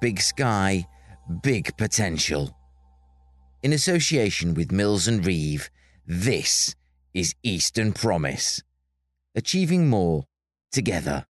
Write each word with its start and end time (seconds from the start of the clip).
big 0.00 0.20
sky, 0.20 0.86
big 1.42 1.76
potential. 1.76 2.56
In 3.62 3.72
association 3.72 4.54
with 4.54 4.72
Mills 4.72 5.08
and 5.08 5.24
Reeve, 5.24 5.70
this 6.06 6.74
is 7.14 7.34
Eastern 7.42 7.92
Promise. 7.92 8.62
Achieving 9.34 9.88
more 9.88 10.24
together. 10.70 11.24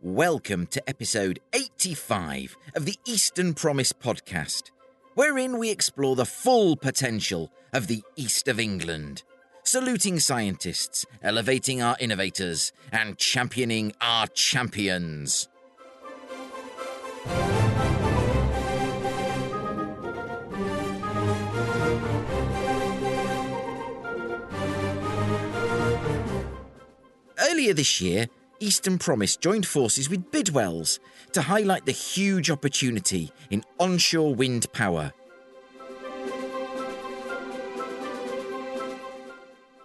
Welcome 0.00 0.66
to 0.68 0.88
episode 0.88 1.40
85 1.52 2.56
of 2.74 2.84
the 2.84 2.96
Eastern 3.06 3.54
Promise 3.54 3.92
podcast, 3.92 4.70
wherein 5.14 5.58
we 5.58 5.70
explore 5.70 6.16
the 6.16 6.24
full 6.24 6.76
potential 6.76 7.52
of 7.72 7.86
the 7.86 8.02
East 8.16 8.48
of 8.48 8.58
England, 8.58 9.22
saluting 9.64 10.18
scientists, 10.18 11.06
elevating 11.22 11.82
our 11.82 11.96
innovators, 12.00 12.72
and 12.90 13.16
championing 13.18 13.92
our 14.00 14.26
champions. 14.28 15.48
Earlier 27.42 27.74
this 27.74 28.00
year, 28.00 28.28
Eastern 28.60 28.98
Promise 28.98 29.36
joined 29.36 29.66
forces 29.66 30.08
with 30.08 30.30
Bidwells 30.30 31.00
to 31.32 31.42
highlight 31.42 31.86
the 31.86 31.92
huge 31.92 32.50
opportunity 32.50 33.32
in 33.50 33.64
onshore 33.80 34.32
wind 34.32 34.72
power. 34.72 35.12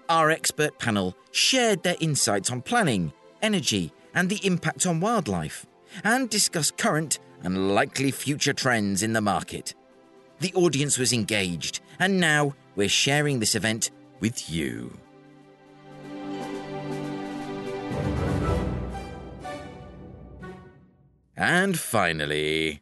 Our 0.07 0.29
expert 0.29 0.77
panel 0.77 1.17
shared 1.31 1.81
their 1.81 1.97
insights 1.99 2.51
on 2.51 2.61
planning, 2.61 3.11
energy, 3.41 3.91
and 4.13 4.29
the 4.29 4.45
impact 4.45 4.85
on 4.85 4.99
wildlife, 4.99 5.65
and 6.03 6.29
discussed 6.29 6.77
current 6.77 7.17
and 7.43 7.73
likely 7.73 8.11
future 8.11 8.53
trends 8.53 9.01
in 9.01 9.13
the 9.13 9.21
market. 9.21 9.73
The 10.41 10.53
audience 10.53 10.99
was 10.99 11.11
engaged, 11.11 11.79
and 11.97 12.19
now 12.19 12.53
we're 12.75 12.87
sharing 12.87 13.39
this 13.39 13.55
event 13.55 13.89
with 14.19 14.49
you. 14.49 14.97
And 21.37 21.77
finally, 21.77 22.81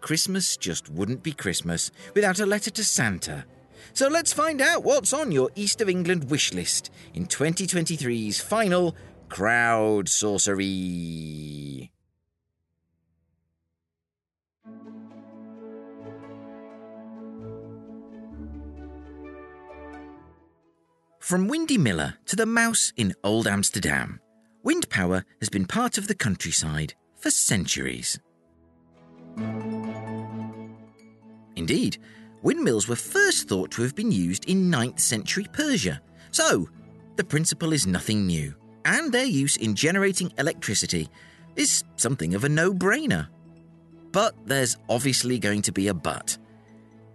Christmas 0.00 0.56
just 0.56 0.88
wouldn't 0.88 1.22
be 1.22 1.32
Christmas 1.32 1.90
without 2.14 2.40
a 2.40 2.46
letter 2.46 2.70
to 2.70 2.82
Santa. 2.82 3.44
So 3.92 4.08
let's 4.08 4.32
find 4.32 4.62
out 4.62 4.82
what's 4.82 5.12
on 5.12 5.30
your 5.30 5.50
East 5.54 5.82
of 5.82 5.90
England 5.90 6.30
wish 6.30 6.54
list 6.54 6.90
in 7.12 7.26
2023's 7.26 8.40
final 8.40 8.96
Crowdsourcery. 9.28 11.90
From 21.18 21.46
Windy 21.46 21.76
Miller 21.78 22.14
to 22.26 22.36
the 22.36 22.46
Mouse 22.46 22.92
in 22.96 23.14
Old 23.22 23.46
Amsterdam, 23.46 24.18
wind 24.62 24.88
power 24.88 25.26
has 25.40 25.50
been 25.50 25.66
part 25.66 25.98
of 25.98 26.08
the 26.08 26.14
countryside 26.14 26.94
for 27.22 27.30
centuries. 27.30 28.18
Indeed, 31.56 31.98
windmills 32.42 32.88
were 32.88 32.96
first 32.96 33.48
thought 33.48 33.70
to 33.72 33.82
have 33.82 33.94
been 33.94 34.10
used 34.10 34.44
in 34.46 34.70
9th 34.70 35.00
century 35.00 35.46
Persia, 35.52 36.02
so 36.32 36.68
the 37.16 37.24
principle 37.24 37.72
is 37.72 37.86
nothing 37.86 38.26
new, 38.26 38.54
and 38.84 39.12
their 39.12 39.24
use 39.24 39.56
in 39.56 39.74
generating 39.74 40.32
electricity 40.38 41.08
is 41.54 41.84
something 41.96 42.34
of 42.34 42.44
a 42.44 42.48
no 42.48 42.72
brainer. 42.72 43.28
But 44.10 44.34
there's 44.44 44.76
obviously 44.88 45.38
going 45.38 45.62
to 45.62 45.72
be 45.72 45.88
a 45.88 45.94
but. 45.94 46.36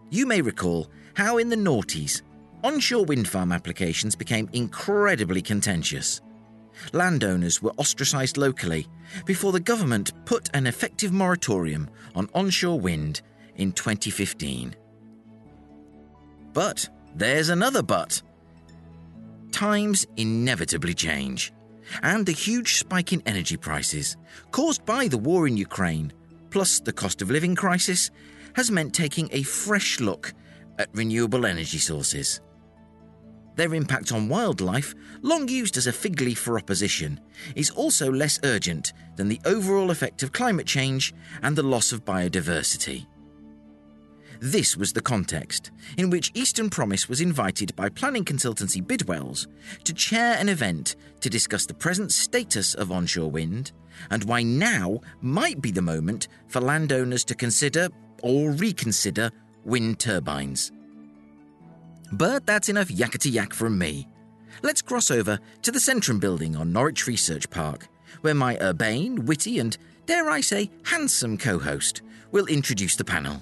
You 0.09 0.25
may 0.25 0.41
recall 0.41 0.89
how 1.15 1.37
in 1.37 1.49
the 1.49 1.55
noughties, 1.55 2.21
onshore 2.63 3.05
wind 3.05 3.27
farm 3.27 3.51
applications 3.51 4.15
became 4.15 4.49
incredibly 4.53 5.41
contentious. 5.41 6.21
Landowners 6.93 7.61
were 7.61 7.73
ostracised 7.77 8.37
locally 8.37 8.87
before 9.25 9.51
the 9.51 9.59
government 9.59 10.13
put 10.25 10.49
an 10.53 10.67
effective 10.67 11.11
moratorium 11.11 11.89
on 12.15 12.29
onshore 12.33 12.79
wind 12.79 13.21
in 13.55 13.71
2015. 13.71 14.75
But 16.53 16.89
there's 17.15 17.49
another 17.49 17.83
but. 17.83 18.21
Times 19.51 20.05
inevitably 20.17 20.93
change, 20.93 21.53
and 22.03 22.25
the 22.25 22.31
huge 22.31 22.75
spike 22.75 23.13
in 23.13 23.23
energy 23.25 23.57
prices 23.57 24.17
caused 24.51 24.85
by 24.85 25.07
the 25.07 25.17
war 25.17 25.47
in 25.47 25.57
Ukraine, 25.57 26.13
plus 26.49 26.79
the 26.79 26.93
cost 26.93 27.21
of 27.21 27.31
living 27.31 27.55
crisis, 27.55 28.11
has 28.53 28.71
meant 28.71 28.93
taking 28.93 29.29
a 29.31 29.43
fresh 29.43 29.99
look 29.99 30.33
at 30.79 30.89
renewable 30.93 31.45
energy 31.45 31.77
sources. 31.77 32.41
Their 33.57 33.73
impact 33.73 34.11
on 34.11 34.29
wildlife, 34.29 34.93
long 35.23 35.47
used 35.47 35.77
as 35.77 35.87
a 35.87 35.91
fig 35.91 36.21
leaf 36.21 36.37
for 36.37 36.57
opposition, 36.57 37.19
is 37.55 37.71
also 37.71 38.11
less 38.11 38.39
urgent 38.43 38.93
than 39.15 39.27
the 39.27 39.41
overall 39.45 39.89
effect 39.89 40.21
of 40.21 40.31
climate 40.31 40.67
change 40.67 41.13
and 41.41 41.55
the 41.55 41.63
loss 41.63 41.91
of 41.91 42.05
biodiversity. 42.05 43.07
This 44.39 44.77
was 44.77 44.93
the 44.93 45.01
context 45.01 45.71
in 45.97 46.11
which 46.11 46.31
Eastern 46.35 46.69
Promise 46.69 47.09
was 47.09 47.19
invited 47.19 47.75
by 47.75 47.89
planning 47.89 48.23
consultancy 48.23 48.85
Bidwells 48.85 49.47
to 49.83 49.93
chair 49.95 50.37
an 50.37 50.49
event 50.49 50.95
to 51.21 51.29
discuss 51.29 51.65
the 51.65 51.73
present 51.73 52.11
status 52.11 52.75
of 52.75 52.91
onshore 52.91 53.31
wind 53.31 53.71
and 54.11 54.23
why 54.25 54.43
now 54.43 55.01
might 55.21 55.59
be 55.59 55.71
the 55.71 55.81
moment 55.81 56.27
for 56.47 56.61
landowners 56.61 57.25
to 57.25 57.33
consider 57.33 57.89
or 58.21 58.51
reconsider 58.51 59.31
wind 59.65 59.99
turbines. 59.99 60.71
But 62.11 62.45
that's 62.45 62.69
enough 62.69 62.87
yakety 62.87 63.31
yak 63.31 63.53
from 63.53 63.77
me. 63.77 64.07
Let's 64.63 64.81
cross 64.81 65.11
over 65.11 65.39
to 65.61 65.71
the 65.71 65.79
Centrum 65.79 66.19
building 66.19 66.55
on 66.55 66.71
Norwich 66.71 67.05
Research 67.05 67.49
Park, 67.49 67.87
where 68.21 68.33
my 68.33 68.57
urbane, 68.59 69.25
witty, 69.25 69.59
and, 69.59 69.77
dare 70.05 70.29
I 70.29 70.41
say, 70.41 70.71
handsome 70.85 71.37
co 71.37 71.59
host 71.59 72.01
will 72.31 72.47
introduce 72.47 72.95
the 72.95 73.03
panel. 73.03 73.41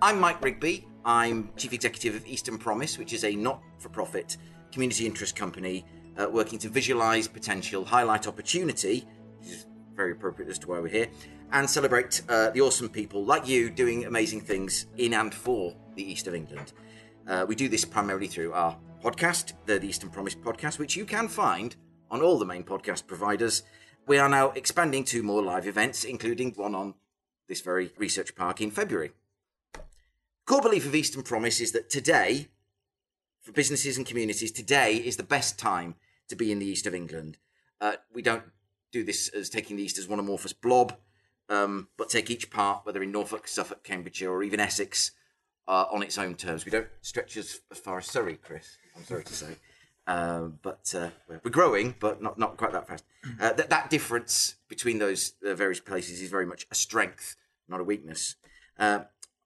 I'm 0.00 0.20
Mike 0.20 0.42
Rigby. 0.42 0.86
I'm 1.04 1.50
Chief 1.56 1.72
Executive 1.72 2.14
of 2.14 2.26
Eastern 2.26 2.58
Promise, 2.58 2.98
which 2.98 3.12
is 3.12 3.24
a 3.24 3.34
not 3.34 3.62
for 3.78 3.88
profit 3.88 4.36
community 4.70 5.06
interest 5.06 5.34
company 5.34 5.84
uh, 6.18 6.28
working 6.30 6.58
to 6.60 6.68
visualise 6.68 7.26
potential, 7.26 7.84
highlight 7.84 8.26
opportunity, 8.26 9.06
which 9.38 9.48
is 9.48 9.66
very 9.94 10.12
appropriate 10.12 10.50
as 10.50 10.58
to 10.60 10.68
why 10.68 10.78
we're 10.78 10.88
here, 10.88 11.08
and 11.52 11.68
celebrate 11.68 12.22
uh, 12.28 12.50
the 12.50 12.60
awesome 12.60 12.88
people 12.88 13.24
like 13.24 13.46
you 13.48 13.70
doing 13.70 14.04
amazing 14.04 14.40
things 14.40 14.86
in 14.96 15.14
and 15.14 15.32
for 15.32 15.74
the 15.94 16.10
East 16.10 16.26
of 16.26 16.34
England. 16.34 16.72
Uh, 17.26 17.44
we 17.48 17.54
do 17.54 17.68
this 17.68 17.84
primarily 17.84 18.26
through 18.26 18.52
our 18.52 18.76
podcast, 19.02 19.52
the, 19.66 19.82
Eastern 19.82 20.10
Promise 20.10 20.34
podcast, 20.34 20.78
which 20.78 20.96
you 20.96 21.04
can 21.04 21.28
find 21.28 21.76
on 22.10 22.20
all 22.20 22.38
the 22.38 22.44
main 22.44 22.64
podcast 22.64 23.06
providers. 23.06 23.62
We 24.06 24.18
are 24.18 24.28
now 24.28 24.50
expanding 24.50 25.04
to 25.04 25.22
more 25.22 25.42
live 25.42 25.66
events, 25.66 26.04
including 26.04 26.52
one 26.52 26.74
on 26.74 26.94
this 27.48 27.60
very 27.60 27.92
research 27.96 28.34
park 28.34 28.60
in 28.60 28.70
February. 28.70 29.12
Core 30.46 30.62
belief 30.62 30.86
of 30.86 30.94
Eastern 30.94 31.22
Promise 31.22 31.60
is 31.60 31.72
that 31.72 31.90
today, 31.90 32.48
for 33.40 33.52
businesses 33.52 33.96
and 33.96 34.06
communities, 34.06 34.52
today 34.52 34.96
is 34.96 35.16
the 35.16 35.22
best 35.22 35.58
time 35.58 35.94
to 36.28 36.36
be 36.36 36.52
in 36.52 36.58
the 36.58 36.66
East 36.66 36.86
of 36.86 36.94
England. 36.94 37.38
Uh, 37.80 37.96
we 38.12 38.22
don't 38.22 38.44
do 38.90 39.04
this 39.04 39.28
as 39.28 39.50
taking 39.50 39.76
the 39.76 39.82
East 39.82 39.98
as 39.98 40.08
one 40.08 40.18
amorphous 40.18 40.52
blob 40.52 40.96
um, 41.48 41.88
but 41.96 42.10
take 42.10 42.30
each 42.30 42.50
part, 42.50 42.84
whether 42.84 43.02
in 43.02 43.12
Norfolk, 43.12 43.48
Suffolk, 43.48 43.82
Cambridgeshire, 43.82 44.30
or 44.30 44.42
even 44.42 44.60
Essex, 44.60 45.12
uh, 45.68 45.84
on 45.92 46.02
its 46.02 46.18
own 46.18 46.34
terms. 46.34 46.64
We 46.64 46.70
don't 46.70 46.88
stretch 47.02 47.36
as, 47.36 47.60
as 47.70 47.78
far 47.78 47.98
as 47.98 48.06
Surrey, 48.06 48.36
Chris. 48.36 48.78
I'm 48.96 49.04
sorry 49.04 49.24
to 49.24 49.32
say. 49.32 49.56
Uh, 50.06 50.48
but 50.62 50.94
uh, 50.96 51.10
we're 51.28 51.50
growing, 51.50 51.94
but 52.00 52.22
not, 52.22 52.38
not 52.38 52.56
quite 52.56 52.72
that 52.72 52.88
fast. 52.88 53.04
Uh, 53.38 53.52
that, 53.52 53.68
that 53.68 53.90
difference 53.90 54.56
between 54.66 54.98
those 54.98 55.34
uh, 55.46 55.54
various 55.54 55.80
places 55.80 56.22
is 56.22 56.30
very 56.30 56.46
much 56.46 56.66
a 56.70 56.74
strength, 56.74 57.36
not 57.68 57.80
a 57.80 57.84
weakness. 57.84 58.36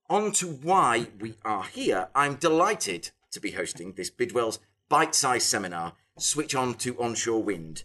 On 0.09 0.31
to 0.33 0.47
why 0.47 1.07
we 1.19 1.35
are 1.45 1.65
here. 1.65 2.09
I'm 2.15 2.35
delighted 2.35 3.11
to 3.31 3.41
be 3.41 3.53
hosting 3.53 3.95
this 3.95 4.11
Bidwell's 4.11 4.61
bite-sized 4.89 5.47
seminar, 5.47 5.95
Switch 6.19 6.55
On 6.55 6.75
to 6.75 7.01
Onshore 7.03 7.43
Wind. 7.43 7.85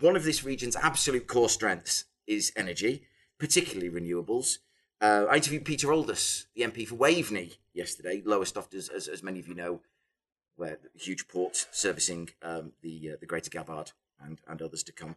one 0.00 0.16
of 0.16 0.24
this 0.24 0.44
region's 0.44 0.76
absolute 0.76 1.26
core 1.26 1.48
strengths 1.48 2.04
is 2.26 2.52
energy, 2.56 3.02
particularly 3.38 3.90
renewables. 3.90 4.58
Uh, 5.00 5.26
I 5.30 5.36
interviewed 5.36 5.64
Peter 5.64 5.92
Aldous, 5.92 6.46
the 6.54 6.62
MP 6.62 6.86
for 6.86 6.96
Waveney, 6.96 7.52
yesterday, 7.72 8.22
Lowestoft, 8.24 8.74
as, 8.74 8.88
as, 8.88 9.06
as 9.06 9.22
many 9.22 9.38
of 9.38 9.46
you 9.46 9.54
know, 9.54 9.80
where 10.56 10.78
huge 10.94 11.28
port 11.28 11.66
servicing 11.70 12.30
um, 12.42 12.72
the 12.82 13.12
uh, 13.12 13.16
the 13.20 13.26
Greater 13.26 13.50
Gabbard 13.50 13.92
and, 14.20 14.40
and 14.48 14.60
others 14.60 14.82
to 14.82 14.92
come. 14.92 15.14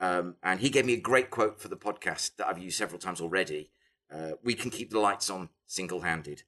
Um, 0.00 0.36
and 0.42 0.60
he 0.60 0.68
gave 0.68 0.84
me 0.84 0.92
a 0.92 1.00
great 1.00 1.30
quote 1.30 1.58
for 1.58 1.68
the 1.68 1.76
podcast 1.76 2.36
that 2.36 2.46
I've 2.46 2.58
used 2.58 2.76
several 2.76 2.98
times 2.98 3.22
already. 3.22 3.70
Uh, 4.12 4.32
we 4.44 4.54
can 4.54 4.70
keep 4.70 4.90
the 4.90 5.00
lights 5.00 5.30
on 5.30 5.48
single 5.66 6.02
handed. 6.02 6.42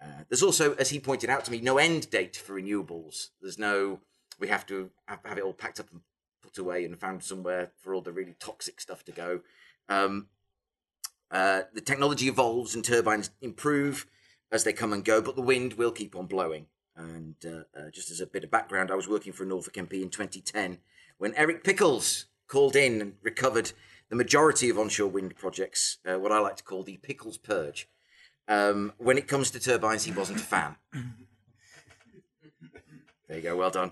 Uh, 0.00 0.22
there's 0.28 0.42
also, 0.42 0.74
as 0.74 0.90
he 0.90 1.00
pointed 1.00 1.28
out 1.28 1.44
to 1.44 1.50
me, 1.50 1.60
no 1.60 1.78
end 1.78 2.08
date 2.10 2.36
for 2.36 2.60
renewables. 2.60 3.30
There's 3.40 3.58
no 3.58 4.00
we 4.38 4.48
have 4.48 4.66
to 4.66 4.90
have, 5.06 5.20
have, 5.24 5.38
it 5.38 5.44
all 5.44 5.52
packed 5.52 5.80
up 5.80 5.90
and 5.90 6.00
put 6.42 6.58
away 6.58 6.84
and 6.84 6.98
found 6.98 7.22
somewhere 7.22 7.70
for 7.76 7.94
all 7.94 8.02
the 8.02 8.12
really 8.12 8.36
toxic 8.38 8.80
stuff 8.80 9.04
to 9.04 9.12
go. 9.12 9.40
Um, 9.88 10.28
uh, 11.30 11.62
the 11.74 11.80
technology 11.80 12.28
evolves 12.28 12.74
and 12.74 12.84
turbines 12.84 13.30
improve 13.40 14.06
as 14.52 14.64
they 14.64 14.72
come 14.72 14.92
and 14.92 15.04
go, 15.04 15.20
but 15.20 15.36
the 15.36 15.42
wind 15.42 15.74
will 15.74 15.90
keep 15.90 16.14
on 16.14 16.26
blowing. 16.26 16.66
And 16.96 17.34
uh, 17.44 17.78
uh, 17.78 17.90
just 17.92 18.10
as 18.10 18.20
a 18.20 18.26
bit 18.26 18.44
of 18.44 18.50
background, 18.50 18.90
I 18.90 18.94
was 18.94 19.08
working 19.08 19.32
for 19.32 19.44
Norfolk 19.44 19.74
MP 19.74 20.02
in 20.02 20.08
2010 20.08 20.78
when 21.18 21.34
Eric 21.34 21.64
Pickles 21.64 22.26
called 22.48 22.76
in 22.76 23.00
and 23.00 23.14
recovered 23.22 23.72
the 24.08 24.16
majority 24.16 24.70
of 24.70 24.78
onshore 24.78 25.08
wind 25.08 25.36
projects, 25.36 25.98
uh, 26.06 26.18
what 26.18 26.32
I 26.32 26.38
like 26.38 26.56
to 26.56 26.64
call 26.64 26.84
the 26.84 26.96
Pickles 26.98 27.38
Purge. 27.38 27.88
Um, 28.48 28.92
when 28.98 29.18
it 29.18 29.26
comes 29.26 29.50
to 29.50 29.60
turbines, 29.60 30.04
he 30.04 30.12
wasn't 30.12 30.40
a 30.40 30.44
fan. 30.44 30.76
There 33.28 33.38
you 33.38 33.42
go, 33.42 33.56
well 33.56 33.70
done. 33.70 33.90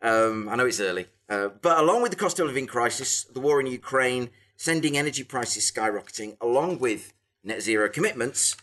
Um, 0.00 0.48
I 0.48 0.56
know 0.56 0.64
it's 0.64 0.80
early. 0.80 1.06
Uh, 1.28 1.48
but 1.48 1.78
along 1.78 2.00
with 2.00 2.12
the 2.12 2.16
cost 2.16 2.40
of 2.40 2.46
living 2.46 2.66
crisis, 2.66 3.24
the 3.24 3.40
war 3.40 3.60
in 3.60 3.66
Ukraine, 3.66 4.30
sending 4.60 4.98
energy 4.98 5.24
prices 5.24 5.72
skyrocketing, 5.72 6.36
along 6.38 6.78
with 6.78 7.14
net 7.42 7.62
zero 7.62 7.88
commitments, 7.88 8.58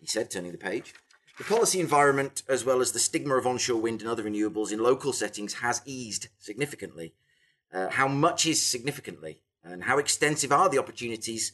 he 0.00 0.06
said, 0.06 0.30
turning 0.30 0.50
the 0.50 0.56
page, 0.56 0.94
the 1.36 1.44
policy 1.44 1.78
environment, 1.78 2.42
as 2.48 2.64
well 2.64 2.80
as 2.80 2.92
the 2.92 2.98
stigma 2.98 3.36
of 3.36 3.46
onshore 3.46 3.78
wind 3.78 4.00
and 4.00 4.08
other 4.08 4.24
renewables 4.24 4.72
in 4.72 4.78
local 4.78 5.12
settings, 5.12 5.52
has 5.54 5.82
eased 5.84 6.28
significantly. 6.38 7.12
Uh, 7.70 7.90
how 7.90 8.08
much 8.08 8.46
is 8.46 8.64
significantly? 8.64 9.42
And 9.62 9.84
how 9.84 9.98
extensive 9.98 10.52
are 10.52 10.70
the 10.70 10.78
opportunities 10.78 11.52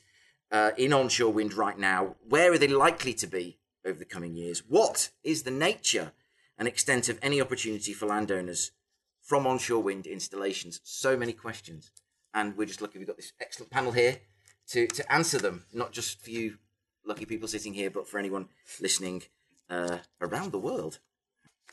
uh, 0.52 0.70
in 0.76 0.93
onshore 0.93 1.32
wind 1.32 1.52
right 1.52 1.76
now? 1.76 2.14
Where 2.28 2.52
are 2.52 2.58
they 2.58 2.69
likely 2.69 3.14
to 3.14 3.26
be 3.26 3.58
over 3.85 3.99
the 3.99 4.05
coming 4.05 4.37
years? 4.37 4.61
What 4.61 5.11
is 5.25 5.43
the 5.43 5.50
nature 5.50 6.12
and 6.56 6.69
extent 6.69 7.08
of 7.08 7.19
any 7.20 7.40
opportunity 7.40 7.93
for 7.94 8.06
landowners 8.06 8.70
from 9.20 9.44
onshore 9.44 9.82
wind 9.82 10.06
installations? 10.06 10.81
So 10.85 11.17
many 11.17 11.32
questions. 11.32 11.90
And 12.34 12.56
we're 12.56 12.67
just 12.67 12.81
lucky 12.81 12.99
we've 12.99 13.06
got 13.06 13.17
this 13.17 13.32
excellent 13.40 13.70
panel 13.70 13.93
here 13.93 14.19
to, 14.69 14.87
to 14.87 15.12
answer 15.12 15.38
them, 15.38 15.64
not 15.73 15.93
just 15.93 16.23
for 16.23 16.31
you 16.31 16.58
lucky 17.05 17.25
people 17.25 17.49
sitting 17.49 17.75
here, 17.75 17.90
but 17.90 18.08
for 18.08 18.19
anyone 18.19 18.49
listening 18.81 19.23
uh, 19.69 19.99
around 20.20 20.52
the 20.52 20.58
world. 20.58 20.99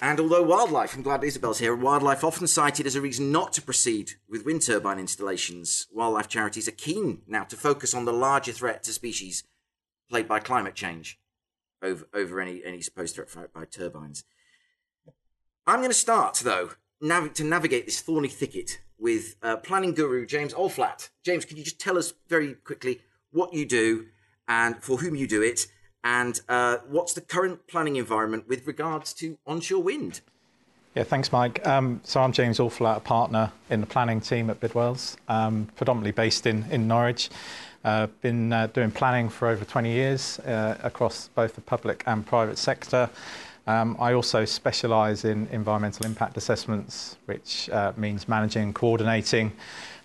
And 0.01 0.19
although 0.19 0.43
wildlife, 0.43 0.95
I'm 0.95 1.01
glad 1.01 1.23
Isobel's 1.23 1.59
here, 1.59 1.75
wildlife 1.75 2.23
often 2.23 2.47
cited 2.47 2.87
as 2.87 2.95
a 2.95 3.01
reason 3.01 3.31
not 3.31 3.51
to 3.53 3.61
proceed 3.61 4.13
with 4.29 4.45
wind 4.45 4.61
turbine 4.61 4.97
installations, 4.97 5.87
wildlife 5.91 6.29
charities 6.29 6.69
are 6.69 6.73
keen 6.73 7.21
now 7.27 7.43
to 7.43 7.57
focus 7.57 7.93
on 7.93 8.05
the 8.05 8.13
larger 8.13 8.53
threat 8.53 8.83
to 8.83 8.93
species 8.93 9.43
played 10.09 10.27
by 10.27 10.39
climate 10.39 10.73
change 10.73 11.19
over, 11.81 12.07
over 12.13 12.39
any, 12.39 12.63
any 12.63 12.81
supposed 12.81 13.15
threat 13.15 13.53
by 13.53 13.65
turbines. 13.65 14.23
I'm 15.67 15.79
going 15.79 15.89
to 15.89 15.93
start, 15.93 16.35
though, 16.43 16.71
nav- 17.01 17.33
to 17.33 17.43
navigate 17.43 17.85
this 17.85 18.01
thorny 18.01 18.29
thicket 18.29 18.79
with 18.99 19.35
uh, 19.41 19.57
planning 19.57 19.93
guru 19.93 20.25
James 20.25 20.53
Alflatt. 20.53 21.09
James, 21.23 21.45
could 21.45 21.57
you 21.57 21.63
just 21.63 21.79
tell 21.79 21.97
us 21.97 22.13
very 22.27 22.55
quickly 22.55 23.01
what 23.31 23.53
you 23.53 23.65
do 23.65 24.07
and 24.47 24.81
for 24.83 24.97
whom 24.97 25.15
you 25.15 25.27
do 25.27 25.41
it, 25.41 25.67
and 26.03 26.41
uh, 26.49 26.77
what's 26.87 27.13
the 27.13 27.21
current 27.21 27.67
planning 27.67 27.95
environment 27.95 28.47
with 28.47 28.65
regards 28.65 29.13
to 29.13 29.37
onshore 29.45 29.83
wind? 29.83 30.21
Yeah, 30.95 31.03
thanks, 31.03 31.31
Mike. 31.31 31.65
Um, 31.67 32.01
so 32.03 32.19
I'm 32.19 32.31
James 32.31 32.59
Alflatt, 32.59 32.97
a 32.97 32.99
partner 32.99 33.51
in 33.69 33.79
the 33.79 33.85
planning 33.85 34.19
team 34.19 34.49
at 34.49 34.59
Bidwells, 34.59 35.17
um, 35.27 35.67
predominantly 35.75 36.11
based 36.11 36.47
in, 36.47 36.65
in 36.71 36.87
Norwich. 36.87 37.29
Uh, 37.85 38.07
been 38.21 38.51
uh, 38.51 38.67
doing 38.67 38.91
planning 38.91 39.29
for 39.29 39.47
over 39.47 39.63
20 39.63 39.89
years 39.89 40.39
uh, 40.39 40.77
across 40.83 41.29
both 41.29 41.55
the 41.55 41.61
public 41.61 42.03
and 42.07 42.25
private 42.25 42.57
sector. 42.57 43.09
Um, 43.69 43.97
I 43.99 44.13
also 44.13 44.45
specialise 44.45 45.25
in 45.25 45.47
environmental 45.51 46.03
impact 46.07 46.37
assessments, 46.37 47.17
which 47.27 47.69
uh, 47.69 47.93
means 47.95 48.27
managing 48.27 48.73
coordinating 48.73 49.51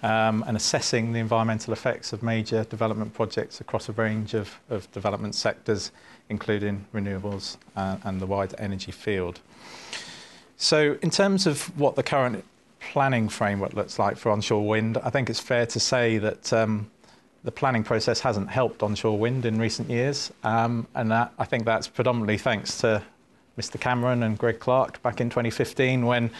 um, 0.02 0.44
and 0.46 0.54
assessing 0.54 1.14
the 1.14 1.18
environmental 1.18 1.72
effects 1.72 2.12
of 2.12 2.22
major 2.22 2.64
development 2.64 3.14
projects 3.14 3.62
across 3.62 3.88
a 3.88 3.92
range 3.92 4.34
of, 4.34 4.60
of 4.68 4.92
development 4.92 5.34
sectors, 5.34 5.92
including 6.28 6.84
renewables 6.92 7.56
uh, 7.74 7.96
and 8.04 8.20
the 8.20 8.26
wider 8.26 8.54
energy 8.58 8.92
field. 8.92 9.40
So, 10.58 10.98
in 11.00 11.08
terms 11.08 11.46
of 11.46 11.74
what 11.80 11.96
the 11.96 12.02
current 12.02 12.44
planning 12.80 13.30
framework 13.30 13.72
looks 13.72 13.98
like 13.98 14.18
for 14.18 14.30
onshore 14.30 14.68
wind, 14.68 14.98
I 14.98 15.08
think 15.08 15.30
it's 15.30 15.40
fair 15.40 15.64
to 15.64 15.80
say 15.80 16.18
that 16.18 16.52
um, 16.52 16.90
the 17.44 17.50
planning 17.50 17.82
process 17.82 18.20
hasn't 18.20 18.50
helped 18.50 18.82
onshore 18.82 19.18
wind 19.18 19.46
in 19.46 19.58
recent 19.58 19.88
years, 19.88 20.30
um, 20.42 20.86
and 20.94 21.10
that, 21.10 21.32
I 21.38 21.46
think 21.46 21.64
that's 21.64 21.88
predominantly 21.88 22.36
thanks 22.36 22.76
to 22.82 23.02
Mr. 23.58 23.80
Cameron 23.80 24.22
and 24.22 24.36
Greg 24.36 24.58
Clark 24.58 25.02
back 25.02 25.20
in 25.20 25.30
2015 25.30 26.06
when 26.06 26.30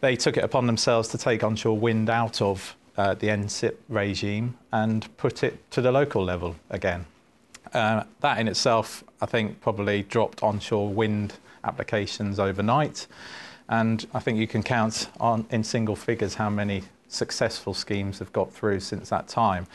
they 0.00 0.16
took 0.16 0.36
it 0.36 0.44
upon 0.44 0.66
themselves 0.66 1.08
to 1.08 1.18
take 1.18 1.42
onshore 1.42 1.76
wind 1.76 2.08
out 2.08 2.40
of 2.40 2.76
uh, 2.96 3.14
the 3.14 3.28
NSIP 3.28 3.76
regime 3.88 4.56
and 4.70 5.14
put 5.16 5.42
it 5.42 5.70
to 5.70 5.80
the 5.80 5.90
local 5.90 6.22
level 6.22 6.56
again. 6.70 7.06
Uh, 7.72 8.04
that 8.20 8.38
in 8.38 8.48
itself, 8.48 9.02
I 9.20 9.26
think, 9.26 9.60
probably 9.60 10.02
dropped 10.02 10.42
onshore 10.42 10.88
wind 10.88 11.34
applications 11.64 12.38
overnight. 12.38 13.06
And 13.68 14.06
I 14.12 14.20
think 14.20 14.38
you 14.38 14.46
can 14.46 14.62
count 14.62 15.08
on 15.18 15.46
in 15.50 15.64
single 15.64 15.96
figures 15.96 16.34
how 16.34 16.50
many 16.50 16.82
successful 17.08 17.74
schemes 17.74 18.18
have 18.18 18.32
got 18.32 18.52
through 18.52 18.80
since 18.80 19.08
that 19.10 19.28
time. 19.28 19.66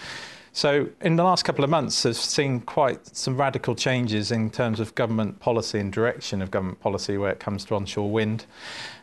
So, 0.58 0.90
in 1.02 1.18
the 1.18 1.24
last 1.24 1.46
couple 1.46 1.64
of 1.64 1.70
months, 1.70 2.04
I've 2.04 2.18
seen 2.18 2.62
quite 2.62 3.16
some 3.16 3.38
radical 3.38 3.76
changes 3.76 4.32
in 4.32 4.50
terms 4.50 4.80
of 4.80 4.96
government 4.96 5.40
policy 5.40 5.78
and 5.78 5.94
direction 5.94 6.42
of 6.42 6.50
government 6.50 6.80
policy 6.80 7.16
where 7.20 7.30
it 7.30 7.40
comes 7.40 7.64
to 7.66 7.76
onshore 7.76 8.10
wind. 8.10 8.46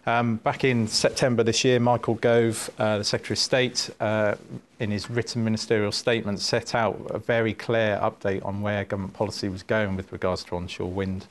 Um, 0.05 0.39
back 0.39 0.65
in 0.65 0.89
September 0.89 1.45
this 1.45 1.63
year, 1.63 1.79
Michael 1.79 2.15
Gove, 2.15 2.69
uh, 2.81 2.99
the 2.99 3.05
Secretary 3.05 3.35
of 3.35 3.39
State, 3.39 3.89
uh, 4.01 4.35
in 4.81 4.91
his 4.91 5.09
written 5.09 5.45
ministerial 5.45 5.93
statement, 5.93 6.41
set 6.41 6.75
out 6.75 7.01
a 7.11 7.21
very 7.21 7.55
clear 7.55 8.01
update 8.03 8.45
on 8.45 8.61
where 8.61 8.85
government 8.85 9.15
policy 9.15 9.49
was 9.49 9.63
going 9.63 9.95
with 9.95 10.11
regards 10.11 10.43
to 10.43 10.57
onshore 10.57 10.91
wind. 10.91 11.29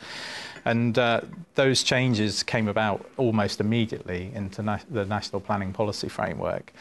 And 0.64 0.98
uh, 0.98 1.20
those 1.56 1.84
changes 1.84 2.44
came 2.44 2.70
about 2.70 3.06
almost 3.18 3.60
immediately 3.60 4.32
into 4.34 4.62
na- 4.62 4.80
the 4.90 5.04
National 5.04 5.42
Planning 5.42 5.74
Policy 5.74 6.08
Framework. 6.08 6.72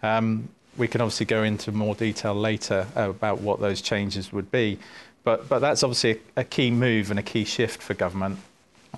Um, 0.00 0.48
we 0.76 0.88
can 0.88 1.00
obviously 1.00 1.26
go 1.26 1.42
into 1.42 1.72
more 1.72 1.94
detail 1.94 2.34
later 2.34 2.86
about 2.96 3.40
what 3.40 3.60
those 3.60 3.80
changes 3.80 4.32
would 4.32 4.50
be. 4.50 4.78
But, 5.22 5.48
but 5.48 5.60
that's 5.60 5.82
obviously 5.82 6.20
a, 6.36 6.40
a 6.40 6.44
key 6.44 6.70
move 6.70 7.10
and 7.10 7.18
a 7.18 7.22
key 7.22 7.44
shift 7.44 7.82
for 7.82 7.94
government. 7.94 8.38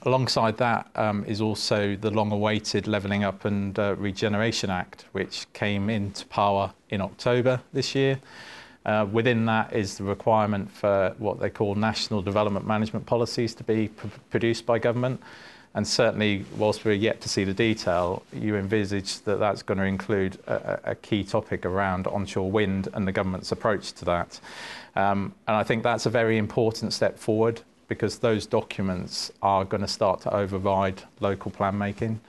Alongside 0.03 0.59
that 0.59 0.91
um, 0.95 1.25
is 1.27 1.41
also 1.41 1.97
the 1.97 2.11
long-awaited 2.11 2.87
Levelling 2.87 3.25
Up 3.25 3.45
and 3.45 3.79
uh, 3.79 3.95
Regeneration 3.97 4.69
Act, 4.69 5.07
which 5.13 5.47
came 5.53 5.89
into 5.89 6.27
power 6.27 6.73
in 6.91 7.01
October 7.01 7.61
this 7.73 7.95
year. 7.95 8.19
Uh, 8.85 9.07
within 9.11 9.47
that 9.47 9.73
is 9.73 9.99
the 9.99 10.05
requirement 10.05 10.71
for 10.71 11.15
what 11.19 11.41
they 11.41 11.51
call 11.51 11.75
national 11.75 12.23
development 12.23 12.67
management 12.67 13.05
policies 13.07 13.55
to 13.55 13.65
be 13.65 13.89
pr- 13.89 14.07
produced 14.31 14.65
by 14.67 14.79
government. 14.79 15.21
And 15.77 15.87
certainly, 15.87 16.47
whilst 16.57 16.87
we're 16.87 16.95
yet 16.95 17.21
to 17.21 17.29
see 17.29 17.45
the 17.45 17.53
detail, 17.53 18.23
you 18.33 18.57
envisage 18.57 19.21
that 19.21 19.39
that's 19.39 19.63
going 19.63 19.77
to 19.77 19.85
include 19.85 20.39
a, 20.47 20.95
key 20.95 21.23
topic 21.23 21.67
around 21.67 22.07
onshore 22.07 22.51
wind 22.51 22.89
and 22.95 23.07
the 23.07 23.13
government's 23.13 23.53
approach 23.53 23.93
to 23.93 24.07
that. 24.07 24.41
Um, 24.97 25.35
and 25.47 25.55
I 25.55 25.63
think 25.65 25.83
that's 25.83 26.07
a 26.07 26.11
very 26.11 26.39
important 26.39 26.95
step 26.95 27.19
forward 27.19 27.61
because 27.89 28.19
those 28.19 28.47
documents 28.47 29.31
are 29.43 29.67
going 29.67 29.83
to 29.83 29.89
start 29.89 30.23
to 30.23 30.35
override 30.35 31.03
local 31.21 31.51
plan 31.51 31.77
making. 31.77 32.21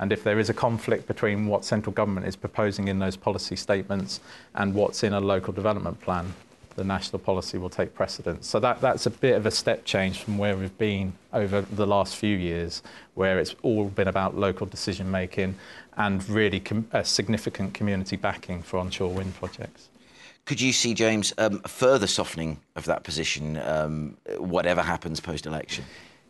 And 0.00 0.12
if 0.12 0.24
there 0.24 0.40
is 0.40 0.50
a 0.50 0.54
conflict 0.54 1.06
between 1.06 1.46
what 1.46 1.64
central 1.64 1.92
government 1.92 2.26
is 2.26 2.34
proposing 2.34 2.88
in 2.88 2.98
those 2.98 3.16
policy 3.16 3.54
statements 3.54 4.18
and 4.56 4.74
what's 4.74 5.04
in 5.04 5.12
a 5.12 5.20
local 5.20 5.52
development 5.52 6.00
plan, 6.00 6.34
the 6.76 6.84
national 6.84 7.18
policy 7.18 7.58
will 7.58 7.70
take 7.70 7.94
precedence. 7.94 8.46
So 8.46 8.60
that, 8.60 8.80
that's 8.80 9.06
a 9.06 9.10
bit 9.10 9.34
of 9.34 9.46
a 9.46 9.50
step 9.50 9.84
change 9.84 10.20
from 10.20 10.38
where 10.38 10.56
we've 10.56 10.76
been 10.78 11.14
over 11.32 11.62
the 11.62 11.86
last 11.86 12.16
few 12.16 12.36
years, 12.36 12.82
where 13.14 13.38
it's 13.38 13.56
all 13.62 13.86
been 13.86 14.08
about 14.08 14.36
local 14.36 14.66
decision 14.66 15.10
making 15.10 15.56
and 15.96 16.26
really 16.28 16.60
com- 16.60 16.86
a 16.92 17.04
significant 17.04 17.74
community 17.74 18.16
backing 18.16 18.62
for 18.62 18.78
onshore 18.78 19.12
wind 19.12 19.34
projects. 19.34 19.88
Could 20.44 20.60
you 20.60 20.72
see, 20.72 20.94
James, 20.94 21.34
um, 21.38 21.60
a 21.64 21.68
further 21.68 22.06
softening 22.06 22.60
of 22.76 22.84
that 22.84 23.02
position, 23.02 23.56
um, 23.56 24.16
whatever 24.38 24.80
happens 24.80 25.18
post 25.18 25.44
election? 25.46 25.84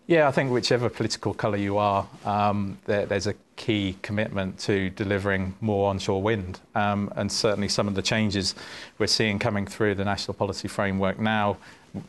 Yeah, 0.08 0.28
I 0.28 0.30
think 0.30 0.52
whichever 0.52 0.88
political 0.88 1.34
colour 1.34 1.56
you 1.56 1.78
are, 1.78 2.06
um, 2.25 2.78
there, 2.84 3.06
there's 3.06 3.26
a 3.26 3.34
key 3.56 3.96
commitment 4.02 4.56
to 4.60 4.90
delivering 4.90 5.56
more 5.60 5.90
onshore 5.90 6.22
wind. 6.22 6.60
Um, 6.76 7.12
and 7.16 7.30
certainly 7.30 7.68
some 7.68 7.88
of 7.88 7.96
the 7.96 8.02
changes 8.02 8.54
we're 8.98 9.08
seeing 9.08 9.40
coming 9.40 9.66
through 9.66 9.96
the 9.96 10.04
national 10.04 10.34
policy 10.34 10.68
framework 10.68 11.18
now 11.18 11.56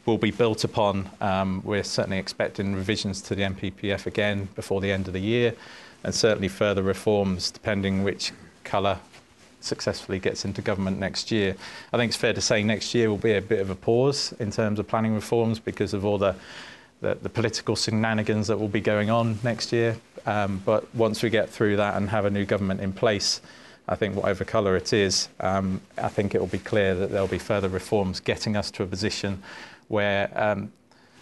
will 0.06 0.20
be 0.20 0.30
built 0.30 0.64
upon. 0.64 1.10
Um, 1.22 1.64
we're 1.66 1.84
certainly 1.84 2.20
expecting 2.20 2.76
revisions 2.76 3.20
to 3.24 3.36
the 3.36 3.42
NPPF 3.42 4.06
again 4.06 4.48
before 4.56 4.80
the 4.80 4.92
end 4.92 5.08
of 5.08 5.14
the 5.14 5.20
year, 5.20 5.56
and 6.04 6.14
certainly 6.14 6.50
further 6.50 6.84
reforms 6.84 7.50
depending 7.50 8.04
which 8.04 8.32
colour 8.64 9.00
successfully 9.60 10.20
gets 10.20 10.46
into 10.46 10.62
government 10.62 11.00
next 11.00 11.32
year. 11.32 11.56
I 11.92 11.98
think 11.98 12.12
it's 12.12 12.18
fair 12.18 12.34
to 12.34 12.42
say 12.42 12.62
next 12.62 12.94
year 12.94 13.10
will 13.10 13.18
be 13.18 13.34
a 13.34 13.42
bit 13.42 13.60
of 13.60 13.72
a 13.72 13.76
pause 13.76 14.36
in 14.40 14.52
terms 14.52 14.78
of 14.78 14.88
planning 14.88 15.16
reforms 15.16 15.58
because 15.58 15.96
of 15.96 16.06
all 16.06 16.20
the 16.20 16.36
the, 17.02 17.16
the 17.16 17.30
political 17.30 17.76
shenanigans 17.76 18.48
that 18.48 18.60
will 18.60 18.68
be 18.68 18.82
going 18.82 19.10
on 19.10 19.38
next 19.44 19.72
year. 19.72 19.98
Um, 20.26 20.62
but 20.66 20.94
once 20.96 21.24
we 21.24 21.30
get 21.30 21.50
through 21.50 21.78
that 21.78 21.96
and 21.96 22.10
have 22.10 22.26
a 22.26 22.30
new 22.30 22.46
government 22.46 22.82
in 22.82 22.92
place, 22.92 23.42
I 23.88 23.96
think 23.96 24.16
whatever 24.16 24.44
colour 24.44 24.76
it 24.76 24.92
is, 24.92 25.30
um, 25.40 25.80
I 25.98 26.10
think 26.10 26.36
it 26.36 26.40
will 26.40 26.48
be 26.48 26.60
clear 26.60 26.94
that 26.96 27.12
there'll 27.12 27.28
be 27.28 27.40
further 27.40 27.70
reforms 27.70 28.20
getting 28.20 28.58
us 28.58 28.70
to 28.72 28.84
a 28.84 28.88
position 28.88 29.42
where 29.88 30.30
um, 30.36 30.74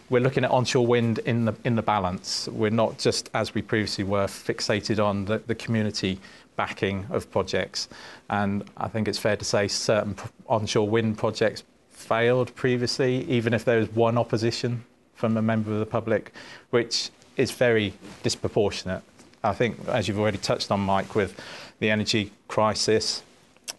we're 0.09 0.21
looking 0.21 0.43
at 0.43 0.51
onshore 0.51 0.85
wind 0.85 1.19
in 1.19 1.45
the 1.45 1.53
in 1.63 1.75
the 1.75 1.81
balance. 1.83 2.47
We're 2.47 2.71
not 2.71 2.97
just 2.97 3.29
as 3.33 3.53
we 3.53 3.61
previously 3.61 4.03
were 4.03 4.25
fixated 4.25 5.03
on 5.03 5.25
the, 5.25 5.39
the 5.39 5.55
community 5.55 6.19
backing 6.55 7.05
of 7.11 7.29
projects, 7.31 7.87
and 8.29 8.63
I 8.77 8.87
think 8.87 9.07
it's 9.07 9.19
fair 9.19 9.35
to 9.35 9.45
say 9.45 9.67
certain 9.67 10.15
onshore 10.47 10.87
wind 10.87 11.17
projects 11.19 11.63
failed 11.91 12.53
previously, 12.55 13.25
even 13.25 13.53
if 13.53 13.65
there 13.65 13.79
was 13.79 13.89
one 13.91 14.17
opposition 14.17 14.83
from 15.15 15.37
a 15.37 15.41
member 15.41 15.71
of 15.73 15.79
the 15.79 15.85
public, 15.85 16.31
which 16.69 17.09
is 17.37 17.51
very 17.51 17.93
disproportionate. 18.23 19.03
I 19.43 19.53
think, 19.53 19.77
as 19.87 20.07
you've 20.07 20.19
already 20.19 20.37
touched 20.37 20.71
on, 20.71 20.79
Mike, 20.79 21.15
with 21.15 21.39
the 21.79 21.89
energy 21.89 22.31
crisis, 22.47 23.23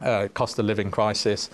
uh, 0.00 0.28
cost 0.34 0.58
of 0.58 0.66
living 0.66 0.90
crisis, 0.90 1.50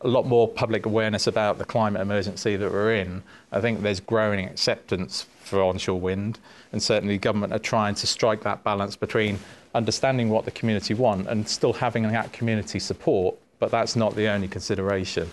a 0.00 0.08
lot 0.08 0.26
more 0.26 0.48
public 0.48 0.86
awareness 0.86 1.26
about 1.26 1.58
the 1.58 1.64
climate 1.64 2.02
emergency 2.02 2.56
that 2.56 2.72
we're 2.72 2.94
in. 2.94 3.22
I 3.52 3.60
think 3.60 3.82
there's 3.82 4.00
growing 4.00 4.46
acceptance 4.46 5.26
for 5.44 5.62
onshore 5.62 6.00
wind, 6.00 6.38
and 6.72 6.82
certainly 6.82 7.18
government 7.18 7.52
are 7.52 7.58
trying 7.58 7.94
to 7.96 8.06
strike 8.06 8.42
that 8.42 8.64
balance 8.64 8.96
between 8.96 9.38
understanding 9.74 10.28
what 10.28 10.44
the 10.44 10.50
community 10.50 10.94
want 10.94 11.28
and 11.28 11.48
still 11.48 11.72
having 11.72 12.02
that 12.04 12.32
community 12.32 12.78
support. 12.78 13.36
But 13.58 13.70
that's 13.70 13.94
not 13.94 14.16
the 14.16 14.26
only 14.26 14.48
consideration. 14.48 15.30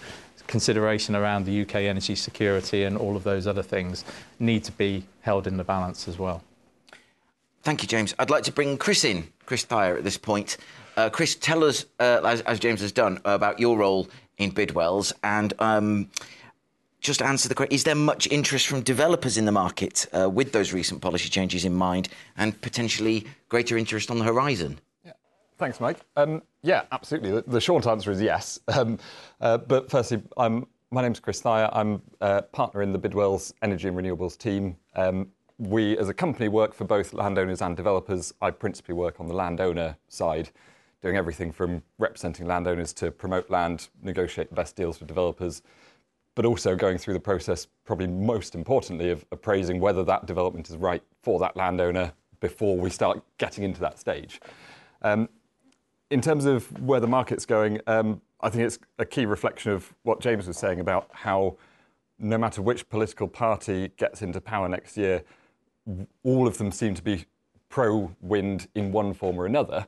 Consideration 0.50 1.16
around 1.16 1.46
the 1.46 1.62
UK 1.62 1.76
energy 1.76 2.16
security 2.16 2.84
and 2.84 2.98
all 2.98 3.16
of 3.16 3.24
those 3.24 3.46
other 3.46 3.62
things 3.62 4.04
need 4.40 4.64
to 4.64 4.72
be 4.72 5.06
held 5.22 5.46
in 5.46 5.58
the 5.58 5.64
balance 5.64 6.08
as 6.08 6.18
well. 6.18 6.42
Thank 7.62 7.84
you, 7.84 7.88
James. 7.88 8.16
I'd 8.18 8.32
like 8.32 8.42
to 8.46 8.52
bring 8.52 8.76
Chris 8.76 9.04
in, 9.04 9.28
Chris 9.46 9.64
Thyer, 9.64 9.96
at 9.96 10.04
this 10.04 10.18
point. 10.18 10.58
Uh, 10.98 11.12
Chris, 11.12 11.36
tell 11.36 11.64
us, 11.64 11.86
uh, 12.00 12.22
as, 12.26 12.42
as, 12.42 12.60
James 12.60 12.82
has 12.82 12.92
done, 12.92 13.20
about 13.26 13.60
your 13.60 13.78
role 13.78 14.10
in 14.40 14.52
Bidwells 14.52 15.14
and 15.24 15.54
um, 15.60 16.10
just 17.00 17.22
answer 17.22 17.48
the 17.48 17.54
question: 17.54 17.76
Is 17.76 17.84
there 17.84 17.94
much 17.94 18.28
interest 18.32 18.66
from 18.66 18.82
developers 18.82 19.38
in 19.38 19.46
the 19.46 19.52
market 19.52 20.08
uh, 20.18 20.28
with 20.28 20.52
those 20.52 20.74
recent 20.74 21.00
policy 21.00 21.30
changes 21.30 21.64
in 21.64 21.76
mind, 21.76 22.10
and 22.36 22.60
potentially 22.60 23.28
greater 23.50 23.78
interest 23.78 24.10
on 24.10 24.18
the 24.18 24.26
horizon? 24.26 24.80
Thanks, 25.60 25.82
Mike. 25.82 26.00
Um, 26.16 26.42
yeah, 26.64 26.84
absolutely. 26.94 27.44
The, 27.46 27.60
short 27.60 27.86
answer 27.86 28.12
is 28.12 28.22
yes. 28.22 28.60
Um, 28.70 28.98
uh, 29.42 29.58
but 29.58 29.92
firstly, 29.92 30.22
I'm, 30.38 30.66
my 30.90 31.02
name's 31.02 31.20
Chris 31.20 31.42
Thyer. 31.42 31.70
I'm 31.74 32.02
a 32.22 32.42
partner 32.42 32.82
in 32.82 32.94
the 32.94 33.00
Bidwells 33.00 33.52
Energy 33.62 33.90
and 33.90 33.98
Renewables 33.98 34.38
team. 34.38 34.78
Um, 34.96 35.28
we, 35.58 35.98
as 35.98 36.08
a 36.08 36.14
company, 36.14 36.48
work 36.48 36.74
for 36.74 36.86
both 36.86 37.12
landowners 37.14 37.62
and 37.62 37.76
developers. 37.76 38.34
I 38.42 38.52
principally 38.52 38.96
work 38.96 39.20
on 39.20 39.28
the 39.28 39.34
landowner 39.34 39.98
side, 40.08 40.50
doing 41.02 41.18
everything 41.18 41.52
from 41.52 41.84
representing 41.98 42.48
landowners 42.48 42.94
to 42.94 43.12
promote 43.12 43.50
land, 43.50 43.90
negotiate 44.02 44.48
the 44.50 44.56
best 44.56 44.78
deals 44.78 44.98
for 44.98 45.06
developers, 45.06 45.62
but 46.36 46.46
also 46.46 46.74
going 46.74 46.98
through 46.98 47.16
the 47.16 47.20
process, 47.20 47.68
probably 47.84 48.08
most 48.08 48.56
importantly, 48.56 49.10
of 49.10 49.26
appraising 49.34 49.82
whether 49.82 50.06
that 50.06 50.26
development 50.26 50.70
is 50.70 50.78
right 50.78 51.04
for 51.22 51.38
that 51.40 51.58
landowner 51.58 52.14
before 52.40 52.78
we 52.78 52.90
start 52.90 53.22
getting 53.38 53.66
into 53.66 53.82
that 53.82 54.00
stage. 54.00 54.40
Um, 55.02 55.28
in 56.10 56.22
terms 56.22 56.46
of 56.46 56.80
where 56.82 57.00
the 57.00 57.08
market's 57.08 57.46
going, 57.46 57.80
um, 57.88 58.22
I 58.42 58.50
think 58.50 58.64
it's 58.64 58.80
a 58.98 59.06
key 59.06 59.26
reflection 59.26 59.72
of 59.72 59.94
what 60.04 60.22
James 60.22 60.48
was 60.48 60.58
saying 60.58 60.80
about 60.80 61.10
how 61.12 61.58
no 62.18 62.38
matter 62.38 62.62
which 62.62 62.88
political 62.90 63.28
party 63.28 63.92
gets 63.98 64.22
into 64.22 64.42
power 64.42 64.68
next 64.68 64.98
year, 64.98 65.24
all 66.24 66.48
of 66.48 66.58
them 66.58 66.72
seem 66.72 66.94
to 66.96 67.02
be 67.02 67.26
pro 67.70 68.12
wind 68.22 68.68
in 68.76 68.92
one 68.92 69.14
form 69.14 69.38
or 69.38 69.46
another. 69.46 69.88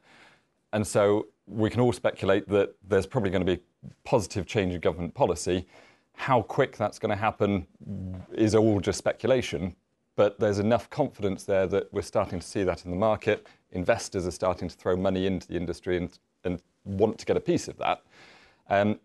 And 0.73 0.85
so 0.85 1.27
we 1.47 1.69
can 1.69 1.81
all 1.81 1.91
speculate 1.91 2.47
that 2.49 2.75
there's 2.87 3.05
probably 3.05 3.31
going 3.31 3.45
to 3.45 3.55
be 3.55 3.61
positive 4.03 4.45
change 4.45 4.73
in 4.73 4.79
government 4.79 5.13
policy. 5.13 5.65
How 6.13 6.41
quick 6.41 6.77
that's 6.77 6.99
going 6.99 7.09
to 7.09 7.15
happen 7.15 7.67
is 8.31 8.55
all 8.55 8.79
just 8.79 8.97
speculation, 8.97 9.75
but 10.15 10.39
there's 10.39 10.59
enough 10.59 10.89
confidence 10.89 11.43
there 11.43 11.67
that 11.67 11.91
we're 11.93 12.01
starting 12.01 12.39
to 12.39 12.45
see 12.45 12.63
that 12.63 12.85
in 12.85 12.91
the 12.91 12.97
market. 12.97 13.47
Investors 13.71 14.27
are 14.27 14.31
starting 14.31 14.67
to 14.67 14.75
throw 14.75 14.95
money 14.95 15.25
into 15.25 15.47
the 15.47 15.55
industry 15.55 15.97
and, 15.97 16.17
and 16.43 16.61
want 16.83 17.17
to 17.19 17.25
get 17.25 17.37
a 17.37 17.41
piece 17.41 17.67
of 17.67 17.77
that. 17.77 18.03
Um, 18.69 18.99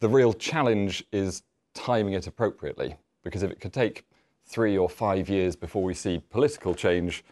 the 0.00 0.08
real 0.08 0.32
challenge 0.32 1.04
is 1.12 1.42
timing 1.72 2.14
it 2.14 2.26
appropriately, 2.26 2.96
because 3.22 3.42
if 3.42 3.50
it 3.50 3.60
could 3.60 3.72
take 3.72 4.04
three 4.46 4.76
or 4.76 4.88
five 4.88 5.28
years 5.28 5.56
before 5.56 5.82
we 5.82 5.94
see 5.94 6.22
political 6.30 6.74
change, 6.74 7.24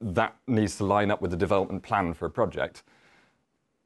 that 0.00 0.36
needs 0.46 0.76
to 0.76 0.84
line 0.84 1.10
up 1.10 1.20
with 1.20 1.30
the 1.30 1.36
development 1.36 1.82
plan 1.82 2.14
for 2.14 2.26
a 2.26 2.30
project. 2.30 2.82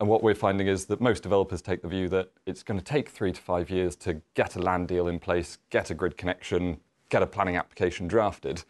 And 0.01 0.09
what 0.09 0.23
we're 0.23 0.35
finding 0.35 0.67
is 0.67 0.87
that 0.87 1.01
most 1.01 1.23
developers 1.23 1.63
take 1.63 1.81
the 1.81 1.89
view 1.89 2.09
that 2.09 2.33
it's 2.45 2.63
going 2.63 2.79
to 2.79 2.85
take 2.85 3.09
three 3.09 3.33
to 3.33 3.41
five 3.41 3.71
years 3.71 3.95
to 3.97 4.21
get 4.35 4.57
a 4.57 4.59
land 4.59 4.89
deal 4.89 5.07
in 5.07 5.21
place, 5.21 5.59
get 5.71 5.91
a 5.91 5.95
grid 5.95 6.17
connection, 6.17 6.81
get 7.13 7.23
a 7.23 7.27
planning 7.27 7.57
application 7.57 8.09
drafted. 8.09 8.65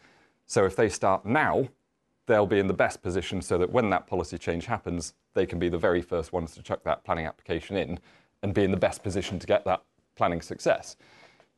So 0.46 0.64
if 0.64 0.74
they 0.74 0.88
start 0.88 1.24
now, 1.24 1.68
they'll 2.26 2.44
be 2.44 2.58
in 2.58 2.66
the 2.66 2.74
best 2.74 3.00
position 3.00 3.40
so 3.40 3.56
that 3.56 3.70
when 3.70 3.88
that 3.90 4.08
policy 4.08 4.36
change 4.36 4.66
happens, 4.66 5.14
they 5.34 5.46
can 5.46 5.60
be 5.60 5.68
the 5.68 5.78
very 5.78 6.02
first 6.02 6.32
ones 6.32 6.52
to 6.54 6.62
chuck 6.62 6.82
that 6.82 7.04
planning 7.04 7.24
application 7.24 7.76
in 7.76 8.00
and 8.42 8.52
be 8.52 8.64
in 8.64 8.72
the 8.72 8.76
best 8.76 9.02
position 9.04 9.38
to 9.38 9.46
get 9.46 9.64
that 9.64 9.82
planning 10.16 10.42
success. 10.42 10.96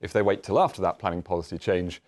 If 0.00 0.12
they 0.12 0.20
wait 0.20 0.42
till 0.42 0.60
after 0.60 0.82
that 0.82 0.98
planning 0.98 1.22
policy 1.22 1.56
change, 1.56 2.02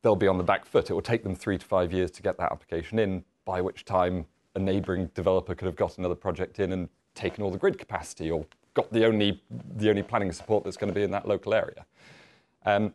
they'll 0.00 0.16
be 0.16 0.28
on 0.28 0.38
the 0.38 0.44
back 0.44 0.64
foot. 0.64 0.88
It 0.88 0.94
will 0.94 1.02
take 1.02 1.22
them 1.22 1.34
three 1.34 1.58
to 1.58 1.64
five 1.64 1.92
years 1.92 2.10
to 2.12 2.22
get 2.22 2.38
that 2.38 2.50
application 2.50 2.98
in, 2.98 3.24
by 3.44 3.60
which 3.60 3.84
time 3.84 4.24
a 4.54 4.58
neighbouring 4.58 5.10
developer 5.14 5.54
could 5.54 5.66
have 5.66 5.76
got 5.76 5.98
another 5.98 6.14
project 6.14 6.58
in 6.58 6.72
and 6.72 6.88
taken 7.14 7.44
all 7.44 7.50
the 7.50 7.58
grid 7.58 7.78
capacity 7.78 8.30
or 8.30 8.46
got 8.72 8.90
the 8.92 9.04
only, 9.04 9.42
the 9.76 9.90
only 9.90 10.02
planning 10.02 10.32
support 10.32 10.64
that's 10.64 10.78
going 10.78 10.88
to 10.88 10.94
be 10.94 11.02
in 11.02 11.10
that 11.10 11.28
local 11.28 11.52
area. 11.52 11.84
Um, 12.64 12.94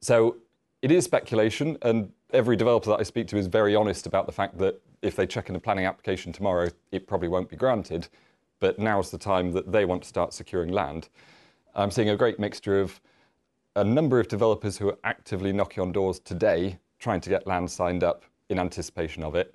so 0.00 0.36
it 0.82 0.90
is 0.90 1.04
speculation, 1.04 1.78
and 1.82 2.12
every 2.32 2.56
developer 2.56 2.90
that 2.90 2.98
I 2.98 3.04
speak 3.04 3.28
to 3.28 3.38
is 3.38 3.46
very 3.46 3.76
honest 3.76 4.06
about 4.06 4.26
the 4.26 4.32
fact 4.32 4.58
that 4.58 4.82
if 5.00 5.14
they 5.14 5.26
check 5.26 5.48
in 5.48 5.54
a 5.54 5.60
planning 5.60 5.86
application 5.86 6.32
tomorrow, 6.32 6.68
it 6.90 7.06
probably 7.06 7.28
won't 7.28 7.48
be 7.48 7.56
granted. 7.56 8.08
But 8.58 8.78
now's 8.78 9.10
the 9.10 9.18
time 9.18 9.52
that 9.52 9.70
they 9.70 9.84
want 9.84 10.02
to 10.02 10.08
start 10.08 10.32
securing 10.34 10.70
land. 10.70 11.08
I'm 11.74 11.90
seeing 11.90 12.10
a 12.10 12.16
great 12.16 12.38
mixture 12.38 12.80
of 12.80 13.00
a 13.76 13.84
number 13.84 14.20
of 14.20 14.28
developers 14.28 14.76
who 14.76 14.88
are 14.88 14.98
actively 15.04 15.52
knocking 15.52 15.82
on 15.82 15.92
doors 15.92 16.18
today 16.18 16.78
trying 16.98 17.20
to 17.20 17.30
get 17.30 17.46
land 17.46 17.70
signed 17.70 18.04
up 18.04 18.24
in 18.48 18.58
anticipation 18.58 19.22
of 19.22 19.34
it. 19.34 19.54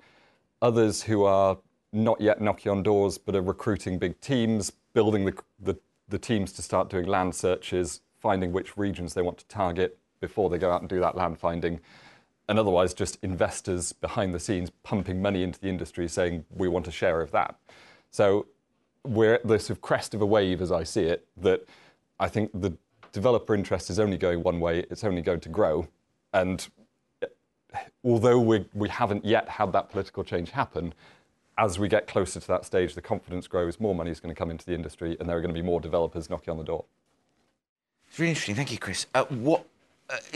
Others 0.60 1.02
who 1.02 1.24
are 1.24 1.58
not 1.92 2.20
yet 2.20 2.40
knocking 2.40 2.72
on 2.72 2.82
doors 2.82 3.16
but 3.16 3.36
are 3.36 3.42
recruiting 3.42 3.98
big 3.98 4.20
teams, 4.20 4.72
building 4.92 5.24
the, 5.24 5.34
the, 5.60 5.74
the, 6.08 6.18
teams 6.18 6.52
to 6.52 6.62
start 6.62 6.90
doing 6.90 7.06
land 7.06 7.34
searches, 7.34 8.02
finding 8.18 8.52
which 8.52 8.76
regions 8.76 9.14
they 9.14 9.22
want 9.22 9.38
to 9.38 9.46
target 9.46 9.98
before 10.20 10.50
they 10.50 10.58
go 10.58 10.70
out 10.70 10.80
and 10.80 10.88
do 10.88 11.00
that 11.00 11.16
land 11.16 11.38
finding. 11.38 11.80
And 12.48 12.58
otherwise, 12.58 12.94
just 12.94 13.18
investors 13.22 13.92
behind 13.92 14.32
the 14.32 14.40
scenes 14.40 14.70
pumping 14.82 15.20
money 15.20 15.42
into 15.42 15.60
the 15.60 15.68
industry 15.68 16.08
saying, 16.08 16.44
we 16.54 16.68
want 16.68 16.88
a 16.88 16.90
share 16.90 17.20
of 17.20 17.30
that. 17.32 17.56
So 18.10 18.46
we're 19.04 19.34
at 19.34 19.46
the 19.46 19.58
sort 19.58 19.70
of 19.70 19.80
crest 19.82 20.14
of 20.14 20.22
a 20.22 20.26
wave, 20.26 20.62
as 20.62 20.72
I 20.72 20.84
see 20.84 21.02
it, 21.02 21.26
that 21.36 21.66
I 22.18 22.28
think 22.28 22.50
the 22.54 22.76
developer 23.12 23.54
interest 23.54 23.90
is 23.90 23.98
only 23.98 24.16
going 24.16 24.42
one 24.42 24.60
way, 24.60 24.86
it's 24.90 25.04
only 25.04 25.22
going 25.22 25.40
to 25.40 25.48
grow. 25.48 25.88
And 26.32 26.66
although 28.04 28.40
we, 28.40 28.66
we 28.74 28.88
haven't 28.88 29.24
yet 29.24 29.48
had 29.48 29.72
that 29.72 29.90
political 29.90 30.24
change 30.24 30.50
happen, 30.50 30.94
as 31.58 31.78
we 31.78 31.88
get 31.88 32.06
closer 32.06 32.38
to 32.40 32.46
that 32.48 32.64
stage, 32.64 32.94
the 32.94 33.02
confidence 33.02 33.46
grows, 33.48 33.80
more 33.80 33.94
money 33.94 34.10
is 34.10 34.20
going 34.20 34.34
to 34.34 34.38
come 34.38 34.50
into 34.50 34.64
the 34.64 34.74
industry, 34.74 35.16
and 35.18 35.28
there 35.28 35.36
are 35.36 35.40
going 35.40 35.52
to 35.52 35.60
be 35.60 35.66
more 35.66 35.80
developers 35.80 36.30
knocking 36.30 36.52
on 36.52 36.56
the 36.56 36.64
door. 36.64 36.84
It's 38.08 38.18
really 38.18 38.30
interesting. 38.30 38.54
Thank 38.54 38.72
you, 38.72 38.78
Chris. 38.78 39.06
Uh, 39.14 39.24
what, 39.24 39.66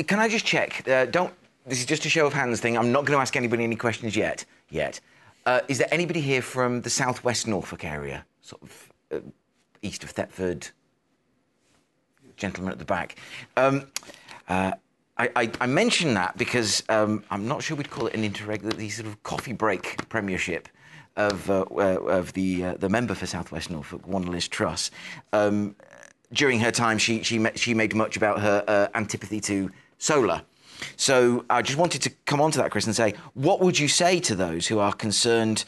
can 0.07 0.19
I 0.19 0.29
just 0.29 0.45
check? 0.45 0.87
Uh, 0.88 1.07
don't. 1.07 1.33
This 1.67 1.79
is 1.79 1.87
just 1.87 2.05
a 2.07 2.09
show 2.09 2.26
of 2.26 2.33
hands 2.33 2.61
thing. 2.61 2.76
I'm 2.76 2.93
not 2.93 3.05
going 3.05 3.17
to 3.17 3.21
ask 3.21 3.37
anybody 3.37 3.64
any 3.64 3.76
questions 3.76 4.17
yet. 4.17 4.45
Yet. 4.69 5.00
Uh, 5.47 5.61
is 5.69 5.79
there 5.79 5.88
anybody 5.91 6.21
here 6.21 6.43
from 6.43 6.83
the 6.83 6.91
southwest 6.91 7.49
Norfolk 7.49 7.85
area, 7.85 8.25
sort 8.41 8.62
of 8.62 8.93
uh, 9.12 9.19
east 9.83 10.05
of 10.05 10.11
Thetford, 10.11 10.69
gentleman 12.37 12.73
at 12.73 12.79
the 12.79 12.85
back. 12.85 13.17
Um, 13.57 13.87
uh, 14.49 14.73
I, 15.19 15.31
I, 15.37 15.50
I, 15.61 15.67
mention 15.67 16.14
that 16.14 16.37
because 16.37 16.83
um, 16.88 17.25
I'm 17.31 17.47
not 17.47 17.62
sure 17.62 17.76
we'd 17.76 17.91
call 17.91 18.07
it 18.07 18.14
an 18.14 18.29
interreg, 18.29 18.62
the 18.76 18.91
sort 18.91 19.07
of 19.07 19.23
coffee 19.23 19.52
break 19.52 20.09
premiership 20.09 20.69
of, 21.17 21.50
uh, 21.50 21.64
uh, 21.71 21.99
of 22.19 22.33
the, 22.33 22.64
uh, 22.64 22.75
the 22.75 22.88
member 22.88 23.14
for 23.14 23.26
Southwest 23.26 23.71
Norfolk, 23.71 24.07
one 24.07 24.23
Liz 24.23 24.49
Truss. 24.49 24.91
Um, 25.33 25.76
during 26.33 26.61
her 26.61 26.71
time, 26.71 26.99
she, 26.99 27.23
she, 27.23 27.45
she 27.55 27.75
made 27.75 27.95
much 27.95 28.17
about 28.17 28.41
her 28.41 28.65
uh, 28.67 28.89
antipathy 28.95 29.41
to 29.43 29.71
solar. 29.99 30.43
So 30.97 31.45
I 31.49 31.62
just 31.62 31.79
wanted 31.79 32.03
to 32.03 32.11
come 32.27 32.41
on 32.41 32.51
to 32.53 32.59
that, 32.59 32.71
Chris, 32.71 32.87
and 32.87 32.97
say, 32.97 33.15
what 33.35 33.61
would 33.61 33.79
you 33.79 33.89
say 33.89 34.19
to 34.21 34.35
those 34.35 34.67
who 34.67 34.79
are 34.79 34.93
concerned 34.93 35.65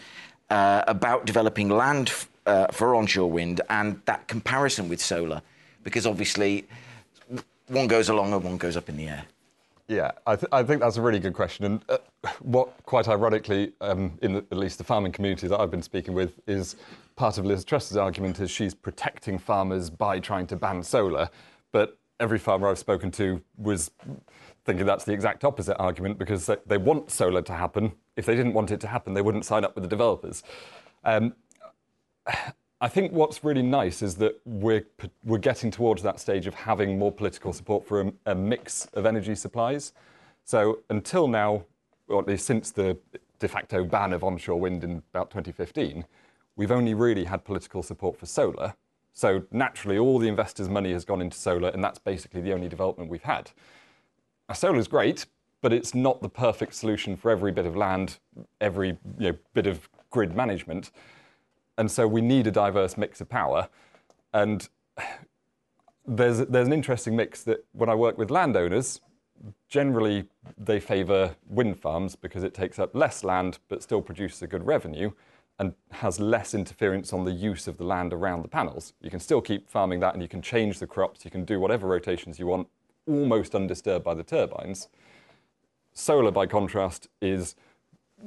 uh, 0.51 0.83
about 0.89 1.25
developing 1.25 1.69
land 1.69 2.09
f- 2.09 2.75
for 2.75 2.95
onshore 2.95 3.31
wind 3.31 3.61
and 3.71 4.01
that 4.07 4.27
comparison 4.27 4.89
with 4.89 5.01
solar? 5.01 5.41
because 5.85 6.07
obviously 6.07 6.65
one 7.69 7.87
goes 7.87 8.09
along 8.09 8.33
and 8.33 8.43
one 8.43 8.57
goes 8.57 8.77
up 8.77 8.89
in 8.89 8.97
the 8.97 9.07
air. 9.07 9.25
Yeah, 9.87 10.13
I, 10.27 10.37
th- 10.37 10.49
I, 10.51 10.63
think 10.63 10.81
that's 10.81 10.97
a 10.97 11.03
really 11.03 11.19
good 11.19 11.35
question. 11.35 11.67
And 11.67 11.85
uh, 11.91 11.99
what, 12.41 12.71
quite 12.85 13.07
ironically, 13.07 13.73
um, 13.83 14.19
in 14.23 14.33
the, 14.33 14.39
at 14.51 14.57
least 14.57 14.79
the 14.79 14.85
farming 14.85 15.13
community 15.13 15.47
that 15.47 15.61
I've 15.61 15.71
been 15.71 15.83
speaking 15.83 16.15
with, 16.15 16.41
is 16.47 16.77
part 17.17 17.37
of 17.37 17.45
Liz 17.45 17.65
Truss's 17.65 17.97
argument 17.97 18.41
is 18.41 18.51
she's 18.51 18.75
protecting 18.75 19.39
farmers 19.39 19.91
by 19.91 20.21
trying 20.21 20.47
to 20.49 20.57
ban 20.57 20.83
solar. 20.83 21.29
But 21.71 21.99
every 22.19 22.39
farmer 22.39 22.69
I've 22.69 22.79
spoken 22.79 23.11
to 23.13 23.43
was 23.59 23.91
thinking 24.65 24.87
that's 24.87 25.05
the 25.05 25.13
exact 25.13 25.45
opposite 25.45 25.77
argument 25.79 26.19
because 26.19 26.51
they, 26.67 26.79
want 26.79 27.11
solar 27.11 27.43
to 27.43 27.53
happen. 27.53 27.93
If 28.17 28.25
they 28.25 28.37
didn't 28.37 28.55
want 28.55 28.71
it 28.71 28.81
to 28.81 28.87
happen, 28.87 29.13
they 29.13 29.23
wouldn't 29.23 29.45
sign 29.45 29.65
up 29.65 29.75
with 29.75 29.85
the 29.85 29.89
developers. 29.89 30.43
Um, 31.05 31.35
I 32.85 32.89
think 32.89 33.13
what's 33.13 33.43
really 33.43 33.63
nice 33.63 34.03
is 34.03 34.17
that 34.17 34.39
we're 34.45 34.85
we're 35.25 35.39
getting 35.39 35.71
towards 35.71 36.03
that 36.03 36.21
stage 36.21 36.47
of 36.47 36.53
having 36.53 36.99
more 36.99 37.11
political 37.11 37.55
support 37.55 37.89
for 37.89 38.03
a, 38.03 38.13
a, 38.27 38.35
mix 38.35 38.85
of 38.93 39.07
energy 39.07 39.35
supplies. 39.35 39.95
So 40.45 40.81
until 40.91 41.27
now, 41.27 41.65
or 42.09 42.21
at 42.21 42.29
least 42.29 42.45
since 42.45 42.71
the 42.73 42.99
de 43.39 43.49
facto 43.49 43.85
ban 43.85 44.13
of 44.13 44.23
onshore 44.23 44.61
wind 44.61 44.85
in 44.85 45.03
about 45.15 45.31
2015, 45.31 46.05
we've 46.57 46.71
only 46.71 46.93
really 46.93 47.25
had 47.25 47.43
political 47.43 47.83
support 47.83 48.19
for 48.19 48.27
solar. 48.27 48.75
So 49.15 49.45
naturally, 49.51 49.97
all 49.97 50.19
the 50.19 50.29
investors' 50.29 50.69
money 50.69 50.93
has 50.93 51.07
gone 51.07 51.23
into 51.23 51.39
solar, 51.39 51.71
and 51.71 51.83
that's 51.83 51.99
basically 51.99 52.43
the 52.43 52.53
only 52.53 52.69
development 52.69 53.09
we've 53.11 53.23
had. 53.23 53.51
Solar 54.53 54.79
is 54.79 54.89
great, 54.89 55.25
but 55.63 55.73
it's 55.73 55.95
not 55.95 56.21
the 56.21 56.29
perfect 56.29 56.75
solution 56.75 57.17
for 57.17 57.31
every 57.31 57.51
bit 57.51 57.65
of 57.65 57.77
land, 57.77 58.19
every 58.61 58.99
you 59.19 59.33
know, 59.33 59.39
bit 59.55 59.67
of 59.67 59.89
grid 60.11 60.37
management. 60.37 60.91
And 61.77 61.91
so 61.91 62.07
we 62.07 62.21
need 62.21 62.47
a 62.47 62.51
diverse 62.51 62.97
mix 62.97 63.21
of 63.21 63.29
power. 63.29 63.69
And 64.33 64.69
there's, 66.07 66.39
there's 66.39 66.67
an 66.67 66.73
interesting 66.73 67.17
mix 67.17 67.43
that 67.45 67.65
when 67.73 67.89
I 67.89 67.95
work 67.95 68.19
with 68.19 68.31
landowners, 68.31 69.01
generally 69.69 70.29
they 70.57 70.81
favour 70.81 71.37
wind 71.47 71.79
farms 71.79 72.17
because 72.17 72.45
it 72.45 72.55
takes 72.55 72.79
up 72.79 72.95
less 72.95 73.25
land 73.25 73.59
but 73.69 73.83
still 73.83 74.01
produces 74.01 74.43
a 74.43 74.47
good 74.47 74.67
revenue 74.67 75.11
and 75.59 75.75
has 75.93 76.19
less 76.19 76.55
interference 76.55 77.13
on 77.13 77.25
the 77.25 77.33
use 77.33 77.69
of 77.69 77.77
the 77.77 77.85
land 77.85 78.13
around 78.13 78.43
the 78.43 78.49
panels. 78.49 78.93
You 79.01 79.11
can 79.11 79.21
still 79.21 79.41
keep 79.41 79.71
farming 79.71 80.01
that 80.01 80.15
and 80.15 80.23
you 80.23 80.29
can 80.29 80.43
change 80.43 80.79
the 80.79 80.87
crops, 80.87 81.25
you 81.25 81.31
can 81.31 81.45
do 81.45 81.61
whatever 81.61 81.87
rotations 81.87 82.39
you 82.39 82.47
want, 82.47 82.69
almost 83.07 83.55
undisturbed 83.55 84.05
by 84.05 84.15
the 84.15 84.25
turbines. 84.25 84.89
Solar, 85.93 86.33
by 86.33 86.47
contrast, 86.47 87.09
is 87.23 87.55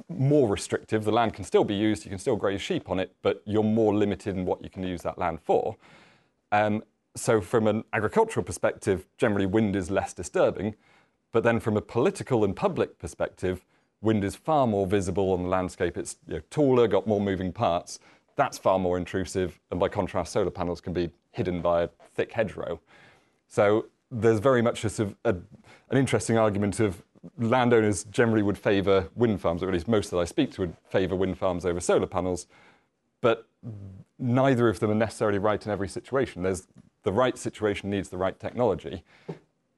more 0.09 0.47
restrictive. 0.47 1.03
The 1.03 1.11
land 1.11 1.33
can 1.33 1.43
still 1.43 1.63
be 1.63 1.75
used, 1.75 2.05
you 2.05 2.09
can 2.09 2.19
still 2.19 2.35
graze 2.35 2.61
sheep 2.61 2.89
on 2.89 2.99
it, 2.99 3.15
but 3.21 3.41
you're 3.45 3.63
more 3.63 3.95
limited 3.95 4.35
in 4.35 4.45
what 4.45 4.63
you 4.63 4.69
can 4.69 4.83
use 4.83 5.01
that 5.03 5.17
land 5.17 5.39
for. 5.41 5.75
Um, 6.51 6.83
so, 7.15 7.41
from 7.41 7.67
an 7.67 7.83
agricultural 7.93 8.43
perspective, 8.43 9.07
generally 9.17 9.45
wind 9.45 9.75
is 9.75 9.89
less 9.89 10.13
disturbing. 10.13 10.75
But 11.31 11.43
then, 11.43 11.59
from 11.59 11.75
a 11.75 11.81
political 11.81 12.43
and 12.43 12.55
public 12.55 12.99
perspective, 12.99 13.65
wind 14.01 14.23
is 14.23 14.35
far 14.35 14.67
more 14.67 14.85
visible 14.85 15.33
on 15.33 15.43
the 15.43 15.49
landscape. 15.49 15.97
It's 15.97 16.17
you 16.27 16.35
know, 16.35 16.41
taller, 16.49 16.87
got 16.87 17.07
more 17.07 17.19
moving 17.19 17.51
parts. 17.51 17.99
That's 18.35 18.57
far 18.57 18.77
more 18.77 18.97
intrusive. 18.97 19.59
And 19.71 19.79
by 19.79 19.89
contrast, 19.89 20.31
solar 20.31 20.51
panels 20.51 20.79
can 20.79 20.93
be 20.93 21.09
hidden 21.31 21.61
by 21.61 21.83
a 21.83 21.89
thick 22.13 22.31
hedgerow. 22.31 22.79
So, 23.47 23.87
there's 24.11 24.39
very 24.39 24.61
much 24.61 24.85
a, 24.85 25.15
a, 25.25 25.35
an 25.89 25.97
interesting 25.97 26.37
argument 26.37 26.79
of 26.79 27.01
landowners 27.38 28.03
generally 28.05 28.43
would 28.43 28.57
favour 28.57 29.10
wind 29.15 29.41
farms, 29.41 29.63
or 29.63 29.67
at 29.67 29.74
least 29.74 29.88
most 29.88 30.12
that 30.12 30.17
I 30.17 30.25
speak 30.25 30.51
to 30.53 30.62
would 30.62 30.75
favour 30.89 31.15
wind 31.15 31.38
farms 31.38 31.65
over 31.65 31.79
solar 31.79 32.07
panels, 32.07 32.48
but 33.22 33.48
neither 34.19 34.67
of 34.69 34.79
them 34.79 34.91
are 34.91 34.96
necessarily 34.96 35.39
right 35.39 35.63
in 35.65 35.72
every 35.72 35.88
situation. 35.88 36.43
There's 36.43 36.67
the 37.03 37.12
right 37.12 37.38
situation 37.38 37.89
needs 37.89 38.10
the 38.10 38.17
right 38.17 38.39
technology, 38.39 39.03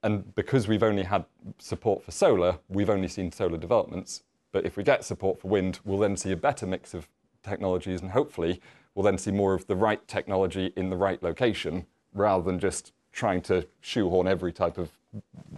and 0.02 0.34
because 0.34 0.66
we've 0.66 0.82
only 0.82 1.04
had 1.04 1.24
support 1.58 2.02
for 2.02 2.10
solar, 2.10 2.58
we've 2.68 2.90
only 2.90 3.08
seen 3.08 3.32
solar 3.32 3.58
developments. 3.58 4.22
But 4.52 4.66
if 4.66 4.76
we 4.76 4.82
get 4.82 5.04
support 5.04 5.40
for 5.40 5.48
wind, 5.48 5.78
we'll 5.84 5.98
then 5.98 6.16
see 6.16 6.32
a 6.32 6.36
better 6.36 6.66
mix 6.66 6.92
of 6.92 7.08
technologies, 7.42 8.00
and 8.00 8.10
hopefully, 8.10 8.60
we'll 8.94 9.04
then 9.04 9.18
see 9.18 9.30
more 9.30 9.54
of 9.54 9.66
the 9.66 9.76
right 9.76 10.06
technology 10.08 10.72
in 10.76 10.90
the 10.90 10.96
right 10.96 11.22
location 11.22 11.86
rather 12.12 12.42
than 12.42 12.58
just 12.58 12.92
trying 13.12 13.40
to 13.42 13.66
shoehorn 13.80 14.26
every 14.26 14.52
type 14.52 14.78
of 14.78 14.90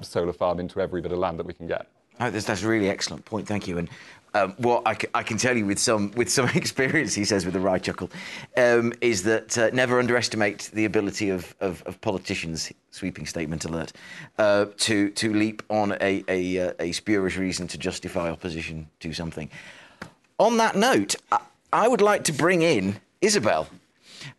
solar 0.00 0.32
farm 0.32 0.60
into 0.60 0.80
every 0.80 1.00
bit 1.00 1.12
of 1.12 1.18
land 1.18 1.38
that 1.38 1.46
we 1.46 1.54
can 1.54 1.66
get. 1.66 1.86
Oh, 2.20 2.30
that's, 2.30 2.62
a 2.62 2.68
really 2.68 2.88
excellent 2.88 3.24
point. 3.24 3.48
Thank 3.48 3.66
you. 3.66 3.78
And 3.78 3.88
um, 4.34 4.54
what 4.58 4.82
I 4.86 5.22
can 5.22 5.38
tell 5.38 5.56
you 5.56 5.66
with 5.66 5.78
some 5.78 6.10
with 6.12 6.30
some 6.30 6.48
experience, 6.54 7.14
he 7.14 7.24
says 7.24 7.44
with 7.44 7.56
a 7.56 7.60
wry 7.60 7.78
chuckle, 7.78 8.10
um, 8.56 8.92
is 9.00 9.22
that 9.24 9.58
uh, 9.58 9.70
never 9.72 9.98
underestimate 9.98 10.70
the 10.72 10.84
ability 10.84 11.30
of, 11.30 11.54
of, 11.60 11.82
of, 11.84 12.00
politicians. 12.00 12.72
Sweeping 12.90 13.26
statement 13.26 13.64
alert. 13.64 13.92
Uh, 14.38 14.66
to 14.78 15.10
to 15.10 15.32
leap 15.32 15.62
on 15.68 15.92
a, 16.00 16.24
a 16.28 16.68
uh, 16.68 16.72
a 16.78 16.92
spurious 16.92 17.36
reason 17.36 17.66
to 17.68 17.78
justify 17.78 18.30
opposition 18.30 18.88
to 19.00 19.12
something. 19.12 19.50
On 20.38 20.56
that 20.58 20.76
note, 20.76 21.16
I, 21.30 21.40
I 21.72 21.88
would 21.88 22.02
like 22.02 22.24
to 22.24 22.32
bring 22.32 22.62
in 22.62 23.00
Isobel. 23.20 23.66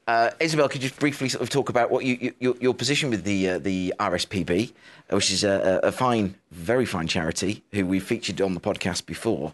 Uh, 0.08 0.32
Isobel, 0.40 0.70
could 0.70 0.84
you 0.84 0.90
just 0.90 1.00
briefly 1.00 1.30
sort 1.30 1.42
of 1.42 1.50
talk 1.50 1.70
about 1.70 1.92
what 1.92 2.06
you, 2.06 2.18
you, 2.20 2.34
your, 2.40 2.56
your 2.60 2.74
position 2.74 3.10
with 3.10 3.24
the 3.24 3.50
uh, 3.50 3.60
the 3.60 3.94
RSPB, 4.00 4.74
which 5.10 5.32
is 5.32 5.44
a, 5.44 5.80
a, 5.84 5.92
fine, 5.92 6.36
very 6.52 6.86
fine 6.86 7.08
charity 7.08 7.64
who 7.72 7.86
we've 7.86 8.04
featured 8.04 8.42
on 8.42 8.54
the 8.54 8.60
podcast 8.60 9.06
before, 9.06 9.54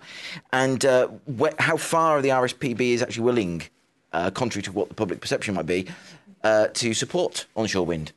and 0.52 0.86
uh, 0.86 1.08
wh- 1.40 1.58
how 1.60 1.78
far 1.78 2.22
the 2.22 2.30
RSPB 2.30 2.82
is 2.82 3.02
actually 3.02 3.24
willing, 3.24 3.64
uh, 4.14 4.32
contrary 4.32 4.64
to 4.64 4.72
what 4.72 4.90
the 4.90 4.96
public 4.96 5.22
perception 5.22 5.56
might 5.56 5.66
be, 5.66 5.88
uh, 6.44 6.68
to 6.68 6.94
support 6.94 7.46
onshore 7.56 7.86
wind. 7.86 8.12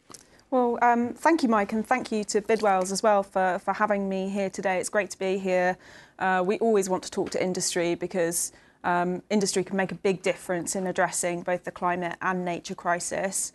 Well, 0.51 0.79
um, 0.83 1.15
thank 1.15 1.43
you, 1.43 1.49
Mike, 1.49 1.73
and 1.73 1.87
thank 1.87 2.13
you 2.13 2.25
to 2.25 2.43
Bidwells 2.43 2.93
as 2.93 3.03
well 3.03 3.23
for, 3.23 3.59
for 3.65 3.73
having 3.73 4.11
me 4.11 4.29
here 4.29 4.51
today. 4.51 4.79
It's 4.79 4.91
great 4.91 5.09
to 5.11 5.19
be 5.19 5.39
here. 5.39 5.79
Uh, 6.19 6.43
we 6.45 6.59
always 6.59 6.91
want 6.91 7.03
to 7.05 7.11
talk 7.11 7.31
to 7.31 7.43
industry 7.43 7.95
because 7.95 8.53
um, 8.85 9.23
industry 9.31 9.65
can 9.65 9.77
make 9.77 9.93
a 9.93 9.97
big 9.97 10.23
difference 10.23 10.75
in 10.75 10.87
addressing 10.87 11.43
both 11.43 11.65
the 11.65 11.71
climate 11.71 12.17
and 12.21 12.45
nature 12.45 12.75
crisis. 12.75 13.53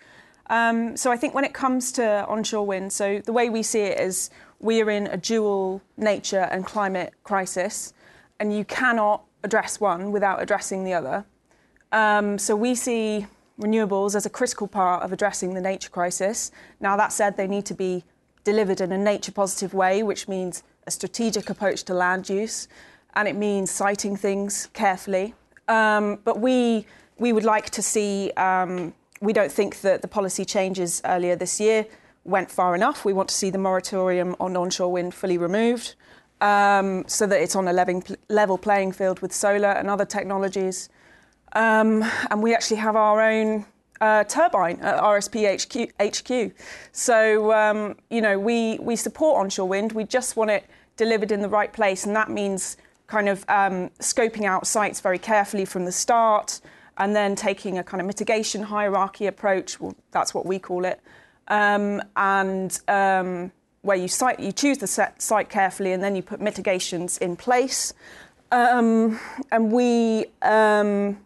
Um, 0.49 0.95
so 0.95 1.11
I 1.11 1.17
think 1.17 1.33
when 1.33 1.43
it 1.43 1.53
comes 1.53 1.91
to 1.93 2.25
onshore 2.25 2.65
wind, 2.65 2.93
so 2.93 3.19
the 3.19 3.33
way 3.33 3.49
we 3.49 3.63
see 3.63 3.81
it 3.81 3.99
is 3.99 4.29
we 4.59 4.81
are 4.81 4.89
in 4.89 5.07
a 5.07 5.17
dual 5.17 5.81
nature 5.97 6.47
and 6.51 6.65
climate 6.65 7.13
crisis, 7.23 7.93
and 8.39 8.55
you 8.55 8.63
cannot 8.63 9.23
address 9.43 9.79
one 9.79 10.11
without 10.11 10.41
addressing 10.41 10.83
the 10.83 10.93
other. 10.93 11.25
Um, 11.91 12.37
so 12.37 12.55
we 12.55 12.75
see 12.75 13.27
renewables 13.59 14.15
as 14.15 14.25
a 14.25 14.29
critical 14.29 14.67
part 14.67 15.03
of 15.03 15.11
addressing 15.11 15.53
the 15.53 15.61
nature 15.61 15.89
crisis. 15.89 16.51
Now, 16.79 16.95
that 16.97 17.11
said, 17.11 17.37
they 17.37 17.47
need 17.47 17.65
to 17.65 17.73
be 17.73 18.03
delivered 18.43 18.79
in 18.79 18.91
a 18.91 18.97
nature 18.97 19.31
positive 19.31 19.73
way, 19.73 20.03
which 20.03 20.27
means 20.27 20.63
a 20.85 20.91
strategic 20.91 21.49
approach 21.49 21.83
to 21.83 21.93
land 21.93 22.29
use 22.29 22.67
and 23.17 23.27
it 23.27 23.35
means 23.35 23.71
siting 23.71 24.15
things 24.15 24.69
carefully. 24.73 25.33
Um, 25.67 26.19
but 26.23 26.39
we 26.39 26.85
we 27.17 27.33
would 27.33 27.43
like 27.43 27.71
to 27.71 27.81
see. 27.81 28.31
Um, 28.37 28.93
we 29.19 29.33
don't 29.33 29.51
think 29.51 29.81
that 29.81 30.03
the 30.03 30.07
policy 30.07 30.45
changes 30.45 31.01
earlier 31.03 31.35
this 31.35 31.59
year 31.59 31.87
went 32.23 32.51
far 32.51 32.75
enough. 32.75 33.03
We 33.03 33.13
want 33.13 33.29
to 33.29 33.35
see 33.35 33.49
the 33.49 33.57
moratorium 33.57 34.35
on 34.39 34.55
onshore 34.55 34.91
wind 34.91 35.15
fully 35.15 35.39
removed, 35.39 35.95
um, 36.39 37.03
so 37.07 37.25
that 37.25 37.41
it's 37.41 37.55
on 37.55 37.67
a 37.67 37.73
level, 38.29 38.57
playing 38.59 38.91
field 38.91 39.19
with 39.21 39.33
solar 39.33 39.71
and 39.71 39.89
other 39.89 40.05
technologies. 40.05 40.89
Um, 41.53 42.03
and 42.29 42.43
we 42.43 42.53
actually 42.53 42.77
have 42.77 42.95
our 42.95 43.19
own 43.19 43.65
uh, 43.99 44.25
turbine 44.25 44.79
at 44.81 45.01
RSP 45.01 45.35
HQ. 45.57 45.75
HQ. 45.99 46.55
So 46.91 47.51
um, 47.51 47.95
you 48.11 48.21
know 48.21 48.37
we 48.37 48.77
we 48.79 48.95
support 48.95 49.39
onshore 49.39 49.67
wind. 49.67 49.93
We 49.93 50.03
just 50.03 50.37
want 50.37 50.51
it 50.51 50.65
delivered 50.97 51.31
in 51.31 51.41
the 51.41 51.49
right 51.49 51.73
place, 51.73 52.05
and 52.05 52.15
that 52.15 52.29
means 52.29 52.77
kind 53.07 53.29
of 53.29 53.45
um, 53.47 53.89
scoping 53.99 54.43
out 54.43 54.67
sites 54.67 54.99
very 54.99 55.17
carefully 55.17 55.65
from 55.65 55.85
the 55.85 55.91
start 55.91 56.61
and 56.97 57.15
then 57.15 57.35
taking 57.35 57.77
a 57.77 57.83
kind 57.83 58.01
of 58.01 58.07
mitigation 58.07 58.63
hierarchy 58.63 59.27
approach. 59.27 59.79
Well, 59.79 59.95
that's 60.11 60.33
what 60.33 60.45
we 60.45 60.59
call 60.59 60.85
it. 60.85 60.99
Um, 61.47 62.01
and 62.15 62.77
um, 62.87 63.51
where 63.81 63.97
you, 63.97 64.07
site, 64.07 64.39
you 64.39 64.51
choose 64.51 64.79
the 64.79 64.87
site 65.17 65.49
carefully 65.49 65.93
and 65.93 66.03
then 66.03 66.15
you 66.15 66.21
put 66.21 66.41
mitigations 66.41 67.17
in 67.19 67.35
place. 67.35 67.93
Um, 68.51 69.19
and 69.51 69.71
we 69.71 70.25
um, 70.41 71.17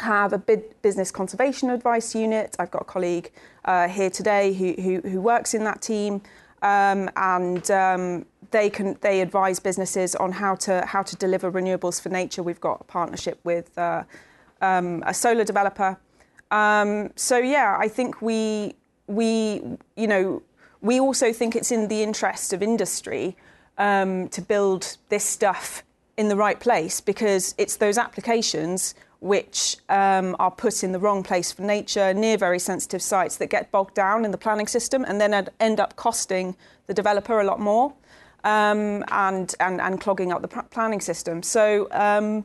have 0.00 0.32
a 0.32 0.38
business 0.38 1.10
conservation 1.10 1.70
advice 1.70 2.14
unit. 2.14 2.56
I've 2.58 2.70
got 2.70 2.82
a 2.82 2.86
colleague 2.86 3.30
uh, 3.64 3.88
here 3.88 4.10
today 4.10 4.52
who, 4.52 4.74
who, 4.80 5.08
who, 5.08 5.20
works 5.20 5.54
in 5.54 5.64
that 5.64 5.82
team. 5.82 6.22
Um, 6.62 7.10
and 7.16 7.70
um, 7.70 8.26
they 8.50 8.70
can 8.70 8.96
they 9.00 9.20
advise 9.20 9.60
businesses 9.60 10.14
on 10.16 10.32
how 10.32 10.54
to 10.56 10.84
how 10.86 11.02
to 11.02 11.16
deliver 11.16 11.50
renewables 11.50 12.00
for 12.00 12.08
nature. 12.08 12.42
We've 12.42 12.60
got 12.60 12.80
a 12.80 12.84
partnership 12.84 13.38
with 13.44 13.76
uh, 13.78 14.04
um, 14.60 15.02
a 15.06 15.14
solar 15.14 15.44
developer. 15.44 15.98
Um, 16.50 17.10
so 17.16 17.38
yeah, 17.38 17.76
I 17.78 17.88
think 17.88 18.22
we 18.22 18.74
we 19.06 19.62
you 19.96 20.06
know 20.06 20.42
we 20.80 21.00
also 21.00 21.32
think 21.32 21.56
it's 21.56 21.72
in 21.72 21.88
the 21.88 22.02
interest 22.02 22.52
of 22.52 22.62
industry 22.62 23.36
um, 23.76 24.28
to 24.28 24.40
build 24.40 24.96
this 25.08 25.24
stuff 25.24 25.82
in 26.16 26.28
the 26.28 26.36
right 26.36 26.58
place 26.58 27.00
because 27.00 27.54
it's 27.58 27.76
those 27.76 27.96
applications 27.98 28.94
which 29.20 29.76
um, 29.88 30.36
are 30.38 30.50
put 30.50 30.84
in 30.84 30.92
the 30.92 30.98
wrong 30.98 31.22
place 31.24 31.50
for 31.50 31.62
nature, 31.62 32.14
near 32.14 32.36
very 32.36 32.58
sensitive 32.58 33.02
sites 33.02 33.36
that 33.36 33.48
get 33.48 33.70
bogged 33.72 33.94
down 33.94 34.24
in 34.24 34.30
the 34.30 34.38
planning 34.38 34.66
system 34.66 35.04
and 35.04 35.20
then 35.20 35.48
end 35.58 35.80
up 35.80 35.96
costing 35.96 36.56
the 36.86 36.94
developer 36.94 37.40
a 37.40 37.44
lot 37.44 37.58
more. 37.58 37.92
Um, 38.44 39.04
and, 39.08 39.54
and, 39.60 39.80
and 39.80 40.00
clogging 40.00 40.32
up 40.32 40.42
the 40.42 40.48
planning 40.48 41.00
system. 41.00 41.42
So, 41.42 41.88
um, 41.90 42.44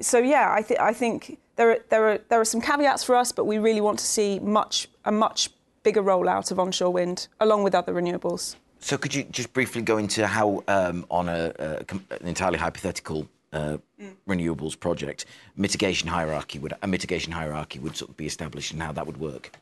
so 0.00 0.18
yeah, 0.18 0.52
I, 0.52 0.62
th- 0.62 0.80
I 0.80 0.92
think 0.92 1.38
there 1.56 1.72
are, 1.72 1.78
there, 1.88 2.08
are, 2.08 2.18
there 2.28 2.40
are 2.40 2.44
some 2.44 2.60
caveats 2.60 3.04
for 3.04 3.16
us, 3.16 3.32
but 3.32 3.44
we 3.44 3.58
really 3.58 3.80
want 3.80 3.98
to 3.98 4.04
see 4.04 4.38
much, 4.38 4.88
a 5.04 5.12
much 5.12 5.50
bigger 5.82 6.02
rollout 6.02 6.50
of 6.50 6.58
onshore 6.58 6.92
wind 6.92 7.28
along 7.40 7.62
with 7.62 7.74
other 7.74 7.92
renewables. 7.92 8.56
So, 8.80 8.96
could 8.96 9.14
you 9.14 9.24
just 9.24 9.52
briefly 9.52 9.82
go 9.82 9.98
into 9.98 10.26
how, 10.26 10.62
um, 10.68 11.04
on 11.10 11.28
a, 11.28 11.52
a, 11.58 11.84
an 11.90 12.26
entirely 12.26 12.58
hypothetical 12.58 13.28
uh, 13.52 13.78
mm. 14.00 14.14
renewables 14.28 14.78
project, 14.78 15.24
mitigation 15.56 16.08
hierarchy 16.08 16.58
would 16.58 16.74
a 16.82 16.86
mitigation 16.86 17.32
hierarchy 17.32 17.80
would 17.80 17.96
sort 17.96 18.10
of 18.10 18.16
be 18.16 18.26
established, 18.26 18.72
and 18.72 18.80
how 18.80 18.92
that 18.92 19.06
would 19.06 19.16
work? 19.16 19.52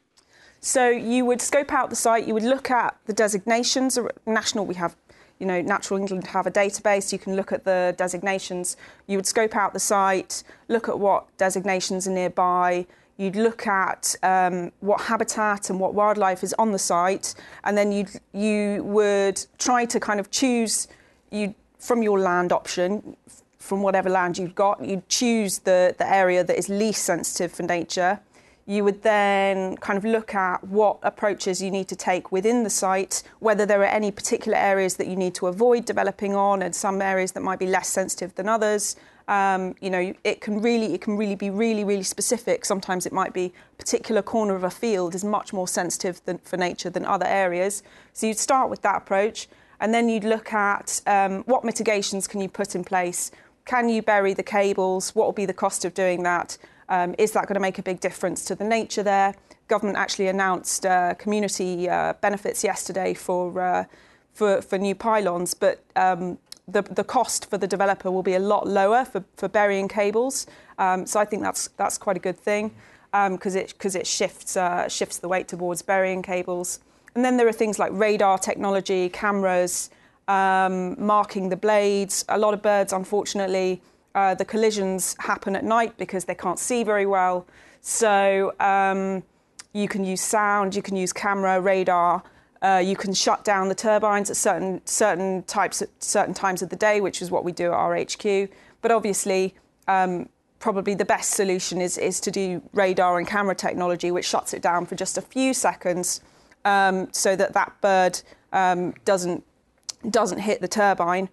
So, 0.61 0.91
you 0.91 1.25
would 1.25 1.41
scope 1.41 1.73
out 1.73 1.89
the 1.89 1.97
site. 1.97 2.27
You 2.27 2.35
would 2.35 2.43
look 2.43 2.71
at 2.71 2.97
the 3.07 3.15
designations. 3.15 3.99
National, 4.27 4.67
we 4.67 4.75
have 4.75 4.97
you 5.39 5.47
know, 5.47 5.61
Natural 5.61 5.99
England 6.01 6.27
have 6.29 6.47
a 6.47 6.51
database. 6.51 7.13
You 7.13 7.19
can 7.19 7.37
look 7.37 7.53
at 7.53 7.65
the 7.65 7.95
designations. 7.97 8.77
You 9.07 9.19
would 9.19 9.27
scope 9.27 9.55
out 9.55 9.73
the 9.73 9.81
site, 9.81 10.43
look 10.69 10.89
at 10.89 10.99
what 10.99 11.25
designations 11.37 12.09
are 12.09 12.13
nearby. 12.13 12.87
You'd 13.19 13.37
look 13.37 13.67
at 13.67 14.15
um, 14.23 14.73
what 14.81 15.03
habitat 15.03 15.71
and 15.71 15.81
what 15.81 15.95
wildlife 15.95 16.43
is 16.43 16.55
on 16.59 16.73
the 16.73 16.79
site, 16.79 17.35
and 17.65 17.77
then 17.77 17.91
you 17.91 18.07
you 18.33 18.83
would 18.85 19.45
try 19.59 19.87
to 19.87 19.99
kind 19.99 20.21
of 20.21 20.31
choose 20.31 20.87
you 21.31 21.55
from 21.79 22.03
your 22.03 22.19
land 22.19 22.53
option, 22.53 23.17
from 23.59 23.83
whatever 23.83 24.11
land 24.11 24.37
you've 24.37 24.55
got. 24.55 24.85
You'd 24.85 25.09
choose 25.09 25.61
the 25.61 25.95
the 25.97 26.07
area 26.07 26.45
that 26.45 26.59
is 26.59 26.69
least 26.69 27.05
sensitive 27.05 27.53
for 27.53 27.63
nature 27.63 28.21
you 28.67 28.83
would 28.83 29.03
then 29.03 29.77
kind 29.77 29.97
of 29.97 30.05
look 30.05 30.35
at 30.35 30.63
what 30.65 30.99
approaches 31.05 31.63
you 31.63 31.71
need 31.71 31.87
to 31.87 31.97
take 31.97 32.33
within 32.33 32.65
the 32.65 32.71
site, 32.71 33.23
whether 33.39 33.65
there 33.65 33.81
are 33.81 33.85
any 33.85 34.11
particular 34.11 34.59
areas 34.59 34.97
that 34.97 35.07
you 35.07 35.15
need 35.15 35.35
to 35.37 35.47
avoid 35.47 35.85
developing 35.85 36.35
on, 36.35 36.63
and 36.63 36.75
some 36.75 37.01
areas 37.01 37.33
that 37.33 37.43
might 37.43 37.61
be 37.61 37.67
less 37.67 37.89
sensitive 37.89 38.35
than 38.35 38.49
others. 38.49 38.97
Um, 39.29 39.75
you 39.81 39.91
know, 39.91 40.13
it 40.25 40.41
can 40.41 40.61
really 40.61 40.95
it 40.95 41.01
can 41.01 41.17
really 41.17 41.35
be 41.35 41.51
really 41.51 41.85
really 41.85 42.03
specific. 42.03 42.65
Sometimes 42.65 43.07
it 43.07 43.13
might 43.13 43.33
be 43.33 43.53
a 43.73 43.77
particular 43.77 44.23
corner 44.23 44.55
of 44.55 44.65
a 44.65 44.71
field 44.71 45.15
is 45.15 45.25
much 45.25 45.53
more 45.53 45.69
sensitive 45.69 46.21
than, 46.25 46.39
for 46.39 46.57
nature 46.57 46.91
than 46.91 47.05
other 47.05 47.27
areas. 47.27 47.83
So 48.13 48.27
you'd 48.27 48.39
start 48.39 48.69
with 48.69 48.83
that 48.83 48.97
approach, 48.97 49.49
and 49.81 49.95
then 49.95 50.09
you'd 50.09 50.25
look 50.25 50.53
at 50.53 51.01
um, 51.07 51.43
what 51.45 51.65
mitigations 51.65 52.27
can 52.27 52.41
you 52.41 52.49
put 52.49 52.75
in 52.75 52.83
place. 52.83 53.31
Can 53.65 53.89
you 53.89 54.03
bury 54.03 54.33
the 54.33 54.45
cables? 54.45 55.15
What 55.15 55.27
will 55.27 55.33
be 55.33 55.47
the 55.47 55.53
cost 55.53 55.85
of 55.85 55.95
doing 55.95 56.23
that? 56.25 56.59
Um, 56.89 57.15
is 57.19 57.33
that 57.33 57.47
going 57.47 57.55
to 57.55 57.61
make 57.61 57.79
a 57.79 57.83
big 57.83 58.01
difference 58.01 58.45
to 58.47 58.55
the 58.55 58.65
nature 58.65 59.03
there? 59.03 59.35
Government 59.69 59.99
actually 59.99 60.29
announced 60.29 60.87
uh, 60.87 61.15
community 61.15 61.89
uh, 61.89 62.13
benefits 62.21 62.63
yesterday 62.63 63.15
for, 63.15 63.61
uh, 63.61 63.85
for, 64.33 64.63
for 64.63 64.79
new 64.79 64.95
pylons, 64.95 65.55
but 65.55 65.83
um, 65.97 66.39
the, 66.69 66.83
the 66.83 67.05
cost 67.05 67.49
for 67.49 67.59
the 67.59 67.67
developer 67.67 68.11
will 68.11 68.23
be 68.23 68.35
a 68.35 68.41
lot 68.41 68.67
lower 68.67 69.05
for, 69.05 69.25
for 69.37 69.49
burying 69.49 69.89
cables. 69.89 70.47
Um, 70.79 71.07
so 71.07 71.21
I 71.21 71.25
think 71.25 71.43
that's 71.43 71.69
that's 71.77 71.97
quite 71.99 72.17
a 72.17 72.21
good 72.21 72.39
thing 72.39 72.75
because 73.13 73.57
um, 73.57 73.63
it 73.63 73.69
because 73.73 73.95
it 73.95 74.07
shifts 74.07 74.57
uh, 74.57 74.89
shifts 74.89 75.19
the 75.19 75.29
weight 75.29 75.49
towards 75.49 75.83
burying 75.83 76.23
cables. 76.23 76.81
And 77.15 77.25
then 77.25 77.39
there 77.39 77.49
are 77.49 77.53
things 77.53 77.79
like 77.79 77.93
radar 77.95 78.39
technology, 78.39 79.09
cameras, 79.09 79.89
um, 80.29 81.03
marking 81.03 81.49
the 81.49 81.57
blades. 81.57 82.25
A 82.29 82.37
lot 82.37 82.53
of 82.53 82.61
birds, 82.61 82.93
unfortunately, 82.93 83.81
uh, 84.17 84.35
the 84.35 84.45
collisions 84.45 85.15
happen 85.21 85.55
at 85.55 85.63
night 85.63 85.97
because 85.99 86.25
they 86.25 86.35
can't 86.35 86.59
see 86.59 86.83
very 86.83 87.05
well. 87.05 87.47
So 87.83 88.55
um, 88.59 89.23
you 89.75 89.87
can 89.89 90.05
use 90.05 90.23
sound, 90.23 90.75
you 90.75 90.83
can 90.83 90.97
use 90.97 91.13
camera, 91.13 91.61
radar. 91.61 92.23
Uh, 92.63 92.83
you 92.83 92.97
can 92.97 93.13
shut 93.13 93.45
down 93.45 93.69
the 93.69 93.75
turbines 93.75 94.31
at 94.31 94.37
certain 94.37 94.81
certain 94.87 95.43
types 95.43 95.83
at 95.83 95.91
certain 96.03 96.33
times 96.33 96.63
of 96.63 96.71
the 96.71 96.77
day, 96.77 97.03
which 97.03 97.21
is 97.21 97.31
what 97.31 97.45
we 97.45 97.53
do 97.53 97.67
at 97.67 97.75
our 97.75 97.95
HQ. 97.95 98.49
But 98.81 98.91
obviously, 98.91 99.55
um, 99.87 100.31
probably 100.59 100.95
the 100.95 101.05
best 101.05 101.33
solution 101.33 101.83
is 101.83 101.99
is 101.99 102.19
to 102.21 102.31
do 102.31 102.63
radar 102.73 103.19
and 103.19 103.29
camera 103.29 103.55
technology, 103.55 104.11
which 104.11 104.27
shuts 104.27 104.55
it 104.55 104.63
down 104.63 104.87
for 104.87 104.95
just 104.95 105.19
a 105.19 105.21
few 105.21 105.53
seconds, 105.53 106.23
um, 106.65 107.09
so 107.13 107.37
that 107.37 107.53
that 107.53 107.79
bird 107.83 108.23
um, 108.55 108.95
doesn't 109.05 109.45
doesn't 110.09 110.39
hit 110.39 110.63
the 110.63 110.69
turbine. 110.69 111.29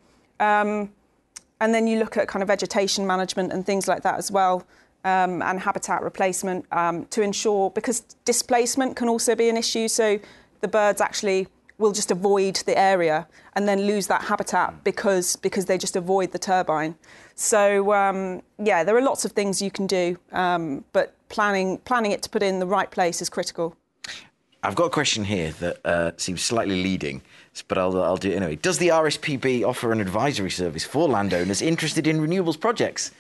And 1.64 1.74
then 1.74 1.88
you 1.88 1.98
look 1.98 2.18
at 2.18 2.28
kind 2.28 2.44
of 2.44 2.50
vegetation 2.50 3.08
management 3.08 3.54
and 3.54 3.66
things 3.66 3.88
like 3.88 4.04
that 4.04 4.18
as 4.18 4.30
well, 4.30 4.68
um, 5.06 5.42
and 5.42 5.62
habitat 5.62 6.04
replacement 6.04 6.66
um, 6.74 7.06
to 7.06 7.22
ensure, 7.22 7.70
because 7.70 8.02
displacement 8.26 8.98
can 8.98 9.08
also 9.08 9.34
be 9.34 9.48
an 9.48 9.56
issue. 9.56 9.88
So 9.88 10.20
the 10.60 10.68
birds 10.68 11.00
actually 11.00 11.48
will 11.78 11.94
just 11.94 12.12
avoid 12.12 12.58
the 12.66 12.78
area 12.78 13.28
and 13.54 13.66
then 13.66 13.84
lose 13.84 14.08
that 14.08 14.24
habitat 14.24 14.84
because 14.84 15.38
because 15.38 15.66
they 15.66 15.78
just 15.78 15.96
avoid 15.96 16.34
the 16.34 16.40
turbine. 16.40 16.96
So 17.36 17.94
um, 17.94 18.42
yeah, 18.60 18.84
there 18.84 18.98
are 18.98 19.02
lots 19.02 19.24
of 19.24 19.32
things 19.32 19.62
you 19.62 19.72
can 19.72 19.88
do, 19.88 20.18
um, 20.34 20.84
but 20.92 21.16
planning 21.30 21.78
planning 21.80 22.12
it 22.12 22.22
to 22.24 22.30
put 22.30 22.44
in 22.44 22.60
the 22.60 22.68
right 22.68 22.92
place 22.92 23.22
is 23.22 23.30
critical. 23.30 23.78
I've 24.66 24.76
got 24.76 24.86
a 24.86 24.90
question 24.90 25.26
here 25.26 25.52
that 25.60 25.86
uh, 25.86 26.12
seems 26.16 26.42
slightly 26.42 26.82
leading, 26.82 27.22
but 27.68 27.78
I'll, 27.78 28.02
I'll 28.02 28.16
do 28.16 28.32
it 28.32 28.38
anyway. 28.38 28.56
Does 28.56 28.78
the 28.78 28.88
RSPB 28.88 29.68
offer 29.68 29.92
an 29.92 30.00
advisory 30.00 30.52
service 30.52 30.86
for 30.86 31.10
landowners 31.10 31.62
interested 31.62 32.08
in 32.08 32.22
renewables 32.22 32.58
projects? 32.58 33.12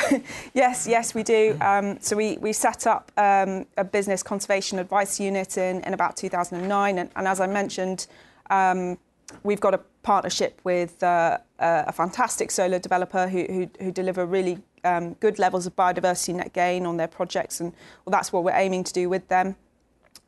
yes, 0.54 0.86
yes, 0.86 1.14
we 1.14 1.22
do. 1.22 1.58
Um, 1.60 1.98
so 2.00 2.16
we, 2.16 2.38
we 2.38 2.54
set 2.54 2.86
up 2.86 3.12
um, 3.18 3.66
a 3.76 3.84
business 3.84 4.22
conservation 4.22 4.78
advice 4.78 5.20
unit 5.20 5.58
in, 5.58 5.82
in 5.82 5.92
about 5.92 6.16
2009, 6.16 6.98
and, 6.98 7.10
and 7.14 7.28
as 7.28 7.38
I 7.38 7.46
mentioned, 7.46 8.06
um, 8.48 8.96
we've 9.42 9.60
got 9.60 9.74
a 9.74 9.80
partnership 10.02 10.58
with 10.64 11.02
uh, 11.02 11.36
a 11.58 11.92
fantastic 11.92 12.50
solar 12.50 12.78
developer 12.78 13.28
who, 13.28 13.44
who, 13.44 13.70
who 13.78 13.92
deliver 13.92 14.24
really 14.24 14.58
um, 14.84 15.12
good 15.14 15.38
levels 15.38 15.66
of 15.66 15.76
biodiversity 15.76 16.34
net 16.34 16.54
gain 16.54 16.86
on 16.86 16.96
their 16.96 17.08
projects, 17.08 17.60
and 17.60 17.74
well, 18.06 18.10
that's 18.10 18.32
what 18.32 18.42
we're 18.42 18.56
aiming 18.56 18.84
to 18.84 18.92
do 18.94 19.10
with 19.10 19.28
them. 19.28 19.54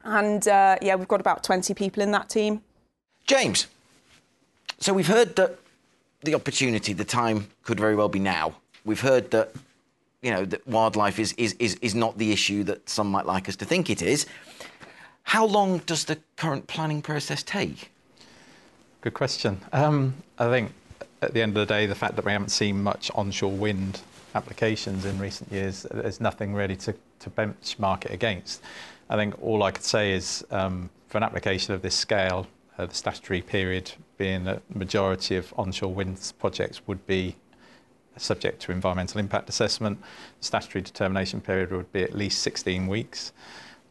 And 0.04 0.46
uh, 0.48 0.76
yeah, 0.80 0.94
we've 0.94 1.08
got 1.08 1.20
about 1.20 1.44
20 1.44 1.74
people 1.74 2.02
in 2.02 2.10
that 2.12 2.28
team. 2.28 2.62
James, 3.26 3.66
so 4.78 4.92
we've 4.92 5.06
heard 5.06 5.36
that 5.36 5.58
the 6.22 6.34
opportunity, 6.34 6.92
the 6.92 7.04
time 7.04 7.48
could 7.62 7.78
very 7.78 7.94
well 7.94 8.08
be 8.08 8.18
now. 8.18 8.54
We've 8.84 9.00
heard 9.00 9.30
that 9.30 9.52
you 10.22 10.30
know 10.30 10.44
that 10.44 10.66
wildlife 10.66 11.18
is, 11.18 11.32
is, 11.34 11.54
is, 11.58 11.76
is 11.76 11.94
not 11.94 12.18
the 12.18 12.32
issue 12.32 12.64
that 12.64 12.88
some 12.88 13.10
might 13.10 13.26
like 13.26 13.48
us 13.48 13.56
to 13.56 13.64
think 13.64 13.88
it 13.90 14.02
is. 14.02 14.26
How 15.22 15.46
long 15.46 15.78
does 15.78 16.04
the 16.04 16.18
current 16.36 16.66
planning 16.66 17.02
process 17.02 17.42
take? 17.42 17.90
Good 19.00 19.14
question. 19.14 19.60
Um, 19.72 20.14
I 20.38 20.48
think 20.48 20.72
at 21.22 21.34
the 21.34 21.42
end 21.42 21.56
of 21.56 21.66
the 21.66 21.72
day, 21.72 21.86
the 21.86 21.94
fact 21.94 22.16
that 22.16 22.24
we 22.24 22.32
haven't 22.32 22.50
seen 22.50 22.82
much 22.82 23.10
onshore 23.14 23.52
wind 23.52 24.00
applications 24.34 25.04
in 25.04 25.18
recent 25.18 25.50
years, 25.52 25.86
there's 25.90 26.20
nothing 26.20 26.54
really 26.54 26.76
to, 26.76 26.94
to 27.20 27.30
benchmark 27.30 28.06
it 28.06 28.10
against. 28.10 28.62
I 29.10 29.16
think 29.16 29.34
all 29.42 29.64
I 29.64 29.72
could 29.72 29.82
say 29.82 30.12
is 30.12 30.46
um, 30.52 30.88
for 31.08 31.18
an 31.18 31.24
application 31.24 31.74
of 31.74 31.82
this 31.82 31.96
scale, 31.96 32.46
uh, 32.78 32.86
the 32.86 32.94
statutory 32.94 33.42
period 33.42 33.90
being 34.18 34.46
a 34.46 34.62
majority 34.72 35.34
of 35.34 35.52
onshore 35.58 35.92
wind 35.92 36.32
projects 36.38 36.80
would 36.86 37.04
be 37.08 37.34
subject 38.16 38.62
to 38.62 38.72
environmental 38.72 39.18
impact 39.18 39.48
assessment. 39.48 40.00
The 40.38 40.44
statutory 40.44 40.82
determination 40.82 41.40
period 41.40 41.72
would 41.72 41.92
be 41.92 42.04
at 42.04 42.14
least 42.14 42.40
16 42.42 42.86
weeks. 42.86 43.32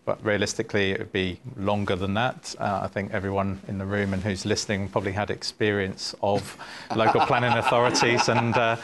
But 0.06 0.24
realistically, 0.26 0.92
it 0.92 1.00
would 1.00 1.12
be 1.12 1.42
longer 1.58 1.98
than 1.98 2.14
that. 2.14 2.56
Uh, 2.58 2.80
I 2.84 2.88
think 2.88 3.12
everyone 3.12 3.60
in 3.68 3.78
the 3.78 3.86
room 3.86 4.14
and 4.14 4.24
who's 4.24 4.46
listening 4.46 4.88
probably 4.88 5.12
had 5.12 5.30
experience 5.30 6.16
of 6.24 6.58
local 6.96 7.22
planning 7.26 7.52
authorities 7.58 8.30
and 8.30 8.56
uh, 8.56 8.78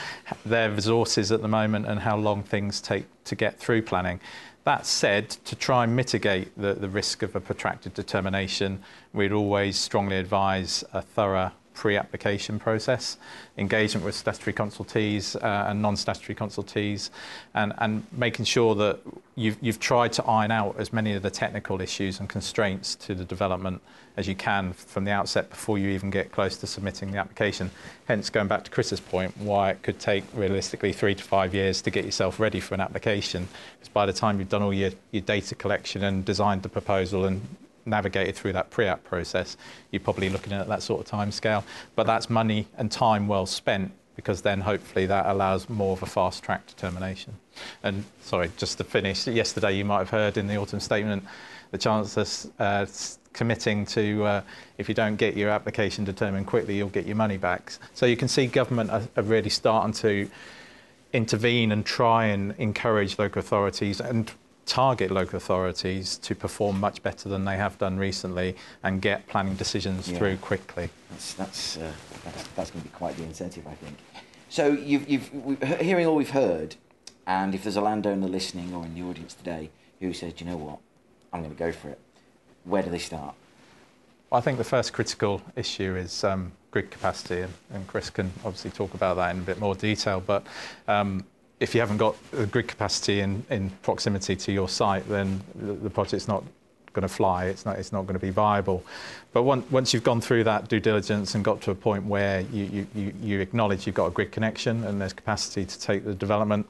their 0.46 0.70
resources 0.70 1.32
at 1.32 1.42
the 1.42 1.48
moment 1.48 1.86
and 1.88 2.02
how 2.02 2.18
long 2.18 2.44
things 2.44 2.82
take 2.82 3.06
to 3.24 3.36
get 3.36 3.58
through 3.58 3.84
planning. 3.84 4.20
That 4.66 4.88
said, 4.88 5.30
to 5.30 5.56
try 5.56 5.84
and 5.84 5.96
mitigate 5.96 6.60
the, 6.60 6.74
the 6.74 6.90
risk 6.90 7.22
of 7.22 7.36
a 7.36 7.40
protracted 7.40 7.94
determination, 7.94 8.82
we'd 9.14 9.32
always 9.32 9.78
strongly 9.78 10.18
advise 10.18 10.84
a 10.92 11.04
thorough 11.04 11.52
pre-application 11.76 12.58
process, 12.58 13.18
engagement 13.58 14.04
with 14.04 14.16
statutory 14.16 14.54
consultees 14.54 15.36
uh, 15.36 15.70
and 15.70 15.82
non-statutory 15.82 16.36
consultees, 16.36 17.10
and, 17.54 17.74
and 17.78 18.06
making 18.12 18.46
sure 18.46 18.74
that 18.74 19.00
you've, 19.36 19.58
you've 19.62 19.80
tried 19.80 20.12
to 20.14 20.24
iron 20.24 20.52
out 20.52 20.76
as 20.80 20.92
many 20.92 21.14
of 21.14 21.22
the 21.22 21.30
technical 21.30 21.82
issues 21.82 22.20
and 22.20 22.30
constraints 22.30 22.96
to 22.96 23.14
the 23.14 23.26
development 23.26 23.82
as 24.18 24.28
you 24.28 24.36
can 24.36 24.72
from 24.72 25.04
the 25.04 25.12
outset 25.12 25.50
before 25.50 25.78
you 25.78 25.90
even 25.90 26.10
get 26.10 26.32
close 26.32 26.56
to 26.58 26.66
submitting 26.66 27.12
the 27.12 27.18
application. 27.18 27.70
Hence, 28.08 28.30
going 28.30 28.48
back 28.48 28.64
to 28.64 28.72
Chris's 28.72 29.02
point, 29.02 29.38
why 29.38 29.72
it 29.72 29.84
could 29.84 30.00
take 30.00 30.24
realistically 30.34 30.94
three 30.94 31.16
to 31.16 31.24
five 31.24 31.54
years 31.54 31.82
to 31.82 31.92
get 31.92 32.06
yourself 32.06 32.40
ready 32.40 32.62
for 32.62 32.74
an 32.76 32.82
application, 32.82 33.48
because 33.78 33.90
by 33.90 34.06
the 34.06 34.14
time 34.14 34.40
you've 34.40 34.50
done 34.50 34.62
all 34.62 34.74
your, 34.74 34.92
your 35.12 35.22
data 35.22 35.54
collection 35.54 36.04
and 36.04 36.24
designed 36.24 36.64
the 36.64 36.70
proposal 36.70 37.26
and 37.26 37.42
navigated 37.86 38.36
through 38.36 38.54
that 38.54 38.70
pre-app 38.70 39.04
process, 39.04 39.58
you're 39.92 40.00
probably 40.00 40.30
looking 40.30 40.54
at 40.54 40.68
that 40.68 40.84
sort 40.84 41.02
of 41.02 41.08
time 41.08 41.32
scale. 41.32 41.64
But 41.96 42.08
that's 42.08 42.30
money 42.30 42.68
and 42.78 42.92
time 42.92 43.28
well 43.28 43.46
spent 43.46 43.92
because 44.16 44.42
then 44.42 44.62
hopefully 44.62 45.06
that 45.06 45.26
allows 45.26 45.70
more 45.70 45.94
of 45.94 46.02
a 46.02 46.06
fast 46.06 46.42
track 46.44 46.66
determination. 46.68 47.34
And 47.84 48.06
sorry, 48.22 48.50
just 48.58 48.78
to 48.78 48.84
finish, 48.84 49.28
yesterday 49.28 49.76
you 49.76 49.86
might 49.86 50.00
have 50.00 50.10
heard 50.10 50.38
in 50.38 50.48
the 50.48 50.56
autumn 50.56 50.80
statement 50.80 51.24
the 51.72 51.78
Chancellor's 51.78 52.50
uh, 52.60 52.86
committing 53.34 53.86
to 53.86 54.24
uh, 54.24 54.42
if 54.78 54.88
you 54.88 54.96
don't 54.96 55.18
get 55.18 55.36
your 55.36 55.50
application 55.50 56.06
determined 56.06 56.48
quickly, 56.48 56.78
you'll 56.78 56.90
get 56.90 57.06
your 57.06 57.18
money 57.18 57.38
back. 57.38 57.74
So 57.94 58.06
you 58.06 58.16
can 58.16 58.30
see 58.30 58.48
government 58.48 58.90
are, 58.92 59.04
are 59.18 59.24
really 59.24 59.50
starting 59.50 59.94
to 59.96 60.30
intervene 61.12 61.72
and 61.72 61.86
try 61.86 62.26
and 62.26 62.56
encourage 62.58 63.20
local 63.20 63.40
authorities 63.40 64.00
and 64.00 64.32
target 64.66 65.12
local 65.12 65.38
authorities 65.38 66.18
to 66.18 66.36
perform 66.36 66.80
much 66.80 67.04
better 67.04 67.30
than 67.30 67.46
they 67.46 67.58
have 67.58 67.78
done 67.78 67.98
recently 67.98 68.56
and 68.84 69.02
get 69.02 69.28
planning 69.28 69.56
decisions 69.56 70.10
Yeah. 70.10 70.18
through 70.18 70.38
quickly. 70.38 70.90
That's 71.12 71.34
that's 71.34 71.78
uh, 71.78 71.92
that's, 72.24 72.44
that's 72.56 72.72
going 72.72 72.84
to 72.84 72.90
be 72.90 72.96
quite 72.96 73.16
the 73.18 73.24
incentive, 73.24 73.68
I 73.68 73.76
think. 73.76 73.98
So 74.50 74.70
you've 74.70 75.08
you've 75.10 75.80
hearing 75.80 76.06
all 76.08 76.16
we've 76.16 76.32
heard, 76.32 76.76
and 77.28 77.54
if 77.54 77.64
there's 77.64 77.76
a 77.76 77.82
landowner 77.82 78.28
listening 78.28 78.74
or 78.74 78.86
in 78.86 78.96
the 78.96 79.04
audience 79.04 79.34
today 79.34 79.70
who 80.00 80.14
says, 80.14 80.34
you 80.40 80.46
know 80.46 80.58
what, 80.58 80.80
I'm 81.32 81.42
going 81.42 81.54
to 81.54 81.60
go 81.60 81.72
for 81.72 81.90
it," 81.90 82.00
where 82.64 82.82
do 82.82 82.90
they 82.90 83.00
start? 83.00 83.36
I 84.32 84.42
think 84.42 84.58
the 84.58 84.64
first 84.64 84.92
critical 84.92 85.42
issue 85.56 85.96
is 85.96 86.24
um, 86.24 86.52
grid 86.72 86.90
capacity, 86.90 87.42
and, 87.42 87.54
and 87.72 87.88
Chris 87.88 88.10
can 88.10 88.32
obviously 88.44 88.72
talk 88.72 88.94
about 88.96 89.16
that 89.18 89.34
in 89.36 89.42
a 89.42 89.44
bit 89.44 89.60
more 89.60 89.76
detail. 89.76 90.22
But 90.26 90.46
um, 90.88 91.26
if 91.60 91.74
you 91.74 91.82
haven't 91.82 91.98
got 91.98 92.16
the 92.32 92.46
grid 92.46 92.68
capacity 92.68 93.22
in, 93.22 93.46
in 93.50 93.70
proximity 93.82 94.36
to 94.36 94.52
your 94.52 94.68
site, 94.68 95.08
then 95.08 95.42
the, 95.56 95.74
the 95.74 95.90
project's 95.90 96.28
not 96.28 96.44
going 96.96 97.08
to 97.08 97.14
fly. 97.14 97.46
It's 97.46 97.66
not. 97.66 97.78
It's 97.78 97.92
not 97.92 98.04
going 98.04 98.14
to 98.14 98.26
be 98.26 98.32
viable. 98.32 98.84
But 99.34 99.44
once 99.44 99.70
once 99.70 99.94
you've 99.94 100.04
gone 100.04 100.22
through 100.22 100.46
that 100.46 100.70
due 100.70 100.80
diligence 100.80 101.36
and 101.36 101.44
got 101.44 101.62
to 101.62 101.72
a 101.72 101.76
point 101.76 102.06
where 102.06 102.42
you, 102.42 102.88
you, 102.96 103.14
you 103.22 103.40
acknowledge 103.40 103.86
you've 103.86 103.96
got 103.96 104.08
a 104.08 104.12
grid 104.12 104.32
connection 104.32 104.84
and 104.86 105.00
there's 105.00 105.14
capacity 105.14 105.66
to 105.66 105.80
take 105.80 106.06
the 106.06 106.16
development, 106.16 106.68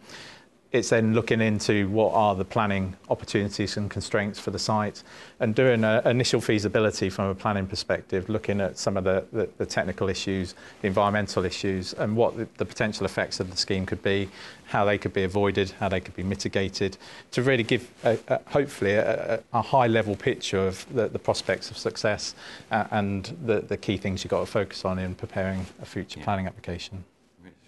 it's 0.75 0.89
then 0.89 1.13
looking 1.13 1.41
into 1.41 1.87
what 1.89 2.13
are 2.13 2.35
the 2.35 2.43
planning 2.43 2.95
opportunities 3.09 3.77
and 3.77 3.89
constraints 3.89 4.39
for 4.39 4.51
the 4.51 4.59
site 4.59 5.03
and 5.39 5.55
doing 5.55 5.83
an 5.83 6.05
initial 6.05 6.41
feasibility 6.41 7.09
from 7.09 7.29
a 7.29 7.35
planning 7.35 7.65
perspective, 7.65 8.27
looking 8.29 8.59
at 8.59 8.77
some 8.77 8.97
of 8.97 9.05
the, 9.05 9.25
the, 9.31 9.49
the 9.57 9.65
technical 9.65 10.09
issues, 10.09 10.53
the 10.81 10.87
environmental 10.87 11.45
issues, 11.45 11.93
and 11.93 12.15
what 12.15 12.35
the, 12.37 12.47
the 12.57 12.65
potential 12.65 13.05
effects 13.05 13.39
of 13.39 13.49
the 13.49 13.57
scheme 13.57 13.85
could 13.85 14.03
be, 14.03 14.29
how 14.67 14.83
they 14.83 14.97
could 14.97 15.13
be 15.13 15.23
avoided, 15.23 15.71
how 15.79 15.87
they 15.87 16.01
could 16.01 16.15
be 16.15 16.23
mitigated, 16.23 16.97
to 17.31 17.41
really 17.41 17.63
give 17.63 17.89
a, 18.03 18.17
a, 18.27 18.39
hopefully 18.47 18.93
a, 18.93 19.35
a, 19.35 19.39
a 19.53 19.61
high 19.61 19.87
level 19.87 20.15
picture 20.15 20.67
of 20.67 20.85
the, 20.93 21.07
the 21.07 21.19
prospects 21.19 21.71
of 21.71 21.77
success 21.77 22.35
uh, 22.71 22.85
and 22.91 23.37
the, 23.45 23.61
the 23.61 23.77
key 23.77 23.97
things 23.97 24.23
you've 24.23 24.31
got 24.31 24.41
to 24.41 24.45
focus 24.45 24.83
on 24.83 24.99
in 24.99 25.15
preparing 25.15 25.65
a 25.81 25.85
future 25.85 26.19
planning 26.19 26.47
application. 26.47 27.05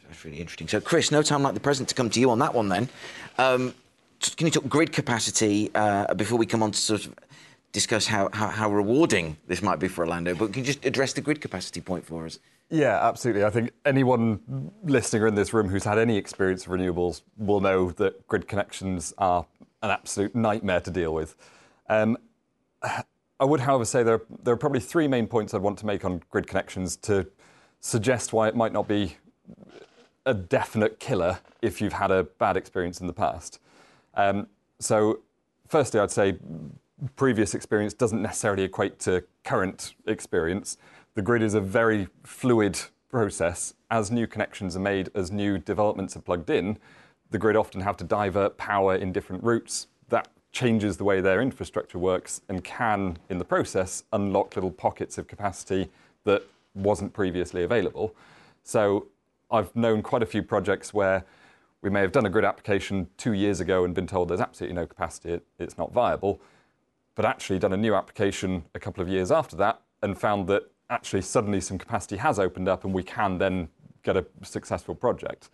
That's 0.08 0.24
really 0.24 0.40
interesting. 0.40 0.68
So, 0.68 0.80
Chris, 0.80 1.12
no 1.12 1.22
time 1.22 1.44
like 1.44 1.54
the 1.54 1.60
present 1.60 1.90
to 1.90 1.96
come 1.96 2.10
to 2.10 2.20
you 2.20 2.30
on 2.30 2.40
that 2.40 2.54
one. 2.54 2.70
Then, 2.70 2.90
um, 3.38 3.74
can 4.36 4.48
you 4.48 4.52
talk 4.52 4.68
grid 4.68 4.92
capacity 4.92 5.70
uh, 5.76 6.14
before 6.14 6.38
we 6.38 6.46
come 6.46 6.64
on 6.64 6.72
to 6.72 6.80
sort 6.80 7.06
of 7.06 7.14
discuss 7.72 8.08
how, 8.08 8.30
how, 8.34 8.48
how 8.48 8.72
rewarding 8.72 9.38
this 9.48 9.62
might 9.62 9.80
be 9.80 9.88
for 9.88 10.02
Orlando? 10.02 10.34
But 10.34 10.54
can 10.54 10.64
you 10.64 10.68
just 10.68 10.86
address 10.86 11.14
the 11.14 11.22
grid 11.22 11.42
capacity 11.42 11.82
point 11.82 12.06
for 12.06 12.26
us? 12.26 12.40
Yeah, 12.70 13.06
absolutely. 13.08 13.46
I 13.46 13.50
think 13.50 13.72
anyone 13.86 14.72
listening 14.84 15.24
or 15.24 15.28
in 15.28 15.36
this 15.36 15.54
room 15.54 15.70
who's 15.70 15.84
had 15.84 15.98
any 15.98 16.18
experience 16.18 16.66
of 16.66 16.72
renewables 16.72 17.22
will 17.38 17.62
know 17.62 17.92
that 17.92 18.28
grid 18.28 18.48
connections 18.48 19.14
are 19.18 19.46
an 19.82 19.92
absolute 19.92 20.36
nightmare 20.36 20.82
to 20.82 20.92
deal 20.92 21.14
with. 21.14 21.36
Um, 21.90 22.18
I 23.40 23.46
would, 23.46 23.60
however, 23.60 23.86
say 23.86 24.02
there, 24.02 24.22
there 24.42 24.56
are 24.56 24.58
probably 24.58 24.80
three 24.80 25.08
main 25.08 25.28
points 25.28 25.54
I'd 25.54 25.62
want 25.62 25.78
to 25.80 25.86
make 25.86 26.04
on 26.04 26.24
grid 26.32 26.48
connections 26.48 26.96
to 26.98 27.28
suggest 27.82 28.34
why 28.34 28.48
it 28.48 28.56
might 28.56 28.74
not 28.74 28.88
be 28.88 29.16
a 30.28 30.34
definite 30.34 31.00
killer 31.00 31.40
if 31.62 31.82
you've 31.82 31.94
had 31.94 32.12
a 32.12 32.24
bad 32.24 32.58
experience 32.58 33.00
in 33.02 33.08
the 33.08 33.14
past. 33.14 33.60
Um, 34.14 34.48
so, 34.78 35.22
firstly, 35.68 36.00
I'd 36.00 36.12
say 36.12 36.38
previous 37.16 37.56
experience 37.56 37.94
doesn't 37.94 38.22
necessarily 38.22 38.64
equate 38.64 39.00
to 39.00 39.24
current 39.44 39.96
experience. 40.06 40.78
The 41.16 41.22
grid 41.22 41.42
is 41.42 41.54
a 41.54 41.62
very 41.62 42.10
fluid 42.24 42.80
process. 43.10 43.74
As 43.90 44.12
new 44.12 44.28
connections 44.28 44.76
are 44.76 44.82
made, 44.82 45.10
as 45.16 45.32
new 45.32 45.58
developments 45.58 46.18
are 46.18 46.22
plugged 46.22 46.50
in, 46.50 46.78
the 47.32 47.38
grid 47.38 47.56
often 47.56 47.82
have 47.82 47.98
to 47.98 48.04
divert 48.04 48.58
power 48.58 48.96
in 48.96 49.12
different 49.14 49.44
routes. 49.44 49.88
That 50.10 50.28
changes 50.52 50.98
the 50.98 51.04
way 51.04 51.22
their 51.22 51.42
infrastructure 51.42 52.00
works 52.00 52.42
and 52.50 52.64
can, 52.64 53.18
in 53.30 53.38
the 53.38 53.46
process, 53.46 54.04
unlock 54.12 54.56
little 54.56 54.72
pockets 54.72 55.18
of 55.18 55.28
capacity 55.28 55.90
that 56.26 56.44
wasn't 56.74 57.14
previously 57.14 57.64
available. 57.64 58.14
So 58.64 59.08
I've 59.50 59.76
known 59.76 60.02
quite 60.02 60.24
a 60.24 60.26
few 60.26 60.44
projects 60.44 60.94
where 60.94 61.26
we 61.82 61.90
may 61.90 62.02
have 62.02 62.12
done 62.12 62.26
a 62.26 62.30
grid 62.30 62.46
application 62.46 63.08
two 63.18 63.34
years 63.34 63.60
ago 63.60 63.86
and 63.86 63.94
been 63.94 64.08
told 64.08 64.30
there's 64.30 64.42
absolutely 64.42 64.76
no 64.76 64.86
capacity, 64.86 65.32
it, 65.32 65.46
it's 65.60 65.78
not 65.78 65.94
viable, 65.94 66.42
but 67.16 67.26
actually 67.26 67.60
done 67.60 67.74
a 67.74 67.78
new 67.78 67.96
application 67.96 68.66
a 68.76 68.80
couple 68.80 69.02
of 69.02 69.10
years 69.10 69.32
after 69.32 69.56
that 69.56 69.82
and 70.02 70.18
found 70.18 70.48
that 70.48 70.64
actually 70.90 71.22
suddenly 71.22 71.62
some 71.62 71.78
capacity 71.78 72.18
has 72.18 72.40
opened 72.40 72.68
up 72.68 72.84
and 72.84 72.94
we 72.94 73.04
can 73.04 73.38
then 73.38 73.68
get 74.04 74.18
a 74.18 74.26
successful 74.44 74.96
project. 74.96 75.50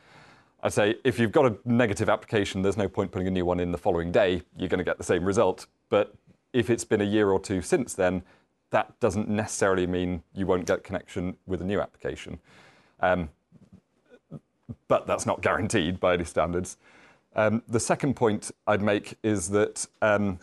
I'd 0.62 0.74
say 0.74 0.96
if 1.04 1.20
you've 1.20 1.32
got 1.32 1.46
a 1.46 1.58
negative 1.66 2.10
application, 2.10 2.62
there's 2.62 2.78
no 2.78 2.88
point 2.88 3.12
putting 3.12 3.28
a 3.28 3.32
new 3.32 3.46
one 3.46 3.60
in 3.60 3.72
the 3.72 3.78
following 3.78 4.12
day. 4.12 4.42
You're 4.56 4.70
going 4.70 4.78
to 4.78 4.84
get 4.84 4.98
the 4.98 5.04
same 5.04 5.26
result. 5.26 5.68
But 5.90 6.16
if 6.54 6.70
it's 6.70 6.86
been 6.86 7.02
a 7.02 7.06
year 7.06 7.32
or 7.32 7.40
two 7.40 7.62
since 7.62 7.94
then, 7.94 8.24
that 8.70 8.98
doesn't 9.00 9.28
necessarily 9.28 9.86
mean 9.86 10.24
you 10.34 10.48
won't 10.48 10.66
get 10.66 10.84
connection 10.84 11.36
with 11.46 11.62
a 11.62 11.66
new 11.66 11.82
application. 11.82 12.40
Um, 13.02 13.30
but 14.88 15.08
that's 15.08 15.26
not 15.26 15.42
guaranteed 15.42 16.00
by 16.00 16.14
any 16.14 16.24
standards. 16.24 16.78
Um, 17.36 17.64
the 17.68 17.80
second 17.80 18.16
point 18.16 18.52
I'd 18.68 18.82
make 18.82 19.18
is 19.24 19.50
that 19.50 19.88
um, 20.02 20.40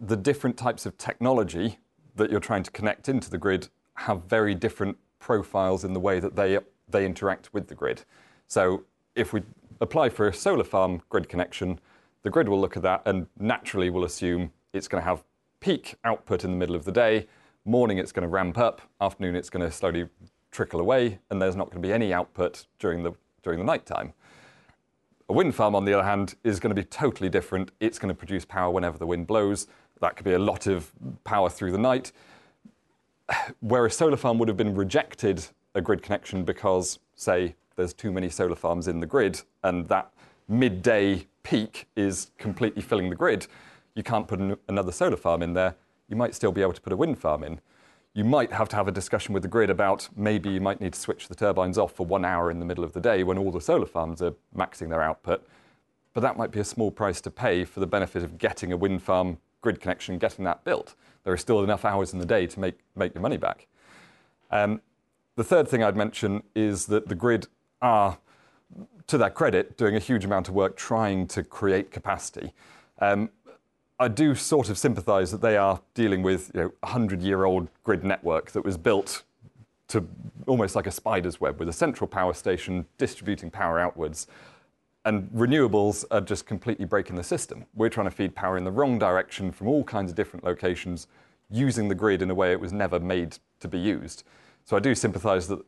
the 0.00 0.16
different 0.16 0.56
types 0.56 0.86
of 0.86 0.96
technology 0.98 1.78
that 2.16 2.30
you're 2.30 2.40
trying 2.40 2.62
to 2.64 2.70
connect 2.70 3.08
into 3.08 3.30
the 3.30 3.38
grid 3.38 3.68
have 3.94 4.24
very 4.24 4.54
different 4.54 4.96
profiles 5.18 5.84
in 5.84 5.92
the 5.92 6.00
way 6.00 6.20
that 6.20 6.36
they, 6.36 6.58
they 6.88 7.04
interact 7.04 7.52
with 7.52 7.68
the 7.68 7.74
grid. 7.74 8.02
So 8.46 8.84
if 9.14 9.32
we 9.32 9.42
apply 9.80 10.10
for 10.10 10.28
a 10.28 10.32
solar 10.32 10.64
farm 10.64 11.02
grid 11.08 11.28
connection, 11.28 11.80
the 12.22 12.30
grid 12.30 12.48
will 12.48 12.60
look 12.60 12.76
at 12.76 12.82
that 12.82 13.02
and 13.06 13.26
naturally 13.38 13.90
will 13.90 14.04
assume 14.04 14.52
it's 14.72 14.88
going 14.88 15.02
to 15.02 15.08
have 15.08 15.24
peak 15.60 15.96
output 16.04 16.44
in 16.44 16.50
the 16.50 16.56
middle 16.56 16.76
of 16.76 16.84
the 16.84 16.92
day. 16.92 17.26
Morning, 17.64 17.98
it's 17.98 18.12
going 18.12 18.22
to 18.22 18.28
ramp 18.28 18.58
up. 18.58 18.82
Afternoon, 19.00 19.34
it's 19.34 19.50
going 19.50 19.64
to 19.64 19.70
slowly 19.70 20.08
trickle 20.50 20.80
away, 20.80 21.18
and 21.30 21.42
there's 21.42 21.56
not 21.56 21.70
going 21.70 21.82
to 21.82 21.86
be 21.86 21.92
any 21.92 22.12
output 22.12 22.66
during 22.78 23.02
the 23.02 23.12
during 23.42 23.58
the 23.58 23.64
night 23.64 23.86
time. 23.86 24.12
A 25.28 25.32
wind 25.32 25.54
farm, 25.54 25.74
on 25.74 25.84
the 25.84 25.92
other 25.92 26.04
hand, 26.04 26.36
is 26.42 26.58
going 26.58 26.74
to 26.74 26.80
be 26.80 26.86
totally 26.86 27.28
different. 27.28 27.70
It's 27.80 27.98
going 27.98 28.08
to 28.08 28.14
produce 28.14 28.44
power 28.44 28.70
whenever 28.70 28.96
the 28.96 29.06
wind 29.06 29.26
blows. 29.26 29.66
That 30.00 30.16
could 30.16 30.24
be 30.24 30.32
a 30.32 30.38
lot 30.38 30.66
of 30.66 30.90
power 31.24 31.50
through 31.50 31.72
the 31.72 31.78
night. 31.78 32.12
Where 33.60 33.84
a 33.84 33.90
solar 33.90 34.16
farm 34.16 34.38
would 34.38 34.48
have 34.48 34.56
been 34.56 34.74
rejected 34.74 35.46
a 35.74 35.80
grid 35.80 36.02
connection 36.02 36.44
because, 36.44 36.98
say, 37.14 37.54
there's 37.76 37.92
too 37.92 38.10
many 38.10 38.28
solar 38.28 38.56
farms 38.56 38.88
in 38.88 39.00
the 39.00 39.06
grid 39.06 39.42
and 39.62 39.86
that 39.88 40.10
midday 40.48 41.26
peak 41.42 41.86
is 41.96 42.30
completely 42.38 42.82
filling 42.82 43.10
the 43.10 43.16
grid, 43.16 43.46
you 43.94 44.02
can't 44.02 44.28
put 44.28 44.38
an, 44.38 44.56
another 44.68 44.92
solar 44.92 45.16
farm 45.16 45.42
in 45.42 45.54
there. 45.54 45.74
You 46.08 46.16
might 46.16 46.34
still 46.34 46.52
be 46.52 46.62
able 46.62 46.72
to 46.72 46.80
put 46.80 46.92
a 46.92 46.96
wind 46.96 47.18
farm 47.18 47.44
in. 47.44 47.60
You 48.14 48.24
might 48.24 48.52
have 48.52 48.68
to 48.70 48.76
have 48.76 48.88
a 48.88 48.92
discussion 48.92 49.32
with 49.32 49.42
the 49.42 49.48
grid 49.48 49.70
about 49.70 50.08
maybe 50.16 50.50
you 50.50 50.60
might 50.60 50.80
need 50.80 50.94
to 50.94 50.98
switch 50.98 51.28
the 51.28 51.34
turbines 51.34 51.78
off 51.78 51.92
for 51.92 52.04
one 52.04 52.24
hour 52.24 52.50
in 52.50 52.58
the 52.58 52.64
middle 52.64 52.82
of 52.82 52.92
the 52.92 53.00
day 53.00 53.22
when 53.22 53.38
all 53.38 53.52
the 53.52 53.60
solar 53.60 53.86
farms 53.86 54.22
are 54.22 54.34
maxing 54.56 54.88
their 54.88 55.02
output. 55.02 55.46
But 56.14 56.22
that 56.22 56.36
might 56.36 56.50
be 56.50 56.58
a 56.58 56.64
small 56.64 56.90
price 56.90 57.20
to 57.20 57.30
pay 57.30 57.64
for 57.64 57.80
the 57.80 57.86
benefit 57.86 58.24
of 58.24 58.38
getting 58.38 58.72
a 58.72 58.76
wind 58.76 59.02
farm 59.02 59.38
grid 59.60 59.80
connection, 59.80 60.18
getting 60.18 60.44
that 60.44 60.64
built. 60.64 60.94
There 61.24 61.32
are 61.32 61.38
still 61.38 61.62
enough 61.62 61.84
hours 61.84 62.12
in 62.12 62.18
the 62.18 62.26
day 62.26 62.46
to 62.46 62.60
make, 62.60 62.78
make 62.96 63.14
your 63.14 63.22
money 63.22 63.36
back. 63.36 63.66
Um, 64.50 64.80
the 65.36 65.44
third 65.44 65.68
thing 65.68 65.82
I'd 65.82 65.96
mention 65.96 66.42
is 66.54 66.86
that 66.86 67.08
the 67.08 67.14
grid 67.14 67.46
are, 67.82 68.18
to 69.06 69.18
their 69.18 69.30
credit, 69.30 69.76
doing 69.76 69.94
a 69.94 70.00
huge 70.00 70.24
amount 70.24 70.48
of 70.48 70.54
work 70.54 70.76
trying 70.76 71.26
to 71.28 71.44
create 71.44 71.90
capacity. 71.90 72.52
Um, 73.00 73.30
I 74.00 74.08
do 74.08 74.34
sort 74.34 74.68
of 74.70 74.78
sympathise 74.78 75.32
that 75.32 75.40
they 75.40 75.56
are 75.56 75.80
dealing 75.94 76.22
with 76.22 76.52
you 76.54 76.60
know, 76.60 76.72
a 76.82 76.86
hundred-year-old 76.86 77.68
grid 77.82 78.04
network 78.04 78.52
that 78.52 78.64
was 78.64 78.76
built 78.76 79.24
to 79.88 80.06
almost 80.46 80.76
like 80.76 80.86
a 80.86 80.90
spider's 80.90 81.40
web 81.40 81.58
with 81.58 81.68
a 81.68 81.72
central 81.72 82.06
power 82.06 82.32
station 82.32 82.86
distributing 82.96 83.50
power 83.50 83.80
outwards. 83.80 84.28
And 85.04 85.28
renewables 85.30 86.04
are 86.10 86.20
just 86.20 86.46
completely 86.46 86.84
breaking 86.84 87.16
the 87.16 87.24
system. 87.24 87.64
We're 87.74 87.88
trying 87.88 88.06
to 88.06 88.10
feed 88.10 88.34
power 88.34 88.56
in 88.56 88.64
the 88.64 88.70
wrong 88.70 88.98
direction 88.98 89.50
from 89.50 89.66
all 89.66 89.82
kinds 89.82 90.10
of 90.10 90.16
different 90.16 90.44
locations, 90.44 91.08
using 91.50 91.88
the 91.88 91.94
grid 91.94 92.22
in 92.22 92.30
a 92.30 92.34
way 92.34 92.52
it 92.52 92.60
was 92.60 92.72
never 92.72 93.00
made 93.00 93.38
to 93.60 93.68
be 93.68 93.78
used. 93.78 94.22
So 94.64 94.76
I 94.76 94.80
do 94.80 94.94
sympathise 94.94 95.48
that 95.48 95.60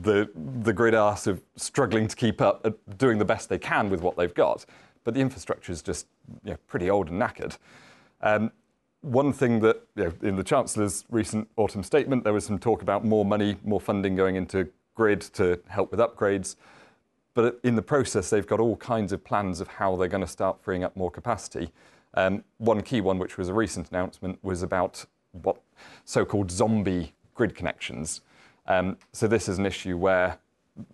the 0.00 0.30
the 0.62 0.72
grid 0.72 0.94
are 0.94 1.16
sort 1.16 1.38
of 1.38 1.42
struggling 1.56 2.06
to 2.06 2.14
keep 2.14 2.40
up, 2.40 2.64
uh, 2.64 2.70
doing 2.98 3.18
the 3.18 3.24
best 3.24 3.48
they 3.48 3.58
can 3.58 3.90
with 3.90 4.00
what 4.00 4.16
they've 4.16 4.32
got, 4.32 4.64
but 5.06 5.14
the 5.14 5.20
infrastructure 5.20 5.70
is 5.70 5.82
just 5.82 6.08
you 6.44 6.50
know, 6.50 6.56
pretty 6.66 6.90
old 6.90 7.08
and 7.08 7.22
knackered. 7.22 7.56
Um, 8.20 8.50
one 9.02 9.32
thing 9.32 9.60
that 9.60 9.82
you 9.94 10.04
know, 10.04 10.12
in 10.20 10.34
the 10.34 10.42
Chancellor's 10.42 11.04
recent 11.08 11.48
autumn 11.56 11.84
statement, 11.84 12.24
there 12.24 12.32
was 12.32 12.44
some 12.44 12.58
talk 12.58 12.82
about 12.82 13.04
more 13.04 13.24
money, 13.24 13.56
more 13.62 13.80
funding 13.80 14.16
going 14.16 14.34
into 14.34 14.68
grid 14.96 15.20
to 15.20 15.60
help 15.68 15.92
with 15.92 16.00
upgrades. 16.00 16.56
But 17.34 17.60
in 17.62 17.76
the 17.76 17.82
process, 17.82 18.30
they've 18.30 18.46
got 18.46 18.58
all 18.58 18.76
kinds 18.76 19.12
of 19.12 19.22
plans 19.22 19.60
of 19.60 19.68
how 19.68 19.94
they're 19.94 20.08
going 20.08 20.24
to 20.24 20.30
start 20.30 20.60
freeing 20.60 20.82
up 20.82 20.96
more 20.96 21.10
capacity. 21.10 21.70
Um, 22.14 22.42
one 22.58 22.82
key 22.82 23.00
one, 23.00 23.20
which 23.20 23.38
was 23.38 23.48
a 23.48 23.54
recent 23.54 23.90
announcement, 23.90 24.40
was 24.42 24.64
about 24.64 25.04
what 25.30 25.60
so-called 26.04 26.50
zombie 26.50 27.12
grid 27.36 27.54
connections. 27.54 28.22
Um, 28.66 28.96
so 29.12 29.28
this 29.28 29.48
is 29.48 29.58
an 29.58 29.66
issue 29.66 29.96
where 29.96 30.40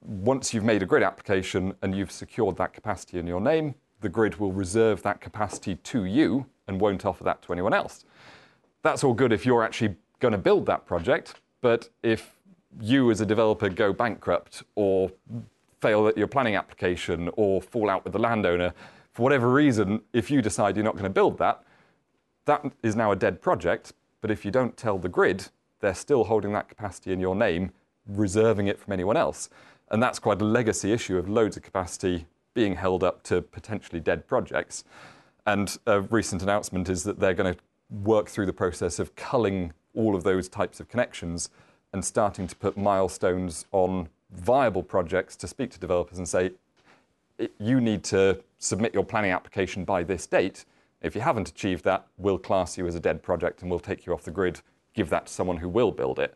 once 0.03 0.53
you've 0.53 0.64
made 0.64 0.83
a 0.83 0.87
grid 0.87 1.03
application 1.03 1.75
and 1.81 1.94
you've 1.94 2.12
secured 2.12 2.57
that 2.59 2.75
capacity 2.75 3.18
in 3.18 3.27
your 3.27 3.40
name, 3.40 3.75
the 4.02 4.08
grid 4.08 4.36
will 4.36 4.52
reserve 4.52 5.02
that 5.02 5.20
capacity 5.20 5.76
to 5.76 6.04
you 6.04 6.46
and 6.68 6.80
won't 6.80 7.06
offer 7.06 7.24
that 7.24 7.40
to 7.42 7.52
anyone 7.52 7.72
else. 7.72 8.04
That's 8.82 9.02
all 9.02 9.14
good 9.14 9.32
if 9.32 9.46
you're 9.46 9.62
actually 9.62 9.96
going 10.20 10.32
to 10.32 10.38
build 10.38 10.66
that 10.66 10.86
project, 10.86 11.34
but 11.60 11.88
if 12.02 12.34
you 12.80 13.10
as 13.10 13.20
a 13.20 13.26
developer 13.26 13.68
go 13.68 13.92
bankrupt 13.92 14.62
or 14.74 15.10
fail 15.80 16.08
at 16.08 16.16
your 16.16 16.26
planning 16.26 16.56
application 16.56 17.30
or 17.34 17.60
fall 17.60 17.90
out 17.90 18.04
with 18.04 18.12
the 18.12 18.18
landowner, 18.18 18.72
for 19.12 19.22
whatever 19.22 19.50
reason, 19.50 20.00
if 20.12 20.30
you 20.30 20.40
decide 20.40 20.76
you're 20.76 20.84
not 20.84 20.94
going 20.94 21.04
to 21.04 21.10
build 21.10 21.38
that, 21.38 21.62
that 22.46 22.64
is 22.82 22.96
now 22.96 23.12
a 23.12 23.16
dead 23.16 23.42
project. 23.42 23.92
But 24.20 24.30
if 24.30 24.44
you 24.44 24.50
don't 24.50 24.76
tell 24.76 24.98
the 24.98 25.08
grid, 25.08 25.48
they're 25.80 25.94
still 25.94 26.24
holding 26.24 26.52
that 26.52 26.68
capacity 26.68 27.12
in 27.12 27.20
your 27.20 27.34
name, 27.34 27.72
reserving 28.06 28.68
it 28.68 28.78
from 28.78 28.92
anyone 28.92 29.16
else. 29.16 29.50
And 29.90 30.02
that's 30.02 30.18
quite 30.18 30.40
a 30.40 30.44
legacy 30.44 30.92
issue 30.92 31.18
of 31.18 31.28
loads 31.28 31.56
of 31.56 31.62
capacity 31.62 32.26
being 32.54 32.76
held 32.76 33.02
up 33.02 33.22
to 33.24 33.42
potentially 33.42 34.00
dead 34.00 34.26
projects. 34.26 34.84
And 35.46 35.76
a 35.86 36.00
recent 36.00 36.42
announcement 36.42 36.88
is 36.88 37.04
that 37.04 37.18
they're 37.18 37.34
going 37.34 37.54
to 37.54 37.60
work 37.90 38.28
through 38.28 38.46
the 38.46 38.52
process 38.52 38.98
of 38.98 39.14
culling 39.16 39.72
all 39.94 40.14
of 40.14 40.24
those 40.24 40.48
types 40.48 40.80
of 40.80 40.88
connections 40.88 41.50
and 41.92 42.04
starting 42.04 42.46
to 42.46 42.56
put 42.56 42.76
milestones 42.76 43.66
on 43.72 44.08
viable 44.30 44.82
projects 44.82 45.36
to 45.36 45.46
speak 45.46 45.70
to 45.70 45.78
developers 45.78 46.18
and 46.18 46.28
say, 46.28 46.52
you 47.58 47.80
need 47.80 48.04
to 48.04 48.42
submit 48.58 48.94
your 48.94 49.04
planning 49.04 49.30
application 49.30 49.84
by 49.84 50.02
this 50.02 50.26
date. 50.26 50.64
If 51.02 51.14
you 51.14 51.20
haven't 51.20 51.48
achieved 51.48 51.84
that, 51.84 52.06
we'll 52.16 52.38
class 52.38 52.78
you 52.78 52.86
as 52.86 52.94
a 52.94 53.00
dead 53.00 53.22
project 53.22 53.62
and 53.62 53.70
we'll 53.70 53.80
take 53.80 54.06
you 54.06 54.12
off 54.12 54.22
the 54.22 54.30
grid, 54.30 54.60
give 54.94 55.10
that 55.10 55.26
to 55.26 55.32
someone 55.32 55.56
who 55.58 55.68
will 55.68 55.90
build 55.90 56.18
it. 56.18 56.34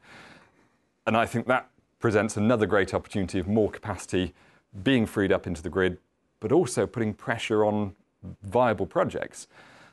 And 1.07 1.17
I 1.17 1.25
think 1.25 1.47
that 1.47 1.71
presents 2.01 2.37
another 2.37 2.67
great 2.67 2.93
opportunity 2.93 3.39
of 3.39 3.47
more 3.47 3.71
capacity 3.71 4.35
being 4.83 5.07
freed 5.07 5.33
up 5.33 5.47
into 5.47 5.63
the 5.63 5.71
grid, 5.71 5.99
but 6.41 6.53
also 6.53 6.87
putting 6.87 7.15
pressure 7.15 7.65
on 7.65 7.95
viable 8.43 8.87
projects. 8.87 9.47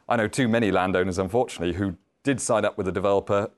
I 0.08 0.15
know 0.15 0.27
too 0.27 0.47
many 0.47 0.71
landowners, 0.71 1.17
unfortunately, 1.17 1.73
who 1.75 1.95
did 2.23 2.39
sign 2.39 2.65
up 2.65 2.77
with 2.77 2.88
a 2.88 2.91
developer 2.91 3.49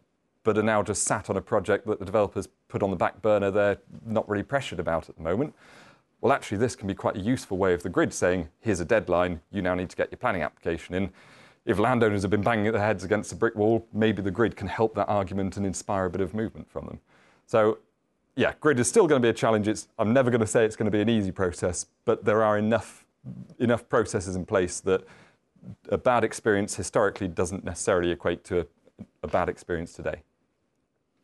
but 0.46 0.58
are 0.58 0.64
now 0.64 0.82
just 0.82 1.04
sat 1.04 1.30
on 1.30 1.36
a 1.36 1.42
project 1.42 1.86
that 1.88 2.00
the 2.00 2.06
developers 2.06 2.48
put 2.70 2.82
on 2.84 2.92
the 2.92 2.96
back 2.96 3.22
burner 3.22 3.52
they're 3.52 3.80
not 4.06 4.30
really 4.30 4.44
pressured 4.44 4.80
about 4.80 5.10
at 5.10 5.18
the 5.18 5.22
moment. 5.22 5.54
Well, 6.22 6.32
actually, 6.32 6.60
this 6.60 6.76
can 6.76 6.88
be 6.88 6.94
quite 6.94 7.18
a 7.18 7.20
useful 7.20 7.58
way 7.58 7.74
of 7.74 7.84
the 7.84 7.90
grid 7.90 8.14
saying, 8.14 8.48
here's 8.62 8.80
a 8.80 8.86
deadline, 8.86 9.42
you 9.52 9.62
now 9.62 9.76
need 9.76 9.90
to 9.90 9.96
get 9.96 10.12
your 10.12 10.18
planning 10.18 10.44
application 10.44 10.96
in. 10.96 11.12
If 11.66 11.80
landowners 11.80 12.22
have 12.22 12.32
been 12.32 12.44
banging 12.44 12.72
their 12.72 12.82
heads 12.82 13.04
against 13.04 13.32
a 13.32 13.36
brick 13.36 13.56
wall, 13.56 13.88
maybe 13.92 14.22
the 14.22 14.32
grid 14.32 14.56
can 14.56 14.68
help 14.68 14.94
that 14.96 15.10
argument 15.10 15.58
and 15.58 15.66
inspire 15.66 16.06
a 16.06 16.10
bit 16.10 16.22
of 16.22 16.34
movement 16.34 16.70
from 16.70 16.86
them. 16.86 17.00
So, 17.48 17.80
yeah, 18.36 18.54
grid 18.60 18.80
is 18.80 18.88
still 18.88 19.08
going 19.08 19.22
to 19.22 19.26
be 19.26 19.30
a 19.30 19.34
challenge. 19.34 19.68
It's, 19.68 19.88
I'm 19.98 20.14
never 20.14 20.30
going 20.30 20.42
to 20.42 20.48
say 20.48 20.66
it's 20.66 20.76
going 20.76 20.92
to 20.92 20.92
be 20.92 21.02
an 21.02 21.10
easy 21.10 21.32
process, 21.32 21.86
but 22.04 22.26
there 22.26 22.44
are 22.44 22.58
enough, 22.58 23.06
enough 23.60 23.88
processes 23.88 24.36
in 24.36 24.46
place 24.46 24.80
that 24.82 25.04
a 25.90 25.98
bad 25.98 26.24
experience 26.24 26.76
historically 26.76 27.28
doesn't 27.28 27.64
necessarily 27.64 28.12
equate 28.12 28.44
to 28.46 28.62
a, 28.62 28.66
a 29.24 29.28
bad 29.28 29.50
experience 29.50 29.94
today. 29.94 30.22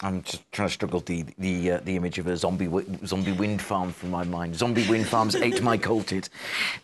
I'm 0.03 0.23
just 0.23 0.51
trying 0.51 0.67
to 0.67 0.73
struggle 0.73 0.99
the 1.01 1.25
the 1.37 1.73
uh, 1.73 1.79
the 1.83 1.95
image 1.95 2.17
of 2.17 2.25
a 2.25 2.35
zombie 2.35 2.67
zombie 3.05 3.33
wind 3.33 3.61
farm 3.61 3.91
from 3.91 4.09
my 4.09 4.23
mind. 4.23 4.55
Zombie 4.55 4.87
wind 4.89 5.05
farms 5.05 5.35
ate 5.35 5.61
my 5.61 5.77
colted. 5.77 6.27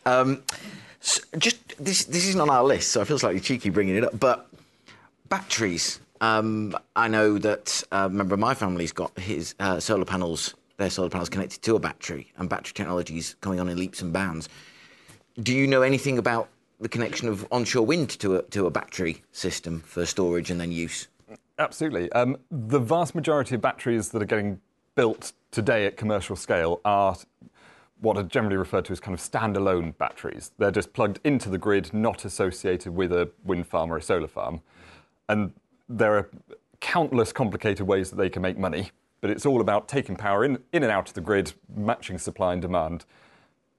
Um, 0.06 0.44
so 1.00 1.24
just 1.40 1.84
this 1.84 2.06
this 2.06 2.28
isn't 2.28 2.40
on 2.40 2.52
our 2.52 2.64
list, 2.64 2.92
so 2.92 3.02
I 3.02 3.06
feel 3.06 3.18
slightly 3.18 3.42
cheeky 3.42 3.72
bringing 3.72 3.96
it 3.96 4.04
up. 4.04 4.20
But 4.20 4.48
batteries. 5.30 6.00
Um, 6.22 6.76
I 6.96 7.08
know 7.08 7.38
that 7.38 7.84
a 7.92 8.10
member 8.10 8.34
of 8.34 8.40
my 8.40 8.54
family's 8.54 8.92
got 8.92 9.18
his 9.20 9.56
uh, 9.60 9.80
solar 9.80 10.06
panels. 10.06 10.56
Their 10.78 10.90
solar 10.90 11.10
panels 11.10 11.30
connected 11.30 11.62
to 11.64 11.76
a 11.76 11.80
battery, 11.80 12.32
and 12.38 12.50
battery 12.50 12.74
technology 12.74 13.18
is 13.18 13.36
coming 13.42 13.60
on 13.60 13.68
in 13.70 13.78
leaps 13.78 14.02
and 14.02 14.14
bounds. 14.14 14.50
Do 15.42 15.54
you 15.54 15.68
know 15.68 15.82
anything 15.82 16.18
about 16.18 16.50
the 16.80 16.90
connection 16.90 17.28
of 17.28 17.48
onshore 17.52 17.86
wind 17.86 18.10
to 18.20 18.38
a 18.38 18.42
to 18.44 18.68
a 18.68 18.70
battery 18.70 19.24
system 19.32 19.82
for 19.82 20.06
storage 20.06 20.52
and 20.52 20.60
then 20.60 20.72
use? 20.72 21.08
Absolutely. 21.60 22.12
Um, 22.12 22.38
the 22.52 22.80
vast 22.80 23.16
majority 23.16 23.56
of 23.56 23.62
batteries 23.62 24.10
that 24.10 24.22
are 24.22 24.26
getting 24.26 24.62
built 24.96 25.34
today 25.52 25.88
at 25.88 25.98
commercial 25.98 26.36
scale 26.36 26.82
are 26.86 27.16
what 28.00 28.16
are 28.16 28.24
generally 28.24 28.58
referred 28.58 28.86
to 28.86 28.92
as 28.92 29.00
kind 29.00 29.18
of 29.18 29.20
standalone 29.20 29.98
batteries. 29.98 30.52
They're 30.60 30.72
just 30.72 30.94
plugged 30.94 31.20
into 31.24 31.50
the 31.50 31.58
grid, 31.58 31.94
not 31.94 32.26
associated 32.26 32.94
with 32.94 33.12
a 33.12 33.32
wind 33.44 33.66
farm 33.66 33.92
or 33.92 33.98
a 33.98 34.02
solar 34.02 34.28
farm. 34.28 34.62
And 35.30 35.54
there 35.90 36.18
are 36.18 36.30
countless 36.80 37.32
complicated 37.32 37.88
ways 37.88 38.10
that 38.10 38.18
they 38.18 38.30
can 38.30 38.42
make 38.42 38.58
money, 38.58 38.92
but 39.22 39.30
it's 39.30 39.46
all 39.46 39.62
about 39.62 39.88
taking 39.88 40.16
power 40.16 40.44
in, 40.44 40.60
in 40.72 40.84
and 40.84 40.92
out 40.92 41.08
of 41.08 41.14
the 41.14 41.22
grid, 41.22 41.54
matching 41.76 42.18
supply 42.18 42.54
and 42.54 42.62
demand. 42.62 43.06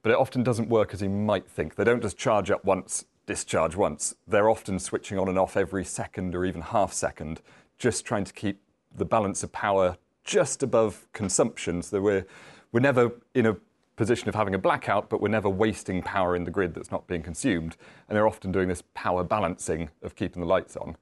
But 0.02 0.12
it 0.12 0.18
often 0.18 0.42
doesn't 0.42 0.68
work 0.68 0.94
as 0.94 1.02
you 1.02 1.08
might 1.08 1.48
think. 1.48 1.74
They 1.74 1.84
don't 1.84 2.02
just 2.02 2.16
charge 2.16 2.50
up 2.50 2.64
once, 2.64 3.04
discharge 3.26 3.76
once. 3.76 4.14
They're 4.26 4.50
often 4.50 4.78
switching 4.78 5.18
on 5.18 5.28
and 5.28 5.38
off 5.38 5.56
every 5.56 5.84
second 5.84 6.34
or 6.34 6.44
even 6.44 6.62
half 6.62 6.92
second 6.92 7.40
just 7.78 8.04
trying 8.04 8.24
to 8.24 8.32
keep 8.32 8.60
the 8.94 9.04
balance 9.04 9.42
of 9.42 9.52
power 9.52 9.96
just 10.24 10.62
above 10.62 11.06
consumption 11.12 11.80
so 11.80 12.00
we're, 12.00 12.26
we're 12.72 12.80
never 12.80 13.12
in 13.34 13.46
a 13.46 13.56
position 13.96 14.28
of 14.28 14.34
having 14.34 14.54
a 14.54 14.58
blackout, 14.58 15.10
but 15.10 15.20
we're 15.20 15.28
never 15.28 15.48
wasting 15.48 16.02
power 16.02 16.36
in 16.36 16.44
the 16.44 16.50
grid 16.50 16.74
that's 16.74 16.90
not 16.90 17.06
being 17.06 17.22
consumed. 17.22 17.76
And 18.08 18.16
they're 18.16 18.26
often 18.26 18.52
doing 18.52 18.68
this 18.68 18.82
power 18.94 19.24
balancing 19.24 19.90
of 20.02 20.14
keeping 20.14 20.40
the 20.40 20.46
lights 20.46 20.76
on. 20.76 20.96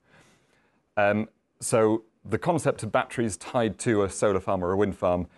Um, 0.96 1.28
so 1.60 2.04
the 2.24 2.38
concept 2.38 2.82
of 2.82 2.92
batteries 2.92 3.36
tied 3.36 3.78
to 3.80 4.02
a 4.02 4.10
solar 4.10 4.40
farm 4.40 4.64
or 4.64 4.72
a 4.72 4.76
wind 4.76 4.96
farm 4.96 5.28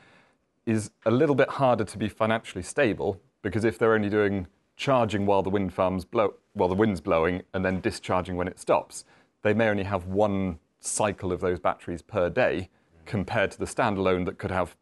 is 0.66 0.90
a 1.06 1.10
little 1.10 1.34
bit 1.34 1.48
harder 1.48 1.84
to 1.84 1.98
be 1.98 2.08
financially 2.08 2.62
stable 2.62 3.20
because 3.42 3.64
if 3.64 3.78
they're 3.78 3.94
only 3.94 4.10
doing 4.10 4.46
charging 4.76 5.26
while 5.26 5.42
the 5.42 5.50
wind 5.50 5.72
farms 5.72 6.04
blow, 6.04 6.34
while 6.52 6.68
the 6.68 6.74
wind's 6.74 7.00
blowing 7.00 7.42
and 7.52 7.64
then 7.64 7.80
discharging 7.80 8.36
when 8.36 8.48
it 8.48 8.58
stops, 8.58 9.04
they 9.42 9.52
may 9.52 9.68
only 9.68 9.84
have 9.84 10.06
one 10.06 10.58
cycle 10.80 11.32
of 11.32 11.40
those 11.40 11.58
batteries 11.58 12.02
per 12.02 12.30
day 12.30 12.68
compared 13.06 13.50
to 13.50 13.58
the 13.58 13.64
standalone 13.64 14.24
that 14.24 14.38
could 14.38 14.50
have 14.50 14.76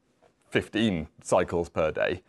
15 0.51 1.09
cycles 1.23 1.69
per 1.69 1.91
day. 1.91 2.23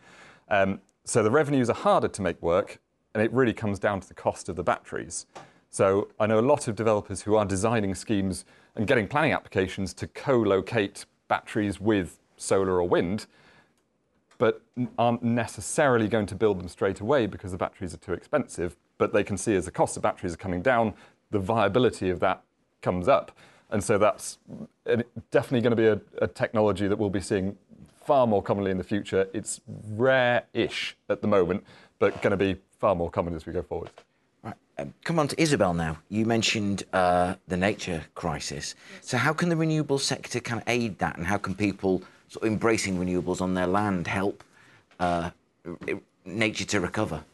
Um, 0.48 0.80
so 1.04 1.22
the 1.22 1.30
revenues 1.30 1.68
are 1.68 1.74
harder 1.74 2.08
to 2.08 2.22
make 2.22 2.40
work, 2.42 2.78
and 3.14 3.22
it 3.22 3.32
really 3.32 3.52
comes 3.52 3.78
down 3.78 4.00
to 4.00 4.08
the 4.08 4.14
cost 4.14 4.48
of 4.48 4.56
the 4.56 4.62
batteries. 4.62 5.26
So 5.70 6.08
I 6.18 6.26
know 6.26 6.38
a 6.38 6.40
lot 6.40 6.68
of 6.68 6.76
developers 6.76 7.22
who 7.22 7.36
are 7.36 7.44
designing 7.44 7.94
schemes 7.94 8.44
and 8.74 8.86
getting 8.86 9.06
planning 9.06 9.32
applications 9.32 9.92
to 9.94 10.06
co-locate 10.06 11.04
batteries 11.28 11.80
with 11.80 12.18
solar 12.36 12.80
or 12.80 12.88
wind, 12.88 13.26
but 14.38 14.62
aren't 14.96 15.22
necessarily 15.22 16.08
going 16.08 16.26
to 16.26 16.34
build 16.34 16.58
them 16.58 16.68
straight 16.68 17.00
away 17.00 17.26
because 17.26 17.52
the 17.52 17.58
batteries 17.58 17.92
are 17.92 17.98
too 17.98 18.12
expensive. 18.12 18.76
But 18.96 19.12
they 19.12 19.24
can 19.24 19.36
see 19.36 19.54
as 19.56 19.64
the 19.64 19.70
cost 19.70 19.96
of 19.96 20.02
batteries 20.02 20.34
are 20.34 20.38
coming 20.38 20.62
down, 20.62 20.94
the 21.30 21.38
viability 21.38 22.08
of 22.08 22.20
that 22.20 22.42
comes 22.80 23.08
up. 23.08 23.36
And 23.70 23.84
so 23.84 23.98
that's 23.98 24.38
definitely 25.30 25.60
going 25.60 25.76
to 25.76 25.76
be 25.76 25.86
a, 25.86 26.00
a 26.22 26.26
technology 26.26 26.88
that 26.88 26.98
we'll 26.98 27.10
be 27.10 27.20
seeing 27.20 27.56
far 28.06 28.26
more 28.26 28.42
commonly 28.42 28.70
in 28.70 28.78
the 28.78 28.84
future. 28.84 29.28
It's 29.34 29.60
rare-ish 29.90 30.96
at 31.10 31.20
the 31.20 31.28
moment, 31.28 31.64
but 31.98 32.22
going 32.22 32.30
to 32.30 32.36
be 32.38 32.56
far 32.78 32.94
more 32.94 33.10
common 33.10 33.34
as 33.34 33.44
we 33.44 33.52
go 33.52 33.62
forward. 33.62 33.90
Um, 34.44 34.94
come 35.02 35.18
on 35.18 35.26
to 35.28 35.36
Isobel 35.36 35.74
now. 35.74 35.98
You 36.08 36.24
mentioned 36.24 36.84
uh, 36.92 37.34
the 37.48 37.56
nature 37.56 38.04
crisis. 38.14 38.74
So 39.00 39.16
how 39.16 39.32
can 39.32 39.48
the 39.48 39.56
renewable 39.56 39.98
sector 39.98 40.38
kind 40.40 40.62
of 40.62 40.68
aid 40.68 40.98
that, 40.98 41.16
and 41.16 41.26
how 41.26 41.38
can 41.38 41.54
people 41.54 42.02
sort 42.28 42.44
of 42.44 42.52
embracing 42.52 42.98
renewables 42.98 43.40
on 43.40 43.54
their 43.54 43.66
land 43.66 44.06
help 44.06 44.44
uh, 45.00 45.30
nature 46.24 46.64
to 46.66 46.80
recover? 46.80 47.24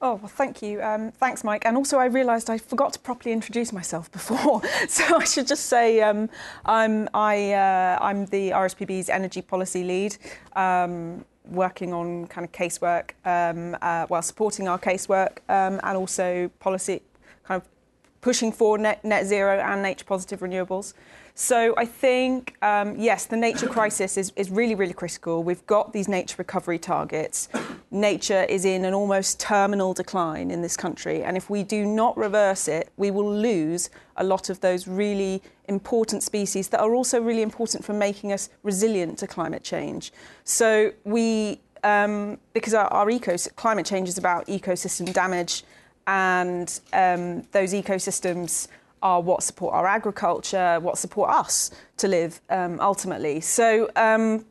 Oh, 0.00 0.14
well, 0.14 0.28
thank 0.28 0.62
you. 0.62 0.80
Um, 0.80 1.10
thanks, 1.10 1.42
Mike. 1.42 1.66
And 1.66 1.76
also, 1.76 1.98
I 1.98 2.06
realised 2.06 2.48
I 2.48 2.58
forgot 2.58 2.92
to 2.92 3.00
properly 3.00 3.32
introduce 3.32 3.72
myself 3.72 4.10
before, 4.18 4.62
so 4.88 5.16
I 5.16 5.24
should 5.24 5.48
just 5.48 5.66
say 5.66 6.00
um, 6.00 6.30
I'm 6.64 7.08
I, 7.12 7.52
uh, 7.52 7.98
I'm 8.00 8.26
the 8.26 8.50
RSPB's 8.50 9.08
energy 9.08 9.42
policy 9.42 9.82
lead. 9.82 10.16
Um, 10.54 11.24
working 11.48 11.92
on 11.92 12.26
kind 12.26 12.44
of 12.44 12.52
casework 12.52 13.10
um, 13.24 13.76
uh, 13.82 14.06
while 14.06 14.22
supporting 14.22 14.68
our 14.68 14.78
casework 14.78 15.38
um, 15.48 15.80
and 15.82 15.96
also 15.96 16.50
policy 16.60 17.02
kind 17.44 17.62
of 17.62 17.68
pushing 18.20 18.52
for 18.52 18.78
net, 18.78 19.04
net 19.04 19.26
zero 19.26 19.58
and 19.58 19.82
nature 19.82 20.04
positive 20.04 20.40
renewables. 20.40 20.94
So 21.40 21.72
I 21.76 21.84
think, 21.84 22.56
um, 22.62 22.96
yes, 22.98 23.26
the 23.26 23.36
nature 23.36 23.68
crisis 23.68 24.16
is, 24.16 24.32
is 24.34 24.50
really, 24.50 24.74
really 24.74 24.92
critical. 24.92 25.44
We've 25.44 25.64
got 25.68 25.92
these 25.92 26.08
nature 26.08 26.34
recovery 26.36 26.80
targets. 26.80 27.48
Nature 27.92 28.42
is 28.48 28.64
in 28.64 28.84
an 28.84 28.92
almost 28.92 29.38
terminal 29.38 29.94
decline 29.94 30.50
in 30.50 30.62
this 30.62 30.76
country. 30.76 31.22
And 31.22 31.36
if 31.36 31.48
we 31.48 31.62
do 31.62 31.86
not 31.86 32.16
reverse 32.16 32.66
it, 32.66 32.90
we 32.96 33.12
will 33.12 33.32
lose 33.32 33.88
a 34.16 34.24
lot 34.24 34.50
of 34.50 34.58
those 34.62 34.88
really 34.88 35.40
important 35.68 36.24
species 36.24 36.70
that 36.70 36.80
are 36.80 36.92
also 36.92 37.22
really 37.22 37.42
important 37.42 37.84
for 37.84 37.92
making 37.92 38.32
us 38.32 38.50
resilient 38.64 39.18
to 39.18 39.28
climate 39.28 39.62
change. 39.62 40.12
So 40.42 40.92
we, 41.04 41.60
um, 41.84 42.38
because 42.52 42.74
our, 42.74 42.88
our 42.88 43.08
climate 43.54 43.86
change 43.86 44.08
is 44.08 44.18
about 44.18 44.48
ecosystem 44.48 45.12
damage, 45.12 45.62
and 46.08 46.80
um, 46.94 47.42
those 47.52 47.74
ecosystems 47.74 48.66
are 49.02 49.20
what 49.20 49.42
support 49.42 49.74
our 49.74 49.86
agriculture, 49.86 50.78
what 50.80 50.98
support 50.98 51.30
us 51.30 51.70
to 51.98 52.08
live 52.08 52.40
um, 52.50 52.80
ultimately. 52.80 53.40
So 53.40 53.90
um, 53.96 54.44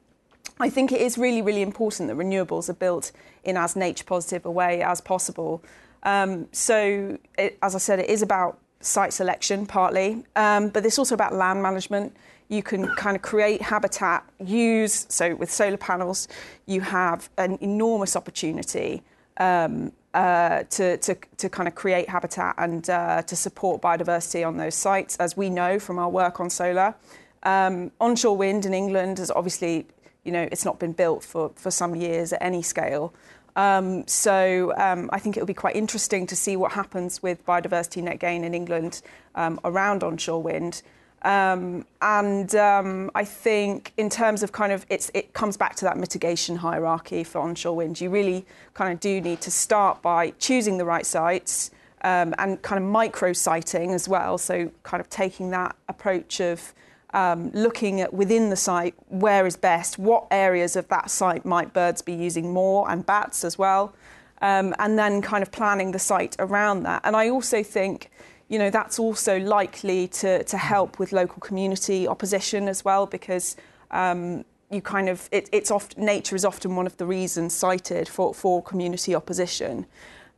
I 0.59 0.69
think 0.69 0.91
it 0.91 1.01
is 1.01 1.17
really, 1.17 1.41
really 1.41 1.61
important 1.61 2.09
that 2.09 2.17
renewables 2.17 2.69
are 2.69 2.73
built 2.73 3.11
in 3.43 3.57
as 3.57 3.75
nature 3.75 4.03
positive 4.03 4.45
a 4.45 4.51
way 4.51 4.81
as 4.81 5.01
possible. 5.01 5.63
Um, 6.03 6.47
so, 6.51 7.17
it, 7.37 7.57
as 7.61 7.75
I 7.75 7.77
said, 7.79 7.99
it 7.99 8.09
is 8.09 8.21
about 8.21 8.59
site 8.79 9.13
selection 9.13 9.65
partly, 9.65 10.23
um, 10.35 10.69
but 10.69 10.85
it's 10.85 10.99
also 10.99 11.15
about 11.15 11.33
land 11.33 11.61
management. 11.61 12.15
You 12.49 12.63
can 12.63 12.87
kind 12.95 13.15
of 13.15 13.21
create 13.21 13.61
habitat, 13.61 14.23
use, 14.39 15.05
so 15.09 15.35
with 15.35 15.51
solar 15.51 15.77
panels, 15.77 16.27
you 16.65 16.81
have 16.81 17.29
an 17.37 17.57
enormous 17.61 18.15
opportunity 18.15 19.03
um, 19.37 19.91
uh, 20.13 20.63
to, 20.63 20.97
to, 20.97 21.15
to 21.37 21.49
kind 21.49 21.67
of 21.67 21.75
create 21.75 22.09
habitat 22.09 22.55
and 22.57 22.89
uh, 22.89 23.21
to 23.23 23.35
support 23.35 23.81
biodiversity 23.81 24.45
on 24.45 24.57
those 24.57 24.75
sites, 24.75 25.15
as 25.17 25.37
we 25.37 25.49
know 25.49 25.79
from 25.79 25.99
our 25.99 26.09
work 26.09 26.39
on 26.39 26.49
solar. 26.49 26.95
Um, 27.43 27.91
onshore 28.01 28.35
wind 28.35 28.65
in 28.65 28.73
England 28.73 29.19
has 29.19 29.31
obviously, 29.31 29.85
you 30.23 30.31
know, 30.31 30.47
it's 30.51 30.65
not 30.65 30.79
been 30.79 30.93
built 30.93 31.23
for, 31.23 31.51
for 31.55 31.71
some 31.71 31.95
years 31.95 32.33
at 32.33 32.41
any 32.41 32.61
scale. 32.61 33.13
Um, 33.55 34.07
so 34.07 34.73
um, 34.77 35.09
I 35.11 35.19
think 35.19 35.35
it 35.35 35.39
will 35.39 35.47
be 35.47 35.53
quite 35.53 35.75
interesting 35.75 36.27
to 36.27 36.35
see 36.35 36.55
what 36.55 36.73
happens 36.73 37.23
with 37.23 37.45
biodiversity 37.45 38.03
net 38.03 38.19
gain 38.19 38.43
in 38.43 38.53
England 38.53 39.01
um, 39.35 39.59
around 39.63 40.03
onshore 40.03 40.41
wind. 40.41 40.83
Um, 41.23 41.85
and 42.01 42.53
um, 42.55 43.11
I 43.15 43.25
think 43.25 43.91
in 43.97 44.09
terms 44.09 44.43
of 44.43 44.51
kind 44.51 44.71
of 44.71 44.85
it 44.89 45.33
comes 45.33 45.57
back 45.57 45.75
to 45.77 45.85
that 45.85 45.97
mitigation 45.97 46.57
hierarchy 46.57 47.23
for 47.23 47.41
onshore 47.41 47.75
wind. 47.75 47.99
You 47.99 48.09
really 48.09 48.45
kind 48.73 48.93
of 48.93 48.99
do 48.99 49.19
need 49.19 49.41
to 49.41 49.51
start 49.51 50.01
by 50.01 50.31
choosing 50.39 50.77
the 50.77 50.85
right 50.85 51.05
sites 51.05 51.71
um, 52.03 52.35
and 52.37 52.61
kind 52.61 52.81
of 52.81 52.89
micro 52.89 53.33
siting 53.33 53.93
as 53.93 54.07
well. 54.07 54.37
So 54.37 54.71
kind 54.83 55.01
of 55.01 55.09
taking 55.09 55.49
that 55.51 55.75
approach 55.89 56.39
of 56.39 56.73
um, 57.13 57.51
looking 57.53 58.01
at 58.01 58.13
within 58.13 58.49
the 58.49 58.55
site 58.55 58.93
where 59.09 59.47
is 59.47 59.55
best, 59.55 59.97
what 59.97 60.27
areas 60.29 60.75
of 60.75 60.87
that 60.89 61.09
site 61.09 61.45
might 61.45 61.73
birds 61.73 62.01
be 62.01 62.13
using 62.13 62.53
more 62.53 62.89
and 62.91 63.05
bats 63.05 63.43
as 63.43 63.57
well, 63.57 63.93
um, 64.41 64.75
and 64.77 64.99
then 64.99 65.21
kind 65.21 65.41
of 65.41 65.51
planning 65.51 65.91
the 65.91 65.99
site 65.99 66.35
around 66.37 66.83
that. 66.83 67.01
And 67.03 67.15
I 67.15 67.29
also 67.29 67.63
think 67.63 68.11
you 68.49 68.57
know, 68.57 68.69
that's 68.69 68.97
also 68.99 69.39
likely 69.39 70.07
to, 70.07 70.43
to 70.43 70.57
help 70.57 70.99
with 70.99 71.11
local 71.11 71.39
community 71.39 72.07
opposition 72.07 72.67
as 72.67 72.85
well 72.85 73.05
because 73.05 73.57
um, 73.91 74.45
you 74.71 74.81
kind 74.81 75.09
of, 75.09 75.27
it, 75.31 75.49
it's 75.51 75.69
oft, 75.71 75.97
nature 75.97 76.35
is 76.35 76.45
often 76.45 76.75
one 76.75 76.85
of 76.85 76.95
the 76.97 77.05
reasons 77.05 77.53
cited 77.53 78.07
for, 78.07 78.33
for 78.33 78.61
community 78.61 79.13
opposition. 79.13 79.85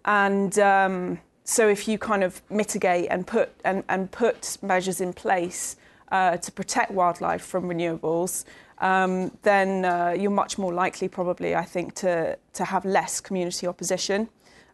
And 0.06 0.58
um, 0.58 1.20
so 1.44 1.68
if 1.68 1.88
you 1.88 1.98
kind 1.98 2.24
of 2.24 2.42
mitigate 2.50 3.08
and 3.10 3.28
put, 3.28 3.50
and, 3.64 3.84
and 3.90 4.12
put 4.12 4.58
measures 4.62 5.02
in 5.02 5.14
place 5.14 5.76
uh, 6.12 6.38
to 6.38 6.52
protect 6.52 6.92
wildlife 6.92 7.44
from 7.44 7.66
renewables, 7.66 8.46
um, 8.80 9.32
then 9.44 9.86
uh, 9.86 10.16
you're 10.18 10.32
much 10.32 10.58
more 10.58 10.74
likely, 10.74 11.08
probably, 11.08 11.56
I 11.56 11.66
think, 11.66 11.94
to, 11.96 12.38
to 12.54 12.66
have 12.66 12.86
less 12.86 13.20
community 13.20 13.68
opposition. 13.68 14.30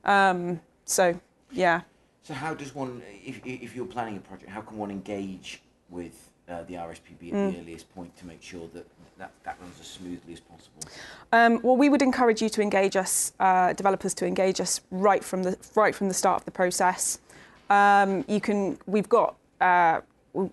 Um, 0.06 0.62
so, 0.86 1.20
yeah. 1.52 1.82
So 2.26 2.34
how 2.34 2.56
does 2.56 2.74
one, 2.74 3.04
if, 3.24 3.40
if 3.46 3.76
you're 3.76 3.86
planning 3.86 4.18
a 4.18 4.20
project, 4.20 4.50
how 4.50 4.62
can 4.62 4.80
one 4.80 4.90
engage 4.90 5.62
with 5.92 6.32
uh, 6.50 6.64
the 6.64 6.74
RSPB 6.74 7.28
at 7.28 7.34
mm. 7.34 7.54
the 7.54 7.60
earliest 7.60 7.94
point 7.94 8.18
to 8.18 8.26
make 8.26 8.42
sure 8.42 8.68
that 8.74 8.88
that, 9.20 9.32
that 9.44 9.58
runs 9.62 9.80
as 9.80 9.86
smoothly 9.86 10.34
as 10.34 10.40
possible? 10.40 10.82
Um, 11.32 11.60
well, 11.62 11.78
we 11.78 11.88
would 11.88 12.02
encourage 12.02 12.42
you 12.42 12.50
to 12.50 12.64
engage 12.64 12.96
us, 12.96 13.32
uh, 13.40 13.74
developers, 13.74 14.16
to 14.16 14.26
engage 14.26 14.60
us 14.60 14.82
right 14.90 15.24
from 15.24 15.44
the 15.44 15.56
right 15.76 15.94
from 15.94 16.08
the 16.08 16.16
start 16.16 16.42
of 16.42 16.46
the 16.46 16.52
process. 16.52 17.20
Um, 17.70 18.26
you 18.28 18.42
can, 18.42 18.80
we've 18.88 19.08
got. 19.08 19.36
Uh, 19.62 20.02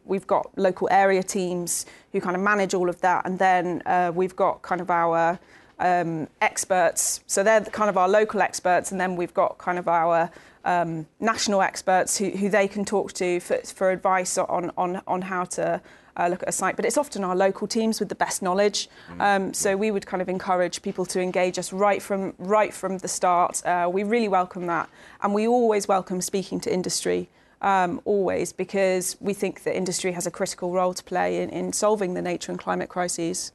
we've 0.04 0.28
got 0.28 0.48
local 0.56 0.86
area 0.92 1.24
teams 1.24 1.86
who 2.12 2.20
kind 2.20 2.36
of 2.36 2.42
manage 2.42 2.72
all 2.72 2.88
of 2.88 3.00
that, 3.00 3.26
and 3.26 3.36
then 3.36 3.82
uh, 3.84 4.12
we've 4.14 4.36
got 4.36 4.62
kind 4.62 4.80
of 4.80 4.90
our 4.92 5.40
um, 5.80 6.28
experts. 6.40 7.18
So 7.26 7.42
they're 7.42 7.62
kind 7.62 7.90
of 7.90 7.96
our 7.96 8.08
local 8.08 8.42
experts, 8.42 8.92
and 8.92 9.00
then 9.00 9.16
we've 9.16 9.34
got 9.34 9.58
kind 9.58 9.80
of 9.80 9.88
our 9.88 10.30
um, 10.64 11.06
national 11.20 11.62
experts 11.62 12.18
who, 12.18 12.30
who 12.30 12.48
they 12.48 12.68
can 12.68 12.84
talk 12.84 13.12
to 13.14 13.40
for, 13.40 13.58
for 13.58 13.90
advice 13.90 14.38
on, 14.38 14.70
on, 14.76 15.02
on 15.06 15.22
how 15.22 15.44
to 15.44 15.80
uh, 16.16 16.28
look 16.28 16.42
at 16.42 16.48
a 16.48 16.52
site. 16.52 16.76
But 16.76 16.84
it's 16.84 16.96
often 16.96 17.24
our 17.24 17.36
local 17.36 17.66
teams 17.66 18.00
with 18.00 18.08
the 18.08 18.14
best 18.14 18.42
knowledge. 18.42 18.88
Mm. 19.10 19.20
Um, 19.20 19.54
so 19.54 19.76
we 19.76 19.90
would 19.90 20.06
kind 20.06 20.20
of 20.20 20.28
encourage 20.28 20.82
people 20.82 21.06
to 21.06 21.20
engage 21.20 21.58
us 21.58 21.72
right 21.72 22.02
from 22.02 22.34
right 22.38 22.72
from 22.74 22.98
the 22.98 23.08
start. 23.08 23.64
Uh, 23.64 23.88
we 23.92 24.02
really 24.02 24.28
welcome 24.28 24.66
that, 24.66 24.88
and 25.22 25.34
we 25.34 25.46
always 25.46 25.88
welcome 25.88 26.20
speaking 26.20 26.60
to 26.60 26.72
industry. 26.72 27.28
Um, 27.60 28.00
always, 28.04 28.52
because 28.52 29.16
we 29.20 29.34
think 29.34 29.62
that 29.62 29.76
industry 29.76 30.10
has 30.12 30.26
a 30.26 30.32
critical 30.32 30.72
role 30.72 30.94
to 30.94 31.04
play 31.04 31.40
in, 31.40 31.48
in 31.48 31.72
solving 31.72 32.14
the 32.14 32.22
nature 32.22 32.50
and 32.50 32.58
climate 32.58 32.88
crises. 32.88 33.52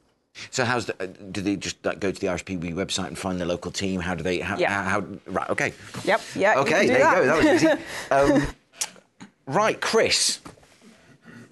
So 0.50 0.64
how's 0.64 0.86
the, 0.86 1.02
uh, 1.02 1.06
do 1.30 1.40
they 1.40 1.56
just 1.56 1.84
like, 1.84 2.00
go 2.00 2.12
to 2.12 2.20
the 2.20 2.28
RSPB 2.28 2.74
website 2.74 3.08
and 3.08 3.18
find 3.18 3.40
the 3.40 3.44
local 3.44 3.70
team? 3.70 4.00
How 4.00 4.14
do 4.14 4.22
they? 4.22 4.38
How, 4.38 4.56
yeah. 4.56 4.82
How, 4.84 5.00
how 5.00 5.06
right. 5.26 5.50
Okay. 5.50 5.72
Yep. 6.04 6.20
Yeah. 6.36 6.58
Okay. 6.60 6.82
You 6.82 6.88
there 6.88 6.98
that. 6.98 7.16
you 7.16 7.24
go. 7.24 7.26
That 7.26 7.52
was 7.52 7.62
easy. 7.62 7.74
um, 8.10 8.54
right, 9.46 9.80
Chris. 9.80 10.40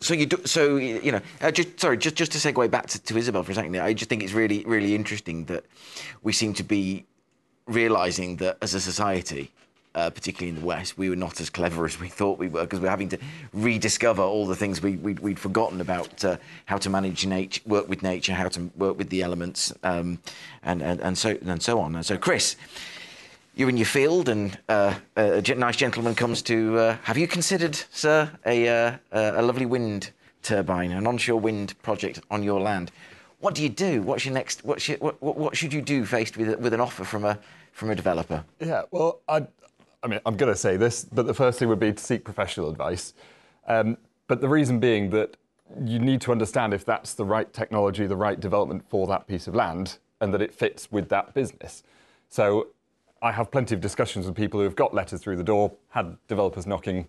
So 0.01 0.15
you 0.15 0.27
do, 0.27 0.37
so 0.45 0.77
you 0.77 1.11
know 1.11 1.21
uh, 1.41 1.51
just 1.51 1.81
sorry 1.81 1.97
just 1.97 2.17
just 2.17 2.31
to 2.33 2.39
segue 2.39 2.71
back 2.71 2.87
to, 2.89 3.03
to 3.03 3.15
Isobel 3.15 3.45
for 3.45 3.53
a 3.53 3.55
second. 3.55 3.77
I 3.77 3.93
just 3.93 4.09
think 4.09 4.23
it's 4.23 4.35
really 4.35 4.63
really 4.67 4.95
interesting 4.95 5.47
that 5.47 5.65
we 6.23 6.33
seem 6.33 6.53
to 6.55 6.63
be 6.63 7.07
realizing 7.67 8.37
that 8.37 8.59
as 8.61 8.75
a 8.75 8.81
society 8.81 9.51
uh, 9.97 10.11
particularly 10.11 10.51
in 10.51 10.61
the 10.61 10.67
West, 10.67 10.97
we 10.99 11.09
were 11.09 11.17
not 11.17 11.41
as 11.41 11.51
clever 11.51 11.87
as 11.87 11.99
we 11.99 12.09
thought 12.09 12.39
we 12.39 12.49
were 12.49 12.63
because 12.63 12.81
we're 12.81 12.91
having 12.91 13.09
to 13.09 13.19
rediscover 13.55 14.23
all 14.23 14.47
the 14.47 14.55
things 14.55 14.83
we, 14.83 14.97
we, 14.97 15.15
would 15.15 15.39
forgotten 15.39 15.81
about 15.81 16.23
uh, 16.25 16.37
how 16.67 16.77
to 16.77 16.91
manage 16.91 17.27
nature, 17.27 17.63
work 17.67 17.89
with 17.89 18.03
nature, 18.03 18.35
how 18.35 18.49
to 18.49 18.71
work 18.77 18.99
with 18.99 19.09
the 19.09 19.23
elements, 19.23 19.73
um, 19.83 20.19
and, 20.63 20.83
and, 20.83 21.01
and, 21.01 21.17
so, 21.17 21.39
and 21.47 21.63
so 21.63 21.81
on. 21.81 21.95
And 21.95 22.05
so, 22.05 22.19
Chris, 22.19 22.57
you're 23.55 23.71
in 23.71 23.79
your 23.79 23.87
field, 23.87 24.29
and 24.29 24.59
uh, 24.69 24.95
a 25.17 25.41
nice 25.55 25.77
gentleman 25.77 26.15
comes 26.15 26.43
to. 26.43 26.79
Uh, 26.79 26.97
have 27.05 27.17
you 27.17 27.27
considered, 27.27 27.75
sir, 27.91 28.31
a, 28.45 28.69
uh, 28.69 28.97
a 29.11 29.43
lovely 29.43 29.65
wind 29.65 30.11
turbine, 30.43 30.93
an 30.93 31.07
onshore 31.07 31.41
wind 31.41 31.81
project 31.83 32.21
on 32.31 32.43
your 32.43 32.61
land? 32.61 32.93
What 33.39 33.55
do 33.55 33.63
you 33.63 33.71
do? 33.71 34.03
What's 34.03 34.27
your 34.27 34.35
next? 34.35 34.63
What's 34.63 34.89
your, 34.89 34.99
what, 34.99 35.23
what 35.23 35.57
should 35.57 35.73
you 35.73 35.81
do 35.81 36.05
faced 36.05 36.37
with 36.37 36.59
with 36.59 36.75
an 36.75 36.81
offer 36.81 37.05
from 37.05 37.25
a 37.25 37.39
from 37.73 37.91
a 37.91 37.95
developer? 37.95 38.43
Yeah, 38.59 38.83
well, 38.91 39.21
I 39.29 39.47
I 40.03 40.09
mean, 40.09 40.21
I'm 40.27 40.37
going 40.37 40.53
to 40.53 40.59
say 40.59 40.77
this, 40.77 41.05
but 41.05 41.27
the 41.27 41.35
first 41.35 41.59
thing 41.59 41.69
would 41.69 41.81
be 41.81 41.93
to 41.93 42.03
seek 42.03 42.25
professional 42.25 42.71
advice. 42.71 43.15
Um, 43.67 43.97
but 44.29 44.41
the 44.41 44.49
reason 44.49 44.79
being 44.79 45.11
that 45.11 45.37
you 45.85 45.99
need 45.99 46.21
to 46.23 46.33
understand 46.33 46.73
if 46.73 46.85
that's 46.85 47.15
the 47.15 47.25
right 47.25 47.53
technology, 47.53 48.07
the 48.07 48.17
right 48.17 48.39
development 48.39 48.85
for 48.89 49.07
that 49.09 49.27
piece 49.27 49.47
of 49.49 49.55
land, 49.55 49.99
and 50.21 50.33
that 50.33 50.41
it 50.41 50.55
fits 50.55 50.91
with 50.91 51.09
that 51.09 51.35
business. 51.35 51.83
So 52.29 52.69
I 53.23 53.33
have 53.33 53.51
plenty 53.51 53.75
of 53.75 53.81
discussions 53.81 54.27
with 54.27 54.35
people 54.35 54.61
who 54.61 54.65
have 54.65 54.77
got 54.77 54.95
letters 54.95 55.21
through 55.21 55.37
the 55.37 55.45
door, 55.45 55.73
had 55.89 56.17
developers 56.29 56.67
knocking, 56.67 57.09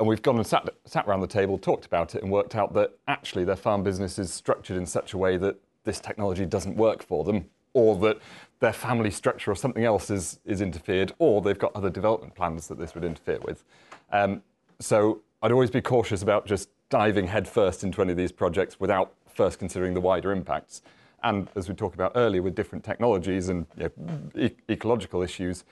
and 0.00 0.08
we've 0.08 0.22
gone 0.22 0.36
and 0.36 0.46
sat, 0.46 0.68
sat 0.84 1.06
around 1.06 1.20
the 1.20 1.26
table, 1.26 1.58
talked 1.58 1.86
about 1.86 2.14
it, 2.14 2.22
and 2.22 2.32
worked 2.32 2.56
out 2.56 2.74
that 2.74 2.98
actually 3.06 3.44
their 3.44 3.56
farm 3.56 3.82
business 3.82 4.18
is 4.18 4.32
structured 4.32 4.76
in 4.76 4.86
such 4.86 5.12
a 5.12 5.18
way 5.18 5.36
that 5.36 5.56
this 5.84 6.00
technology 6.00 6.46
doesn't 6.46 6.76
work 6.76 7.02
for 7.02 7.22
them, 7.24 7.44
or 7.74 7.96
that 7.98 8.18
their 8.64 8.72
family 8.72 9.10
structure 9.10 9.50
or 9.50 9.54
something 9.54 9.84
else 9.84 10.08
is, 10.08 10.40
is 10.46 10.62
interfered, 10.62 11.12
or 11.18 11.42
they've 11.42 11.58
got 11.58 11.70
other 11.76 11.90
development 11.90 12.34
plans 12.34 12.66
that 12.66 12.78
this 12.78 12.94
would 12.94 13.04
interfere 13.04 13.38
with. 13.40 13.62
Um, 14.10 14.42
so 14.80 15.20
I'd 15.42 15.52
always 15.52 15.70
be 15.70 15.82
cautious 15.82 16.22
about 16.22 16.46
just 16.46 16.70
diving 16.88 17.26
headfirst 17.26 17.84
into 17.84 18.00
any 18.00 18.12
of 18.12 18.16
these 18.16 18.32
projects 18.32 18.80
without 18.80 19.12
first 19.28 19.58
considering 19.58 19.92
the 19.92 20.00
wider 20.00 20.32
impacts. 20.32 20.80
And 21.22 21.48
as 21.54 21.68
we 21.68 21.74
talked 21.74 21.94
about 21.94 22.12
earlier, 22.14 22.40
with 22.40 22.54
different 22.54 22.84
technologies 22.84 23.50
and 23.50 23.66
you 23.76 23.90
know, 23.98 24.18
e- 24.34 24.56
ecological 24.70 25.20
issues, 25.20 25.64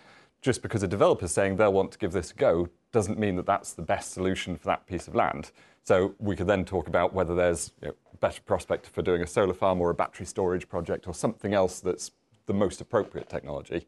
just 0.42 0.60
because 0.60 0.82
a 0.82 0.88
developer 0.88 1.24
is 1.24 1.32
saying 1.32 1.56
they'll 1.56 1.72
want 1.72 1.92
to 1.92 1.98
give 1.98 2.12
this 2.12 2.30
a 2.32 2.34
go 2.34 2.68
doesn't 2.90 3.18
mean 3.18 3.36
that 3.36 3.46
that's 3.46 3.72
the 3.72 3.80
best 3.80 4.12
solution 4.12 4.54
for 4.54 4.66
that 4.66 4.86
piece 4.86 5.08
of 5.08 5.14
land. 5.14 5.50
So 5.82 6.14
we 6.18 6.36
could 6.36 6.46
then 6.46 6.66
talk 6.66 6.88
about 6.88 7.14
whether 7.14 7.34
there's 7.34 7.72
you 7.80 7.88
know, 7.88 7.94
better 8.20 8.42
prospect 8.42 8.86
for 8.86 9.00
doing 9.00 9.22
a 9.22 9.26
solar 9.26 9.54
farm 9.54 9.80
or 9.80 9.88
a 9.88 9.94
battery 9.94 10.26
storage 10.26 10.68
project 10.68 11.08
or 11.08 11.14
something 11.14 11.54
else 11.54 11.80
that's 11.80 12.10
the 12.52 12.58
most 12.58 12.80
appropriate 12.80 13.28
technology. 13.28 13.86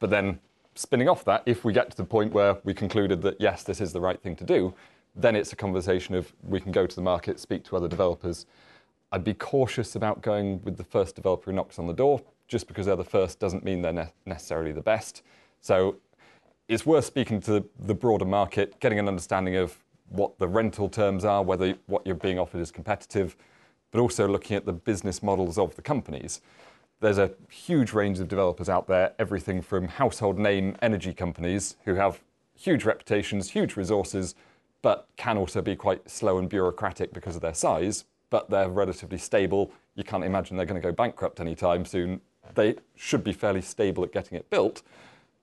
But 0.00 0.10
then 0.10 0.40
spinning 0.74 1.08
off 1.08 1.24
that, 1.24 1.42
if 1.46 1.64
we 1.64 1.72
get 1.72 1.90
to 1.90 1.96
the 1.96 2.04
point 2.04 2.32
where 2.32 2.58
we 2.64 2.74
concluded 2.74 3.22
that 3.22 3.36
yes, 3.38 3.62
this 3.62 3.80
is 3.80 3.92
the 3.92 4.00
right 4.00 4.20
thing 4.20 4.36
to 4.36 4.44
do, 4.44 4.74
then 5.14 5.36
it's 5.36 5.52
a 5.52 5.56
conversation 5.56 6.14
of 6.14 6.32
we 6.42 6.60
can 6.60 6.72
go 6.72 6.86
to 6.86 6.96
the 6.96 7.02
market, 7.02 7.38
speak 7.38 7.64
to 7.64 7.76
other 7.76 7.88
developers. 7.88 8.46
I'd 9.12 9.24
be 9.24 9.34
cautious 9.34 9.94
about 9.94 10.20
going 10.22 10.62
with 10.64 10.76
the 10.76 10.84
first 10.84 11.16
developer 11.16 11.50
who 11.50 11.56
knocks 11.56 11.78
on 11.78 11.86
the 11.86 11.94
door. 11.94 12.22
Just 12.48 12.68
because 12.68 12.86
they're 12.86 12.96
the 12.96 13.04
first 13.04 13.38
doesn't 13.38 13.64
mean 13.64 13.82
they're 13.82 13.92
ne- 13.92 14.12
necessarily 14.24 14.72
the 14.72 14.82
best. 14.82 15.22
So 15.60 15.96
it's 16.68 16.84
worth 16.84 17.04
speaking 17.04 17.40
to 17.42 17.64
the 17.78 17.94
broader 17.94 18.24
market, 18.24 18.78
getting 18.80 18.98
an 18.98 19.08
understanding 19.08 19.56
of 19.56 19.76
what 20.08 20.38
the 20.38 20.46
rental 20.46 20.88
terms 20.88 21.24
are, 21.24 21.42
whether 21.42 21.74
what 21.86 22.06
you're 22.06 22.14
being 22.14 22.38
offered 22.38 22.60
is 22.60 22.70
competitive, 22.70 23.36
but 23.90 24.00
also 24.00 24.28
looking 24.28 24.56
at 24.56 24.64
the 24.64 24.72
business 24.72 25.22
models 25.22 25.58
of 25.58 25.74
the 25.76 25.82
companies 25.82 26.40
there's 27.00 27.18
a 27.18 27.32
huge 27.50 27.92
range 27.92 28.20
of 28.20 28.28
developers 28.28 28.68
out 28.68 28.86
there, 28.88 29.12
everything 29.18 29.60
from 29.60 29.88
household 29.88 30.38
name 30.38 30.76
energy 30.80 31.12
companies 31.12 31.76
who 31.84 31.94
have 31.94 32.20
huge 32.54 32.84
reputations, 32.84 33.50
huge 33.50 33.76
resources, 33.76 34.34
but 34.82 35.08
can 35.16 35.36
also 35.36 35.60
be 35.60 35.76
quite 35.76 36.08
slow 36.08 36.38
and 36.38 36.48
bureaucratic 36.48 37.12
because 37.12 37.36
of 37.36 37.42
their 37.42 37.54
size, 37.54 38.04
but 38.30 38.48
they're 38.50 38.68
relatively 38.68 39.18
stable. 39.18 39.72
You 39.94 40.04
can't 40.04 40.24
imagine 40.24 40.56
they're 40.56 40.66
going 40.66 40.80
to 40.80 40.86
go 40.86 40.92
bankrupt 40.92 41.40
anytime 41.40 41.84
soon. 41.84 42.20
They 42.54 42.76
should 42.94 43.24
be 43.24 43.32
fairly 43.32 43.62
stable 43.62 44.04
at 44.04 44.12
getting 44.12 44.38
it 44.38 44.48
built. 44.48 44.82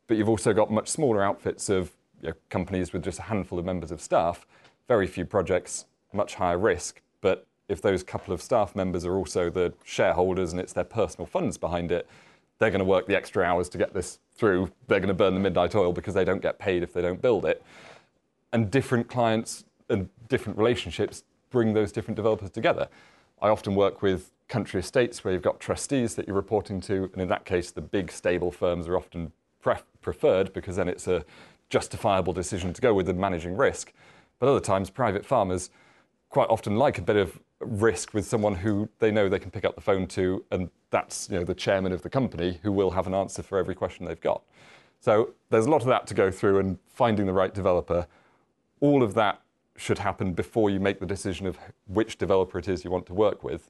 But 0.08 0.18
you've 0.18 0.30
also 0.30 0.54
got 0.54 0.72
much 0.72 0.88
smaller 0.88 1.24
outfits 1.24 1.70
of 1.70 1.92
you 2.22 2.30
know, 2.30 2.36
companies 2.50 2.94
with 2.94 3.04
just 3.04 3.20
a 3.20 3.24
handful 3.24 3.60
of 3.60 3.66
members 3.66 3.92
of 3.92 4.02
staff, 4.02 4.46
very 4.88 5.08
few 5.08 5.26
projects, 5.26 5.86
much 6.14 6.36
higher 6.36 6.58
risk. 6.58 7.02
But 7.22 7.48
if 7.70 7.82
those 7.82 8.04
couple 8.04 8.34
of 8.34 8.42
staff 8.42 8.76
members 8.76 9.06
are 9.06 9.16
also 9.16 9.50
the 9.50 9.74
shareholders 9.84 10.52
and 10.52 10.60
it's 10.60 10.74
their 10.74 10.84
personal 10.84 11.26
funds 11.26 11.58
behind 11.58 11.92
it, 11.92 12.08
they're 12.60 12.70
going 12.70 12.80
to 12.80 12.86
work 12.86 13.08
the 13.08 13.16
extra 13.16 13.44
hours 13.44 13.70
to 13.70 13.78
get 13.78 13.94
this 13.94 14.20
through. 14.36 14.72
They're 14.88 15.00
going 15.00 15.08
to 15.08 15.14
burn 15.14 15.34
the 15.34 15.40
midnight 15.40 15.76
oil 15.76 15.94
because 15.94 16.14
they 16.14 16.26
don't 16.26 16.42
get 16.42 16.60
paid 16.60 16.84
if 16.84 16.94
they 16.94 17.02
don't 17.02 17.22
build 17.22 17.46
it. 17.46 17.64
And 18.52 18.70
different 18.70 19.08
clients 19.08 19.66
and 19.90 20.10
different 20.30 20.58
relationships 20.58 21.24
bring 21.50 21.74
those 21.74 21.92
different 21.92 22.16
developers 22.16 22.50
together. 22.50 22.88
I 23.42 23.50
often 23.50 23.76
work 23.76 24.02
with 24.02 24.32
country 24.48 24.80
estates 24.80 25.24
where 25.24 25.34
you've 25.34 25.44
got 25.44 25.60
trustees 25.60 26.16
that 26.16 26.28
you're 26.28 26.36
reporting 26.36 26.80
to, 26.82 27.10
and 27.14 27.22
in 27.22 27.28
that 27.30 27.46
case, 27.46 27.72
the 27.72 27.82
big 27.82 28.12
stable 28.12 28.52
firms 28.52 28.88
are 28.88 28.96
often 28.96 29.32
pref- 29.62 29.86
preferred 30.02 30.54
because 30.54 30.76
then 30.76 30.88
it's 30.88 31.08
a 31.08 31.26
justifiable 31.70 32.34
decision 32.34 32.72
to 32.74 32.82
go 32.82 32.94
with 32.94 33.08
the 33.08 33.14
managing 33.14 33.58
risk. 33.58 33.94
But 34.40 34.50
other 34.50 34.60
times, 34.60 34.90
private 34.90 35.26
farmers 35.26 35.70
quite 36.30 36.50
often 36.50 36.78
like 36.78 36.98
a 36.98 37.02
bit 37.02 37.16
of 37.16 37.40
risk 37.66 38.14
with 38.14 38.26
someone 38.26 38.56
who 38.56 38.90
they 39.00 39.12
know 39.12 39.30
they 39.30 39.40
can 39.40 39.52
pick 39.52 39.66
up 39.66 39.76
the 39.76 39.82
phone 39.82 40.08
to, 40.08 40.44
and 40.52 40.70
that's 40.90 41.30
you 41.30 41.38
know, 41.38 41.44
the 41.44 41.56
chairman 41.56 41.92
of 41.92 42.02
the 42.02 42.10
company 42.10 42.60
who 42.64 42.72
will 42.72 42.92
have 42.92 43.08
an 43.08 43.14
answer 43.14 43.44
for 43.44 43.58
every 43.58 43.76
question 43.76 44.06
they've 44.06 44.20
got. 44.22 44.42
So 45.00 45.34
there's 45.50 45.66
a 45.66 45.70
lot 45.70 45.82
of 45.82 45.88
that 45.88 46.08
to 46.08 46.14
go 46.14 46.32
through 46.32 46.60
and 46.60 46.78
finding 46.88 47.26
the 47.26 47.34
right 47.34 47.54
developer. 47.54 48.08
All 48.80 49.04
of 49.04 49.14
that 49.16 49.42
should 49.76 50.00
happen 50.00 50.34
before 50.34 50.70
you 50.70 50.80
make 50.80 51.00
the 51.00 51.06
decision 51.06 51.48
of 51.48 51.58
which 51.88 52.18
developer 52.18 52.60
it 52.60 52.68
is 52.68 52.84
you 52.84 52.92
want 52.92 53.06
to 53.08 53.14
work 53.14 53.44
with. 53.44 53.70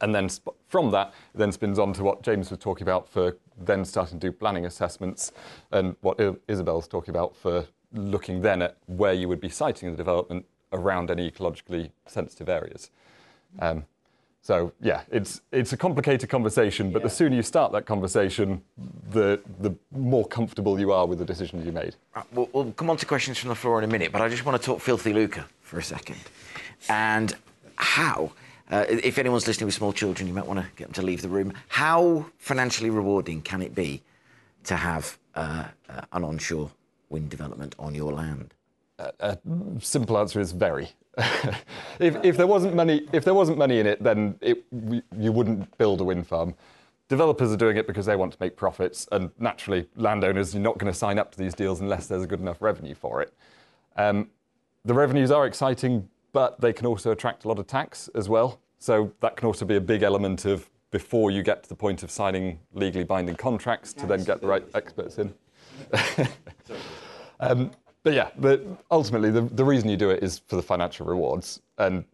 And 0.00 0.12
then 0.12 0.28
from 0.66 0.90
that, 0.90 1.14
then 1.32 1.52
spins 1.52 1.78
on 1.78 1.92
to 1.92 2.02
what 2.02 2.22
James 2.22 2.50
was 2.50 2.58
talking 2.58 2.82
about 2.82 3.08
for 3.08 3.36
then 3.56 3.84
starting 3.84 4.18
to 4.18 4.26
do 4.28 4.32
planning 4.32 4.66
assessments 4.66 5.30
and 5.70 5.94
what 6.00 6.18
Isobel's 6.48 6.88
talking 6.88 7.14
about 7.14 7.36
for 7.36 7.66
looking 7.92 8.42
then 8.42 8.62
at 8.62 8.78
where 8.86 9.12
you 9.12 9.28
would 9.28 9.40
be 9.40 9.48
siting 9.48 9.90
the 9.90 9.96
development 9.96 10.44
around 10.72 11.10
any 11.10 11.30
ecologically 11.30 11.90
sensitive 12.06 12.48
areas. 12.48 12.90
Um, 13.58 13.84
so 14.42 14.72
yeah, 14.80 15.02
it's 15.10 15.40
it's 15.52 15.72
a 15.72 15.76
complicated 15.76 16.28
conversation, 16.28 16.90
but 16.90 17.00
yeah. 17.00 17.04
the 17.04 17.10
sooner 17.10 17.36
you 17.36 17.42
start 17.42 17.70
that 17.72 17.86
conversation, 17.86 18.60
the 19.10 19.40
the 19.60 19.72
more 19.92 20.26
comfortable 20.26 20.80
you 20.80 20.90
are 20.90 21.06
with 21.06 21.20
the 21.20 21.24
decisions 21.24 21.64
you 21.64 21.70
made. 21.70 21.94
Right, 22.16 22.26
we'll, 22.32 22.48
we'll, 22.52 22.72
come 22.72 22.90
on 22.90 22.96
to 22.96 23.06
questions 23.06 23.38
from 23.38 23.50
the 23.50 23.54
floor 23.54 23.78
in 23.78 23.84
a 23.84 23.92
minute, 23.92 24.10
but 24.10 24.20
I 24.20 24.28
just 24.28 24.44
want 24.44 24.60
to 24.60 24.66
talk 24.66 24.80
filthy 24.80 25.12
lucre 25.12 25.44
for 25.62 25.78
a 25.78 25.82
second, 25.82 26.18
and 26.88 27.34
how. 27.76 28.32
Uh, 28.70 28.86
if 28.88 29.18
anyone's 29.18 29.46
listening 29.46 29.66
with 29.66 29.74
small 29.74 29.92
children, 29.92 30.26
you 30.26 30.32
might 30.32 30.46
want 30.46 30.58
to 30.58 30.66
get 30.76 30.86
them 30.86 30.94
to 30.94 31.02
leave 31.02 31.20
the 31.20 31.28
room. 31.28 31.52
How 31.68 32.24
financially 32.38 32.88
rewarding 32.88 33.42
can 33.42 33.60
it 33.60 33.74
be 33.74 34.02
to 34.64 34.76
have 34.76 35.18
uh, 35.34 35.66
uh, 35.90 36.00
an 36.12 36.24
onshore 36.24 36.70
wind 37.10 37.28
development 37.28 37.74
on 37.78 37.94
your 37.94 38.12
land? 38.12 38.54
A 39.20 39.38
simple 39.80 40.18
answer 40.18 40.40
is 40.40 40.52
very. 40.52 40.90
if, 41.98 42.16
if, 42.24 42.36
there 42.36 42.46
wasn't 42.46 42.74
money, 42.74 43.06
if 43.12 43.24
there 43.24 43.34
wasn't 43.34 43.58
money 43.58 43.80
in 43.80 43.86
it, 43.86 44.02
then 44.02 44.36
it, 44.40 44.64
you 45.18 45.32
wouldn't 45.32 45.76
build 45.78 46.00
a 46.00 46.04
wind 46.04 46.26
farm. 46.26 46.54
Developers 47.08 47.52
are 47.52 47.56
doing 47.56 47.76
it 47.76 47.86
because 47.86 48.06
they 48.06 48.16
want 48.16 48.32
to 48.32 48.38
make 48.40 48.56
profits, 48.56 49.06
and 49.12 49.30
naturally, 49.38 49.86
landowners, 49.96 50.54
you're 50.54 50.62
not 50.62 50.78
going 50.78 50.90
to 50.90 50.98
sign 50.98 51.18
up 51.18 51.30
to 51.32 51.38
these 51.38 51.54
deals 51.54 51.80
unless 51.80 52.06
there's 52.06 52.22
a 52.22 52.26
good 52.26 52.40
enough 52.40 52.62
revenue 52.62 52.94
for 52.94 53.20
it. 53.20 53.34
Um, 53.96 54.30
the 54.84 54.94
revenues 54.94 55.30
are 55.30 55.46
exciting, 55.46 56.08
but 56.32 56.60
they 56.60 56.72
can 56.72 56.86
also 56.86 57.10
attract 57.10 57.44
a 57.44 57.48
lot 57.48 57.58
of 57.58 57.66
tax 57.66 58.08
as 58.14 58.28
well. 58.28 58.60
So 58.78 59.12
that 59.20 59.36
can 59.36 59.46
also 59.46 59.64
be 59.64 59.76
a 59.76 59.80
big 59.80 60.02
element 60.02 60.44
of 60.44 60.68
before 60.90 61.30
you 61.30 61.42
get 61.42 61.62
to 61.62 61.68
the 61.68 61.74
point 61.74 62.02
of 62.02 62.10
signing 62.10 62.58
legally 62.72 63.04
binding 63.04 63.34
contracts 63.34 63.92
to 63.94 64.06
then 64.06 64.24
get 64.24 64.40
the 64.40 64.46
right 64.46 64.64
experts 64.74 65.18
in. 65.18 65.34
um, 67.40 67.70
but 68.02 68.12
yeah, 68.12 68.30
but 68.38 68.64
ultimately, 68.90 69.30
the, 69.30 69.42
the 69.42 69.64
reason 69.64 69.88
you 69.88 69.96
do 69.96 70.10
it 70.10 70.22
is 70.22 70.40
for 70.46 70.56
the 70.56 70.62
financial 70.62 71.06
rewards. 71.06 71.60
And 71.78 72.04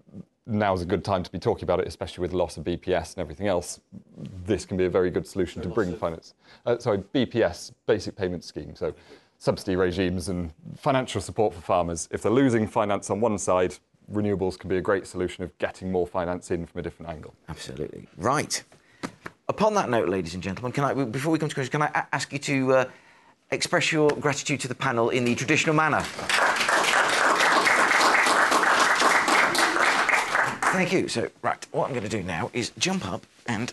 now 0.48 0.72
is 0.72 0.82
a 0.82 0.86
good 0.86 1.04
time 1.04 1.22
to 1.22 1.30
be 1.30 1.38
talking 1.38 1.64
about 1.64 1.80
it, 1.80 1.86
especially 1.86 2.22
with 2.22 2.32
loss 2.32 2.56
of 2.56 2.64
BPS 2.64 3.14
and 3.14 3.18
everything 3.18 3.46
else. 3.46 3.80
This 4.44 4.64
can 4.64 4.76
be 4.76 4.86
a 4.86 4.90
very 4.90 5.10
good 5.10 5.26
solution 5.26 5.62
to 5.62 5.68
bring 5.68 5.94
finance. 5.94 6.34
Uh, 6.64 6.78
sorry, 6.78 6.98
BPS, 6.98 7.72
Basic 7.86 8.16
Payment 8.16 8.42
Scheme. 8.42 8.74
So 8.74 8.94
subsidy 9.38 9.76
regimes 9.76 10.28
and 10.28 10.52
financial 10.76 11.20
support 11.20 11.54
for 11.54 11.60
farmers. 11.60 12.08
If 12.10 12.22
they're 12.22 12.32
losing 12.32 12.66
finance 12.66 13.10
on 13.10 13.20
one 13.20 13.38
side, 13.38 13.76
renewables 14.12 14.58
can 14.58 14.70
be 14.70 14.78
a 14.78 14.80
great 14.80 15.06
solution 15.06 15.44
of 15.44 15.56
getting 15.58 15.92
more 15.92 16.06
finance 16.06 16.50
in 16.50 16.66
from 16.66 16.80
a 16.80 16.82
different 16.82 17.12
angle. 17.12 17.34
Absolutely. 17.48 18.08
Right. 18.16 18.62
Upon 19.48 19.74
that 19.74 19.88
note, 19.88 20.08
ladies 20.08 20.34
and 20.34 20.42
gentlemen, 20.42 20.72
can 20.72 20.84
I, 20.84 20.92
before 21.04 21.30
we 21.32 21.38
come 21.38 21.48
to 21.48 21.54
questions, 21.54 21.72
can 21.72 21.82
I 21.82 22.06
ask 22.12 22.32
you 22.32 22.38
to 22.38 22.72
uh, 22.72 22.84
express 23.50 23.92
your 23.92 24.10
gratitude 24.10 24.60
to 24.60 24.68
the 24.68 24.74
panel 24.74 25.10
in 25.10 25.24
the 25.24 25.34
traditional 25.34 25.74
manner. 25.74 26.02
Thank 30.72 30.92
you. 30.92 31.08
So, 31.08 31.30
right, 31.42 31.66
what 31.72 31.86
I'm 31.86 31.92
going 31.94 32.08
to 32.08 32.10
do 32.10 32.22
now 32.22 32.50
is 32.52 32.70
jump 32.78 33.06
up 33.06 33.26
and 33.46 33.72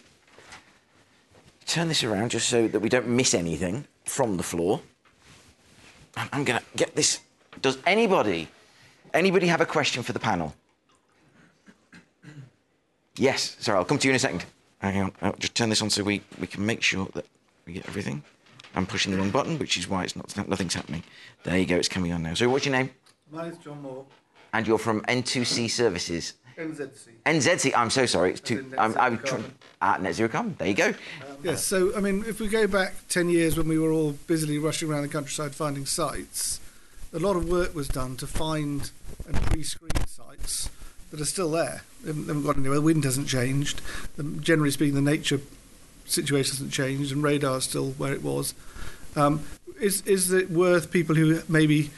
turn 1.68 1.88
this 1.88 2.04
around 2.04 2.32
just 2.32 2.48
so 2.48 2.68
that 2.68 2.80
we 2.80 2.90
don't 2.90 3.08
miss 3.08 3.34
anything 3.34 3.86
from 4.06 4.38
the 4.38 4.44
floor. 4.44 4.82
And 6.16 6.30
I'm 6.32 6.44
going 6.46 6.60
to 6.60 6.66
get 6.78 6.96
this. 6.96 7.20
Does 7.62 7.78
anybody, 7.86 8.48
anybody 9.14 9.48
have 9.48 9.62
a 9.62 9.66
question 9.66 10.04
for 10.04 10.14
the 10.14 10.20
panel? 10.20 10.56
Yes. 13.18 13.58
Sorry, 13.60 13.78
I'll 13.78 13.86
come 13.86 14.00
to 14.00 14.08
you 14.08 14.12
in 14.12 14.16
a 14.16 14.20
second. 14.20 14.46
Hang 14.80 15.02
on. 15.02 15.12
I'll 15.22 15.34
just 15.34 15.54
turn 15.56 15.70
this 15.70 15.82
on 15.82 15.90
so 15.90 16.04
we, 16.04 16.22
we 16.40 16.48
can 16.48 16.66
make 16.66 16.82
sure 16.82 17.08
that 17.14 17.26
we 17.66 17.74
get 17.74 17.88
everything. 17.88 18.24
I'm 18.76 18.86
pushing 18.86 19.12
the 19.12 19.18
wrong 19.18 19.32
button, 19.32 19.58
which 19.58 19.78
is 19.78 19.88
why 19.88 20.04
it's 20.04 20.16
not 20.16 20.48
nothing's 20.50 20.74
happening. 20.74 21.04
There 21.44 21.58
you 21.58 21.66
go, 21.66 21.78
it's 21.78 21.88
coming 21.88 22.12
on 22.12 22.24
now. 22.24 22.34
So 22.34 22.50
what's 22.50 22.66
your 22.66 22.74
name? 22.74 22.92
My 23.32 23.44
name's 23.44 23.58
John 23.58 23.82
Moore. 23.82 24.06
And 24.54 24.68
you're 24.68 24.78
from 24.78 25.02
N2C 25.02 25.70
Services. 25.70 26.34
NZC. 26.58 27.08
NZC. 27.26 27.74
I'm 27.76 27.90
so 27.90 28.06
sorry. 28.06 28.32
It's 28.32 28.40
too. 28.40 28.72
I'm, 28.78 28.98
I'm 28.98 29.18
trying. 29.20 29.44
Ah, 29.82 29.98
net 30.00 30.16
zero 30.16 30.30
carbon. 30.30 30.56
There 30.58 30.68
you 30.68 30.74
go. 30.74 30.88
Um, 30.88 30.96
yes. 31.44 31.66
So 31.66 31.96
I 31.98 32.00
mean, 32.00 32.24
if 32.26 32.40
we 32.40 32.48
go 32.48 32.66
back 32.66 32.94
ten 33.10 33.30
years 33.30 33.58
when 33.58 33.68
we 33.68 33.78
were 33.78 33.92
all 33.92 34.14
busily 34.14 34.58
rushing 34.58 34.90
around 34.90 35.02
the 35.02 35.10
countryside 35.10 35.54
finding 35.54 35.86
sites, 35.86 36.62
a 37.12 37.20
lot 37.20 37.36
of 37.36 37.50
work 37.50 37.76
was 37.76 37.90
done 37.90 38.16
to 38.18 38.28
find 38.28 38.92
and 39.28 39.36
pre-screen 39.48 40.08
sites 40.08 40.70
that 41.12 41.20
are 41.20 41.26
still 41.26 41.52
there. 41.52 41.82
They 42.04 42.10
haven't, 42.10 42.28
they 42.28 42.34
haven't 42.34 42.44
gone 42.44 42.60
anywhere. 42.60 42.76
The 42.76 42.86
wind 42.86 43.04
hasn't 43.04 43.28
changed. 43.28 43.82
The, 44.16 44.24
generally 44.24 44.72
speaking, 44.72 44.96
the 44.96 45.02
nature 45.02 45.42
situation 46.06 46.52
hasn't 46.52 46.72
changed 46.72 47.12
and 47.12 47.24
radar 47.24 47.58
is 47.58 47.66
still 47.66 47.92
where 47.92 48.14
it 48.14 48.24
was. 48.24 48.54
Um, 49.16 49.44
is 49.80 50.02
is 50.02 50.32
it 50.32 50.50
worth 50.50 50.92
people 50.92 51.16
who 51.16 51.42
maybe 51.50 51.90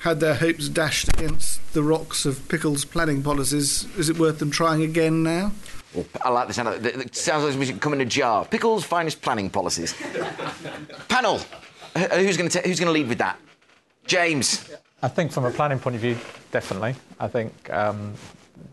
had 0.00 0.20
their 0.20 0.34
hopes 0.34 0.68
dashed 0.68 1.08
against 1.08 1.60
the 1.74 1.82
rocks 1.82 2.24
of 2.24 2.48
Pickles' 2.48 2.84
planning 2.84 3.22
policies? 3.22 3.86
Is 3.96 4.08
it 4.08 4.18
worth 4.18 4.38
them 4.38 4.50
trying 4.50 4.82
again 4.82 5.22
now? 5.22 5.52
Well, 5.94 6.06
I 6.22 6.30
like 6.30 6.48
the 6.48 6.54
sound 6.54 6.68
of 6.68 6.86
it. 6.86 6.96
It 6.96 7.16
sounds 7.16 7.44
like 7.44 7.58
we 7.58 7.66
should 7.66 7.80
come 7.80 7.92
in 7.92 8.00
a 8.00 8.04
jar. 8.04 8.44
Pickles' 8.44 8.84
finest 8.84 9.20
planning 9.22 9.50
policies. 9.50 9.94
Panel, 11.08 11.40
who's 11.96 12.36
going 12.36 12.50
to 12.50 12.60
who's 12.60 12.80
going 12.80 12.88
to 12.88 12.92
lead 12.92 13.08
with 13.08 13.18
that? 13.18 13.38
James. 14.06 14.70
I 15.02 15.08
think 15.08 15.32
from 15.32 15.44
a 15.44 15.50
planning 15.50 15.78
point 15.78 15.96
of 15.96 16.02
view, 16.02 16.16
definitely. 16.52 16.94
I 17.18 17.28
think 17.28 17.70
um, 17.70 18.14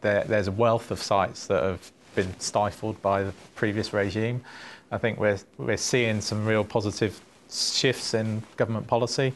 there, 0.01 0.23
there's 0.25 0.47
a 0.47 0.51
wealth 0.51 0.91
of 0.91 1.01
sites 1.01 1.47
that 1.47 1.63
have 1.63 1.91
been 2.15 2.37
stifled 2.39 3.01
by 3.01 3.23
the 3.23 3.33
previous 3.55 3.93
regime. 3.93 4.43
I 4.91 4.97
think 4.97 5.19
we're, 5.19 5.39
we're 5.57 5.77
seeing 5.77 6.21
some 6.21 6.45
real 6.45 6.63
positive 6.63 7.19
shifts 7.49 8.13
in 8.13 8.43
government 8.55 8.87
policy, 8.87 9.33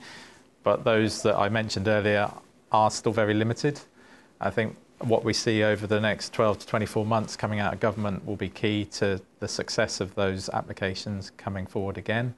but 0.63 0.83
those 0.83 1.21
that 1.23 1.37
I 1.37 1.49
mentioned 1.49 1.87
earlier 1.87 2.31
are 2.71 2.91
still 2.91 3.11
very 3.11 3.33
limited. 3.33 3.79
I 4.39 4.49
think 4.49 4.75
what 4.99 5.23
we 5.23 5.33
see 5.33 5.63
over 5.63 5.87
the 5.87 5.99
next 5.99 6.33
12 6.33 6.59
to 6.59 6.67
24 6.67 7.05
months 7.05 7.35
coming 7.35 7.59
out 7.59 7.73
of 7.73 7.79
government 7.79 8.25
will 8.25 8.35
be 8.35 8.49
key 8.49 8.85
to 8.85 9.19
the 9.39 9.47
success 9.47 9.99
of 9.99 10.13
those 10.15 10.49
applications 10.49 11.31
coming 11.37 11.65
forward 11.65 11.97
again. 11.97 12.33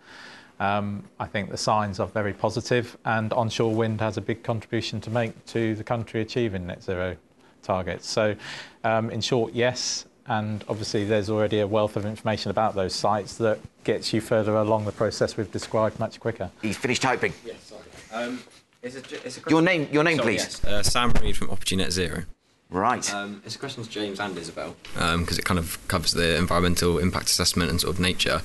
Um, 0.59 1.03
I 1.19 1.25
think 1.25 1.49
the 1.49 1.57
signs 1.57 1.99
are 1.99 2.07
very 2.07 2.33
positive, 2.33 2.97
and 3.05 3.33
onshore 3.33 3.73
wind 3.73 3.99
has 4.01 4.17
a 4.17 4.21
big 4.21 4.43
contribution 4.43 5.01
to 5.01 5.09
make 5.09 5.45
to 5.47 5.75
the 5.75 5.83
country 5.83 6.21
achieving 6.21 6.67
net 6.67 6.81
zero 6.83 7.17
targets. 7.63 8.07
So, 8.07 8.35
um, 8.83 9.09
in 9.09 9.19
short, 9.19 9.53
yes, 9.53 10.05
and 10.27 10.63
obviously 10.69 11.03
there's 11.03 11.29
already 11.29 11.59
a 11.59 11.67
wealth 11.67 11.95
of 11.95 12.05
information 12.05 12.51
about 12.51 12.75
those 12.75 12.93
sites 12.93 13.37
that 13.37 13.59
gets 13.83 14.13
you 14.13 14.21
further 14.21 14.55
along 14.55 14.85
the 14.85 14.91
process 14.91 15.35
we've 15.37 15.51
described 15.51 15.99
much 15.99 16.19
quicker. 16.19 16.49
He's 16.61 16.77
finished 16.77 17.01
typing. 17.01 17.33
Yes, 17.45 17.63
sorry. 17.63 17.83
Um, 18.13 18.43
it's 18.81 18.95
a, 18.95 19.25
it's 19.25 19.37
a 19.37 19.49
your 19.49 19.61
name, 19.61 19.87
your 19.91 20.03
name, 20.03 20.17
sorry, 20.17 20.35
please. 20.35 20.61
Yes. 20.63 20.65
Uh, 20.65 20.83
Sam 20.83 21.11
Reed 21.21 21.37
from 21.37 21.49
Opportunity 21.49 21.85
Net 21.85 21.93
Zero. 21.93 22.23
Right. 22.69 23.13
Um, 23.13 23.41
it's 23.45 23.55
a 23.55 23.59
question 23.59 23.83
to 23.83 23.89
James 23.89 24.19
and 24.19 24.35
Isobel 24.35 24.73
because 24.93 25.13
um, 25.13 25.39
it 25.39 25.45
kind 25.45 25.59
of 25.59 25.77
covers 25.87 26.13
the 26.13 26.37
environmental 26.37 26.97
impact 26.97 27.27
assessment 27.27 27.69
and 27.69 27.79
sort 27.79 27.93
of 27.93 27.99
nature. 27.99 28.41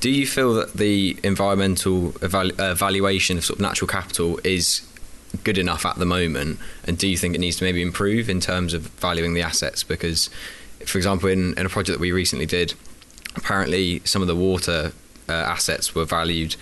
Do 0.00 0.10
you 0.10 0.26
feel 0.26 0.54
that 0.54 0.72
the 0.74 1.18
environmental 1.22 2.12
evalu- 2.14 2.58
uh, 2.58 2.72
evaluation 2.72 3.38
of 3.38 3.44
sort 3.44 3.58
of 3.58 3.62
natural 3.62 3.86
capital 3.86 4.40
is 4.42 4.86
good 5.44 5.58
enough 5.58 5.86
at 5.86 5.96
the 5.96 6.06
moment? 6.06 6.58
And 6.84 6.98
do 6.98 7.06
you 7.06 7.16
think 7.16 7.34
it 7.34 7.38
needs 7.38 7.58
to 7.58 7.64
maybe 7.64 7.82
improve 7.82 8.28
in 8.28 8.40
terms 8.40 8.74
of 8.74 8.82
valuing 8.82 9.34
the 9.34 9.42
assets? 9.42 9.84
Because, 9.84 10.30
for 10.86 10.98
example, 10.98 11.28
in, 11.28 11.54
in 11.58 11.66
a 11.66 11.68
project 11.68 11.98
that 11.98 12.00
we 12.00 12.12
recently 12.12 12.46
did, 12.46 12.74
apparently 13.36 14.00
some 14.04 14.22
of 14.22 14.28
the 14.28 14.36
water 14.36 14.92
uh, 15.28 15.32
assets 15.32 15.94
were 15.94 16.04
valued 16.04 16.56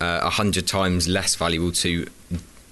uh, 0.00 0.20
a 0.22 0.26
uh, 0.26 0.30
hundred 0.30 0.66
times 0.66 1.08
less 1.08 1.34
valuable 1.34 1.72
to 1.72 2.06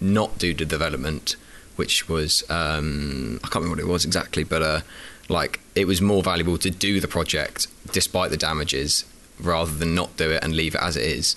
not 0.00 0.38
do 0.38 0.52
the 0.52 0.64
development, 0.64 1.36
which 1.76 2.08
was 2.08 2.42
um, 2.50 3.40
I 3.44 3.48
can't 3.48 3.64
remember 3.64 3.76
what 3.76 3.88
it 3.88 3.92
was 3.92 4.04
exactly, 4.04 4.44
but 4.44 4.62
uh, 4.62 4.80
like 5.28 5.60
it 5.74 5.86
was 5.86 6.00
more 6.00 6.22
valuable 6.22 6.58
to 6.58 6.70
do 6.70 7.00
the 7.00 7.08
project 7.08 7.68
despite 7.92 8.30
the 8.30 8.36
damages 8.36 9.04
rather 9.40 9.72
than 9.72 9.94
not 9.94 10.16
do 10.16 10.30
it 10.30 10.42
and 10.44 10.54
leave 10.54 10.74
it 10.74 10.82
as 10.82 10.96
it 10.96 11.04
is. 11.04 11.36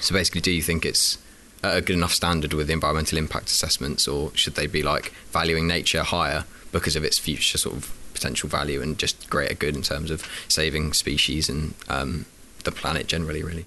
So 0.00 0.14
basically, 0.14 0.42
do 0.42 0.52
you 0.52 0.62
think 0.62 0.84
it's 0.84 1.18
a 1.62 1.80
good 1.80 1.96
enough 1.96 2.12
standard 2.12 2.52
with 2.52 2.70
environmental 2.70 3.18
impact 3.18 3.48
assessments, 3.48 4.06
or 4.06 4.30
should 4.34 4.54
they 4.54 4.66
be 4.66 4.82
like 4.82 5.12
valuing 5.32 5.66
nature 5.66 6.02
higher 6.02 6.44
because 6.72 6.96
of 6.96 7.04
its 7.04 7.18
future 7.18 7.58
sort 7.58 7.76
of 7.76 7.96
potential 8.16 8.48
value 8.48 8.80
and 8.80 8.98
just 8.98 9.28
greater 9.28 9.54
good 9.54 9.76
in 9.76 9.82
terms 9.82 10.10
of 10.10 10.26
saving 10.48 10.94
species 10.94 11.48
and 11.48 11.74
um, 11.88 12.24
the 12.64 12.72
planet 12.72 13.06
generally, 13.06 13.42
really? 13.42 13.66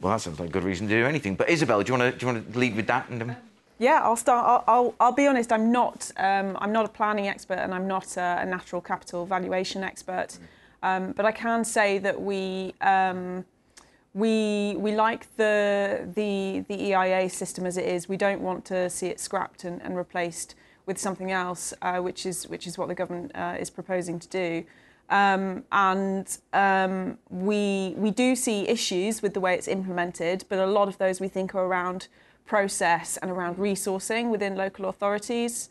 Well, 0.00 0.12
that 0.12 0.20
sounds 0.20 0.38
like 0.38 0.50
a 0.50 0.52
good 0.52 0.64
reason 0.64 0.86
to 0.88 0.94
do 0.94 1.06
anything. 1.06 1.34
But 1.34 1.48
Isobel, 1.48 1.84
do 1.84 1.92
you 1.92 1.98
want 1.98 2.12
to 2.12 2.18
do 2.18 2.26
you 2.26 2.32
want 2.32 2.52
to 2.52 2.58
lead 2.58 2.76
with 2.76 2.86
that? 2.88 3.08
And 3.08 3.22
um... 3.22 3.36
yeah, 3.78 4.00
I'll 4.02 4.16
start. 4.16 4.44
I'll, 4.46 4.64
I'll, 4.74 4.94
I'll, 5.00 5.12
be 5.12 5.26
honest. 5.26 5.50
I'm 5.52 5.72
not. 5.72 6.10
Um, 6.16 6.58
I'm 6.60 6.72
not 6.72 6.84
a 6.84 6.88
planning 6.88 7.28
expert, 7.28 7.58
and 7.58 7.72
I'm 7.72 7.86
not 7.86 8.16
a, 8.16 8.40
a 8.42 8.44
natural 8.44 8.82
capital 8.82 9.24
valuation 9.24 9.82
expert. 9.82 10.38
Um, 10.82 11.12
but 11.12 11.24
I 11.24 11.32
can 11.32 11.64
say 11.64 11.98
that 11.98 12.20
we 12.20 12.74
um, 12.80 13.44
we 14.12 14.74
we 14.76 14.92
like 14.92 15.34
the 15.36 16.08
the 16.14 16.64
the 16.68 16.82
EIA 16.90 17.30
system 17.30 17.64
as 17.64 17.76
it 17.76 17.86
is. 17.86 18.08
We 18.08 18.16
don't 18.16 18.42
want 18.42 18.64
to 18.66 18.90
see 18.90 19.06
it 19.06 19.20
scrapped 19.20 19.64
and, 19.64 19.80
and 19.82 19.96
replaced 19.96 20.56
with 20.86 20.98
something 20.98 21.30
else, 21.30 21.74
uh, 21.82 21.98
which 21.98 22.26
is 22.26 22.48
which 22.48 22.66
is 22.66 22.76
what 22.78 22.88
the 22.88 22.94
government 22.94 23.32
uh, 23.34 23.56
is 23.58 23.70
proposing 23.70 24.18
to 24.18 24.28
do. 24.28 24.64
Um, 25.10 25.64
and 25.70 26.38
um, 26.52 27.18
we 27.28 27.94
we 27.96 28.10
do 28.10 28.34
see 28.34 28.68
issues 28.68 29.22
with 29.22 29.34
the 29.34 29.40
way 29.40 29.54
it's 29.54 29.68
implemented, 29.68 30.44
but 30.48 30.58
a 30.58 30.66
lot 30.66 30.88
of 30.88 30.98
those 30.98 31.20
we 31.20 31.28
think 31.28 31.54
are 31.54 31.64
around 31.64 32.08
process 32.46 33.16
and 33.18 33.30
around 33.30 33.56
resourcing 33.56 34.30
within 34.30 34.56
local 34.56 34.86
authorities. 34.88 35.68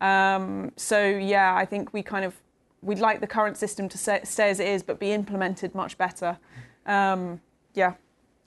Um, 0.00 0.72
so 0.76 1.04
yeah, 1.04 1.54
I 1.54 1.64
think 1.64 1.92
we 1.92 2.02
kind 2.02 2.24
of 2.24 2.34
we'd 2.82 2.98
like 2.98 3.20
the 3.20 3.26
current 3.26 3.56
system 3.56 3.88
to 3.88 3.98
stay, 3.98 4.20
as 4.50 4.60
it 4.60 4.68
is, 4.68 4.82
but 4.82 4.98
be 4.98 5.12
implemented 5.12 5.74
much 5.74 5.96
better. 5.98 6.38
Um, 6.86 7.40
yeah, 7.74 7.94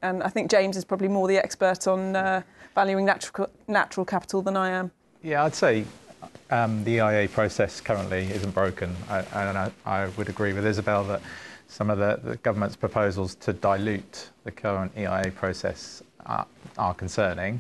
and 0.01 0.23
I 0.23 0.29
think 0.29 0.49
James 0.49 0.77
is 0.77 0.85
probably 0.85 1.07
more 1.07 1.27
the 1.27 1.37
expert 1.37 1.87
on 1.87 2.15
uh, 2.15 2.41
valuing 2.75 3.05
natural 3.05 3.49
natural 3.67 4.05
capital 4.05 4.41
than 4.41 4.55
I 4.55 4.69
am. 4.69 4.91
Yeah, 5.23 5.43
I'd 5.43 5.55
say 5.55 5.85
um, 6.49 6.83
the 6.83 6.97
EIA 6.97 7.27
process 7.27 7.81
currently 7.81 8.25
isn't 8.31 8.53
broken, 8.53 8.95
I, 9.09 9.19
and 9.19 9.57
I, 9.57 9.71
I, 9.85 10.07
would 10.17 10.29
agree 10.29 10.53
with 10.53 10.65
Isobel 10.65 11.07
that 11.07 11.21
some 11.67 11.89
of 11.89 11.97
the, 11.97 12.19
the, 12.23 12.37
government's 12.37 12.75
proposals 12.75 13.35
to 13.35 13.53
dilute 13.53 14.29
the 14.43 14.51
current 14.51 14.91
EIA 14.97 15.31
process 15.35 16.01
are, 16.25 16.45
are 16.77 16.93
concerning. 16.93 17.59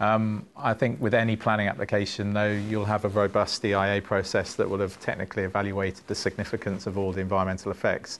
Um, 0.00 0.46
I 0.56 0.74
think 0.74 1.00
with 1.00 1.14
any 1.14 1.36
planning 1.36 1.68
application, 1.68 2.32
though, 2.32 2.50
you'll 2.50 2.84
have 2.84 3.04
a 3.04 3.08
robust 3.08 3.64
EIA 3.64 4.00
process 4.02 4.54
that 4.56 4.68
will 4.68 4.80
have 4.80 4.98
technically 5.00 5.44
evaluated 5.44 6.06
the 6.06 6.14
significance 6.14 6.86
of 6.86 6.98
all 6.98 7.12
the 7.12 7.20
environmental 7.20 7.70
effects. 7.70 8.18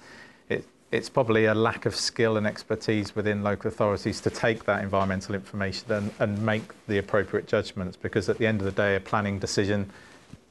It, 0.92 0.96
it's 0.96 1.08
probably 1.08 1.46
a 1.46 1.54
lack 1.54 1.86
of 1.86 1.96
skill 1.96 2.36
and 2.36 2.46
expertise 2.46 3.16
within 3.16 3.42
local 3.42 3.68
authorities 3.68 4.20
to 4.20 4.30
take 4.30 4.64
that 4.64 4.82
environmental 4.82 5.34
information 5.34 5.90
and, 5.90 6.10
and 6.20 6.44
make 6.44 6.62
the 6.86 6.98
appropriate 6.98 7.46
judgments 7.48 7.96
because 7.96 8.28
at 8.28 8.38
the 8.38 8.46
end 8.46 8.60
of 8.60 8.66
the 8.66 8.72
day, 8.72 8.96
a 8.96 9.00
planning 9.00 9.38
decision 9.38 9.90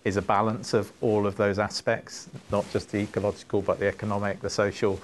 is 0.04 0.18
a 0.18 0.22
balance 0.22 0.74
of 0.74 0.92
all 1.02 1.28
of 1.28 1.38
those 1.38 1.60
aspects, 1.60 2.28
not 2.52 2.70
just 2.72 2.92
the 2.92 2.98
ecological, 2.98 3.62
but 3.62 3.80
the 3.80 3.88
economic, 3.88 4.42
the 4.42 4.50
social. 4.50 5.00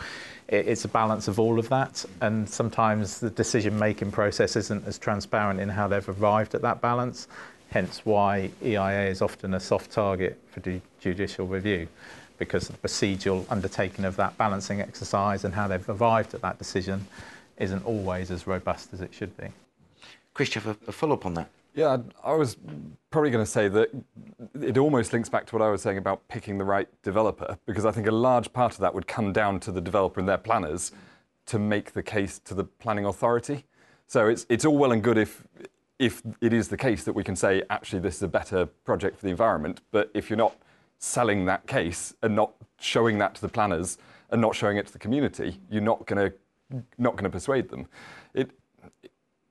It's 0.47 0.85
a 0.85 0.87
balance 0.87 1.27
of 1.27 1.39
all 1.39 1.59
of 1.59 1.69
that, 1.69 2.03
and 2.21 2.49
sometimes 2.49 3.19
the 3.19 3.29
decision 3.29 3.77
making 3.77 4.11
process 4.11 4.55
isn't 4.55 4.87
as 4.87 4.97
transparent 4.97 5.59
in 5.59 5.69
how 5.69 5.87
they've 5.87 6.09
arrived 6.21 6.55
at 6.55 6.61
that 6.63 6.81
balance, 6.81 7.27
hence 7.69 8.01
why 8.05 8.49
EIA 8.63 9.09
is 9.09 9.21
often 9.21 9.53
a 9.53 9.59
soft 9.59 9.91
target 9.91 10.39
for 10.49 10.81
judicial 10.99 11.45
review 11.45 11.87
because 12.37 12.67
the 12.67 12.77
procedural 12.77 13.45
undertaking 13.49 14.05
of 14.05 14.15
that 14.17 14.37
balancing 14.37 14.81
exercise 14.81 15.43
and 15.43 15.53
how 15.53 15.67
they've 15.67 15.89
arrived 15.89 16.33
at 16.33 16.41
that 16.41 16.57
decision 16.57 17.05
isn't 17.57 17.85
always 17.85 18.31
as 18.31 18.47
robust 18.47 18.93
as 18.93 19.01
it 19.01 19.13
should 19.13 19.35
be. 19.37 19.47
Chris, 20.33 20.53
you 20.53 20.61
have 20.61 20.77
a, 20.87 20.89
a 20.89 20.91
follow 20.91 21.15
up 21.15 21.25
on 21.25 21.33
that? 21.33 21.49
Yeah, 21.73 21.97
I 22.23 22.33
was 22.33 22.57
probably 23.11 23.29
going 23.29 23.45
to 23.45 23.49
say 23.49 23.67
that 23.67 23.89
it 24.61 24.77
almost 24.79 25.13
links 25.13 25.29
back 25.29 25.45
to 25.47 25.55
what 25.55 25.61
I 25.61 25.69
was 25.69 25.81
saying 25.81 25.99
about 25.99 26.27
picking 26.27 26.57
the 26.57 26.63
right 26.63 26.87
developer, 27.03 27.57
because 27.67 27.85
I 27.85 27.91
think 27.91 28.07
a 28.07 28.11
large 28.11 28.51
part 28.51 28.73
of 28.73 28.79
that 28.79 28.95
would 28.95 29.07
come 29.07 29.31
down 29.31 29.59
to 29.61 29.71
the 29.71 29.81
developer 29.81 30.19
and 30.19 30.27
their 30.27 30.39
planners 30.39 30.91
to 31.45 31.59
make 31.59 31.93
the 31.93 32.01
case 32.01 32.39
to 32.39 32.55
the 32.55 32.63
planning 32.63 33.05
authority. 33.05 33.65
So 34.07 34.27
it's, 34.27 34.45
it's 34.49 34.65
all 34.65 34.77
well 34.77 34.91
and 34.91 35.03
good 35.03 35.19
if, 35.19 35.43
if 35.99 36.23
it 36.41 36.51
is 36.51 36.67
the 36.67 36.77
case 36.77 37.03
that 37.03 37.13
we 37.13 37.23
can 37.23 37.35
say, 37.35 37.61
actually, 37.69 37.99
this 37.99 38.15
is 38.15 38.23
a 38.23 38.27
better 38.27 38.65
project 38.65 39.17
for 39.17 39.25
the 39.25 39.31
environment, 39.31 39.81
but 39.91 40.09
if 40.13 40.29
you're 40.29 40.37
not 40.37 40.55
selling 40.99 41.45
that 41.45 41.67
case 41.67 42.13
and 42.21 42.35
not 42.35 42.53
showing 42.79 43.17
that 43.19 43.35
to 43.35 43.41
the 43.41 43.49
planners 43.49 43.97
and 44.29 44.41
not 44.41 44.55
showing 44.55 44.77
it 44.77 44.87
to 44.87 44.93
the 44.93 44.99
community, 44.99 45.59
you're 45.69 45.81
not 45.81 46.05
going 46.05 46.29
to 46.29 46.35
not 46.97 47.13
going 47.13 47.23
to 47.23 47.29
persuade 47.29 47.69
them. 47.69 47.87
It, 48.33 48.51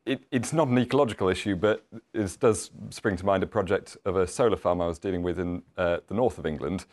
it, 0.05 0.23
it's 0.31 0.53
not 0.53 0.69
an 0.69 0.79
ecological 0.79 1.29
issue, 1.29 1.57
but 1.57 1.85
it 2.13 2.37
does 2.41 2.71
spring 2.91 3.17
to 3.17 3.25
mind 3.25 3.43
a 3.43 3.47
project 3.47 3.97
of 4.05 4.17
a 4.17 4.27
solar 4.27 4.57
farm 4.57 4.81
I 4.81 4.87
was 4.87 4.99
dealing 4.99 5.23
with 5.23 5.39
in 5.41 5.63
uh, 5.77 5.99
the 6.09 6.15
north 6.15 6.39
of 6.39 6.47
England. 6.47 6.87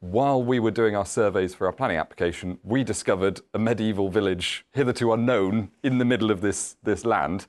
While 0.00 0.42
we 0.42 0.58
were 0.58 0.72
doing 0.72 0.96
our 0.96 1.06
surveys 1.06 1.54
for 1.54 1.66
our 1.66 1.72
planning 1.72 1.96
application, 1.96 2.58
we 2.64 2.82
discovered 2.82 3.40
a 3.54 3.58
medieval 3.58 4.08
village 4.08 4.66
hitherto 4.72 5.12
unknown 5.12 5.70
in 5.84 5.98
the 5.98 6.04
middle 6.04 6.30
of 6.32 6.40
this, 6.40 6.76
this 6.82 7.04
land. 7.04 7.46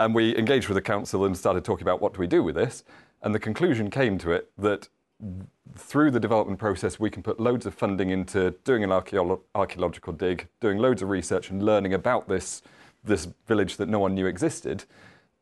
And 0.00 0.14
we 0.14 0.36
engaged 0.36 0.68
with 0.68 0.74
the 0.74 0.82
council 0.82 1.24
and 1.24 1.36
started 1.36 1.64
talking 1.64 1.84
about 1.84 2.00
what 2.00 2.14
do 2.14 2.20
we 2.20 2.26
do 2.26 2.42
with 2.42 2.56
this. 2.56 2.82
And 3.22 3.34
the 3.34 3.38
conclusion 3.38 3.90
came 3.90 4.18
to 4.18 4.32
it 4.32 4.50
that 4.58 4.88
through 5.76 6.10
the 6.10 6.20
development 6.20 6.58
process, 6.58 7.00
we 7.00 7.10
can 7.10 7.22
put 7.22 7.40
loads 7.40 7.66
of 7.66 7.74
funding 7.74 8.10
into 8.10 8.52
doing 8.64 8.84
an 8.84 8.90
archeolo- 8.90 9.40
archaeological 9.54 10.12
dig, 10.12 10.48
doing 10.60 10.78
loads 10.78 11.02
of 11.02 11.08
research, 11.08 11.50
and 11.50 11.62
learning 11.62 11.94
about 11.94 12.28
this 12.28 12.62
this 13.04 13.28
village 13.46 13.76
that 13.76 13.88
no 13.88 13.98
one 13.98 14.14
knew 14.14 14.26
existed. 14.26 14.84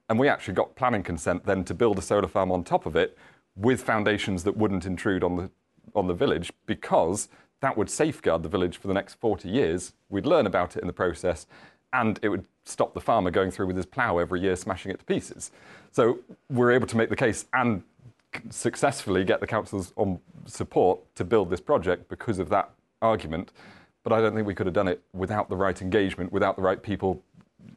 And 0.08 0.18
we 0.18 0.28
actually 0.28 0.54
got 0.54 0.76
planning 0.76 1.02
consent 1.02 1.44
then 1.46 1.64
to 1.64 1.74
build 1.74 1.98
a 1.98 2.02
solar 2.02 2.28
farm 2.28 2.52
on 2.52 2.62
top 2.62 2.86
of 2.86 2.94
it 2.96 3.16
with 3.56 3.82
foundations 3.82 4.44
that 4.44 4.56
wouldn't 4.56 4.86
intrude 4.86 5.24
on 5.24 5.36
the 5.36 5.50
on 5.94 6.06
the 6.06 6.14
village 6.14 6.52
because 6.66 7.28
that 7.60 7.76
would 7.76 7.88
safeguard 7.88 8.42
the 8.42 8.48
village 8.48 8.76
for 8.76 8.86
the 8.86 8.94
next 8.94 9.14
40 9.14 9.48
years. 9.48 9.94
We'd 10.08 10.26
learn 10.26 10.46
about 10.46 10.76
it 10.76 10.80
in 10.80 10.86
the 10.86 10.92
process, 10.92 11.46
and 11.92 12.18
it 12.22 12.28
would 12.28 12.44
stop 12.64 12.94
the 12.94 13.00
farmer 13.00 13.30
going 13.30 13.50
through 13.50 13.66
with 13.66 13.76
his 13.76 13.86
plough 13.86 14.18
every 14.18 14.40
year, 14.40 14.56
smashing 14.56 14.92
it 14.92 14.98
to 14.98 15.04
pieces. 15.04 15.50
So 15.90 16.18
we're 16.50 16.72
able 16.72 16.86
to 16.88 16.96
make 16.96 17.08
the 17.08 17.16
case 17.16 17.46
and 17.54 17.82
successfully 18.50 19.24
get 19.24 19.40
the 19.40 19.46
council's 19.46 19.92
on 19.96 20.18
support 20.46 21.00
to 21.16 21.24
build 21.24 21.50
this 21.50 21.60
project 21.60 22.08
because 22.08 22.38
of 22.38 22.48
that 22.50 22.70
argument. 23.02 23.52
But 24.02 24.12
I 24.12 24.20
don't 24.20 24.34
think 24.34 24.46
we 24.46 24.54
could 24.54 24.66
have 24.66 24.74
done 24.74 24.88
it 24.88 25.02
without 25.12 25.48
the 25.48 25.56
right 25.56 25.80
engagement, 25.80 26.32
without 26.32 26.56
the 26.56 26.62
right 26.62 26.80
people 26.80 27.22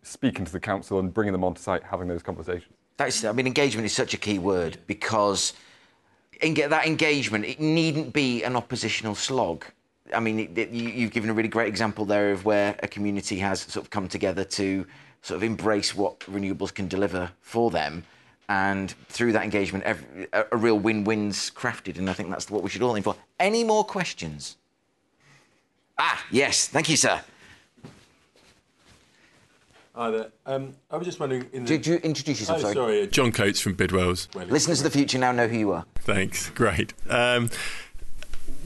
speaking 0.03 0.45
to 0.45 0.51
the 0.51 0.59
council 0.59 0.99
and 0.99 1.13
bringing 1.13 1.33
them 1.33 1.43
onto 1.43 1.61
site, 1.61 1.83
having 1.83 2.07
those 2.07 2.21
conversations. 2.21 2.73
That's, 2.97 3.23
I 3.23 3.31
mean, 3.31 3.47
engagement 3.47 3.85
is 3.85 3.93
such 3.93 4.13
a 4.13 4.17
key 4.17 4.39
word 4.39 4.77
because 4.85 5.53
that 6.41 6.85
engagement, 6.85 7.45
it 7.45 7.59
needn't 7.59 8.13
be 8.13 8.43
an 8.43 8.55
oppositional 8.55 9.15
slog. 9.15 9.65
I 10.13 10.19
mean, 10.19 10.39
it, 10.39 10.57
it, 10.57 10.69
you, 10.69 10.89
you've 10.89 11.11
given 11.11 11.29
a 11.29 11.33
really 11.33 11.49
great 11.49 11.67
example 11.67 12.05
there 12.05 12.31
of 12.31 12.45
where 12.45 12.75
a 12.81 12.87
community 12.87 13.37
has 13.39 13.61
sort 13.61 13.85
of 13.85 13.89
come 13.89 14.07
together 14.07 14.43
to 14.43 14.85
sort 15.21 15.37
of 15.37 15.43
embrace 15.43 15.95
what 15.95 16.19
renewables 16.21 16.73
can 16.73 16.87
deliver 16.87 17.31
for 17.41 17.71
them 17.71 18.03
and 18.49 18.91
through 19.09 19.31
that 19.33 19.43
engagement, 19.43 19.83
every, 19.85 20.27
a, 20.33 20.45
a, 20.51 20.57
real 20.57 20.77
win-win's 20.77 21.51
crafted, 21.51 21.99
and 21.99 22.09
I 22.09 22.13
think 22.13 22.31
that's 22.31 22.49
what 22.49 22.63
we 22.63 22.69
should 22.69 22.81
all 22.81 22.97
aim 22.97 23.03
for. 23.03 23.15
Any 23.39 23.63
more 23.63 23.83
questions? 23.83 24.57
Ah, 25.99 26.25
yes, 26.31 26.67
thank 26.67 26.89
you, 26.89 26.97
sir. 26.97 27.21
Hi 29.93 30.11
there. 30.11 30.31
Um, 30.45 30.73
I 30.89 30.97
was 30.97 31.05
just 31.05 31.19
wondering. 31.19 31.45
In 31.53 31.63
the... 31.63 31.77
Did 31.77 31.85
you 31.85 31.95
introduce 31.97 32.39
yourself? 32.39 32.59
Oh, 32.59 32.61
sorry, 32.61 32.73
sorry. 32.73 33.03
Uh, 33.03 33.05
John 33.05 33.31
Coates 33.31 33.59
from 33.59 33.75
Bidwells. 33.75 34.33
Listeners 34.49 34.79
of 34.79 34.85
the 34.85 34.97
future 34.97 35.19
now 35.19 35.31
know 35.31 35.47
who 35.47 35.57
you 35.57 35.71
are. 35.71 35.85
Thanks. 35.95 36.49
Great. 36.51 36.93
Um, 37.09 37.51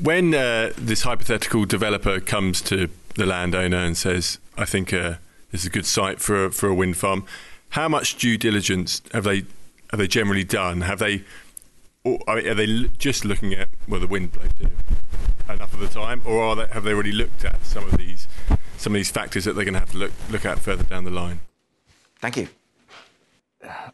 when 0.02 0.34
uh, 0.34 0.72
this 0.78 1.02
hypothetical 1.02 1.66
developer 1.66 2.20
comes 2.20 2.62
to 2.64 2.90
the 3.16 3.26
landowner 3.26 3.78
and 3.78 3.98
says, 3.98 4.38
"I 4.58 4.66
think 4.66 4.94
uh, 4.94 5.16
this 5.52 5.62
is 5.62 5.68
a 5.68 5.72
good 5.72 5.88
site 5.88 6.22
for 6.22 6.46
a, 6.46 6.52
for 6.52 6.70
a 6.70 6.76
wind 6.76 6.98
farm," 6.98 7.26
how 7.70 7.90
much 7.90 8.16
due 8.16 8.38
diligence 8.38 9.02
have 9.12 9.24
they 9.24 9.46
have 9.94 10.00
they 10.00 10.08
generally 10.08 10.44
done? 10.44 10.82
Have 10.82 10.98
they, 10.98 11.24
or 12.04 12.18
are 12.26 12.42
they 12.42 12.86
just 12.98 13.26
looking 13.26 13.54
at 13.54 13.70
well 13.88 14.00
the 14.00 14.08
wind 14.08 14.32
blows 14.32 14.50
enough 15.48 15.72
of 15.72 15.80
the 15.80 15.88
time, 15.88 16.20
or 16.26 16.42
are 16.42 16.56
they, 16.56 16.66
have 16.74 16.84
they 16.84 16.94
already 16.94 17.12
looked 17.12 17.46
at 17.46 17.64
some 17.64 17.84
of 17.84 17.96
these 17.96 18.28
some 18.78 18.94
of 18.94 18.96
these 18.96 19.12
factors 19.12 19.46
that 19.46 19.54
they're 19.54 19.64
going 19.64 19.76
to 19.76 19.80
have 19.80 19.92
to 19.92 20.00
look 20.00 20.12
look 20.32 20.46
at 20.46 20.58
further 20.58 20.84
down 20.84 21.04
the 21.04 21.12
line? 21.12 21.42
Thank 22.20 22.38
you. 22.38 22.48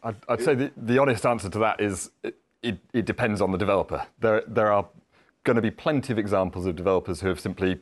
I'd, 0.02 0.16
I'd 0.26 0.40
say 0.40 0.54
the, 0.54 0.72
the 0.74 0.98
honest 0.98 1.26
answer 1.26 1.50
to 1.50 1.58
that 1.58 1.82
is 1.82 2.10
it, 2.22 2.38
it, 2.62 2.78
it 2.94 3.04
depends 3.04 3.42
on 3.42 3.52
the 3.52 3.58
developer. 3.58 4.06
There, 4.20 4.42
there 4.46 4.72
are 4.72 4.86
going 5.44 5.56
to 5.56 5.62
be 5.62 5.70
plenty 5.70 6.14
of 6.14 6.18
examples 6.18 6.64
of 6.64 6.76
developers 6.76 7.20
who 7.20 7.28
have 7.28 7.40
simply 7.40 7.78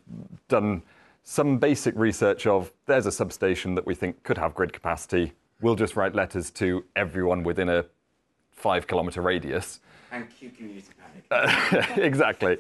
done 0.49 0.83
some 1.23 1.59
basic 1.59 1.95
research 1.97 2.49
of 2.49 2.73
there's 2.87 3.07
a 3.07 3.13
substation 3.13 3.77
that 3.77 3.87
we 3.87 3.95
think 3.95 4.25
could 4.25 4.39
have 4.39 4.57
grid 4.57 4.73
capacity. 4.73 5.35
We'll 5.61 5.77
just 5.77 5.95
write 5.95 6.17
letters 6.17 6.51
to 6.53 6.85
everyone 6.97 7.45
within 7.45 7.69
a 7.69 7.85
five 8.59 8.87
kilometre 8.87 9.23
radius. 9.23 9.81
And 10.11 10.29
cue 10.31 10.51
community 10.51 10.89
panic. 11.29 11.99
exactly. 11.99 12.59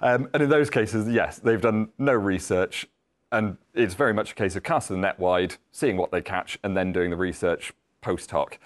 Um, 0.00 0.28
and 0.32 0.42
in 0.42 0.48
those 0.48 0.70
cases, 0.70 1.08
yes, 1.08 1.38
they've 1.38 1.60
done 1.60 1.88
no 1.98 2.12
research. 2.12 2.86
And 3.32 3.56
it's 3.74 3.94
very 3.94 4.14
much 4.14 4.32
a 4.32 4.34
case 4.34 4.56
of 4.56 4.62
casting 4.62 4.96
the 4.96 5.02
net 5.02 5.18
wide, 5.18 5.56
seeing 5.72 5.96
what 5.96 6.10
they 6.10 6.22
catch, 6.22 6.58
and 6.62 6.76
then 6.76 6.92
doing 6.92 7.10
the 7.10 7.16
research 7.16 7.72
post 8.00 8.30
hoc. 8.30 8.58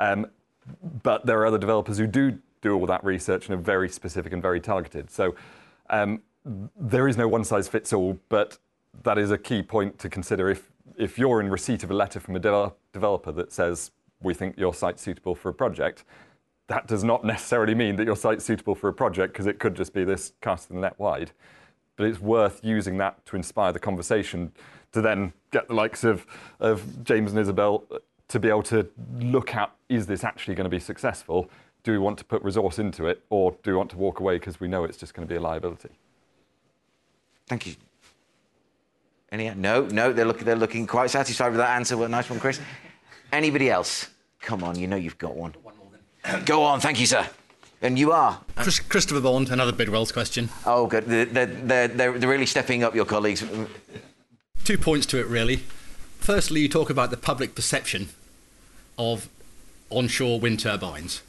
Um, 0.00 0.26
but 1.02 1.26
there 1.26 1.38
are 1.40 1.46
other 1.46 1.58
developers 1.58 1.98
who 1.98 2.06
do 2.06 2.38
do 2.62 2.74
all 2.74 2.86
that 2.86 3.04
research 3.04 3.48
and 3.48 3.58
are 3.58 3.62
very 3.62 3.88
specific 3.90 4.32
and 4.32 4.40
very 4.40 4.58
targeted. 4.58 5.10
So 5.10 5.34
um, 5.90 6.22
there 6.44 7.06
is 7.06 7.16
no 7.16 7.28
one 7.28 7.44
size 7.44 7.68
fits 7.68 7.92
all, 7.92 8.18
but 8.30 8.56
that 9.02 9.18
is 9.18 9.30
a 9.30 9.36
key 9.36 9.62
point 9.62 9.98
to 9.98 10.08
consider 10.08 10.48
if, 10.48 10.72
if 10.96 11.18
you're 11.18 11.40
in 11.40 11.50
receipt 11.50 11.84
of 11.84 11.90
a 11.90 11.94
letter 11.94 12.20
from 12.20 12.36
a 12.36 12.38
de- 12.38 12.72
developer 12.92 13.32
that 13.32 13.52
says, 13.52 13.90
we 14.24 14.34
think 14.34 14.58
your 14.58 14.74
site's 14.74 15.02
suitable 15.02 15.34
for 15.34 15.50
a 15.50 15.54
project, 15.54 16.04
that 16.66 16.86
does 16.86 17.04
not 17.04 17.24
necessarily 17.24 17.74
mean 17.74 17.96
that 17.96 18.04
your 18.04 18.16
site's 18.16 18.44
suitable 18.44 18.74
for 18.74 18.88
a 18.88 18.92
project 18.92 19.32
because 19.32 19.46
it 19.46 19.58
could 19.58 19.74
just 19.74 19.92
be 19.92 20.04
this 20.04 20.32
casting 20.40 20.76
the 20.76 20.82
net 20.82 20.98
wide. 20.98 21.32
But 21.96 22.06
it's 22.06 22.20
worth 22.20 22.60
using 22.64 22.98
that 22.98 23.24
to 23.26 23.36
inspire 23.36 23.72
the 23.72 23.78
conversation 23.78 24.52
to 24.92 25.00
then 25.00 25.32
get 25.50 25.68
the 25.68 25.74
likes 25.74 26.04
of, 26.04 26.26
of 26.60 27.04
James 27.04 27.32
and 27.32 27.44
Isobel 27.44 27.84
uh, 27.92 27.98
to 28.28 28.40
be 28.40 28.48
able 28.48 28.62
to 28.64 28.88
look 29.20 29.54
at 29.54 29.70
is 29.88 30.06
this 30.06 30.24
actually 30.24 30.54
going 30.54 30.64
to 30.64 30.70
be 30.70 30.80
successful? 30.80 31.50
Do 31.82 31.92
we 31.92 31.98
want 31.98 32.18
to 32.18 32.24
put 32.24 32.42
resource 32.42 32.78
into 32.78 33.06
it 33.06 33.22
or 33.28 33.54
do 33.62 33.72
we 33.72 33.76
want 33.76 33.90
to 33.90 33.98
walk 33.98 34.20
away 34.20 34.38
because 34.38 34.58
we 34.58 34.68
know 34.68 34.84
it's 34.84 34.96
just 34.96 35.12
going 35.12 35.28
to 35.28 35.32
be 35.32 35.36
a 35.36 35.40
liability? 35.40 35.90
Thank 37.46 37.66
you. 37.66 37.74
Any? 39.30 39.50
No, 39.50 39.82
no. 39.86 40.12
They're 40.12 40.24
looking. 40.24 40.44
They're 40.44 40.56
looking 40.56 40.86
quite 40.86 41.10
satisfied 41.10 41.48
with 41.48 41.58
that 41.58 41.76
answer. 41.76 41.96
Well, 41.96 42.08
nice 42.08 42.30
one, 42.30 42.40
Chris. 42.40 42.60
Anybody 43.32 43.68
else? 43.68 44.08
Come 44.44 44.62
on, 44.62 44.78
you 44.78 44.86
know 44.86 44.96
you've 44.96 45.18
got 45.18 45.34
one. 45.34 45.54
One 45.62 45.74
more 45.78 45.88
then. 46.22 46.44
Go 46.44 46.62
on, 46.62 46.80
thank 46.80 47.00
you, 47.00 47.06
sir. 47.06 47.26
And 47.80 47.98
you 47.98 48.12
are. 48.12 48.40
Chris, 48.56 48.78
Christopher 48.78 49.20
Bond, 49.20 49.50
another 49.50 49.72
Bidwells 49.72 50.12
question. 50.12 50.50
Oh, 50.64 50.86
good. 50.86 51.06
They're, 51.06 51.24
they're, 51.24 51.46
they're, 51.46 51.88
they're 51.88 52.28
really 52.28 52.46
stepping 52.46 52.82
up, 52.82 52.94
your 52.94 53.04
colleagues. 53.04 53.44
Two 54.64 54.78
points 54.78 55.06
to 55.06 55.18
it, 55.18 55.26
really. 55.26 55.56
Firstly, 56.18 56.60
you 56.60 56.68
talk 56.68 56.88
about 56.88 57.10
the 57.10 57.16
public 57.16 57.54
perception 57.54 58.08
of 58.98 59.28
onshore 59.90 60.40
wind 60.40 60.60
turbines. 60.60 61.22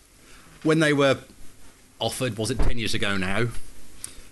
When 0.63 0.79
they 0.79 0.93
were 0.93 1.19
offered, 1.99 2.37
was 2.37 2.51
it 2.51 2.59
10 2.59 2.77
years 2.77 2.93
ago 2.93 3.17
now, 3.17 3.47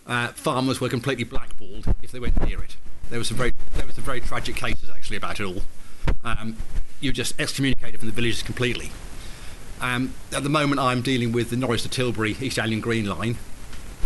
uh, 0.07 0.27
farmers 0.29 0.79
were 0.79 0.89
completely 0.89 1.23
blackballed 1.23 1.93
if 2.01 2.11
they 2.11 2.19
went 2.19 2.41
near 2.45 2.61
it. 2.61 2.75
There 3.09 3.19
was 3.19 3.27
some 3.27 3.37
very, 3.37 3.53
there 3.75 3.85
was 3.85 3.95
some 3.95 4.03
very 4.03 4.21
tragic 4.21 4.55
cases 4.55 4.89
actually 4.89 5.17
about 5.17 5.39
it 5.39 5.45
all. 5.45 5.61
Um, 6.23 6.57
you 7.03 7.09
were 7.09 7.15
just 7.15 7.39
excommunicated 7.39 7.99
from 7.99 8.07
the 8.07 8.15
villages 8.15 8.41
completely. 8.41 8.91
Um, 9.81 10.13
at 10.31 10.43
the 10.43 10.49
moment, 10.49 10.79
I'm 10.79 11.01
dealing 11.01 11.33
with 11.33 11.49
the 11.49 11.57
Norwich 11.57 11.81
to 11.83 11.89
Tilbury 11.89 12.37
East 12.39 12.57
Anglian 12.57 12.79
Green 12.79 13.05
Line. 13.05 13.37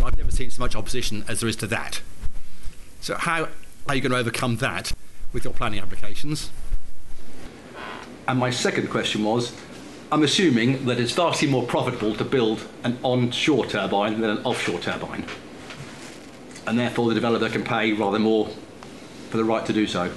I've 0.04 0.18
never 0.18 0.32
seen 0.32 0.50
so 0.50 0.60
much 0.60 0.76
opposition 0.76 1.24
as 1.28 1.40
there 1.40 1.50
is 1.50 1.56
to 1.58 1.68
that. 1.68 2.02
So, 3.00 3.16
how 3.16 3.50
are 3.88 3.96
you 3.96 4.02
going 4.02 4.12
to 4.12 4.18
overcome 4.18 4.58
that 4.58 4.92
with 5.32 5.44
your 5.44 5.54
planning 5.54 5.80
applications? 5.80 6.50
And 8.28 8.40
my 8.40 8.50
second 8.50 8.90
question 8.90 9.24
was 9.24 9.56
I'm 10.12 10.24
assuming 10.24 10.86
that 10.86 11.00
it's 11.00 11.12
vastly 11.12 11.48
more 11.48 11.64
profitable 11.64 12.16
to 12.16 12.26
build 12.26 12.66
an 12.84 12.98
onshore 13.04 13.68
turbine 13.68 14.20
than 14.20 14.32
an 14.32 14.44
offshore 14.44 14.80
turbine. 14.80 15.26
And 16.66 16.80
therefore, 16.80 17.10
the 17.10 17.14
developer 17.14 17.50
can 17.50 17.64
pay 17.64 17.94
rather 17.94 18.20
more 18.20 18.48
for 19.30 19.38
the 19.38 19.44
right 19.44 19.66
to 19.66 19.74
do 19.74 19.86
so. 19.86 20.12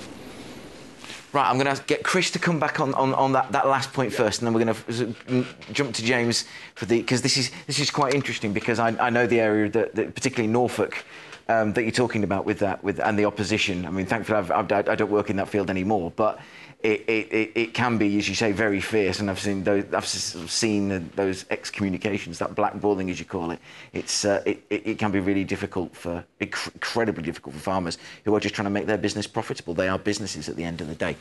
Right, 1.32 1.48
I'm 1.48 1.58
going 1.58 1.74
to 1.74 1.80
get 1.84 2.02
Chris 2.02 2.32
to 2.32 2.40
come 2.40 2.58
back 2.58 2.80
on, 2.80 2.92
on, 2.94 3.14
on 3.14 3.32
that, 3.32 3.52
that 3.52 3.68
last 3.68 3.92
point 3.92 4.12
first, 4.12 4.40
and 4.40 4.46
then 4.46 4.52
we're 4.52 4.64
going 4.64 5.44
to 5.44 5.72
jump 5.72 5.94
to 5.94 6.02
James 6.02 6.44
for 6.74 6.86
the 6.86 7.00
because 7.00 7.22
this 7.22 7.36
is 7.36 7.52
this 7.68 7.78
is 7.78 7.88
quite 7.88 8.14
interesting 8.14 8.52
because 8.52 8.80
I, 8.80 8.88
I 8.98 9.10
know 9.10 9.28
the 9.28 9.38
area 9.38 9.70
that, 9.70 9.94
that 9.94 10.14
particularly 10.14 10.52
Norfolk. 10.52 11.04
Um, 11.48 11.72
that 11.72 11.82
you're 11.82 11.90
talking 11.90 12.22
about 12.22 12.44
with 12.44 12.60
that, 12.60 12.84
with 12.84 13.00
and 13.00 13.18
the 13.18 13.24
opposition. 13.24 13.84
I 13.84 13.90
mean, 13.90 14.06
thankfully, 14.06 14.38
I've, 14.38 14.52
I've, 14.52 14.70
I 14.70 14.94
don't 14.94 15.10
work 15.10 15.30
in 15.30 15.36
that 15.36 15.48
field 15.48 15.68
anymore, 15.68 16.12
but 16.14 16.38
it, 16.82 17.04
it, 17.08 17.52
it, 17.54 17.74
can 17.74 17.98
be, 17.98 18.18
as 18.18 18.28
you 18.28 18.34
say, 18.34 18.52
very 18.52 18.80
fierce. 18.80 19.20
And 19.20 19.30
I've 19.30 19.38
seen 19.38 19.62
those, 19.64 19.84
I've 19.92 20.06
seen 20.06 21.10
those 21.14 21.44
excommunications, 21.50 22.38
that 22.38 22.54
blackballing, 22.54 23.10
as 23.10 23.18
you 23.18 23.26
call 23.26 23.50
it. 23.50 23.58
It's, 23.92 24.24
uh, 24.24 24.42
it, 24.46 24.64
it, 24.70 24.98
can 24.98 25.10
be 25.10 25.20
really 25.20 25.44
difficult 25.44 25.94
for, 25.94 26.24
incredibly 26.40 27.22
difficult 27.22 27.54
for 27.54 27.60
farmers 27.60 27.98
who 28.24 28.34
are 28.34 28.40
just 28.40 28.54
trying 28.54 28.64
to 28.64 28.70
make 28.70 28.86
their 28.86 28.98
business 28.98 29.26
profitable. 29.26 29.74
They 29.74 29.88
are 29.88 29.98
businesses 29.98 30.48
at 30.48 30.56
the 30.56 30.64
end 30.64 30.80
of 30.80 30.88
the 30.88 30.94
day. 30.94 31.16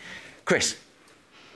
Chris. 0.46 0.78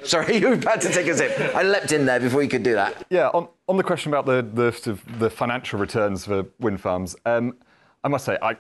Sorry, 0.04 0.36
you 0.40 0.50
were 0.50 0.56
about 0.56 0.82
to 0.82 0.92
take 0.92 1.08
a 1.08 1.16
sip. 1.16 1.56
I 1.56 1.64
leapt 1.64 1.94
in 1.94 2.06
there 2.06 2.20
before 2.20 2.44
you 2.44 2.50
could 2.50 2.64
do 2.64 2.74
that. 2.74 3.06
Yeah, 3.10 3.30
on, 3.30 3.48
on 3.70 3.78
the 3.78 3.84
question 3.84 4.14
about 4.14 4.26
the, 4.26 4.42
the, 4.42 5.00
the 5.18 5.30
financial 5.30 5.80
returns 5.80 6.26
for 6.26 6.46
wind 6.60 6.82
farms, 6.82 7.16
um, 7.26 7.56
I 8.04 8.10
must 8.10 8.26
say, 8.26 8.38
I, 8.42 8.58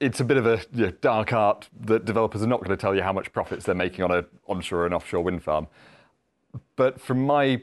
it's 0.00 0.20
a 0.20 0.24
bit 0.24 0.36
of 0.36 0.46
a 0.46 0.60
you 0.74 0.86
know, 0.86 0.92
dark 1.00 1.32
art 1.32 1.68
that 1.80 2.04
developers 2.04 2.42
are 2.42 2.46
not 2.46 2.60
going 2.60 2.76
to 2.76 2.76
tell 2.76 2.94
you 2.94 3.02
how 3.02 3.12
much 3.12 3.32
profits 3.32 3.64
they're 3.64 3.74
making 3.74 4.04
on 4.04 4.10
an 4.10 4.26
onshore 4.46 4.84
and 4.84 4.94
offshore 4.94 5.22
wind 5.22 5.42
farm. 5.42 5.66
But 6.76 7.00
from 7.00 7.24
my 7.24 7.62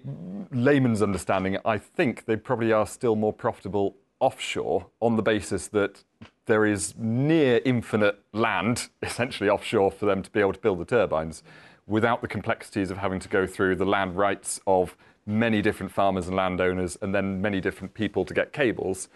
layman's 0.51 1.03
understanding, 1.03 1.57
I 1.63 1.77
think 1.77 2.25
they 2.25 2.35
probably 2.35 2.71
are 2.71 2.87
still 2.87 3.15
more 3.15 3.33
profitable 3.33 3.95
offshore 4.19 4.87
on 4.99 5.15
the 5.15 5.21
basis 5.21 5.67
that 5.67 6.03
there 6.47 6.65
is 6.65 6.95
near 6.97 7.61
infinite 7.63 8.19
land, 8.33 8.89
essentially 9.03 9.49
offshore, 9.49 9.91
for 9.91 10.07
them 10.07 10.23
to 10.23 10.31
be 10.31 10.39
able 10.39 10.53
to 10.53 10.59
build 10.59 10.79
the 10.79 10.85
turbines 10.85 11.43
without 11.85 12.21
the 12.21 12.27
complexities 12.27 12.89
of 12.89 12.97
having 12.97 13.19
to 13.19 13.29
go 13.29 13.45
through 13.45 13.75
the 13.75 13.85
land 13.85 14.15
rights 14.15 14.59
of 14.65 14.95
many 15.25 15.61
different 15.61 15.91
farmers 15.91 16.27
and 16.27 16.35
landowners 16.35 16.97
and 17.01 17.13
then 17.13 17.39
many 17.39 17.61
different 17.61 17.93
people 17.93 18.25
to 18.25 18.33
get 18.33 18.51
cables 18.51 19.09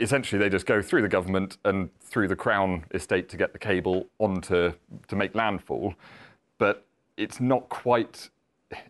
essentially 0.00 0.38
they 0.38 0.48
just 0.48 0.66
go 0.66 0.80
through 0.80 1.02
the 1.02 1.08
government 1.08 1.58
and 1.64 1.90
through 2.00 2.28
the 2.28 2.36
crown 2.36 2.84
estate 2.92 3.28
to 3.30 3.36
get 3.36 3.52
the 3.52 3.58
cable 3.58 4.06
onto 4.18 4.72
to 5.08 5.16
make 5.16 5.34
landfall. 5.34 5.94
But 6.58 6.86
it's 7.16 7.40
not 7.40 7.68
quite 7.68 8.30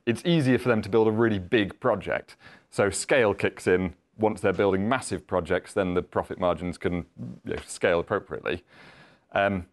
it's 0.04 0.22
easier 0.24 0.58
for 0.58 0.68
them 0.68 0.82
to 0.82 0.88
build 0.88 1.06
a 1.06 1.12
really 1.12 1.38
big 1.38 1.78
project. 1.80 2.36
So 2.70 2.90
scale 2.90 3.32
kicks 3.32 3.66
in. 3.66 3.94
Once 4.18 4.40
they're 4.40 4.52
building 4.52 4.88
massive 4.88 5.26
projects 5.26 5.72
then 5.72 5.94
the 5.94 6.02
profit 6.02 6.40
margins 6.40 6.76
can 6.76 7.06
you 7.44 7.54
know, 7.54 7.56
scale 7.66 8.00
appropriately. 8.00 8.64
Um, 9.32 9.66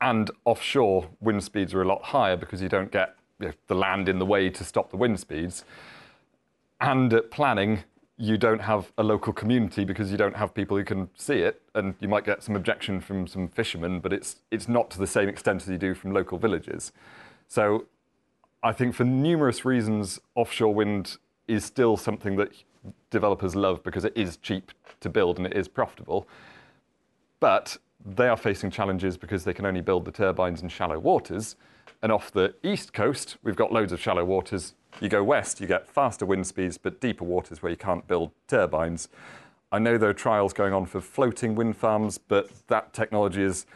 and 0.00 0.30
offshore 0.44 1.08
wind 1.20 1.44
speeds 1.44 1.72
are 1.74 1.82
a 1.82 1.86
lot 1.86 2.02
higher 2.02 2.36
because 2.36 2.60
you 2.60 2.68
don't 2.68 2.90
get 2.90 3.16
you 3.38 3.48
know, 3.48 3.52
the 3.68 3.74
land 3.74 4.08
in 4.08 4.18
the 4.18 4.26
way 4.26 4.50
to 4.50 4.64
stop 4.64 4.90
the 4.90 4.96
wind 4.96 5.20
speeds. 5.20 5.64
And 6.80 7.12
at 7.12 7.30
planning 7.30 7.84
you 8.20 8.36
don't 8.36 8.60
have 8.60 8.92
a 8.98 9.02
local 9.02 9.32
community 9.32 9.82
because 9.82 10.10
you 10.12 10.18
don't 10.18 10.36
have 10.36 10.52
people 10.54 10.76
who 10.76 10.84
can 10.84 11.08
see 11.16 11.38
it, 11.38 11.62
and 11.74 11.94
you 12.00 12.08
might 12.08 12.24
get 12.24 12.42
some 12.42 12.54
objection 12.54 13.00
from 13.00 13.26
some 13.26 13.48
fishermen, 13.48 13.98
but 13.98 14.12
it's 14.12 14.36
it's 14.50 14.68
not 14.68 14.90
to 14.90 14.98
the 14.98 15.06
same 15.06 15.28
extent 15.28 15.62
as 15.62 15.68
you 15.68 15.78
do 15.78 15.94
from 15.94 16.12
local 16.12 16.36
villages. 16.36 16.92
So, 17.48 17.86
I 18.62 18.72
think 18.72 18.94
for 18.94 19.04
numerous 19.04 19.64
reasons, 19.64 20.20
offshore 20.34 20.74
wind 20.74 21.16
is 21.48 21.64
still 21.64 21.96
something 21.96 22.36
that 22.36 22.52
developers 23.08 23.56
love 23.56 23.82
because 23.82 24.04
it 24.04 24.12
is 24.14 24.36
cheap 24.36 24.70
to 25.00 25.08
build 25.08 25.38
and 25.38 25.46
it 25.46 25.56
is 25.56 25.66
profitable. 25.66 26.28
But 27.40 27.78
they 28.04 28.28
are 28.28 28.36
facing 28.36 28.70
challenges 28.70 29.16
because 29.16 29.44
they 29.44 29.54
can 29.54 29.64
only 29.64 29.80
build 29.80 30.04
the 30.04 30.12
turbines 30.12 30.60
in 30.60 30.68
shallow 30.68 30.98
waters. 30.98 31.56
And 32.02 32.12
off 32.12 32.30
the 32.30 32.54
east 32.62 32.92
coast, 32.92 33.38
we've 33.42 33.56
got 33.56 33.72
loads 33.72 33.92
of 33.92 34.00
shallow 34.00 34.24
waters 34.24 34.74
you 35.00 35.08
go 35.08 35.22
west, 35.22 35.60
you 35.60 35.66
get 35.66 35.88
faster 35.88 36.26
wind 36.26 36.46
speeds, 36.46 36.78
but 36.78 37.00
deeper 37.00 37.24
waters 37.24 37.62
where 37.62 37.70
you 37.70 37.76
can't 37.76 38.06
build 38.06 38.30
turbines. 38.48 39.08
I 39.72 39.78
know 39.78 39.96
there 39.98 40.10
are 40.10 40.14
trials 40.14 40.52
going 40.52 40.72
on 40.72 40.86
for 40.86 41.00
floating 41.00 41.54
wind 41.54 41.76
farms, 41.76 42.18
but 42.18 42.50
that 42.66 42.92
technology 42.92 43.42
is 43.42 43.66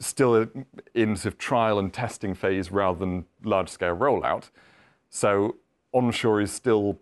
still 0.00 0.46
in 0.94 1.16
sort 1.16 1.34
of 1.34 1.38
trial 1.38 1.78
and 1.78 1.92
testing 1.92 2.34
phase 2.34 2.70
rather 2.70 2.98
than 2.98 3.24
large 3.42 3.68
scale 3.68 3.96
rollout. 3.96 4.50
So 5.10 5.56
onshore 5.92 6.40
is 6.40 6.52
still 6.52 6.98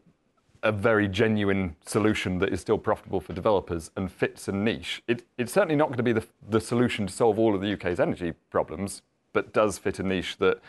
a 0.63 0.73
very 0.73 1.07
genuine 1.09 1.77
solution 1.85 2.39
that 2.39 2.53
is 2.53 2.61
still 2.61 2.79
profitable 2.79 3.21
for 3.21 3.33
developers 3.33 3.91
and 3.97 4.11
fits 4.11 4.49
a 4.49 4.53
niche. 4.53 5.03
It, 5.07 5.25
it's 5.39 5.53
certainly 5.53 5.77
not 5.77 5.89
going 5.89 5.99
to 5.99 6.03
be 6.03 6.13
the, 6.13 6.27
the 6.49 6.61
solution 6.61 7.07
to 7.07 7.13
solve 7.13 7.39
all 7.39 7.55
of 7.55 7.61
the 7.61 7.73
UK's 7.73 8.01
energy 8.01 8.33
problems, 8.51 9.03
but 9.33 9.53
does 9.53 9.79
fit 9.79 9.99
a 9.99 10.03
niche 10.03 10.39
that, 10.39 10.61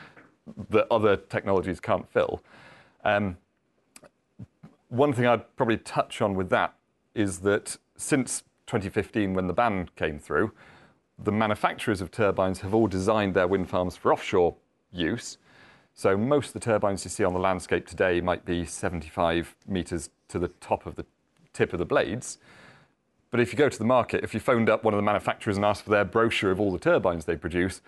that 0.70 0.88
other 0.92 1.16
technologies 1.16 1.80
can't 1.80 2.08
fill. 2.10 2.42
Um, 3.08 3.38
one 4.90 5.14
thing 5.14 5.26
I'd 5.26 5.56
probably 5.56 5.78
touch 5.78 6.22
on 6.22 6.36
with 6.36 6.50
that 6.50 6.74
is 7.16 7.40
that 7.40 7.78
since 7.96 8.44
2015, 8.66 9.34
when 9.34 9.48
the 9.48 9.54
ban 9.54 9.90
came 9.96 10.20
through, 10.20 10.52
the 11.18 11.32
manufacturers 11.32 12.02
of 12.02 12.12
turbines 12.12 12.60
have 12.62 12.74
all 12.74 12.88
designed 12.88 13.34
their 13.34 13.48
wind 13.48 13.70
farms 13.70 13.96
for 13.96 14.12
offshore 14.12 14.56
use. 14.92 15.38
So 15.94 16.18
most 16.18 16.48
of 16.48 16.54
the 16.54 16.60
turbines 16.60 17.06
you 17.06 17.10
see 17.10 17.24
on 17.24 17.32
the 17.32 17.40
landscape 17.40 17.88
today 17.88 18.20
might 18.20 18.44
be 18.44 18.66
75 18.66 19.56
metres 19.66 20.10
to 20.28 20.38
the 20.38 20.50
top 20.60 20.86
of 20.86 20.96
the 20.96 21.06
tip 21.54 21.72
of 21.72 21.80
the 21.80 21.86
blades. 21.86 22.40
But 23.32 23.40
if 23.40 23.54
you 23.54 23.58
go 23.58 23.70
to 23.70 23.78
the 23.78 23.86
market, 23.86 24.22
if 24.22 24.34
you 24.34 24.42
phoned 24.42 24.70
up 24.70 24.84
one 24.84 24.94
of 24.94 24.98
the 24.98 25.02
manufacturers 25.02 25.56
and 25.56 25.66
asked 25.66 25.84
for 25.84 25.92
their 25.92 26.04
brochure 26.04 26.52
of 26.52 26.60
all 26.60 26.74
the 26.74 26.78
turbines 26.78 27.24
they 27.24 27.38
produce, 27.38 27.80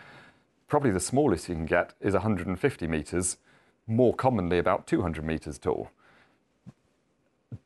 probably 0.69 0.91
the 0.91 0.99
smallest 1.01 1.49
you 1.49 1.55
can 1.55 1.65
get 1.65 1.93
is 1.99 2.13
150 2.13 2.87
metres, 2.87 3.35
more 3.89 4.13
commonly 4.13 4.59
about 4.59 4.87
200 4.87 5.23
metres 5.23 5.57
tall. 5.57 5.89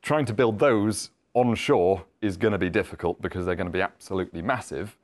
Trying 0.02 0.26
to 0.26 0.34
build 0.34 0.60
those 0.60 1.12
onshore 1.34 2.06
is 2.22 2.38
going 2.38 2.52
to 2.52 2.58
be 2.58 2.70
difficult 2.70 3.22
because 3.22 3.46
they're 3.46 3.56
going 3.56 3.68
to 3.68 3.74
be 3.74 3.82
absolutely 3.82 4.42
massive. 4.42 4.98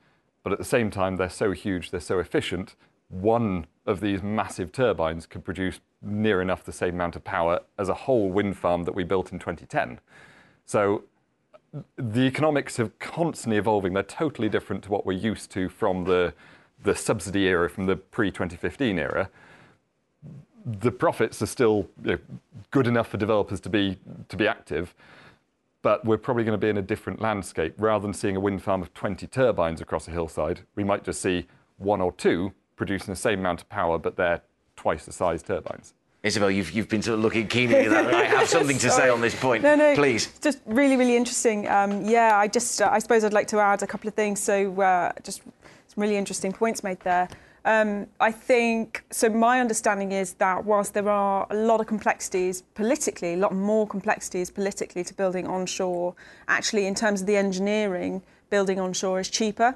But 0.43 0.53
at 0.53 0.59
the 0.59 0.65
same 0.65 0.89
time, 0.89 1.17
they're 1.17 1.29
so 1.29 1.51
huge, 1.51 1.91
they're 1.91 1.99
so 1.99 2.19
efficient. 2.19 2.75
One 3.09 3.65
of 3.85 3.99
these 3.99 4.21
massive 4.21 4.71
turbines 4.71 5.25
could 5.25 5.43
produce 5.43 5.79
near 6.01 6.41
enough 6.41 6.63
the 6.63 6.71
same 6.71 6.95
amount 6.95 7.15
of 7.15 7.23
power 7.23 7.59
as 7.77 7.89
a 7.89 7.93
whole 7.93 8.29
wind 8.29 8.57
farm 8.57 8.83
that 8.83 8.95
we 8.95 9.03
built 9.03 9.33
in 9.33 9.39
2010. 9.39 9.99
So 10.65 11.03
the 11.97 12.21
economics 12.21 12.79
are 12.79 12.91
constantly 12.99 13.57
evolving. 13.57 13.93
They're 13.93 14.03
totally 14.03 14.49
different 14.49 14.83
to 14.83 14.91
what 14.91 15.05
we're 15.05 15.13
used 15.13 15.51
to 15.51 15.69
from 15.69 16.05
the, 16.05 16.33
the 16.83 16.95
subsidy 16.95 17.47
era, 17.47 17.69
from 17.69 17.85
the 17.85 17.95
pre 17.95 18.31
2015 18.31 18.97
era. 18.97 19.29
The 20.65 20.91
profits 20.91 21.41
are 21.41 21.47
still 21.47 21.87
you 22.03 22.11
know, 22.11 22.17
good 22.71 22.87
enough 22.87 23.07
for 23.07 23.17
developers 23.17 23.59
to 23.61 23.69
be, 23.69 23.97
to 24.27 24.37
be 24.37 24.47
active, 24.47 24.93
but 25.81 26.03
we're 26.05 26.17
probably 26.17 26.43
going 26.43 26.59
to 26.59 26.63
be 26.63 26.69
in 26.69 26.77
a 26.77 26.81
different 26.81 27.21
landscape. 27.21 27.73
Rather 27.77 28.03
than 28.03 28.13
seeing 28.13 28.35
a 28.35 28.39
wind 28.39 28.61
farm 28.61 28.81
of 28.81 28.93
20 28.93 29.25
turbines 29.27 29.81
across 29.81 30.07
a 30.07 30.11
hillside, 30.11 30.61
we 30.75 30.83
might 30.83 31.03
just 31.03 31.21
see 31.21 31.47
one 31.77 32.01
or 32.01 32.11
two 32.11 32.53
producing 32.75 33.11
the 33.11 33.19
same 33.19 33.39
amount 33.39 33.61
of 33.61 33.69
power, 33.69 33.97
but 33.97 34.15
they're 34.15 34.41
twice 34.75 35.05
the 35.05 35.11
size 35.11 35.43
turbines. 35.43 35.93
Isobel, 36.23 36.53
you've, 36.53 36.71
you've 36.71 36.89
been 36.89 37.01
sort 37.01 37.17
of 37.17 37.23
looking 37.23 37.47
keenly 37.47 37.75
at 37.75 37.91
that. 37.91 38.13
I 38.13 38.25
have 38.25 38.49
something 38.57 38.77
to 38.79 38.89
say 38.89 39.09
on 39.09 39.21
this 39.21 39.35
point. 39.35 39.63
No, 39.63 39.75
no, 39.75 39.95
Please. 39.95 40.37
Just 40.41 40.59
really, 40.65 40.97
really 40.97 41.15
interesting. 41.15 41.67
Um, 41.69 42.03
yeah, 42.03 42.37
I 42.37 42.47
just, 42.47 42.81
uh, 42.81 42.89
I 42.91 42.99
suppose 42.99 43.23
I'd 43.23 43.31
like 43.31 43.47
to 43.47 43.59
add 43.59 43.83
a 43.83 43.87
couple 43.87 44.09
of 44.09 44.15
things. 44.15 44.41
So, 44.41 44.81
uh, 44.81 45.13
just 45.23 45.41
some 45.43 46.01
really 46.03 46.17
interesting 46.17 46.51
points 46.51 46.83
made 46.83 46.99
there. 47.01 47.29
Um, 47.65 48.07
I 48.19 48.31
think 48.31 49.03
so. 49.11 49.29
My 49.29 49.59
understanding 49.59 50.11
is 50.11 50.33
that 50.33 50.65
whilst 50.65 50.93
there 50.93 51.09
are 51.09 51.45
a 51.49 51.55
lot 51.55 51.81
of 51.81 51.87
complexities 51.87 52.61
politically, 52.73 53.33
a 53.33 53.37
lot 53.37 53.53
more 53.53 53.87
complexities 53.87 54.49
politically 54.49 55.03
to 55.03 55.13
building 55.13 55.47
onshore, 55.47 56.15
actually, 56.47 56.87
in 56.87 56.95
terms 56.95 57.21
of 57.21 57.27
the 57.27 57.37
engineering, 57.37 58.21
building 58.49 58.79
onshore 58.79 59.19
is 59.19 59.29
cheaper. 59.29 59.75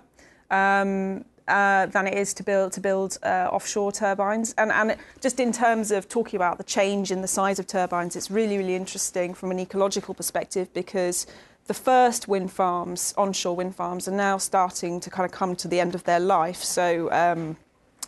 Um, 0.49 1.25
uh, 1.47 1.87
than 1.87 2.07
it 2.07 2.13
is 2.13 2.33
to 2.33 2.41
build 2.41 2.71
to 2.71 2.79
build 2.79 3.17
uh, 3.23 3.49
offshore 3.51 3.91
turbines. 3.91 4.53
And, 4.57 4.71
and 4.71 4.95
just 5.19 5.41
in 5.41 5.51
terms 5.51 5.91
of 5.91 6.07
talking 6.07 6.37
about 6.37 6.57
the 6.57 6.63
change 6.63 7.11
in 7.11 7.21
the 7.21 7.27
size 7.27 7.59
of 7.59 7.67
turbines, 7.67 8.15
it's 8.15 8.31
really 8.31 8.57
really 8.57 8.75
interesting 8.75 9.33
from 9.33 9.51
an 9.51 9.59
ecological 9.59 10.13
perspective 10.13 10.71
because 10.73 11.27
the 11.65 11.73
first 11.73 12.27
wind 12.27 12.51
farms, 12.51 13.13
onshore 13.17 13.55
wind 13.55 13.75
farms, 13.75 14.07
are 14.07 14.11
now 14.11 14.37
starting 14.37 14.99
to 14.99 15.09
kind 15.09 15.25
of 15.25 15.31
come 15.31 15.55
to 15.57 15.67
the 15.67 15.79
end 15.79 15.95
of 15.95 16.03
their 16.03 16.19
life. 16.19 16.63
So 16.63 17.09
um, 17.11 17.57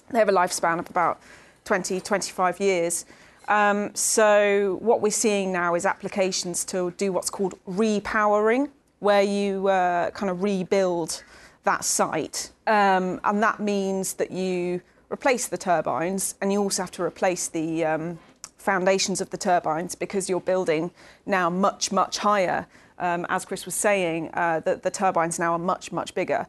they 0.10 0.20
have 0.20 0.30
a 0.30 0.34
lifespan 0.34 0.80
of 0.80 0.90
about 0.90 1.20
20, 1.66 2.00
25 2.00 2.60
years. 2.60 3.06
Um, 3.48 3.94
so 3.94 4.78
what 4.82 5.02
we're 5.02 5.12
seeing 5.12 5.52
now 5.52 5.76
is 5.76 5.86
applications 5.86 6.66
to 6.66 6.92
do 6.92 7.12
what's 7.12 7.30
called 7.30 7.56
repowering, 7.68 8.70
where 9.00 9.22
you 9.22 9.68
uh, 9.68 10.12
kind 10.12 10.30
of 10.30 10.42
rebuild 10.42 11.24
that 11.64 11.84
site. 11.84 12.52
Um, 12.68 13.20
and 13.24 13.42
that 13.44 13.60
means 13.60 14.14
that 14.14 14.32
you 14.32 14.82
replace 15.10 15.48
the 15.48 15.58
turbines 15.58 16.36
and 16.42 16.52
you 16.52 16.62
also 16.62 16.84
have 16.84 16.92
to 16.92 17.04
replace 17.04 17.48
the 17.48 17.86
um, 17.86 18.20
foundations 18.58 19.22
of 19.22 19.30
the 19.30 19.38
turbines 19.38 19.94
because 19.96 20.30
you're 20.30 20.42
building 20.42 20.92
now 21.26 21.50
much, 21.50 21.92
much 21.92 22.18
higher. 22.20 22.66
Um, 22.98 23.26
as 23.30 23.46
Chris 23.46 23.66
was 23.66 23.76
saying, 23.76 24.32
uh, 24.34 24.62
the, 24.62 24.78
the 24.78 24.90
turbines 24.90 25.38
now 25.38 25.54
are 25.54 25.60
much, 25.60 25.92
much 25.92 26.16
bigger. 26.16 26.48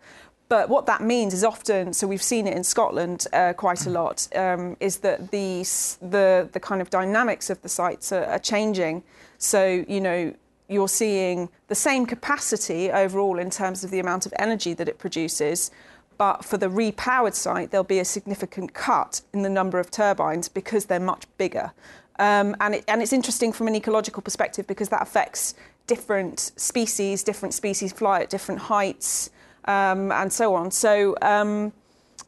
But 0.49 0.69
what 0.69 0.87
that 0.87 1.03
means 1.03 1.35
is 1.35 1.43
often, 1.43 1.93
so 1.93 2.07
we've 2.07 2.23
seen 2.23 2.47
it 2.47 2.57
in 2.57 2.63
Scotland 2.63 3.27
uh, 3.33 3.53
quite 3.53 3.85
a 3.87 3.91
lot, 3.91 4.29
um, 4.37 4.77
is 4.79 4.99
that 4.99 5.33
the, 5.33 5.63
the, 6.01 6.49
the 6.53 6.61
kind 6.61 6.81
of 6.81 6.89
dynamics 6.89 7.51
of 7.51 7.61
the 7.63 7.69
sites 7.69 8.13
are, 8.13 8.25
are 8.25 8.39
changing. 8.39 9.03
So, 9.39 9.85
you 9.89 10.01
know, 10.01 10.33
you're 10.69 10.89
seeing 10.89 11.49
the 11.69 11.75
same 11.75 12.07
capacity 12.07 12.91
overall 12.91 13.39
in 13.39 13.51
terms 13.51 13.83
of 13.83 13.91
the 13.91 13.99
amount 13.99 14.25
of 14.27 14.33
energy 14.39 14.73
that 14.75 14.89
it 14.89 14.99
produces. 14.99 15.71
But 16.17 16.45
for 16.45 16.57
the 16.57 16.69
repowered 16.69 17.35
site, 17.35 17.71
there'll 17.73 17.85
be 17.85 17.99
a 17.99 18.05
significant 18.05 18.73
cut 18.73 19.21
in 19.33 19.43
the 19.43 19.51
number 19.51 19.79
of 19.79 19.91
turbines 19.91 20.49
because 20.49 20.87
they're 20.87 21.01
much 21.01 21.25
bigger. 21.39 21.73
Um, 22.19 22.57
and, 22.61 22.77
it, 22.77 22.85
and 22.89 23.03
it's 23.03 23.13
interesting 23.13 23.53
from 23.53 23.69
an 23.69 23.75
ecological 23.75 24.23
perspective 24.23 24.67
because 24.67 24.89
that 24.89 25.03
affects 25.03 25.55
different 25.87 26.53
species, 26.57 27.23
different 27.23 27.53
species 27.53 27.93
fly 27.93 28.23
at 28.23 28.31
different 28.31 28.63
heights, 28.63 29.31
um, 29.67 30.13
and 30.13 30.33
so 30.33 30.55
on. 30.55 30.71
So, 30.71 31.17
um, 31.23 31.73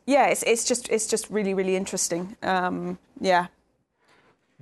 yeah, 0.06 0.26
it's, 0.26 0.42
it's, 0.44 0.64
just, 0.64 0.88
it's 0.88 1.06
just 1.06 1.30
really, 1.30 1.54
really 1.54 1.76
interesting. 1.76 2.36
Um, 2.42 2.98
yeah. 3.20 3.46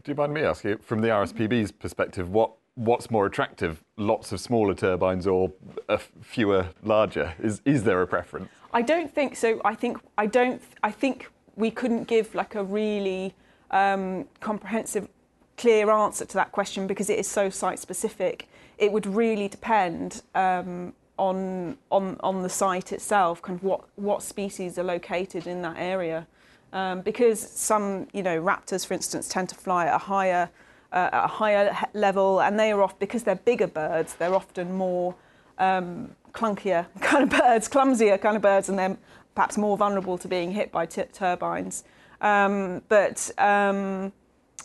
Do 0.02 0.12
you 0.12 0.16
mind 0.16 0.34
me 0.34 0.42
asking, 0.42 0.78
from 0.78 1.00
the 1.00 1.08
RSPB's 1.08 1.72
perspective, 1.72 2.30
what 2.30 2.52
what's 2.76 3.10
more 3.10 3.26
attractive, 3.26 3.82
lots 3.96 4.32
of 4.32 4.38
smaller 4.38 4.74
turbines 4.74 5.26
or 5.26 5.50
a 5.88 5.98
fewer 5.98 6.68
larger? 6.82 7.34
Is 7.42 7.60
is 7.64 7.82
there 7.82 8.00
a 8.02 8.06
preference? 8.06 8.48
I 8.72 8.82
don't 8.82 9.12
think 9.12 9.34
so. 9.34 9.60
I 9.64 9.74
think 9.74 9.98
I 10.16 10.26
don't. 10.26 10.62
I 10.82 10.90
think 10.92 11.30
we 11.56 11.70
couldn't 11.70 12.04
give 12.04 12.34
like 12.34 12.54
a 12.54 12.62
really 12.62 13.34
um, 13.70 14.26
comprehensive, 14.40 15.08
clear 15.56 15.90
answer 15.90 16.24
to 16.24 16.34
that 16.34 16.52
question 16.52 16.86
because 16.86 17.10
it 17.10 17.18
is 17.18 17.26
so 17.26 17.50
site 17.50 17.78
specific. 17.78 18.48
It 18.78 18.92
would 18.92 19.06
really 19.06 19.48
depend 19.48 20.22
um, 20.34 20.92
on 21.18 21.78
on 21.90 22.16
on 22.20 22.42
the 22.42 22.48
site 22.48 22.92
itself, 22.92 23.42
kind 23.42 23.58
of 23.58 23.64
what 23.64 23.84
what 23.96 24.22
species 24.22 24.78
are 24.78 24.84
located 24.84 25.46
in 25.46 25.62
that 25.62 25.76
area. 25.78 26.26
Um, 26.72 27.00
because 27.00 27.40
some, 27.40 28.08
you 28.12 28.22
know, 28.22 28.42
raptors, 28.42 28.84
for 28.84 28.92
instance, 28.94 29.28
tend 29.28 29.48
to 29.48 29.54
fly 29.54 29.86
at 29.86 29.94
a 29.94 29.98
higher 29.98 30.50
uh, 30.92 31.10
at 31.12 31.24
a 31.24 31.28
higher 31.28 31.76
level, 31.94 32.40
and 32.40 32.58
they 32.58 32.72
are 32.72 32.82
off 32.82 32.98
because 32.98 33.22
they're 33.22 33.36
bigger 33.36 33.66
birds. 33.66 34.14
They're 34.14 34.34
often 34.34 34.72
more 34.72 35.14
um, 35.58 36.10
clunkier 36.32 36.86
kind 37.00 37.24
of 37.24 37.38
birds, 37.40 37.68
clumsier 37.68 38.18
kind 38.18 38.36
of 38.36 38.42
birds, 38.42 38.68
and 38.68 38.78
they're 38.78 38.96
perhaps 39.34 39.56
more 39.56 39.76
vulnerable 39.76 40.18
to 40.18 40.28
being 40.28 40.52
hit 40.52 40.72
by 40.72 40.86
turbines. 40.86 41.84
Um, 42.20 42.82
but 42.88 43.30
um, 43.38 44.12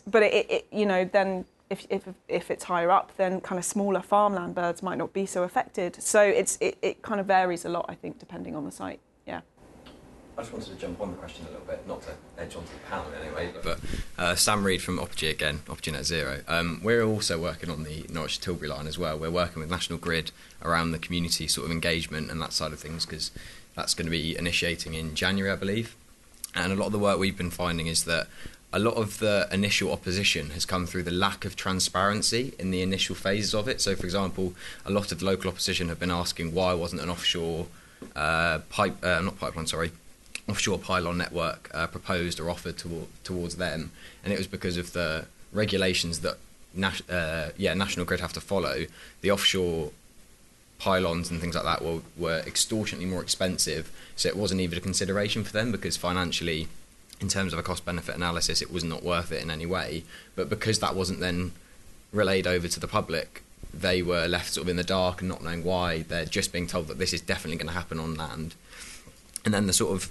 but 0.08 0.24
it, 0.24 0.50
it, 0.50 0.68
you 0.72 0.86
know 0.86 1.06
then 1.06 1.46
if, 1.72 1.88
if, 1.90 2.04
if 2.28 2.52
it's 2.52 2.66
higher 2.66 2.92
up, 2.92 3.16
then 3.16 3.40
kind 3.40 3.58
of 3.58 3.64
smaller 3.64 4.02
farmland 4.02 4.54
birds 4.54 4.84
might 4.84 4.98
not 4.98 5.14
be 5.14 5.26
so 5.26 5.44
affected. 5.44 5.96
So 6.02 6.22
it's 6.22 6.58
it, 6.60 6.78
it 6.82 7.02
kind 7.02 7.20
of 7.20 7.26
varies 7.26 7.64
a 7.64 7.70
lot, 7.70 7.86
I 7.88 7.96
think, 7.96 8.20
depending 8.20 8.56
on 8.56 8.66
the 8.66 8.72
site. 8.72 9.00
Yeah. 9.26 9.42
I 10.38 10.42
just 10.42 10.52
wanted 10.52 10.70
to 10.70 10.76
jump 10.76 11.00
on 11.00 11.12
the 11.12 11.18
question 11.18 11.46
a 11.48 11.52
little 11.52 11.66
bit, 11.66 11.88
not 11.88 12.02
to 12.04 12.12
edge 12.38 12.56
onto 12.56 12.74
the 12.74 12.80
panel 12.90 13.06
anyway. 13.22 13.54
But 13.64 13.80
uh, 14.18 14.36
Sam 14.36 14.66
Reed 14.66 14.82
from 14.82 14.98
Opogee 14.98 15.32
again, 15.32 15.60
Opogee 15.68 15.94
Net 15.94 16.06
Zero. 16.06 16.42
Um, 16.48 16.82
we're 16.84 17.04
also 17.04 17.40
working 17.40 17.70
on 17.70 17.84
the 17.84 18.06
Norwich 18.10 18.42
Tilbury 18.42 18.68
line 18.68 18.88
as 18.88 18.98
well. 19.00 19.18
We're 19.18 19.32
working 19.32 19.62
with 19.62 19.72
National 19.72 19.98
Grid 19.98 20.32
around 20.62 20.92
the 20.92 21.00
community 21.00 21.48
sort 21.48 21.66
of 21.66 21.72
engagement 21.72 22.30
and 22.30 22.42
that 22.42 22.52
side 22.52 22.74
of 22.74 22.80
things 22.80 23.06
because 23.06 23.32
that's 23.76 23.94
going 23.94 24.06
to 24.06 24.12
be 24.12 24.38
initiating 24.38 24.94
in 24.94 25.16
January, 25.16 25.52
I 25.52 25.56
believe. 25.56 25.96
And 26.54 26.74
a 26.74 26.76
lot 26.76 26.88
of 26.88 26.92
the 26.92 27.00
work 27.00 27.18
we've 27.18 27.38
been 27.38 27.52
finding 27.52 27.88
is 27.88 28.04
that 28.06 28.28
a 28.74 28.80
lot 28.80 28.96
of 28.96 29.20
the 29.20 29.48
initial 29.52 29.92
opposition 29.92 30.52
has 30.52 30.66
come 30.66 30.86
through 30.86 31.04
the 31.04 31.12
lack 31.12 31.44
of 31.44 31.56
transparency 31.56 32.54
in 32.58 32.72
the 32.72 32.82
initial 32.82 33.16
phases 33.16 33.54
of 33.54 33.68
it. 33.68 33.82
So, 33.82 33.96
for 33.96 34.06
example, 34.06 34.54
a 34.86 34.92
lot 34.92 35.12
of 35.12 35.22
local 35.22 35.50
opposition 35.50 35.90
have 35.90 36.00
been 36.00 36.12
asking 36.12 36.54
why 36.54 36.74
wasn't 36.74 37.02
an 37.02 37.10
offshore 37.10 37.68
uh, 38.16 38.60
pipe, 38.70 39.04
uh, 39.04 39.22
not 39.22 39.40
pipeline, 39.40 39.68
sorry, 39.68 39.92
offshore 40.48 40.80
pylon 40.80 41.18
network 41.18 41.70
uh, 41.74 41.88
proposed 41.88 42.40
or 42.40 42.50
offered 42.50 42.78
to, 42.80 43.08
towards 43.24 43.58
them, 43.58 43.92
and 44.24 44.34
it 44.34 44.38
was 44.38 44.48
because 44.48 44.78
of 44.78 44.94
the 44.94 45.26
regulations 45.52 46.20
that 46.22 46.38
nas- 46.74 47.08
uh, 47.10 47.52
yeah 47.58 47.74
National 47.74 48.06
Grid 48.06 48.22
have 48.22 48.34
to 48.34 48.42
follow. 48.42 48.86
The 49.22 49.32
offshore 49.32 49.92
pylons 50.80 51.30
and 51.30 51.40
things 51.40 51.56
like 51.56 51.64
that 51.64 51.84
were, 51.84 52.00
were 52.18 52.40
extortionately 52.48 53.08
more 53.08 53.22
expensive, 53.22 53.92
so 54.16 54.30
it 54.30 54.36
wasn't 54.36 54.62
even 54.62 54.78
a 54.78 54.82
consideration 54.82 55.44
for 55.44 55.52
them 55.52 55.72
because 55.72 55.98
financially, 55.98 56.68
in 57.22 57.28
terms 57.28 57.54
of 57.54 57.60
a 57.60 57.64
cost 57.64 57.86
benefit 57.86 58.16
analysis, 58.16 58.62
it 58.62 58.72
was 58.72 58.84
not 58.84 59.04
worth 59.04 59.32
it 59.32 59.42
in 59.42 59.50
any 59.50 59.66
way. 59.66 60.04
But 60.36 60.50
because 60.50 60.80
that 60.80 60.96
wasn't 60.96 61.20
then 61.20 61.52
relayed 62.12 62.48
over 62.48 62.68
to 62.68 62.80
the 62.80 62.88
public, 62.88 63.44
they 63.74 64.02
were 64.02 64.28
left 64.28 64.54
sort 64.54 64.66
of 64.66 64.70
in 64.70 64.76
the 64.76 64.84
dark 64.84 65.22
and 65.22 65.30
not 65.30 65.44
knowing 65.44 65.64
why. 65.64 66.00
They're 66.02 66.26
just 66.26 66.52
being 66.52 66.68
told 66.68 66.88
that 66.88 66.98
this 66.98 67.14
is 67.14 67.22
definitely 67.22 67.58
going 67.58 67.68
to 67.68 67.74
happen 67.74 68.00
on 68.00 68.16
land. 68.16 68.56
And 69.46 69.54
then 69.54 69.68
the 69.68 69.74
sort 69.74 69.94
of 69.94 70.10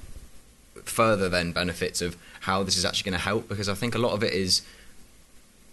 further 0.85 1.29
then 1.29 1.53
benefits 1.53 2.01
of 2.01 2.17
how 2.41 2.63
this 2.63 2.77
is 2.77 2.85
actually 2.85 3.11
going 3.11 3.19
to 3.19 3.25
help 3.25 3.49
because 3.49 3.69
I 3.69 3.75
think 3.75 3.95
a 3.95 3.99
lot 3.99 4.13
of 4.13 4.23
it 4.23 4.33
is 4.33 4.63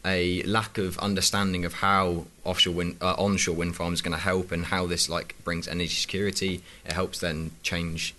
a 0.04 0.42
lack 0.44 0.78
of 0.78 0.98
understanding 1.00 1.66
of 1.66 1.76
how 1.76 2.26
offshore 2.44 2.74
wind, 2.74 2.98
uh, 3.02 3.16
onshore 3.18 3.56
wind 3.56 3.76
farms 3.76 4.02
are 4.02 4.04
going 4.04 4.18
to 4.18 4.24
help 4.24 4.52
and 4.52 4.66
how 4.66 4.86
this 4.86 5.10
like 5.10 5.36
brings 5.44 5.68
energy 5.68 5.90
security. 5.90 6.62
It 6.86 6.94
helps 6.94 7.20
then 7.20 7.52
change 7.62 8.16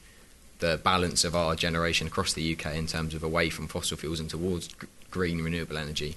the 0.59 0.81
balance 0.83 1.25
of 1.25 1.37
our 1.37 1.55
generation 1.55 2.07
across 2.07 2.33
the 2.33 2.53
UK 2.55 2.75
in 2.75 2.87
terms 2.87 3.15
of 3.15 3.23
away 3.23 3.51
from 3.51 3.69
fossil 3.69 3.97
fuels 3.97 4.21
and 4.21 4.29
towards 4.29 4.69
green 5.11 5.41
renewable 5.41 5.79
energy. 5.79 6.17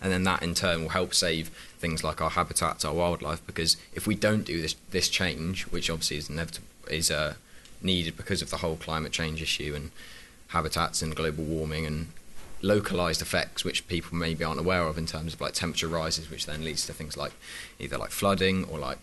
And 0.00 0.12
then 0.12 0.24
that 0.24 0.42
in 0.42 0.54
turn 0.54 0.82
will 0.82 0.90
help 0.90 1.14
save 1.14 1.48
things 1.78 2.04
like 2.04 2.20
our 2.20 2.30
habitats, 2.30 2.84
our 2.84 2.92
wildlife, 2.92 3.44
because 3.46 3.76
if 3.94 4.06
we 4.06 4.14
don't 4.14 4.44
do 4.44 4.60
this 4.60 4.76
this 4.90 5.08
change, 5.08 5.64
which 5.64 5.88
obviously 5.88 6.18
is 6.18 6.28
inevitable, 6.28 6.68
is 6.90 7.10
uh, 7.10 7.34
needed 7.82 8.16
because 8.16 8.42
of 8.42 8.50
the 8.50 8.58
whole 8.58 8.76
climate 8.76 9.12
change 9.12 9.40
issue 9.40 9.72
and 9.74 9.90
habitats 10.48 11.02
and 11.02 11.16
global 11.16 11.44
warming 11.44 11.86
and 11.86 12.08
localized 12.62 13.20
effects 13.20 13.64
which 13.64 13.86
people 13.86 14.16
maybe 14.16 14.42
aren't 14.42 14.60
aware 14.60 14.82
of 14.82 14.96
in 14.96 15.06
terms 15.06 15.34
of 15.34 15.40
like 15.40 15.52
temperature 15.52 15.88
rises 15.88 16.30
which 16.30 16.46
then 16.46 16.64
leads 16.64 16.86
to 16.86 16.92
things 16.92 17.16
like 17.16 17.32
either 17.78 17.98
like 17.98 18.10
flooding 18.10 18.64
or 18.64 18.78
like 18.78 18.98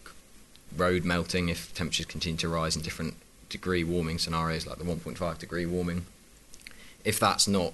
road 0.76 1.04
melting 1.06 1.50
if 1.50 1.74
temperatures 1.74 2.08
continue 2.08 2.38
to 2.38 2.50
rise 2.50 2.76
in 2.76 2.82
different 2.82 3.16
degree 3.54 3.84
warming 3.84 4.20
scenarios 4.20 4.68
like 4.68 4.78
the 4.78 4.84
1.5 4.84 5.40
degree 5.40 5.66
warming 5.66 6.06
if 7.06 7.18
that's 7.18 7.48
not 7.48 7.72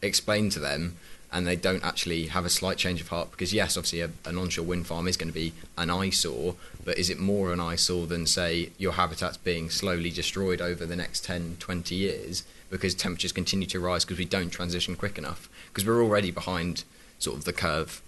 explained 0.00 0.52
to 0.52 0.60
them 0.60 0.96
and 1.32 1.48
they 1.48 1.56
don't 1.56 1.84
actually 1.84 2.26
have 2.26 2.44
a 2.44 2.50
slight 2.50 2.76
change 2.76 3.00
of 3.00 3.08
heart 3.08 3.32
because 3.32 3.52
yes 3.52 3.76
obviously 3.76 4.00
a, 4.00 4.10
an 4.24 4.38
onshore 4.38 4.64
wind 4.64 4.86
farm 4.86 5.08
is 5.08 5.16
going 5.16 5.28
to 5.28 5.34
be 5.34 5.52
an 5.76 5.90
eyesore 5.90 6.54
but 6.84 6.96
is 6.96 7.10
it 7.10 7.18
more 7.18 7.52
an 7.52 7.58
eyesore 7.58 8.06
than 8.06 8.26
say 8.26 8.70
your 8.78 8.92
habitat's 8.92 9.36
being 9.38 9.68
slowly 9.68 10.10
destroyed 10.10 10.60
over 10.60 10.86
the 10.86 10.94
next 10.94 11.24
10 11.24 11.56
20 11.58 11.94
years 11.94 12.44
because 12.74 12.92
temperatures 12.92 13.30
continue 13.30 13.68
to 13.68 13.78
rise 13.78 14.04
because 14.04 14.18
we 14.18 14.24
don't 14.24 14.50
transition 14.50 14.96
quick 14.96 15.16
enough? 15.16 15.48
Because 15.68 15.86
we're 15.86 16.02
already 16.02 16.32
behind 16.32 16.82
sort 17.20 17.36
of 17.36 17.44
the 17.44 17.52
curve 17.52 18.02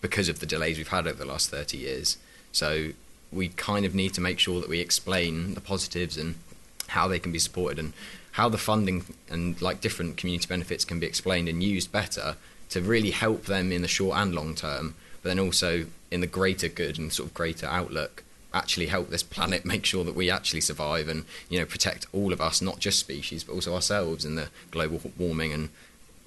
because 0.00 0.28
of 0.28 0.38
the 0.38 0.46
delays 0.46 0.78
we've 0.78 0.88
had 0.88 1.08
over 1.08 1.18
the 1.18 1.24
last 1.24 1.50
30 1.50 1.76
years. 1.76 2.18
So 2.52 2.90
we 3.32 3.48
kind 3.48 3.84
of 3.84 3.96
need 3.96 4.14
to 4.14 4.20
make 4.20 4.38
sure 4.38 4.60
that 4.60 4.68
we 4.68 4.78
explain 4.78 5.54
the 5.54 5.60
positives 5.60 6.16
and 6.16 6.36
how 6.92 7.08
they 7.08 7.18
can 7.18 7.32
be 7.32 7.38
supported 7.38 7.78
and 7.78 7.92
how 8.32 8.48
the 8.48 8.58
funding 8.58 9.04
and 9.28 9.60
like 9.60 9.80
different 9.80 10.16
community 10.16 10.46
benefits 10.46 10.84
can 10.84 10.98
be 10.98 11.06
explained 11.06 11.48
and 11.48 11.62
used 11.62 11.92
better 11.92 12.36
to 12.70 12.80
really 12.80 13.10
help 13.10 13.44
them 13.44 13.70
in 13.70 13.82
the 13.82 13.88
short 13.88 14.16
and 14.16 14.34
long 14.34 14.54
term, 14.54 14.94
but 15.22 15.28
then 15.28 15.38
also 15.38 15.86
in 16.10 16.20
the 16.20 16.26
greater 16.26 16.68
good 16.68 16.98
and 16.98 17.12
sort 17.12 17.28
of 17.28 17.34
greater 17.34 17.66
outlook 17.66 18.24
actually 18.54 18.86
help 18.86 19.08
this 19.08 19.22
planet 19.22 19.64
make 19.74 19.84
sure 19.84 20.04
that 20.04 20.14
we 20.14 20.30
actually 20.30 20.60
survive 20.60 21.08
and 21.08 21.24
you 21.48 21.58
know 21.58 21.64
protect 21.64 22.06
all 22.12 22.32
of 22.32 22.40
us 22.40 22.60
not 22.60 22.78
just 22.78 22.98
species 22.98 23.42
but 23.42 23.54
also 23.54 23.74
ourselves 23.74 24.26
in 24.26 24.34
the 24.34 24.48
global 24.70 25.00
warming 25.18 25.52
and 25.52 25.70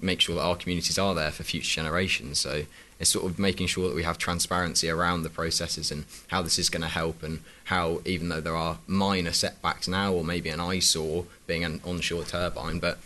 make 0.00 0.20
sure 0.20 0.34
that 0.36 0.42
our 0.42 0.56
communities 0.56 0.98
are 0.98 1.14
there 1.14 1.30
for 1.30 1.42
future 1.42 1.80
generations. 1.80 2.38
So 2.38 2.64
it's 2.98 3.10
sort 3.10 3.24
of 3.30 3.38
making 3.38 3.66
sure 3.66 3.88
that 3.88 3.94
we 3.94 4.02
have 4.02 4.18
transparency 4.18 4.88
around 4.88 5.22
the 5.22 5.30
processes 5.30 5.90
and 5.90 6.04
how 6.28 6.42
this 6.42 6.58
is 6.58 6.70
going 6.70 6.82
to 6.82 6.88
help 6.88 7.22
and 7.22 7.40
how 7.64 8.00
even 8.04 8.28
though 8.28 8.40
there 8.40 8.56
are 8.56 8.78
minor 8.86 9.32
setbacks 9.32 9.86
now 9.86 10.12
or 10.12 10.24
maybe 10.24 10.48
an 10.48 10.60
eyesore 10.60 11.26
being 11.46 11.64
an 11.64 11.80
onshore 11.84 12.24
turbine 12.24 12.78
but 12.78 12.98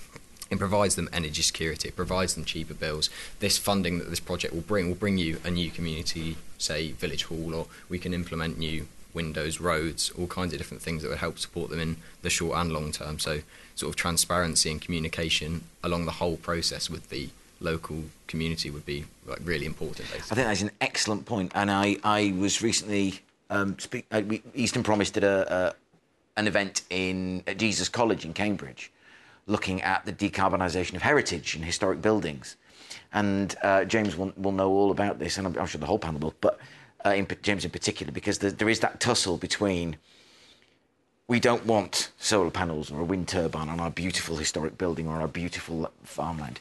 it 0.51 0.59
provides 0.59 0.97
them 0.97 1.09
energy 1.13 1.43
security 1.43 1.89
it 1.89 1.97
provides 1.97 2.35
them 2.35 2.45
cheaper 2.45 2.75
bills. 2.75 3.11
This 3.41 3.59
funding 3.59 3.99
that 3.99 4.11
this 4.11 4.21
project 4.21 4.55
will 4.55 4.63
bring 4.63 4.89
will 4.89 4.95
bring 4.95 5.19
you 5.19 5.41
a 5.45 5.51
new 5.51 5.71
community 5.71 6.37
say 6.59 6.93
village 6.93 7.25
hall 7.25 7.55
or 7.55 7.67
we 7.89 7.99
can 7.99 8.15
implement 8.15 8.59
new 8.59 8.87
windows 9.13 9.61
roads 9.61 10.11
all 10.11 10.29
kinds 10.29 10.53
of 10.53 10.59
different 10.59 10.83
things 10.83 11.03
that 11.03 11.09
would 11.09 11.19
help 11.19 11.39
support 11.39 11.69
them 11.71 11.81
in 11.81 11.97
the 12.23 12.31
short 12.31 12.57
and 12.57 12.73
long 12.73 12.93
term. 12.93 13.19
So 13.19 13.41
sort 13.75 13.91
of 13.91 13.97
transparency 13.97 14.71
and 14.71 14.81
communication 14.81 15.65
along 15.83 16.05
the 16.05 16.13
whole 16.13 16.37
process 16.37 16.89
with 16.89 17.09
the 17.11 17.31
local 17.61 18.05
community 18.27 18.71
would 18.71 18.87
be 18.87 19.05
like 19.27 19.39
really 19.45 19.67
important. 19.67 20.11
Basically. 20.11 20.33
I 20.33 20.35
think 20.35 20.49
that's 20.49 20.63
an 20.63 20.71
excellent 20.81 21.27
point, 21.27 21.53
and 21.55 21.71
I 21.71 21.97
I 22.03 22.35
was 22.37 22.63
recently 22.63 23.21
um, 23.51 23.79
speak, 23.79 24.07
uh, 24.11 24.23
we, 24.27 24.43
Eastern 24.55 24.83
Promise 24.83 25.11
did 25.11 25.25
a, 25.25 25.55
a 25.55 26.41
an 26.41 26.47
event 26.47 26.83
in 26.91 27.43
at 27.47 27.59
Jesus 27.59 27.89
College 27.89 28.25
in 28.25 28.33
Cambridge, 28.33 28.91
looking 29.47 29.83
at 29.83 30.07
the 30.07 30.13
decarbonisation 30.13 30.95
of 30.95 31.03
heritage 31.03 31.55
and 31.55 31.65
historic 31.65 32.01
buildings, 32.01 32.57
and 33.13 33.57
uh, 33.63 33.85
James 33.85 34.17
will, 34.17 34.33
will 34.37 34.53
know 34.53 34.71
all 34.71 34.91
about 34.91 35.19
this, 35.19 35.37
and 35.37 35.47
I'm, 35.47 35.59
I'm 35.59 35.67
sure 35.67 35.81
the 35.81 35.87
whole 35.87 35.99
panel 35.99 36.21
will, 36.21 36.35
but 36.41 36.59
uh, 37.05 37.11
in, 37.11 37.27
James 37.43 37.65
in 37.65 37.71
particular, 37.71 38.13
because 38.13 38.39
there, 38.39 38.51
there 38.51 38.69
is 38.69 38.81
that 38.81 39.01
tussle 39.01 39.37
between 39.37 39.97
we 41.27 41.39
don't 41.39 41.65
want 41.65 42.11
solar 42.19 42.51
panels 42.51 42.91
or 42.91 43.01
a 43.01 43.05
wind 43.05 43.29
turbine 43.29 43.69
on 43.69 43.79
our 43.79 43.91
beautiful 43.91 44.37
historic 44.37 44.77
building 44.77 45.07
or 45.07 45.21
our 45.21 45.29
beautiful 45.29 45.91
farmland 46.03 46.59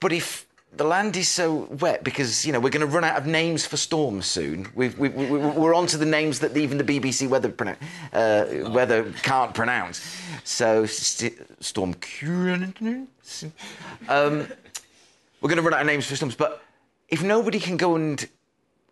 but 0.00 0.12
if 0.12 0.46
the 0.76 0.84
land 0.84 1.16
is 1.16 1.28
so 1.28 1.68
wet 1.80 2.04
because 2.04 2.44
you 2.44 2.52
know 2.52 2.60
we're 2.60 2.70
going 2.70 2.86
to 2.86 2.92
run 2.92 3.04
out 3.04 3.16
of 3.16 3.26
names 3.26 3.64
for 3.64 3.76
storms 3.76 4.26
soon. 4.26 4.68
We've, 4.74 4.98
we, 4.98 5.08
we, 5.08 5.26
we're 5.26 5.74
on 5.74 5.86
to 5.88 5.96
the 5.96 6.06
names 6.06 6.40
that 6.40 6.56
even 6.56 6.78
the 6.78 6.84
BBC 6.84 7.28
weather 7.28 7.52
uh, 8.12 8.70
weather 8.70 9.12
can't 9.22 9.54
pronounce. 9.54 10.18
So 10.44 10.86
st- 10.86 11.38
storm 11.64 11.94
um, 14.08 14.46
we're 15.40 15.48
going 15.48 15.56
to 15.56 15.62
run 15.62 15.74
out 15.74 15.80
of 15.80 15.86
names 15.86 16.06
for 16.06 16.16
storms. 16.16 16.34
But 16.34 16.62
if 17.08 17.22
nobody 17.22 17.58
can 17.58 17.76
go 17.76 17.96
and 17.96 18.28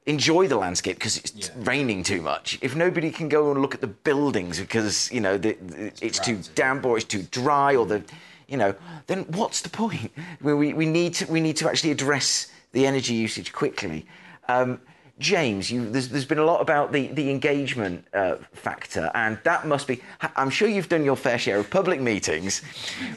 enjoy 0.07 0.47
the 0.49 0.57
landscape 0.57 0.97
because 0.97 1.19
it's 1.19 1.49
yeah. 1.49 1.55
raining 1.59 2.03
too 2.03 2.23
much, 2.23 2.59
if 2.63 2.75
nobody 2.75 3.11
can 3.11 3.29
go 3.29 3.51
and 3.51 3.61
look 3.61 3.75
at 3.75 3.81
the 3.81 3.87
buildings 3.87 4.59
because 4.59 5.11
you 5.13 5.21
know 5.21 5.37
the, 5.37 5.53
the, 5.53 5.87
it's, 5.87 6.03
it's 6.03 6.19
too 6.19 6.41
damp 6.55 6.85
or 6.87 6.97
it's 6.97 7.07
too 7.07 7.23
dry 7.31 7.77
or 7.77 7.85
the 7.85 8.03
you 8.49 8.57
know, 8.57 8.75
then 9.07 9.25
what's 9.31 9.61
the 9.63 9.69
point? 9.69 10.13
We, 10.41 10.73
we, 10.73 10.87
need, 10.87 11.15
to, 11.15 11.31
we 11.31 11.41
need 11.41 11.57
to 11.57 11.69
actually 11.69 11.91
address 11.91 12.51
the 12.73 12.87
energy 12.87 13.15
usage 13.15 13.53
quickly. 13.53 14.07
Um, 14.49 14.81
James, 15.21 15.71
you, 15.71 15.89
there's, 15.89 16.09
there's 16.09 16.25
been 16.25 16.41
a 16.41 16.45
lot 16.45 16.61
about 16.61 16.91
the, 16.91 17.07
the 17.07 17.31
engagement 17.31 18.05
uh, 18.15 18.35
factor, 18.53 19.13
and 19.15 19.39
that 19.45 19.65
must 19.65 19.87
be. 19.87 20.03
I'm 20.35 20.51
sure 20.51 20.67
you've 20.67 20.89
done 20.89 21.05
your 21.05 21.15
fair 21.15 21.39
share 21.39 21.59
of 21.59 21.71
public 21.71 22.01
meetings 22.01 22.63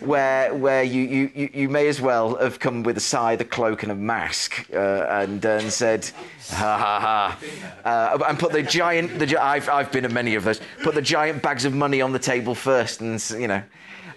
where, 0.01 0.53
where 0.53 0.84
you, 0.84 1.01
you, 1.01 1.49
you 1.51 1.69
may 1.69 1.88
as 1.88 1.99
well 1.99 2.36
have 2.36 2.59
come 2.59 2.84
with 2.84 2.97
a 2.97 3.01
scythe, 3.01 3.41
a 3.41 3.45
cloak, 3.45 3.82
and 3.82 3.91
a 3.91 3.95
mask 3.95 4.67
uh, 4.75 5.07
and, 5.09 5.43
and 5.43 5.73
said, 5.73 6.07
ha 6.51 6.78
ha 6.78 6.99
ha, 6.99 7.39
uh, 7.84 8.23
and 8.28 8.38
put 8.38 8.51
the 8.51 8.61
giant, 8.61 9.17
the, 9.17 9.36
I've, 9.36 9.67
I've 9.67 9.91
been 9.91 10.05
at 10.05 10.11
many 10.11 10.36
of 10.36 10.43
those, 10.43 10.61
put 10.84 10.93
the 10.93 11.01
giant 11.01 11.41
bags 11.41 11.65
of 11.65 11.73
money 11.73 11.99
on 11.99 12.13
the 12.13 12.19
table 12.19 12.53
first, 12.53 13.01
and, 13.01 13.19
you 13.32 13.47
know. 13.47 13.63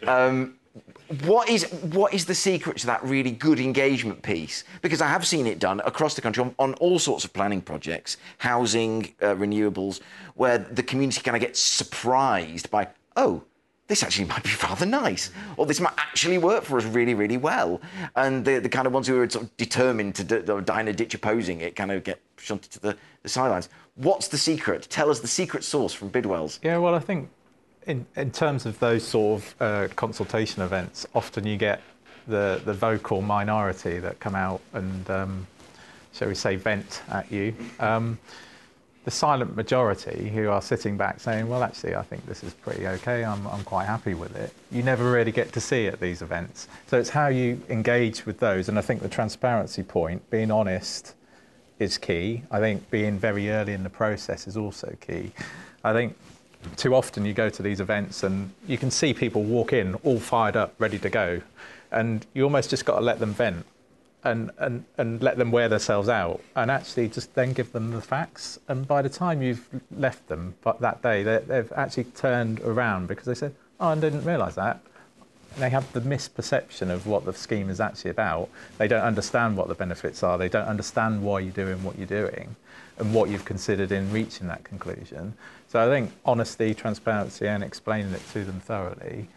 Um, 0.06 0.59
what 1.24 1.48
is 1.48 1.64
what 1.92 2.14
is 2.14 2.24
the 2.24 2.34
secret 2.34 2.78
to 2.78 2.86
that 2.86 3.02
really 3.02 3.32
good 3.32 3.58
engagement 3.58 4.22
piece? 4.22 4.64
Because 4.80 5.00
I 5.00 5.08
have 5.08 5.26
seen 5.26 5.46
it 5.46 5.58
done 5.58 5.80
across 5.84 6.14
the 6.14 6.20
country 6.20 6.44
on, 6.44 6.54
on 6.58 6.74
all 6.74 6.98
sorts 6.98 7.24
of 7.24 7.32
planning 7.32 7.60
projects, 7.60 8.16
housing, 8.38 9.14
uh, 9.20 9.34
renewables, 9.34 10.00
where 10.34 10.58
the 10.58 10.82
community 10.82 11.20
kind 11.20 11.36
of 11.36 11.40
gets 11.40 11.60
surprised 11.60 12.70
by, 12.70 12.88
oh, 13.16 13.42
this 13.88 14.04
actually 14.04 14.24
might 14.28 14.44
be 14.44 14.50
rather 14.62 14.86
nice, 14.86 15.30
or 15.56 15.66
this 15.66 15.80
might 15.80 15.94
actually 15.98 16.38
work 16.38 16.62
for 16.62 16.78
us 16.78 16.84
really, 16.84 17.14
really 17.14 17.36
well. 17.36 17.80
And 18.14 18.44
the, 18.44 18.60
the 18.60 18.68
kind 18.68 18.86
of 18.86 18.92
ones 18.92 19.08
who 19.08 19.20
are 19.20 19.28
sort 19.28 19.46
of 19.46 19.56
determined 19.56 20.14
to 20.14 20.24
d- 20.24 20.62
die 20.64 20.80
in 20.80 20.88
a 20.88 20.92
ditch 20.92 21.14
opposing 21.14 21.60
it 21.60 21.74
kind 21.74 21.90
of 21.90 22.04
get 22.04 22.20
shunted 22.38 22.70
to 22.72 22.80
the, 22.80 22.96
the 23.24 23.28
sidelines. 23.28 23.68
What's 23.96 24.28
the 24.28 24.38
secret? 24.38 24.86
Tell 24.88 25.10
us 25.10 25.18
the 25.18 25.28
secret 25.28 25.64
sauce 25.64 25.92
from 25.92 26.10
Bidwells. 26.10 26.60
Yeah, 26.62 26.78
well, 26.78 26.94
I 26.94 27.00
think 27.00 27.28
in, 27.86 28.06
in 28.16 28.30
terms 28.30 28.66
of 28.66 28.78
those 28.78 29.06
sort 29.06 29.40
of 29.40 29.54
uh, 29.60 29.88
consultation 29.94 30.62
events, 30.62 31.06
often 31.14 31.46
you 31.46 31.56
get 31.56 31.80
the, 32.26 32.60
the 32.64 32.74
vocal 32.74 33.22
minority 33.22 33.98
that 33.98 34.20
come 34.20 34.34
out 34.34 34.60
and, 34.72 35.10
um, 35.10 35.46
shall 36.12 36.28
we 36.28 36.34
say, 36.34 36.56
vent 36.56 37.02
at 37.08 37.30
you. 37.32 37.54
Um, 37.78 38.18
the 39.04 39.10
silent 39.10 39.56
majority 39.56 40.28
who 40.28 40.50
are 40.50 40.60
sitting 40.60 40.98
back 40.98 41.20
saying, 41.20 41.48
well, 41.48 41.62
actually, 41.62 41.94
I 41.96 42.02
think 42.02 42.26
this 42.26 42.44
is 42.44 42.52
pretty 42.52 42.86
okay, 42.86 43.24
I'm, 43.24 43.46
I'm 43.46 43.64
quite 43.64 43.86
happy 43.86 44.12
with 44.12 44.36
it, 44.36 44.52
you 44.70 44.82
never 44.82 45.10
really 45.10 45.32
get 45.32 45.52
to 45.54 45.60
see 45.60 45.86
at 45.86 46.00
these 46.00 46.20
events. 46.20 46.68
So 46.86 46.98
it's 46.98 47.08
how 47.08 47.28
you 47.28 47.60
engage 47.70 48.26
with 48.26 48.38
those. 48.40 48.68
And 48.68 48.78
I 48.78 48.82
think 48.82 49.00
the 49.00 49.08
transparency 49.08 49.82
point, 49.82 50.28
being 50.28 50.50
honest, 50.50 51.14
is 51.78 51.96
key. 51.96 52.42
I 52.50 52.60
think 52.60 52.90
being 52.90 53.18
very 53.18 53.50
early 53.50 53.72
in 53.72 53.84
the 53.84 53.90
process 53.90 54.46
is 54.46 54.56
also 54.58 54.94
key. 55.00 55.32
I 55.82 55.94
think 55.94 56.14
too 56.76 56.94
often 56.94 57.24
you 57.24 57.32
go 57.32 57.48
to 57.48 57.62
these 57.62 57.80
events 57.80 58.22
and 58.22 58.52
you 58.66 58.78
can 58.78 58.90
see 58.90 59.14
people 59.14 59.42
walk 59.42 59.72
in 59.72 59.94
all 59.96 60.20
fired 60.20 60.56
up, 60.56 60.74
ready 60.78 60.98
to 60.98 61.10
go, 61.10 61.40
and 61.90 62.26
you 62.34 62.44
almost 62.44 62.70
just 62.70 62.84
got 62.84 62.96
to 62.96 63.00
let 63.00 63.18
them 63.18 63.32
vent 63.32 63.64
and, 64.24 64.50
and, 64.58 64.84
and 64.98 65.22
let 65.22 65.38
them 65.38 65.50
wear 65.50 65.68
themselves 65.68 66.08
out 66.08 66.40
and 66.54 66.70
actually 66.70 67.08
just 67.08 67.34
then 67.34 67.52
give 67.52 67.72
them 67.72 67.90
the 67.92 68.00
facts. 68.00 68.58
And 68.68 68.86
by 68.86 69.02
the 69.02 69.08
time 69.08 69.42
you've 69.42 69.68
left 69.90 70.28
them 70.28 70.54
but 70.62 70.80
that 70.80 71.02
day, 71.02 71.22
they've 71.22 71.72
actually 71.74 72.04
turned 72.04 72.60
around 72.60 73.08
because 73.08 73.24
they 73.24 73.34
said, 73.34 73.54
Oh, 73.78 73.88
I 73.88 73.94
didn't 73.94 74.24
realise 74.24 74.56
that. 74.56 74.80
They 75.56 75.70
have 75.70 75.90
the 75.92 76.00
misperception 76.00 76.90
of 76.90 77.06
what 77.06 77.24
the 77.24 77.32
scheme 77.32 77.70
is 77.70 77.80
actually 77.80 78.12
about. 78.12 78.50
They 78.78 78.86
don't 78.86 79.02
understand 79.02 79.56
what 79.56 79.68
the 79.68 79.74
benefits 79.74 80.22
are. 80.22 80.38
They 80.38 80.48
don't 80.48 80.68
understand 80.68 81.22
why 81.22 81.40
you're 81.40 81.52
doing 81.52 81.82
what 81.82 81.98
you're 81.98 82.06
doing 82.06 82.54
and 82.98 83.14
what 83.14 83.30
you've 83.30 83.46
considered 83.46 83.90
in 83.90 84.12
reaching 84.12 84.46
that 84.48 84.62
conclusion. 84.62 85.34
So 85.70 85.78
I 85.78 85.88
think 85.88 86.10
honesty, 86.24 86.74
transparency, 86.74 87.46
and 87.46 87.62
explaining 87.62 88.12
it 88.12 88.22
to 88.32 88.42
them 88.42 88.58
thoroughly. 88.58 89.28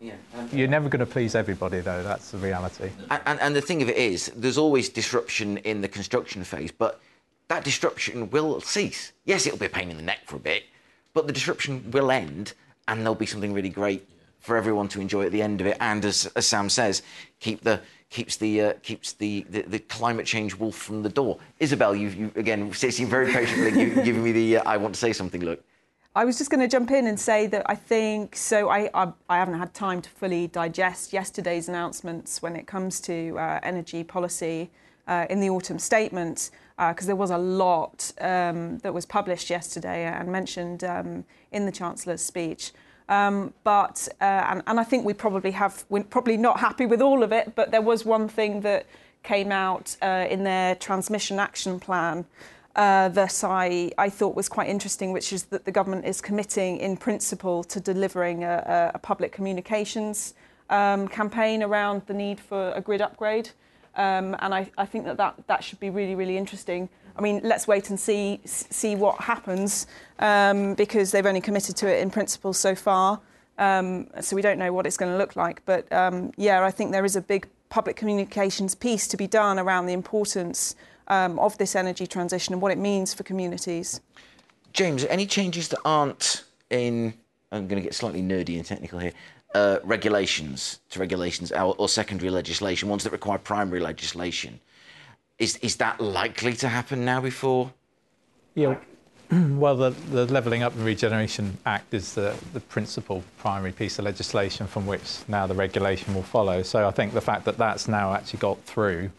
Yeah, 0.00 0.14
You're 0.52 0.68
never 0.68 0.88
going 0.88 1.00
to 1.00 1.06
please 1.06 1.34
everybody, 1.34 1.80
though. 1.80 2.04
That's 2.04 2.30
the 2.30 2.38
reality. 2.38 2.90
And, 3.10 3.20
and, 3.26 3.40
and, 3.40 3.56
the 3.56 3.60
thing 3.60 3.82
of 3.82 3.88
it 3.88 3.96
is, 3.96 4.30
there's 4.36 4.58
always 4.58 4.88
disruption 4.88 5.56
in 5.58 5.80
the 5.80 5.88
construction 5.88 6.44
phase, 6.44 6.70
but 6.70 7.00
that 7.48 7.64
disruption 7.64 8.30
will 8.30 8.60
cease. 8.60 9.12
Yes, 9.24 9.44
it'll 9.44 9.58
be 9.58 9.66
a 9.66 9.70
pain 9.70 9.90
in 9.90 9.96
the 9.96 10.04
neck 10.04 10.20
for 10.26 10.36
a 10.36 10.38
bit, 10.38 10.62
but 11.14 11.26
the 11.26 11.32
disruption 11.32 11.90
will 11.90 12.12
end, 12.12 12.52
and 12.86 13.00
there'll 13.00 13.16
be 13.16 13.26
something 13.26 13.52
really 13.52 13.68
great 13.68 14.08
for 14.38 14.56
everyone 14.56 14.86
to 14.86 15.00
enjoy 15.00 15.26
at 15.26 15.32
the 15.32 15.42
end 15.42 15.60
of 15.60 15.66
it. 15.66 15.78
And 15.80 16.04
as, 16.04 16.30
as 16.36 16.46
Sam 16.46 16.68
says, 16.68 17.02
keep 17.40 17.62
the 17.62 17.80
keeps 18.08 18.36
the 18.36 18.60
uh, 18.60 18.72
keeps 18.84 19.14
the, 19.14 19.44
the, 19.50 19.62
the 19.62 19.78
climate 19.80 20.26
change 20.26 20.54
wolf 20.54 20.76
from 20.76 21.02
the 21.02 21.08
door. 21.08 21.38
Isobel, 21.60 21.98
you 21.98 22.08
you 22.08 22.32
again 22.36 22.72
sitting 22.72 23.08
very 23.08 23.32
patiently, 23.32 23.72
giving 24.04 24.22
me 24.22 24.30
the 24.30 24.58
uh, 24.58 24.62
I 24.64 24.76
want 24.76 24.94
to 24.94 25.00
say 25.00 25.12
something 25.12 25.40
look. 25.40 25.64
I 26.14 26.26
was 26.26 26.36
just 26.36 26.50
going 26.50 26.60
to 26.60 26.68
jump 26.68 26.90
in 26.90 27.06
and 27.06 27.18
say 27.18 27.46
that 27.46 27.62
I 27.64 27.74
think 27.74 28.36
so. 28.36 28.68
I, 28.68 28.90
I, 28.92 29.12
I 29.30 29.38
haven't 29.38 29.58
had 29.58 29.72
time 29.72 30.02
to 30.02 30.10
fully 30.10 30.46
digest 30.46 31.14
yesterday's 31.14 31.70
announcements 31.70 32.42
when 32.42 32.54
it 32.54 32.66
comes 32.66 33.00
to 33.02 33.38
uh, 33.38 33.60
energy 33.62 34.04
policy 34.04 34.70
uh, 35.08 35.24
in 35.30 35.40
the 35.40 35.48
autumn 35.48 35.78
statement 35.78 36.50
because 36.76 37.06
uh, 37.06 37.08
there 37.08 37.16
was 37.16 37.30
a 37.30 37.38
lot 37.38 38.12
um, 38.20 38.76
that 38.78 38.92
was 38.92 39.06
published 39.06 39.48
yesterday 39.48 40.04
and 40.04 40.30
mentioned 40.30 40.84
um, 40.84 41.24
in 41.50 41.64
the 41.64 41.72
Chancellor's 41.72 42.20
speech. 42.20 42.72
Um, 43.08 43.54
but 43.64 44.06
uh, 44.20 44.24
and, 44.24 44.62
and 44.66 44.78
I 44.78 44.84
think 44.84 45.06
we 45.06 45.14
probably 45.14 45.52
have 45.52 45.84
we're 45.88 46.04
probably 46.04 46.36
not 46.36 46.60
happy 46.60 46.84
with 46.84 47.00
all 47.00 47.22
of 47.22 47.32
it. 47.32 47.54
But 47.54 47.70
there 47.70 47.82
was 47.82 48.04
one 48.04 48.28
thing 48.28 48.60
that 48.60 48.84
came 49.22 49.50
out 49.50 49.96
uh, 50.02 50.26
in 50.28 50.44
their 50.44 50.74
transmission 50.74 51.38
action 51.38 51.80
plan 51.80 52.26
uh, 52.74 53.08
that 53.10 53.44
I, 53.44 54.08
thought 54.08 54.34
was 54.34 54.48
quite 54.48 54.68
interesting, 54.68 55.12
which 55.12 55.32
is 55.32 55.44
that 55.44 55.64
the 55.64 55.72
government 55.72 56.06
is 56.06 56.20
committing 56.20 56.78
in 56.78 56.96
principle 56.96 57.64
to 57.64 57.80
delivering 57.80 58.44
a, 58.44 58.92
a 58.94 58.98
public 58.98 59.32
communications 59.32 60.34
um, 60.70 61.06
campaign 61.08 61.62
around 61.62 62.02
the 62.06 62.14
need 62.14 62.40
for 62.40 62.72
a 62.72 62.80
grid 62.80 63.02
upgrade. 63.02 63.50
Um, 63.94 64.34
and 64.38 64.54
I, 64.54 64.70
I 64.78 64.86
think 64.86 65.04
that, 65.04 65.18
that 65.18 65.34
that 65.46 65.62
should 65.62 65.80
be 65.80 65.90
really, 65.90 66.14
really 66.14 66.38
interesting. 66.38 66.88
I 67.14 67.20
mean, 67.20 67.42
let's 67.44 67.68
wait 67.68 67.90
and 67.90 68.00
see 68.00 68.40
see 68.44 68.96
what 68.96 69.20
happens 69.20 69.86
um, 70.18 70.74
because 70.74 71.10
they've 71.10 71.26
only 71.26 71.42
committed 71.42 71.76
to 71.76 71.94
it 71.94 72.00
in 72.00 72.10
principle 72.10 72.54
so 72.54 72.74
far. 72.74 73.20
Um, 73.58 74.08
so 74.22 74.34
we 74.34 74.40
don't 74.40 74.58
know 74.58 74.72
what 74.72 74.86
it's 74.86 74.96
going 74.96 75.12
to 75.12 75.18
look 75.18 75.36
like. 75.36 75.62
But 75.66 75.92
um, 75.92 76.32
yeah, 76.38 76.64
I 76.64 76.70
think 76.70 76.90
there 76.90 77.04
is 77.04 77.16
a 77.16 77.20
big 77.20 77.46
public 77.68 77.96
communications 77.96 78.74
piece 78.74 79.06
to 79.08 79.16
be 79.16 79.26
done 79.26 79.58
around 79.58 79.86
the 79.86 79.92
importance 79.92 80.74
um, 81.08 81.38
of 81.38 81.56
this 81.58 81.74
energy 81.74 82.06
transition 82.06 82.52
and 82.52 82.62
what 82.62 82.72
it 82.72 82.78
means 82.78 83.14
for 83.14 83.22
communities. 83.22 84.00
James, 84.72 85.04
any 85.06 85.26
changes 85.26 85.68
that 85.68 85.80
aren't 85.84 86.44
in, 86.70 87.14
I'm 87.50 87.68
going 87.68 87.80
to 87.80 87.84
get 87.84 87.94
slightly 87.94 88.22
nerdy 88.22 88.56
and 88.56 88.64
technical 88.64 88.98
here, 88.98 89.12
uh, 89.54 89.78
regulations 89.84 90.80
to 90.90 90.98
regulations 90.98 91.52
or, 91.52 91.74
or, 91.76 91.88
secondary 91.88 92.30
legislation, 92.30 92.88
ones 92.88 93.04
that 93.04 93.12
require 93.12 93.36
primary 93.38 93.80
legislation. 93.80 94.58
Is, 95.38 95.56
is 95.58 95.76
that 95.76 96.00
likely 96.00 96.54
to 96.54 96.68
happen 96.68 97.04
now 97.04 97.20
before? 97.20 97.72
Yeah, 98.54 98.76
well, 99.32 99.76
the, 99.76 99.90
the 100.10 100.26
Levelling 100.26 100.62
Up 100.62 100.74
and 100.74 100.84
Regeneration 100.84 101.56
Act 101.64 101.94
is 101.94 102.14
the, 102.14 102.34
the 102.52 102.60
principal 102.60 103.24
primary 103.38 103.72
piece 103.72 103.98
of 103.98 104.04
legislation 104.04 104.66
from 104.66 104.86
which 104.86 105.20
now 105.26 105.46
the 105.46 105.54
regulation 105.54 106.14
will 106.14 106.22
follow. 106.22 106.62
So 106.62 106.86
I 106.86 106.90
think 106.90 107.14
the 107.14 107.20
fact 107.22 107.46
that 107.46 107.56
that's 107.56 107.88
now 107.88 108.12
actually 108.12 108.40
got 108.40 108.62
through 108.64 109.10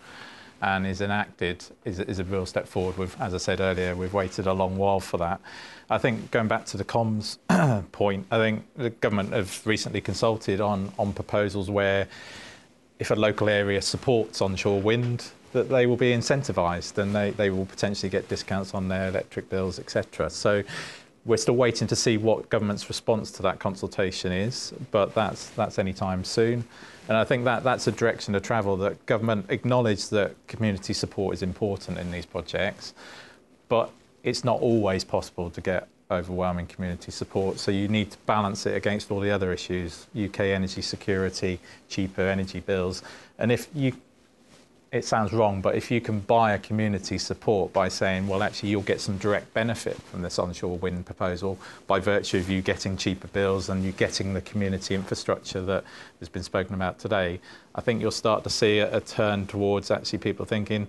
and 0.63 0.87
is 0.87 1.01
enacted 1.01 1.63
is, 1.83 1.99
is 1.99 2.19
a 2.19 2.23
real 2.23 2.45
step 2.45 2.67
forward. 2.67 2.97
We've, 2.97 3.15
as 3.21 3.33
I 3.33 3.37
said 3.37 3.59
earlier, 3.59 3.97
we've 3.97 4.13
waited 4.13 4.47
a 4.47 4.53
long 4.53 4.77
while 4.77 5.01
for 5.01 5.17
that. 5.17 5.41
I 5.89 5.97
think 5.97 6.31
going 6.31 6.47
back 6.47 6.65
to 6.67 6.77
the 6.77 6.85
comms 6.85 7.37
point, 7.91 8.25
I 8.31 8.37
think 8.37 8.65
the 8.77 8.89
government 8.89 9.33
have 9.33 9.61
recently 9.67 9.99
consulted 9.99 10.61
on, 10.61 10.93
on 10.97 11.11
proposals 11.11 11.69
where 11.69 12.07
if 12.97 13.11
a 13.11 13.15
local 13.15 13.49
area 13.49 13.81
supports 13.81 14.41
onshore 14.41 14.81
wind, 14.81 15.31
that 15.51 15.67
they 15.67 15.85
will 15.85 15.97
be 15.97 16.13
incentivised 16.13 16.97
and 16.97 17.13
they, 17.13 17.31
they 17.31 17.49
will 17.49 17.65
potentially 17.65 18.09
get 18.09 18.29
discounts 18.29 18.73
on 18.73 18.87
their 18.87 19.09
electric 19.09 19.49
bills, 19.49 19.79
etc. 19.79 20.29
So 20.29 20.63
we're 21.25 21.37
still 21.37 21.55
waiting 21.55 21.87
to 21.87 21.95
see 21.95 22.17
what 22.17 22.49
government's 22.49 22.89
response 22.89 23.31
to 23.31 23.41
that 23.43 23.59
consultation 23.59 24.31
is, 24.31 24.73
but 24.91 25.13
that's, 25.13 25.49
that's 25.51 25.79
any 25.79 25.93
time 25.93 26.23
soon. 26.23 26.65
And 27.07 27.17
I 27.17 27.23
think 27.23 27.45
that 27.45 27.63
that's 27.63 27.87
a 27.87 27.91
direction 27.91 28.33
to 28.33 28.39
travel 28.39 28.77
that 28.77 29.05
government 29.05 29.45
acknowledge 29.49 30.09
that 30.09 30.35
community 30.47 30.93
support 30.93 31.33
is 31.33 31.41
important 31.41 31.97
in 31.97 32.11
these 32.11 32.25
projects, 32.25 32.93
but 33.69 33.91
it's 34.23 34.43
not 34.43 34.59
always 34.59 35.03
possible 35.03 35.49
to 35.49 35.61
get 35.61 35.87
overwhelming 36.11 36.67
community 36.67 37.11
support. 37.11 37.59
So 37.59 37.71
you 37.71 37.87
need 37.87 38.11
to 38.11 38.17
balance 38.25 38.65
it 38.65 38.75
against 38.75 39.11
all 39.11 39.19
the 39.19 39.31
other 39.31 39.51
issues, 39.51 40.07
UK 40.17 40.41
energy 40.41 40.81
security, 40.81 41.59
cheaper 41.89 42.21
energy 42.21 42.59
bills. 42.59 43.01
And 43.39 43.51
if 43.51 43.67
you 43.73 43.93
it 44.93 45.03
sounds 45.03 45.33
wrong, 45.33 45.59
but 45.59 45.73
if 45.73 45.89
you 45.89 45.99
can 45.99 46.19
buy 46.19 46.53
a 46.53 46.59
community 46.59 47.17
support 47.17 47.73
by 47.73 47.89
saying, 47.89 48.27
well, 48.27 48.43
actually, 48.43 48.69
you'll 48.69 48.83
get 48.83 49.01
some 49.01 49.17
direct 49.17 49.51
benefit 49.51 49.99
from 50.03 50.21
this 50.21 50.37
onshore 50.37 50.77
wind 50.77 51.03
proposal 51.03 51.57
by 51.87 51.99
virtue 51.99 52.37
of 52.37 52.47
you 52.47 52.61
getting 52.61 52.95
cheaper 52.95 53.27
bills 53.29 53.69
and 53.69 53.83
you 53.83 53.91
getting 53.91 54.35
the 54.35 54.41
community 54.41 54.93
infrastructure 54.93 55.61
that 55.61 55.83
has 56.19 56.29
been 56.29 56.43
spoken 56.43 56.75
about 56.75 56.99
today, 56.99 57.39
I 57.73 57.81
think 57.81 58.01
you'll 58.01 58.11
start 58.11 58.43
to 58.43 58.51
see 58.51 58.79
a, 58.79 58.97
a 58.97 59.01
turn 59.01 59.47
towards 59.47 59.89
actually 59.89 60.19
people 60.19 60.45
thinking, 60.45 60.87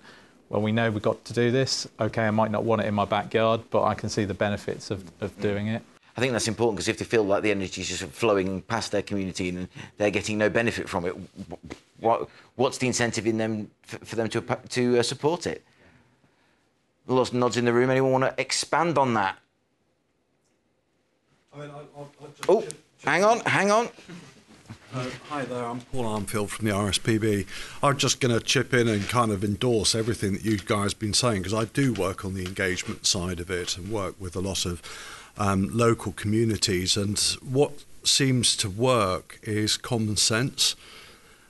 well, 0.51 0.61
we 0.61 0.71
know 0.71 0.91
we've 0.91 1.03
got 1.03 1.25
to 1.25 1.33
do 1.33 1.51
this. 1.51 1.89
Okay, 1.99 2.27
I 2.27 2.31
might 2.31 2.51
not 2.51 2.63
want 2.63 2.83
it 2.83 2.87
in 2.87 2.95
my 2.95 3.07
backyard, 3.07 3.63
but 3.71 3.85
I 3.85 3.95
can 3.95 4.11
see 4.11 4.27
the 4.27 4.35
benefits 4.35 4.91
of, 4.91 5.11
of 5.23 5.41
doing 5.41 5.69
it. 5.69 5.83
I 6.17 6.21
think 6.21 6.33
that's 6.33 6.47
important 6.47 6.77
because 6.77 6.89
if 6.89 6.99
they 6.99 7.05
feel 7.05 7.25
like 7.25 7.43
the 7.43 7.51
energy 7.51 7.81
is 7.81 7.89
just 7.89 8.05
flowing 8.05 8.63
past 8.63 8.93
their 8.93 9.03
community 9.03 9.49
and 9.49 9.69
they're 9.99 10.13
getting 10.13 10.39
no 10.39 10.49
benefit 10.49 10.89
from 10.89 11.05
it, 11.07 11.15
what, 11.99 12.29
what's 12.55 12.79
the 12.79 12.87
incentive 12.87 13.27
in 13.27 13.39
them 13.39 13.71
for, 13.83 13.99
for 13.99 14.17
them 14.17 14.29
to, 14.29 14.41
to 14.69 14.99
uh, 14.99 15.03
support 15.03 15.47
it? 15.47 15.65
Lots 17.07 17.31
of 17.31 17.37
nods 17.37 17.57
in 17.57 17.65
the 17.65 17.73
room. 17.73 17.91
Anyone 17.91 18.13
want 18.13 18.25
to 18.25 18.41
expand 18.41 18.97
on 18.97 19.15
that? 19.15 19.39
I 21.53 21.59
mean, 21.59 21.71
oh, 22.49 22.65
hang 23.05 23.25
on, 23.25 23.41
hang 23.41 23.71
on. 23.71 23.89
Uh, 24.95 25.11
hi 25.29 25.45
there, 25.45 25.65
I'm 25.65 25.81
Paul 25.81 26.05
Armfield 26.05 26.49
from 26.51 26.67
the 26.67 26.73
RSPB. 26.73 27.47
I'm 27.83 27.99
just 27.99 28.21
going 28.21 28.33
to 28.33 28.41
chip 28.41 28.73
in 28.73 28.87
and 28.87 29.09
kind 29.09 29.33
of 29.33 29.43
endorse 29.43 29.95
everything 29.95 30.35
that 30.35 30.45
you 30.45 30.59
guys 30.59 30.93
have 30.93 31.01
been 31.01 31.15
saying 31.15 31.43
because 31.43 31.53
I 31.53 31.65
do 31.65 31.93
work 31.93 32.25
on 32.25 32.35
the 32.35 32.45
engagement 32.45 33.05
side 33.05 33.41
of 33.41 33.51
it 33.51 33.77
and 33.77 33.91
work 33.91 34.15
with 34.21 34.37
a 34.37 34.41
lot 34.41 34.65
of 34.65 34.81
um, 35.39 35.71
local 35.73 36.13
communities. 36.13 36.97
And 36.97 37.19
what 37.43 37.85
seems 38.03 38.57
to 38.57 38.71
work 38.71 39.39
is 39.43 39.77
common 39.77 40.17
sense. 40.17 40.77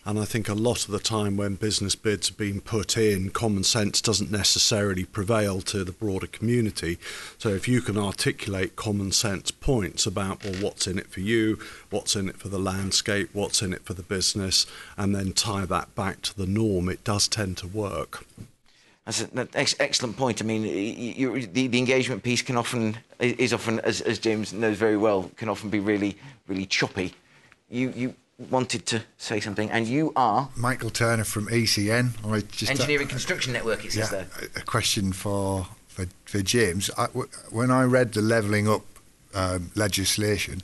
And 0.06 0.18
I 0.18 0.26
think 0.26 0.50
a 0.50 0.54
lot 0.54 0.84
of 0.84 0.90
the 0.90 0.98
time 0.98 1.38
when 1.38 1.54
business 1.54 1.94
bids 1.94 2.30
are 2.30 2.34
being 2.34 2.60
put 2.60 2.98
in, 2.98 3.30
common 3.30 3.64
sense 3.64 4.02
doesn't 4.02 4.30
necessarily 4.30 5.04
prevail 5.04 5.62
to 5.62 5.82
the 5.82 5.92
broader 5.92 6.26
community. 6.26 6.98
So 7.38 7.48
if 7.48 7.66
you 7.66 7.80
can 7.80 7.96
articulate 7.96 8.76
common 8.76 9.12
sense 9.12 9.50
points 9.50 10.04
about, 10.04 10.44
well, 10.44 10.62
what's 10.62 10.86
in 10.86 10.98
it 10.98 11.06
for 11.06 11.20
you, 11.20 11.58
what's 11.88 12.16
in 12.16 12.28
it 12.28 12.36
for 12.36 12.48
the 12.48 12.58
landscape, 12.58 13.30
what's 13.32 13.62
in 13.62 13.72
it 13.72 13.84
for 13.84 13.94
the 13.94 14.02
business, 14.02 14.66
and 14.98 15.14
then 15.14 15.32
tie 15.32 15.64
that 15.64 15.94
back 15.94 16.20
to 16.22 16.36
the 16.36 16.46
norm, 16.46 16.90
it 16.90 17.02
does 17.02 17.26
tend 17.26 17.56
to 17.58 17.66
work. 17.66 18.26
That's 19.04 19.20
an 19.20 19.48
excellent 19.54 20.16
point. 20.16 20.40
I 20.40 20.46
mean, 20.46 20.62
you, 20.62 21.46
the, 21.46 21.66
the 21.66 21.78
engagement 21.78 22.22
piece 22.22 22.40
can 22.40 22.56
often 22.56 22.96
is 23.18 23.52
often, 23.52 23.80
as, 23.80 24.00
as 24.00 24.18
James 24.18 24.54
knows 24.54 24.78
very 24.78 24.96
well, 24.96 25.30
can 25.36 25.50
often 25.50 25.68
be 25.68 25.78
really, 25.78 26.16
really 26.48 26.64
choppy. 26.64 27.12
You, 27.68 27.92
you 27.94 28.14
wanted 28.50 28.86
to 28.86 29.02
say 29.18 29.40
something, 29.40 29.70
and 29.70 29.86
you 29.86 30.12
are 30.16 30.48
Michael 30.56 30.90
Turner 30.90 31.24
from 31.24 31.48
ECN. 31.48 32.12
I 32.26 32.40
just 32.40 32.70
Engineering 32.70 33.06
uh, 33.06 33.10
Construction 33.10 33.52
Network. 33.52 33.84
It 33.84 33.92
says 33.92 34.10
yeah, 34.10 34.24
there. 34.24 34.48
A 34.56 34.62
question 34.62 35.12
for 35.12 35.66
for, 35.86 36.06
for 36.24 36.40
James. 36.40 36.90
I, 36.96 37.06
when 37.50 37.70
I 37.70 37.84
read 37.84 38.14
the 38.14 38.22
levelling 38.22 38.68
up 38.68 38.84
um, 39.34 39.70
legislation, 39.74 40.62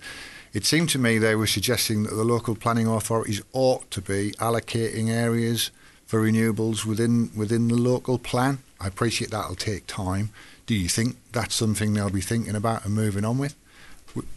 it 0.53 0.65
seemed 0.65 0.89
to 0.91 0.99
me 0.99 1.19
they 1.19 1.37
were 1.37 1.47
suggesting 1.47 2.05
that 2.05 2.15
the 2.15 2.25
local 2.25 2.55
planning 2.55 2.87
authorities 2.87 3.43
ought 3.53 3.91
to 3.91 4.01
be 4.01 4.33
allocating 4.39 5.09
areas 5.09 5.71
for 6.11 6.21
renewables 6.21 6.85
within 6.85 7.31
within 7.37 7.69
the 7.69 7.77
local 7.77 8.19
plan. 8.19 8.59
I 8.81 8.89
appreciate 8.89 9.31
that'll 9.31 9.55
take 9.55 9.87
time. 9.87 10.31
Do 10.67 10.75
you 10.75 10.89
think 10.89 11.15
that's 11.31 11.55
something 11.55 11.95
they'll 11.95 12.11
be 12.11 12.21
thinking 12.21 12.57
about 12.57 12.85
and 12.85 12.93
moving 12.93 13.25
on 13.25 13.39
with, 13.39 13.55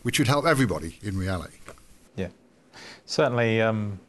which 0.03 0.19
would 0.19 0.27
help 0.27 0.45
everybody 0.45 0.99
in 1.01 1.17
reality? 1.17 1.57
Yeah, 2.15 2.27
certainly. 3.07 3.59
Um, 3.59 3.99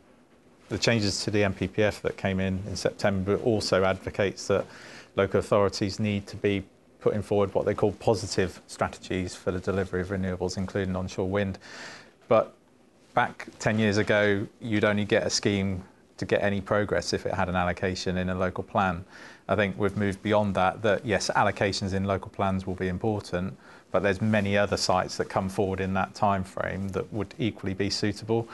the 0.68 0.76
changes 0.76 1.24
to 1.24 1.30
the 1.30 1.40
NPPF 1.40 2.02
that 2.02 2.18
came 2.18 2.38
in 2.38 2.62
in 2.66 2.76
September 2.76 3.36
also 3.36 3.82
advocates 3.82 4.46
that 4.48 4.66
local 5.16 5.40
authorities 5.40 5.98
need 5.98 6.26
to 6.26 6.36
be 6.36 6.64
putting 7.00 7.22
forward 7.22 7.54
what 7.54 7.64
they 7.64 7.74
call 7.74 7.92
positive 7.92 8.60
strategies 8.66 9.34
for 9.34 9.52
the 9.52 9.60
delivery 9.60 10.02
of 10.02 10.08
renewables, 10.08 10.58
including 10.58 10.94
onshore 10.96 11.28
wind. 11.30 11.58
But 12.28 12.52
back 13.14 13.46
10 13.58 13.78
years 13.78 13.96
ago, 13.96 14.46
you'd 14.60 14.84
only 14.84 15.06
get 15.06 15.26
a 15.26 15.30
scheme 15.30 15.82
to 16.16 16.24
get 16.24 16.42
any 16.42 16.60
progress 16.60 17.12
if 17.12 17.26
it 17.26 17.34
had 17.34 17.48
an 17.48 17.56
allocation 17.56 18.16
in 18.16 18.28
a 18.28 18.34
local 18.34 18.64
plan. 18.64 19.04
I 19.48 19.56
think 19.56 19.76
we've 19.78 19.96
moved 19.96 20.22
beyond 20.22 20.54
that, 20.54 20.82
that 20.82 21.04
yes, 21.04 21.30
allocations 21.34 21.92
in 21.92 22.04
local 22.04 22.30
plans 22.30 22.66
will 22.66 22.74
be 22.74 22.88
important, 22.88 23.56
but 23.90 24.02
there's 24.02 24.22
many 24.22 24.56
other 24.56 24.76
sites 24.76 25.16
that 25.18 25.26
come 25.28 25.48
forward 25.48 25.80
in 25.80 25.94
that 25.94 26.14
time 26.14 26.44
frame 26.44 26.88
that 26.90 27.12
would 27.12 27.34
equally 27.38 27.74
be 27.74 27.90
suitable. 27.90 28.48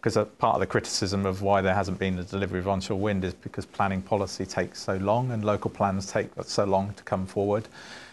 Because 0.00 0.16
part 0.38 0.54
of 0.54 0.60
the 0.60 0.66
criticism 0.66 1.26
of 1.26 1.42
why 1.42 1.60
there 1.60 1.74
hasn't 1.74 1.98
been 1.98 2.16
the 2.16 2.22
delivery 2.22 2.60
of 2.60 2.68
onshore 2.68 2.98
wind 2.98 3.24
is 3.24 3.34
because 3.34 3.66
planning 3.66 4.02
policy 4.02 4.46
takes 4.46 4.80
so 4.80 4.96
long 4.98 5.32
and 5.32 5.44
local 5.44 5.70
plans 5.70 6.06
take 6.06 6.28
so 6.44 6.64
long 6.64 6.92
to 6.94 7.02
come 7.02 7.26
forward. 7.26 7.66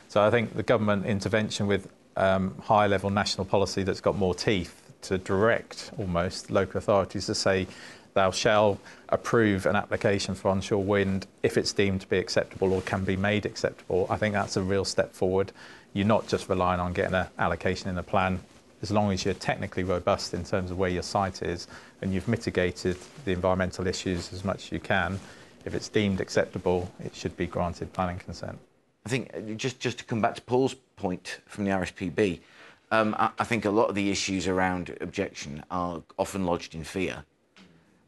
So 0.07 0.23
I 0.23 0.31
think 0.31 0.55
the 0.55 0.63
government 0.63 1.05
intervention 1.05 1.67
with 1.67 1.87
um, 2.15 2.55
high 2.61 2.87
level 2.87 3.09
national 3.09 3.45
policy 3.45 3.83
that's 3.83 4.01
got 4.01 4.17
more 4.17 4.33
teeth 4.33 4.91
to 5.03 5.17
direct 5.17 5.91
almost 5.97 6.49
local 6.49 6.79
authorities 6.79 7.25
to 7.27 7.35
say 7.35 7.67
thou 8.13 8.31
shall 8.31 8.79
approve 9.09 9.65
an 9.65 9.75
application 9.75 10.35
for 10.35 10.49
onshore 10.49 10.83
wind 10.83 11.27
if 11.41 11.57
it's 11.57 11.73
deemed 11.73 12.01
to 12.01 12.07
be 12.07 12.17
acceptable 12.17 12.73
or 12.73 12.81
can 12.81 13.03
be 13.03 13.15
made 13.15 13.45
acceptable. 13.45 14.07
I 14.09 14.17
think 14.17 14.33
that's 14.33 14.57
a 14.57 14.63
real 14.63 14.85
step 14.85 15.13
forward. 15.13 15.51
You're 15.93 16.07
not 16.07 16.27
just 16.27 16.49
relying 16.49 16.79
on 16.79 16.93
getting 16.93 17.13
an 17.15 17.27
allocation 17.37 17.89
in 17.89 17.95
the 17.95 18.03
plan. 18.03 18.39
As 18.81 18.91
long 18.91 19.11
as 19.11 19.23
you're 19.23 19.33
technically 19.33 19.83
robust 19.83 20.33
in 20.33 20.43
terms 20.43 20.71
of 20.71 20.77
where 20.77 20.89
your 20.89 21.03
site 21.03 21.41
is 21.41 21.67
and 22.01 22.13
you've 22.13 22.27
mitigated 22.27 22.97
the 23.23 23.31
environmental 23.31 23.87
issues 23.87 24.33
as 24.33 24.43
much 24.43 24.65
as 24.65 24.71
you 24.71 24.79
can, 24.79 25.19
if 25.65 25.73
it's 25.73 25.87
deemed 25.87 26.19
acceptable, 26.19 26.91
it 27.03 27.15
should 27.15 27.37
be 27.37 27.47
granted 27.47 27.93
planning 27.93 28.19
consent. 28.19 28.59
I 29.05 29.09
think 29.09 29.31
uh, 29.35 29.39
just 29.55 29.79
just 29.79 29.97
to 29.99 30.03
come 30.03 30.21
back 30.21 30.35
to 30.35 30.41
Paul's 30.41 30.75
point 30.95 31.39
from 31.45 31.65
the 31.65 31.71
RSPB, 31.71 32.39
um, 32.91 33.15
I, 33.17 33.31
I, 33.39 33.43
think 33.43 33.65
a 33.65 33.69
lot 33.69 33.89
of 33.89 33.95
the 33.95 34.11
issues 34.11 34.47
around 34.47 34.95
objection 35.01 35.63
are 35.71 36.03
often 36.17 36.45
lodged 36.45 36.75
in 36.75 36.83
fear, 36.83 37.25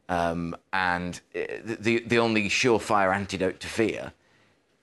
um, 0.09 0.55
and 0.73 1.21
uh, 1.35 1.39
the 1.63 1.99
the 2.05 2.19
only 2.19 2.49
surefire 2.49 3.13
antidote 3.13 3.59
to 3.59 3.67
fear 3.67 4.13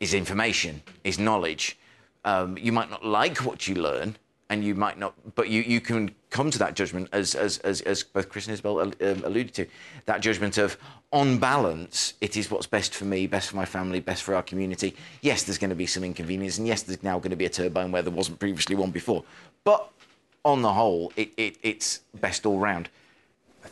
is 0.01 0.15
information, 0.15 0.82
is 1.05 1.19
knowledge. 1.19 1.78
Um, 2.24 2.59
you 2.59 2.73
might 2.73 2.90
not 2.90 3.05
like 3.05 3.39
what 3.39 3.69
you 3.69 3.74
learn, 3.74 4.16
and 4.53 4.62
you 4.62 4.74
might 4.74 4.99
not, 4.99 5.15
but 5.35 5.49
you, 5.49 5.62
you 5.62 5.81
can 5.81 6.15
come 6.28 6.51
to 6.51 6.59
that 6.59 6.74
judgment, 6.74 7.09
as, 7.12 7.35
as, 7.35 7.59
as, 7.59 7.81
as 7.82 8.03
both 8.03 8.28
Chris 8.28 8.47
and 8.47 8.59
Isobel 8.59 8.82
um, 8.82 9.24
alluded 9.24 9.55
to, 9.55 9.66
that 10.05 10.20
judgment 10.20 10.59
of, 10.59 10.77
on 11.11 11.39
balance, 11.39 12.15
it 12.20 12.36
is 12.36 12.51
what's 12.51 12.66
best 12.66 12.94
for 12.94 13.07
me, 13.07 13.27
best 13.27 13.49
for 13.49 13.57
my 13.57 13.65
family, 13.65 13.99
best 13.99 14.23
for 14.23 14.35
our 14.35 14.43
community. 14.43 14.94
Yes, 15.23 15.44
there's 15.44 15.57
going 15.57 15.70
to 15.70 15.77
be 15.77 15.86
some 15.86 16.05
inconvenience, 16.05 16.59
and 16.59 16.66
yes, 16.66 16.82
there's 16.82 17.03
now 17.03 17.19
going 17.19 17.31
to 17.31 17.36
be 17.36 17.47
a 17.47 17.51
turbine 17.51 17.93
where 17.93 18.03
there 18.03 18.12
wasn't 18.12 18.39
previously 18.39 18.77
one 18.77 18.90
before. 18.90 19.24
But 19.65 19.90
on 20.44 20.61
the 20.62 20.73
whole, 20.73 21.12
it, 21.16 21.32
it, 21.39 21.57
it's 21.62 22.01
best 22.20 22.44
all 22.44 22.59
round. 22.59 22.90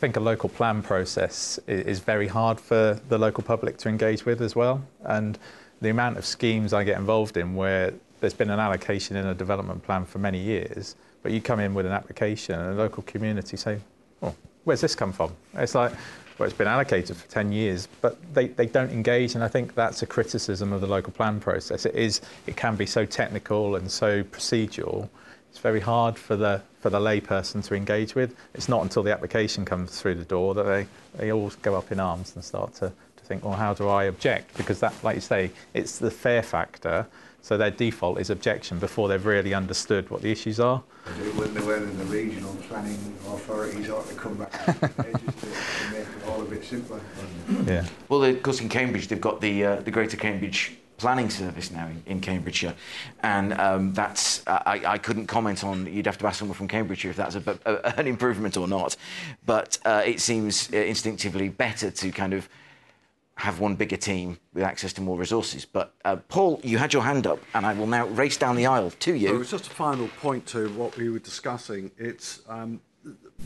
I 0.01 0.09
think 0.09 0.17
a 0.17 0.19
local 0.19 0.49
plan 0.49 0.81
process 0.81 1.59
is 1.67 1.99
very 1.99 2.27
hard 2.27 2.59
for 2.59 2.99
the 3.09 3.19
local 3.19 3.43
public 3.43 3.77
to 3.77 3.87
engage 3.87 4.25
with 4.25 4.41
as 4.41 4.55
well. 4.55 4.81
And 5.03 5.37
the 5.79 5.91
amount 5.91 6.17
of 6.17 6.25
schemes 6.25 6.73
I 6.73 6.83
get 6.83 6.97
involved 6.97 7.37
in 7.37 7.53
where 7.53 7.93
there's 8.19 8.33
been 8.33 8.49
an 8.49 8.59
allocation 8.59 9.15
in 9.15 9.27
a 9.27 9.35
development 9.35 9.83
plan 9.83 10.05
for 10.05 10.17
many 10.17 10.39
years, 10.39 10.95
but 11.21 11.31
you 11.31 11.39
come 11.39 11.59
in 11.59 11.75
with 11.75 11.85
an 11.85 11.91
application 11.91 12.59
and 12.59 12.75
the 12.75 12.81
local 12.81 13.03
community 13.03 13.55
say, 13.57 13.77
oh, 14.23 14.33
where's 14.63 14.81
this 14.81 14.95
come 14.95 15.13
from? 15.13 15.33
It's 15.53 15.75
like, 15.75 15.91
well, 16.39 16.49
it's 16.49 16.57
been 16.57 16.67
allocated 16.67 17.15
for 17.15 17.29
10 17.29 17.51
years, 17.51 17.87
but 18.01 18.17
they, 18.33 18.47
they 18.47 18.65
don't 18.65 18.89
engage, 18.89 19.35
and 19.35 19.43
I 19.43 19.49
think 19.49 19.75
that's 19.75 20.01
a 20.01 20.07
criticism 20.07 20.73
of 20.73 20.81
the 20.81 20.87
local 20.87 21.13
plan 21.13 21.39
process. 21.39 21.85
It 21.85 21.93
is, 21.93 22.21
it 22.47 22.55
can 22.55 22.75
be 22.75 22.87
so 22.87 23.05
technical 23.05 23.75
and 23.75 23.91
so 23.91 24.23
procedural, 24.23 25.09
it's 25.51 25.59
very 25.59 25.81
hard 25.81 26.17
for 26.17 26.35
the, 26.35 26.61
for 26.79 26.89
the 26.89 26.99
layperson 26.99 27.63
to 27.65 27.75
engage 27.75 28.15
with. 28.15 28.35
It's 28.55 28.67
not 28.67 28.81
until 28.81 29.03
the 29.03 29.11
application 29.11 29.65
comes 29.65 30.01
through 30.01 30.15
the 30.15 30.25
door 30.25 30.55
that 30.55 30.63
they, 30.63 30.87
they 31.15 31.31
all 31.31 31.51
go 31.61 31.75
up 31.75 31.91
in 31.91 31.99
arms 31.99 32.33
and 32.35 32.43
start 32.43 32.73
to, 32.75 32.91
to 33.17 33.25
think, 33.25 33.43
well, 33.43 33.53
how 33.53 33.73
do 33.73 33.87
I 33.87 34.05
object? 34.05 34.57
Because 34.57 34.79
that, 34.79 34.93
like 35.03 35.15
you 35.15 35.21
say, 35.21 35.51
it's 35.73 35.99
the 35.99 36.09
fear 36.09 36.41
factor 36.41 37.05
so 37.41 37.57
their 37.57 37.71
default 37.71 38.19
is 38.19 38.29
objection 38.29 38.77
before 38.77 39.07
they've 39.07 39.25
really 39.25 39.53
understood 39.53 40.09
what 40.11 40.21
the 40.21 40.31
issues 40.31 40.59
are. 40.59 40.83
When 41.35 41.53
they 41.53 41.61
were 41.61 41.77
in 41.77 41.97
the 41.97 42.05
regional 42.05 42.55
planning 42.67 43.17
authorities 43.25 43.89
ought 43.89 44.07
to 44.07 44.15
come 44.15 44.35
back 44.35 44.51
to, 44.65 44.73
to 44.73 44.97
make 45.91 46.05
it 46.05 46.27
all 46.27 46.41
a 46.41 46.45
bit 46.45 46.63
simpler. 46.63 47.01
Yeah. 47.65 47.85
Well, 48.09 48.23
of 48.23 48.43
course, 48.43 48.61
in 48.61 48.69
Cambridge, 48.69 49.07
they've 49.07 49.19
got 49.19 49.41
the 49.41 49.65
uh, 49.65 49.75
the 49.77 49.89
Greater 49.89 50.17
Cambridge 50.17 50.77
Planning 51.01 51.31
Service 51.31 51.71
now 51.71 51.87
in, 51.87 52.03
in 52.05 52.21
Cambridgeshire, 52.21 52.75
and 53.23 53.53
um, 53.53 53.93
that's 53.93 54.43
I, 54.45 54.81
I 54.85 54.97
couldn't 54.99 55.25
comment 55.25 55.63
on. 55.63 55.91
You'd 55.91 56.05
have 56.05 56.19
to 56.19 56.27
ask 56.27 56.37
someone 56.37 56.55
from 56.55 56.67
Cambridgeshire 56.67 57.09
if 57.09 57.17
that's 57.17 57.35
a, 57.35 57.59
a, 57.65 57.99
an 57.99 58.05
improvement 58.05 58.55
or 58.55 58.67
not, 58.67 58.95
but 59.43 59.79
uh, 59.83 60.03
it 60.05 60.19
seems 60.19 60.71
uh, 60.71 60.77
instinctively 60.77 61.49
better 61.49 61.89
to 61.89 62.11
kind 62.11 62.33
of 62.33 62.47
have 63.33 63.59
one 63.59 63.75
bigger 63.75 63.97
team 63.97 64.37
with 64.53 64.63
access 64.63 64.93
to 64.93 65.01
more 65.01 65.17
resources. 65.17 65.65
But 65.65 65.95
uh, 66.05 66.17
Paul, 66.27 66.59
you 66.63 66.77
had 66.77 66.93
your 66.93 67.01
hand 67.01 67.25
up, 67.25 67.39
and 67.55 67.65
I 67.65 67.73
will 67.73 67.87
now 67.87 68.05
race 68.05 68.37
down 68.37 68.55
the 68.55 68.67
aisle 68.67 68.91
to 68.91 69.15
you. 69.15 69.29
So 69.29 69.41
it's 69.41 69.51
just 69.51 69.67
a 69.67 69.71
final 69.71 70.07
point 70.19 70.45
to 70.47 70.69
what 70.73 70.95
we 70.97 71.09
were 71.09 71.17
discussing. 71.17 71.89
It's 71.97 72.41
um, 72.47 72.79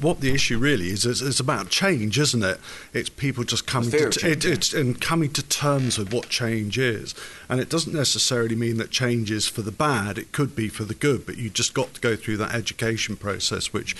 what 0.01 0.19
the 0.21 0.33
issue 0.33 0.57
really 0.57 0.87
is, 0.87 1.05
is. 1.05 1.21
It's 1.21 1.39
about 1.39 1.69
change, 1.69 2.19
isn't 2.19 2.43
it? 2.43 2.59
It's 2.93 3.09
people 3.09 3.43
just 3.43 3.65
coming 3.65 3.91
to 3.91 4.09
t- 4.09 4.27
it, 4.27 4.45
it's 4.45 4.73
and 4.73 4.99
coming 4.99 5.31
to 5.33 5.43
terms 5.43 5.97
with 5.97 6.13
what 6.13 6.29
change 6.29 6.77
is, 6.77 7.15
and 7.49 7.59
it 7.59 7.69
doesn't 7.69 7.93
necessarily 7.93 8.55
mean 8.55 8.77
that 8.77 8.91
change 8.91 9.31
is 9.31 9.47
for 9.47 9.61
the 9.61 9.71
bad. 9.71 10.17
It 10.17 10.31
could 10.31 10.55
be 10.55 10.67
for 10.67 10.83
the 10.83 10.95
good, 10.95 11.25
but 11.25 11.37
you 11.37 11.49
just 11.49 11.73
got 11.73 11.93
to 11.93 12.01
go 12.01 12.15
through 12.15 12.37
that 12.37 12.53
education 12.53 13.15
process, 13.15 13.73
which 13.73 13.95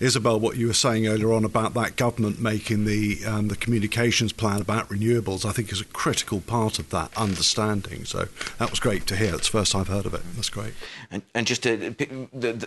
Isobel, 0.00 0.40
what 0.40 0.56
you 0.56 0.66
were 0.66 0.72
saying 0.72 1.06
earlier 1.06 1.30
on 1.30 1.44
about 1.44 1.74
that 1.74 1.96
government 1.96 2.40
making 2.40 2.86
the 2.86 3.18
um, 3.26 3.48
the 3.48 3.56
communications 3.56 4.32
plan 4.32 4.62
about 4.62 4.88
renewables, 4.88 5.44
I 5.44 5.52
think 5.52 5.70
is 5.70 5.80
a 5.82 5.84
critical 5.84 6.40
part 6.40 6.78
of 6.78 6.88
that 6.88 7.14
understanding. 7.18 8.06
So 8.06 8.28
that 8.58 8.70
was 8.70 8.80
great 8.80 9.06
to 9.08 9.16
hear. 9.16 9.34
It's 9.34 9.50
the 9.50 9.58
first 9.58 9.74
I've 9.74 9.88
heard 9.88 10.06
of 10.06 10.14
it. 10.14 10.22
That's 10.36 10.48
great. 10.48 10.72
And, 11.10 11.20
and 11.34 11.46
just 11.46 11.64
to, 11.64 11.94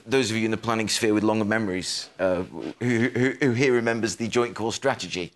those 0.05 0.29
of 0.29 0.37
you 0.37 0.45
in 0.45 0.51
the 0.51 0.57
planning 0.57 0.87
sphere 0.87 1.15
with 1.15 1.23
longer 1.23 1.45
memories, 1.45 2.07
uh, 2.19 2.43
who, 2.79 3.09
who, 3.09 3.31
who 3.41 3.51
here 3.53 3.73
remembers 3.73 4.17
the 4.17 4.27
joint 4.27 4.53
core 4.53 4.71
strategy? 4.71 5.31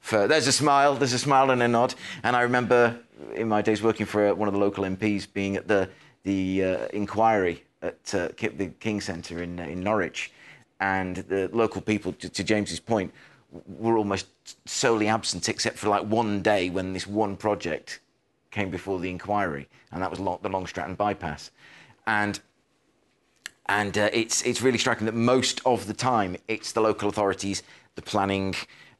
For, 0.00 0.28
there's 0.28 0.46
a 0.46 0.52
smile, 0.52 0.94
there's 0.94 1.12
a 1.12 1.18
smile 1.18 1.50
and 1.50 1.62
a 1.64 1.68
nod. 1.68 1.96
And 2.22 2.36
I 2.36 2.42
remember 2.42 2.96
in 3.34 3.48
my 3.48 3.60
days 3.60 3.82
working 3.82 4.06
for 4.06 4.32
one 4.36 4.46
of 4.46 4.54
the 4.54 4.60
local 4.60 4.84
MPs 4.84 5.26
being 5.32 5.56
at 5.56 5.66
the 5.66 5.88
the 6.22 6.64
uh, 6.64 6.86
inquiry 6.92 7.64
at 7.82 8.14
uh, 8.14 8.28
the 8.38 8.70
King 8.78 9.00
Centre 9.00 9.42
in, 9.42 9.58
uh, 9.58 9.64
in 9.64 9.82
Norwich 9.82 10.30
and 10.80 11.16
the 11.16 11.48
local 11.52 11.80
people, 11.80 12.12
to, 12.14 12.28
to 12.28 12.42
James's 12.42 12.80
point, 12.80 13.12
were 13.66 13.98
almost 13.98 14.26
solely 14.66 15.08
absent 15.08 15.48
except 15.48 15.76
for 15.76 15.88
like 15.88 16.04
one 16.04 16.40
day 16.40 16.70
when 16.70 16.92
this 16.92 17.06
one 17.06 17.36
project 17.36 18.00
came 18.50 18.70
before 18.70 18.98
the 18.98 19.10
inquiry, 19.10 19.68
and 19.92 20.02
that 20.02 20.10
was 20.10 20.20
long, 20.20 20.38
the 20.42 20.48
Long 20.48 20.66
Stratton 20.66 20.94
bypass. 20.94 21.50
And 22.06 22.40
and 23.66 23.96
uh, 23.96 24.10
it's 24.12 24.42
it's 24.42 24.62
really 24.62 24.78
striking 24.78 25.06
that 25.06 25.14
most 25.14 25.60
of 25.64 25.86
the 25.86 25.94
time 25.94 26.36
it's 26.48 26.72
the 26.72 26.80
local 26.80 27.08
authorities, 27.08 27.62
the 27.94 28.02
planning 28.02 28.54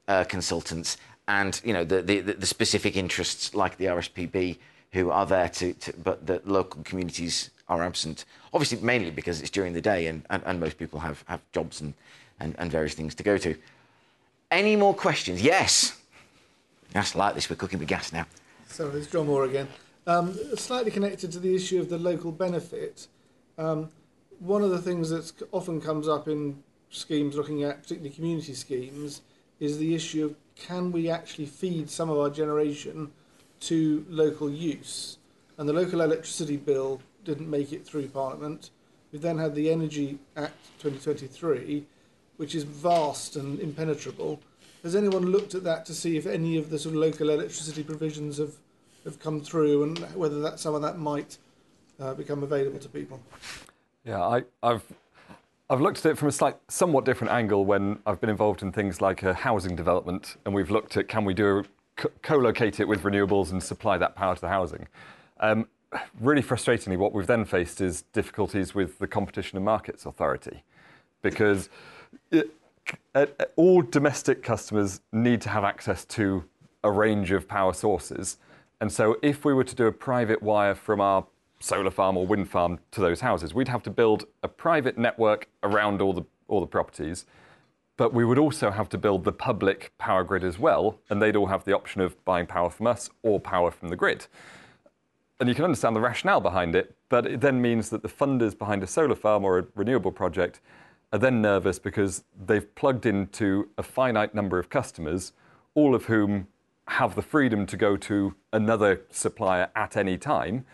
uh, 0.07 0.24
consultants, 0.24 0.97
and 1.27 1.61
you 1.65 1.73
know 1.73 1.85
the, 1.85 2.02
the, 2.02 2.20
the 2.20 2.47
specific 2.47 2.97
interests 2.97 3.55
like 3.55 3.77
the 3.78 3.86
RSPB 3.86 4.59
who 4.93 5.11
are 5.11 5.27
there 5.27 5.48
to, 5.48 5.73
to 5.74 5.93
but 6.05 6.27
the 6.27 6.40
local 6.44 6.82
communities 6.82 7.51
are 7.69 7.82
absent. 7.82 8.24
Obviously, 8.52 8.78
mainly 8.81 9.10
because 9.10 9.40
it's 9.40 9.51
during 9.51 9.72
the 9.72 9.81
day 9.81 10.06
and, 10.06 10.22
and, 10.31 10.43
and 10.44 10.60
most 10.60 10.78
people 10.78 11.01
have, 11.01 11.22
have 11.27 11.40
jobs 11.52 11.81
and, 11.81 11.94
and, 12.40 12.55
and 12.59 12.70
various 12.70 12.94
things 12.94 13.14
to 13.14 13.22
go 13.22 13.39
to. 13.39 13.56
Any 14.51 14.74
more 14.74 14.94
questions? 14.94 15.40
Yes. 15.40 16.01
That's 16.93 17.14
like 17.14 17.35
this. 17.35 17.48
We're 17.48 17.56
cooking 17.56 17.78
with 17.78 17.89
gas 17.89 18.12
now. 18.12 18.27
So 18.66 18.90
it's 18.90 19.06
John 19.06 19.27
Moore 19.27 19.44
again. 19.44 19.68
Um, 20.06 20.36
slightly 20.56 20.90
connected 20.90 21.31
to 21.32 21.39
the 21.39 21.55
issue 21.55 21.78
of 21.78 21.89
the 21.89 21.98
local 21.98 22.32
benefit. 22.32 23.06
Um, 23.59 23.90
one 24.40 24.62
of 24.62 24.70
the 24.70 24.81
things 24.81 25.10
that 25.10 25.32
often 25.52 25.81
comes 25.81 26.09
up 26.09 26.27
in 26.27 26.62
schemes 26.90 27.36
looking 27.36 27.62
at 27.62 27.82
particularly 27.82 28.14
community 28.14 28.55
schemes 28.55 29.22
is 29.60 29.78
the 29.78 29.94
issue 29.94 30.24
of 30.24 30.35
can 30.56 30.90
we 30.90 31.09
actually 31.09 31.47
feed 31.47 31.89
some 31.89 32.10
of 32.10 32.18
our 32.18 32.31
generation 32.31 33.12
to 33.60 34.05
local 34.09 34.51
use? 34.51 35.18
And 35.59 35.68
the 35.68 35.72
local 35.72 36.01
electricity 36.01 36.56
bill 36.56 37.01
didn't 37.31 37.48
make 37.48 37.73
it 37.73 37.86
through 37.86 38.09
Parliament. 38.09 38.70
We 39.12 39.19
then 39.19 39.39
had 39.39 39.55
the 39.55 39.70
Energy 39.70 40.19
Act 40.36 40.57
2023, 40.81 41.86
which 42.36 42.55
is 42.55 42.65
vast 42.65 43.36
and 43.36 43.61
impenetrable. 43.61 44.40
Has 44.82 44.97
anyone 44.97 45.27
looked 45.27 45.55
at 45.55 45.62
that 45.65 45.86
to 45.86 45.94
see 45.94 46.16
if 46.16 46.27
any 46.27 46.57
of 46.57 46.70
the 46.70 46.78
sort 46.78 46.94
of 46.94 47.01
local 47.01 47.31
electricity 47.31 47.85
provisions 47.85 48.39
have, 48.39 48.55
have 49.05 49.20
come 49.20 49.40
through 49.40 49.85
and 49.85 49.98
whether 50.15 50.40
that 50.40 50.59
some 50.59 50.74
of 50.74 50.82
that 50.82 50.98
might 50.98 51.39
uh, 52.01 52.15
become 52.15 52.43
available 52.43 52.81
to 52.81 52.89
people? 52.89 53.20
Yeah, 54.05 54.20
I, 54.20 54.43
I've 54.62 54.82
I've 55.69 55.81
looked 55.81 56.05
at 56.05 56.11
it 56.11 56.19
from 56.19 56.27
a 56.27 56.32
slight, 56.32 56.57
somewhat 56.66 57.05
different 57.05 57.32
angle 57.32 57.65
when 57.65 58.01
I've 58.05 58.20
been 58.20 58.31
involved 58.31 58.61
in 58.61 58.73
things 58.73 59.01
like 59.01 59.23
a 59.23 59.32
housing 59.32 59.77
development, 59.77 60.36
and 60.44 60.52
we've 60.52 60.70
looked 60.70 60.97
at 60.97 61.07
can 61.07 61.24
we 61.24 61.32
do 61.32 61.62
co-locate 62.23 62.81
it 62.81 62.89
with 62.89 63.02
renewables 63.02 63.52
and 63.52 63.62
supply 63.62 63.98
that 63.98 64.16
power 64.16 64.35
to 64.35 64.40
the 64.40 64.48
housing. 64.48 64.89
Um, 65.39 65.69
really 66.20 66.42
frustratingly, 66.42 66.96
what 66.96 67.12
we've 67.12 67.26
then 67.26 67.44
faced 67.44 67.80
is 67.80 68.02
difficulties 68.12 68.74
with 68.74 68.98
the 68.98 69.06
Competition 69.06 69.56
and 69.56 69.64
Markets 69.64 70.06
Authority 70.06 70.62
because 71.22 71.68
it, 72.30 72.50
uh, 73.14 73.26
all 73.56 73.82
domestic 73.82 74.42
customers 74.42 75.00
need 75.12 75.40
to 75.42 75.48
have 75.48 75.64
access 75.64 76.04
to 76.04 76.44
a 76.82 76.90
range 76.90 77.30
of 77.30 77.46
power 77.48 77.72
sources. 77.72 78.38
And 78.80 78.90
so, 78.90 79.18
if 79.22 79.44
we 79.44 79.52
were 79.52 79.64
to 79.64 79.74
do 79.74 79.86
a 79.86 79.92
private 79.92 80.42
wire 80.42 80.74
from 80.74 81.00
our 81.00 81.26
solar 81.60 81.90
farm 81.90 82.16
or 82.16 82.26
wind 82.26 82.48
farm 82.48 82.78
to 82.92 83.00
those 83.00 83.20
houses, 83.20 83.52
we'd 83.52 83.68
have 83.68 83.82
to 83.82 83.90
build 83.90 84.24
a 84.42 84.48
private 84.48 84.96
network 84.96 85.48
around 85.62 86.00
all 86.00 86.14
the, 86.14 86.22
all 86.48 86.60
the 86.60 86.66
properties. 86.66 87.26
But 87.98 88.14
we 88.14 88.24
would 88.24 88.38
also 88.38 88.70
have 88.70 88.88
to 88.90 88.98
build 88.98 89.24
the 89.24 89.32
public 89.32 89.92
power 89.98 90.24
grid 90.24 90.42
as 90.42 90.58
well, 90.58 90.98
and 91.10 91.20
they'd 91.20 91.36
all 91.36 91.48
have 91.48 91.66
the 91.66 91.74
option 91.74 92.00
of 92.00 92.24
buying 92.24 92.46
power 92.46 92.70
from 92.70 92.86
us 92.86 93.10
or 93.22 93.38
power 93.38 93.70
from 93.70 93.88
the 93.90 93.96
grid 93.96 94.26
and 95.40 95.48
you 95.48 95.54
can 95.54 95.64
understand 95.64 95.96
the 95.96 96.00
rationale 96.00 96.40
behind 96.40 96.76
it, 96.76 96.94
but 97.08 97.26
it 97.26 97.40
then 97.40 97.60
means 97.62 97.88
that 97.88 98.02
the 98.02 98.08
funders 98.08 98.56
behind 98.56 98.82
a 98.82 98.86
solar 98.86 99.14
farm 99.14 99.42
or 99.42 99.58
a 99.58 99.66
renewable 99.74 100.12
project 100.12 100.60
are 101.12 101.18
then 101.18 101.40
nervous 101.40 101.78
because 101.78 102.24
they've 102.46 102.72
plugged 102.74 103.06
into 103.06 103.68
a 103.78 103.82
finite 103.82 104.34
number 104.34 104.58
of 104.58 104.68
customers 104.68 105.32
all 105.74 105.94
of 105.94 106.04
whom 106.04 106.46
have 106.88 107.14
the 107.14 107.22
freedom 107.22 107.64
to 107.64 107.76
go 107.76 107.96
to 107.96 108.34
another 108.52 109.00
supplier 109.10 109.70
at 109.74 109.96
any 109.96 110.18
time. 110.18 110.64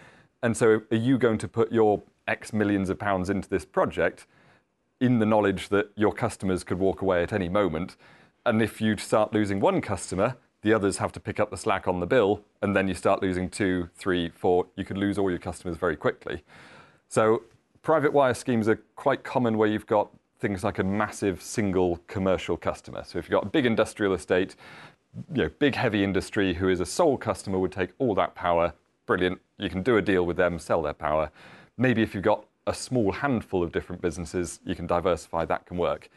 And 0.43 0.57
so, 0.57 0.83
are 0.91 0.97
you 0.97 1.19
going 1.19 1.39
to 1.39 1.49
put 1.49 1.71
your 1.71 2.03
X 2.27 2.53
millions 2.53 2.91
of 2.91 2.99
pounds 2.99 3.31
into 3.31 3.49
this 3.49 3.65
project 3.65 4.27
in 5.01 5.19
the 5.19 5.27
knowledge 5.27 5.69
that 5.69 5.91
your 5.95 6.13
customers 6.13 6.65
could 6.65 6.79
walk 6.79 7.03
away 7.03 7.23
at 7.23 7.33
any 7.33 7.49
moment? 7.49 7.97
And 8.45 8.63
if 8.63 8.81
you 8.81 8.97
start 8.97 9.33
losing 9.33 9.61
one 9.61 9.81
customer, 9.81 10.37
the 10.63 10.73
others 10.73 10.99
have 10.99 11.13
to 11.13 11.21
pick 11.21 11.39
up 11.39 11.51
the 11.51 11.57
slack 11.57 11.87
on 11.87 12.01
the 12.01 12.07
bill, 12.07 12.43
and 12.63 12.75
then 12.75 12.89
you 12.89 12.95
start 12.95 13.23
losing 13.23 13.49
two, 13.49 13.89
three, 13.95 14.31
four. 14.31 14.67
You 14.77 14.85
could 14.85 14.99
lose 14.99 15.19
all 15.19 15.31
your 15.31 15.39
customers 15.39 15.77
very 15.77 15.97
quickly. 15.97 16.43
So, 17.09 17.43
private 17.83 18.13
wire 18.13 18.35
schemes 18.35 18.69
are 18.69 18.81
quite 18.97 19.23
common 19.23 19.59
where 19.59 19.69
you've 19.69 19.87
got 19.87 20.11
things 20.39 20.65
like 20.65 20.79
a 20.79 20.85
massive 20.85 21.41
single 21.41 22.01
commercial 22.09 22.57
customer. 22.57 23.05
So, 23.05 23.19
if 23.19 23.27
you've 23.27 23.41
got 23.41 23.45
a 23.45 23.51
big 23.51 23.67
industrial 23.67 24.15
estate, 24.15 24.57
you 25.33 25.45
know, 25.45 25.51
big 25.59 25.75
heavy 25.75 26.05
industry 26.05 26.55
who 26.55 26.69
is 26.69 26.81
a 26.81 26.87
sole 26.87 27.17
customer 27.17 27.59
would 27.59 27.73
take 27.73 27.91
all 27.99 28.15
that 28.15 28.35
power. 28.35 28.75
Brilliant. 29.07 29.41
You 29.59 29.71
can 29.71 29.83
do 29.83 29.97
a 29.97 30.03
deal 30.03 30.27
with 30.27 30.37
them, 30.37 30.59
sell 30.59 30.83
their 30.83 30.93
power. 30.93 31.31
Maybe 31.79 32.03
if 32.03 32.15
you've 32.15 32.25
got 32.25 32.45
a 32.67 32.75
small 32.75 33.13
handful 33.13 33.63
of 33.63 33.73
different 33.73 34.03
businesses, 34.03 34.61
you 34.65 34.75
can 34.75 34.87
diversify, 34.87 35.45
that 35.45 35.67
can 35.67 35.77
work. 35.77 36.11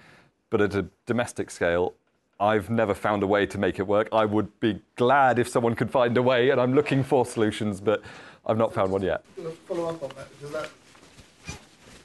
But 0.50 0.62
at 0.62 0.76
a 0.76 0.88
domestic 1.06 1.52
scale, 1.52 1.94
I've 2.40 2.70
never 2.70 2.94
found 2.94 3.24
a 3.24 3.28
way 3.28 3.46
to 3.46 3.58
make 3.58 3.80
it 3.80 3.88
work. 3.88 4.08
I 4.12 4.26
would 4.26 4.60
be 4.60 4.82
glad 4.96 5.40
if 5.40 5.50
someone 5.50 5.76
could 5.76 5.92
find 5.92 6.16
a 6.18 6.22
way, 6.22 6.50
and 6.50 6.60
I'm 6.60 6.74
looking 6.74 7.04
for 7.04 7.26
solutions, 7.26 7.82
but 7.82 8.02
I've 8.46 8.58
not 8.58 8.74
found 8.74 8.92
one 8.92 9.02
yet. 9.02 9.24
Follow 9.68 9.90
up 9.90 10.02
on 10.02 10.10
that 10.16 10.28
because 10.40 10.54
that 10.54 10.70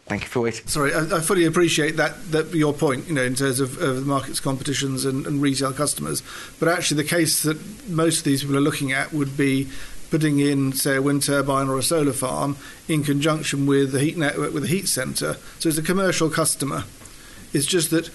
Thank 0.06 0.22
you 0.22 0.28
for 0.28 0.40
waiting. 0.42 0.66
Sorry, 0.66 0.92
I, 0.92 1.16
I 1.16 1.20
fully 1.20 1.46
appreciate 1.46 1.96
that, 1.96 2.30
that 2.30 2.52
your 2.52 2.74
point, 2.74 3.08
you 3.08 3.14
know, 3.14 3.22
in 3.22 3.34
terms 3.34 3.58
of, 3.58 3.80
of 3.80 3.96
the 3.96 4.02
market's 4.02 4.38
competitions 4.38 5.06
and, 5.06 5.26
and 5.26 5.40
retail 5.40 5.72
customers. 5.72 6.22
But 6.60 6.68
actually, 6.68 7.02
the 7.02 7.08
case 7.08 7.42
that 7.44 7.88
most 7.88 8.18
of 8.18 8.24
these 8.24 8.42
people 8.42 8.56
are 8.56 8.60
looking 8.60 8.92
at 8.92 9.14
would 9.14 9.34
be 9.34 9.70
putting 10.10 10.40
in, 10.40 10.74
say, 10.74 10.96
a 10.96 11.02
wind 11.02 11.22
turbine 11.22 11.68
or 11.68 11.78
a 11.78 11.82
solar 11.82 12.12
farm 12.12 12.58
in 12.86 13.02
conjunction 13.02 13.64
with 13.64 13.92
the 13.92 14.00
heat 14.00 14.18
network 14.18 14.52
with 14.52 14.64
a 14.64 14.68
heat 14.68 14.88
centre. 14.88 15.38
So 15.58 15.70
it's 15.70 15.78
a 15.78 15.82
commercial 15.82 16.28
customer. 16.28 16.84
It's 17.54 17.66
just 17.66 17.90
that 17.90 18.10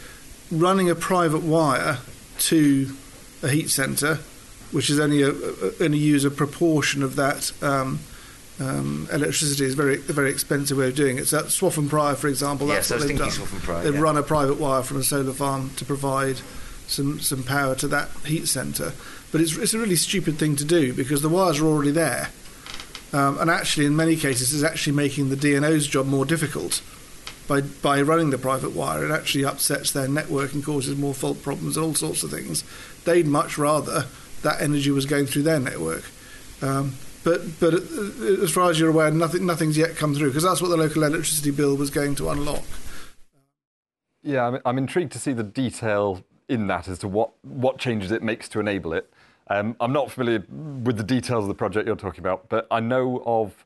running 0.51 0.89
a 0.89 0.95
private 0.95 1.43
wire 1.43 1.99
to 2.39 2.95
a 3.41 3.49
heat 3.49 3.69
centre, 3.69 4.19
which 4.71 4.89
is 4.89 4.99
only 4.99 5.21
a, 5.21 5.34
only 5.81 5.97
use 5.97 6.26
a 6.26 6.31
proportion 6.31 7.03
of 7.03 7.15
that. 7.15 7.51
Um, 7.61 7.99
um, 8.59 9.07
electricity 9.11 9.63
is 9.63 9.73
very 9.73 9.95
a 9.95 10.13
very 10.13 10.30
expensive 10.30 10.77
way 10.77 10.89
of 10.89 10.95
doing 10.95 11.17
it. 11.17 11.27
So 11.27 11.39
at 11.39 11.45
Swaffham 11.45 11.88
Prior, 11.88 12.15
for 12.15 12.27
example, 12.27 12.67
Yes, 12.67 12.89
that's 12.89 13.03
was 13.03 13.11
what 13.11 13.19
they've 13.19 13.49
done. 13.49 13.59
Prior, 13.61 13.84
They've 13.84 13.93
yeah. 13.93 14.01
run 14.01 14.17
a 14.17 14.23
private 14.23 14.59
wire 14.59 14.84
from 14.84 14.97
a 14.97 15.03
solar 15.03 15.31
farm 15.31 15.71
to 15.77 15.85
provide 15.85 16.41
some 16.88 17.19
some 17.21 17.43
power 17.43 17.76
to 17.76 17.88
that 17.88 18.09
heat 18.26 18.47
centre. 18.47 18.91
But 19.31 19.41
it's 19.41 19.55
it's 19.55 19.73
a 19.73 19.80
really 19.80 19.95
stupid 19.95 20.38
thing 20.38 20.55
to 20.57 20.65
do 20.65 20.93
because 20.93 21.21
the 21.21 21.30
wires 21.30 21.59
are 21.59 21.67
already 21.67 21.91
there, 21.91 22.30
um, 23.13 23.38
and 23.39 23.49
actually 23.49 23.85
in 23.85 23.95
many 23.95 24.17
cases 24.17 24.53
it's 24.53 24.63
actually 24.63 24.93
making 24.93 25.30
the 25.30 25.38
DNO's 25.38 25.88
job 25.88 26.07
more 26.07 26.26
difficult. 26.26 26.81
By, 27.49 27.61
by 27.61 28.01
running 28.03 28.30
the 28.30 28.38
private 28.38 28.71
wire, 28.73 29.03
it 29.03 29.11
actually 29.11 29.43
upsets 29.43 29.91
their 29.91 30.07
network 30.07 30.53
and 30.53 30.63
causes 30.63 30.95
more 30.95 31.15
fault 31.15 31.41
problems 31.41 31.76
and 31.76 31.85
all 31.85 31.95
sorts 31.95 32.23
of 32.23 32.30
things. 32.30 32.63
They'd 33.03 33.26
much 33.27 33.57
rather 33.57 34.05
that 34.43 34.61
energy 34.61 34.91
was 34.91 35.05
going 35.05 35.26
through 35.26 35.43
their 35.43 35.59
network. 35.59 36.03
Um, 36.61 36.93
but 37.23 37.59
but 37.59 37.73
uh, 37.73 38.43
as 38.43 38.51
far 38.51 38.69
as 38.69 38.80
you're 38.80 38.89
aware, 38.89 39.11
nothing 39.11 39.45
nothing's 39.45 39.77
yet 39.77 39.95
come 39.95 40.15
through 40.15 40.30
because 40.30 40.43
that's 40.43 40.61
what 40.61 40.69
the 40.69 40.77
local 40.77 41.03
electricity 41.03 41.51
bill 41.51 41.76
was 41.76 41.89
going 41.89 42.15
to 42.15 42.30
unlock. 42.30 42.63
Yeah, 44.21 44.45
I'm, 44.47 44.59
I'm 44.65 44.77
intrigued 44.77 45.11
to 45.13 45.19
see 45.19 45.34
the 45.34 45.43
detail 45.43 46.23
in 46.47 46.67
that 46.67 46.88
as 46.88 46.99
to 46.99 47.07
what, 47.07 47.31
what 47.43 47.77
changes 47.77 48.11
it 48.11 48.21
makes 48.21 48.49
to 48.49 48.59
enable 48.59 48.93
it. 48.93 49.11
Um, 49.47 49.76
I'm 49.80 49.93
not 49.93 50.11
familiar 50.11 50.43
with 50.49 50.97
the 50.97 51.03
details 51.03 51.45
of 51.45 51.47
the 51.47 51.55
project 51.55 51.88
you're 51.88 51.95
talking 51.95 52.19
about, 52.19 52.49
but 52.49 52.67
I 52.69 52.80
know 52.80 53.23
of 53.26 53.65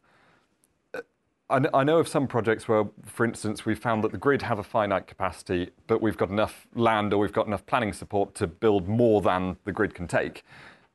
I 1.54 1.84
know 1.84 2.00
of 2.00 2.08
some 2.08 2.26
projects 2.26 2.68
where, 2.68 2.86
for 3.06 3.26
instance, 3.26 3.64
we've 3.64 3.78
found 3.78 4.04
that 4.04 4.12
the 4.12 4.18
grid 4.18 4.42
have 4.42 4.58
a 4.58 4.64
finite 4.64 5.06
capacity, 5.06 5.70
but 5.86 6.02
we've 6.02 6.18
got 6.18 6.32
enough 6.32 6.66
land 6.74 7.14
or 7.14 7.20
we've 7.20 7.32
got 7.32 7.46
enough 7.46 7.64
planning 7.68 7.94
support 7.94 8.34
to 8.36 8.48
build 8.48 8.88
more 8.88 9.22
than 9.22 9.58
the 9.64 9.72
grid 9.72 9.94
can 9.94 10.08
take. 10.08 10.44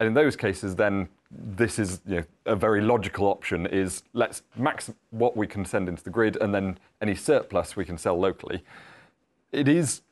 And 0.01 0.09
in 0.09 0.15
those 0.15 0.35
cases, 0.35 0.75
then 0.75 1.11
this 1.31 1.79
is 1.79 2.01
you 2.07 2.17
know, 2.17 2.25
a 2.47 2.57
very 2.57 2.81
logical 2.81 3.27
option: 3.27 3.67
is 3.67 4.03
let's 4.15 4.43
max 4.57 4.93
what 5.11 5.37
we 5.37 5.47
can 5.47 5.65
send 5.65 5.89
into 5.89 6.03
the 6.03 6.11
grid, 6.11 6.37
and 6.41 6.53
then 6.53 6.79
any 7.01 7.15
surplus 7.15 7.77
we 7.77 7.85
can 7.85 7.97
sell 7.97 8.19
locally. 8.19 8.65
It 9.53 9.69
is 9.69 10.03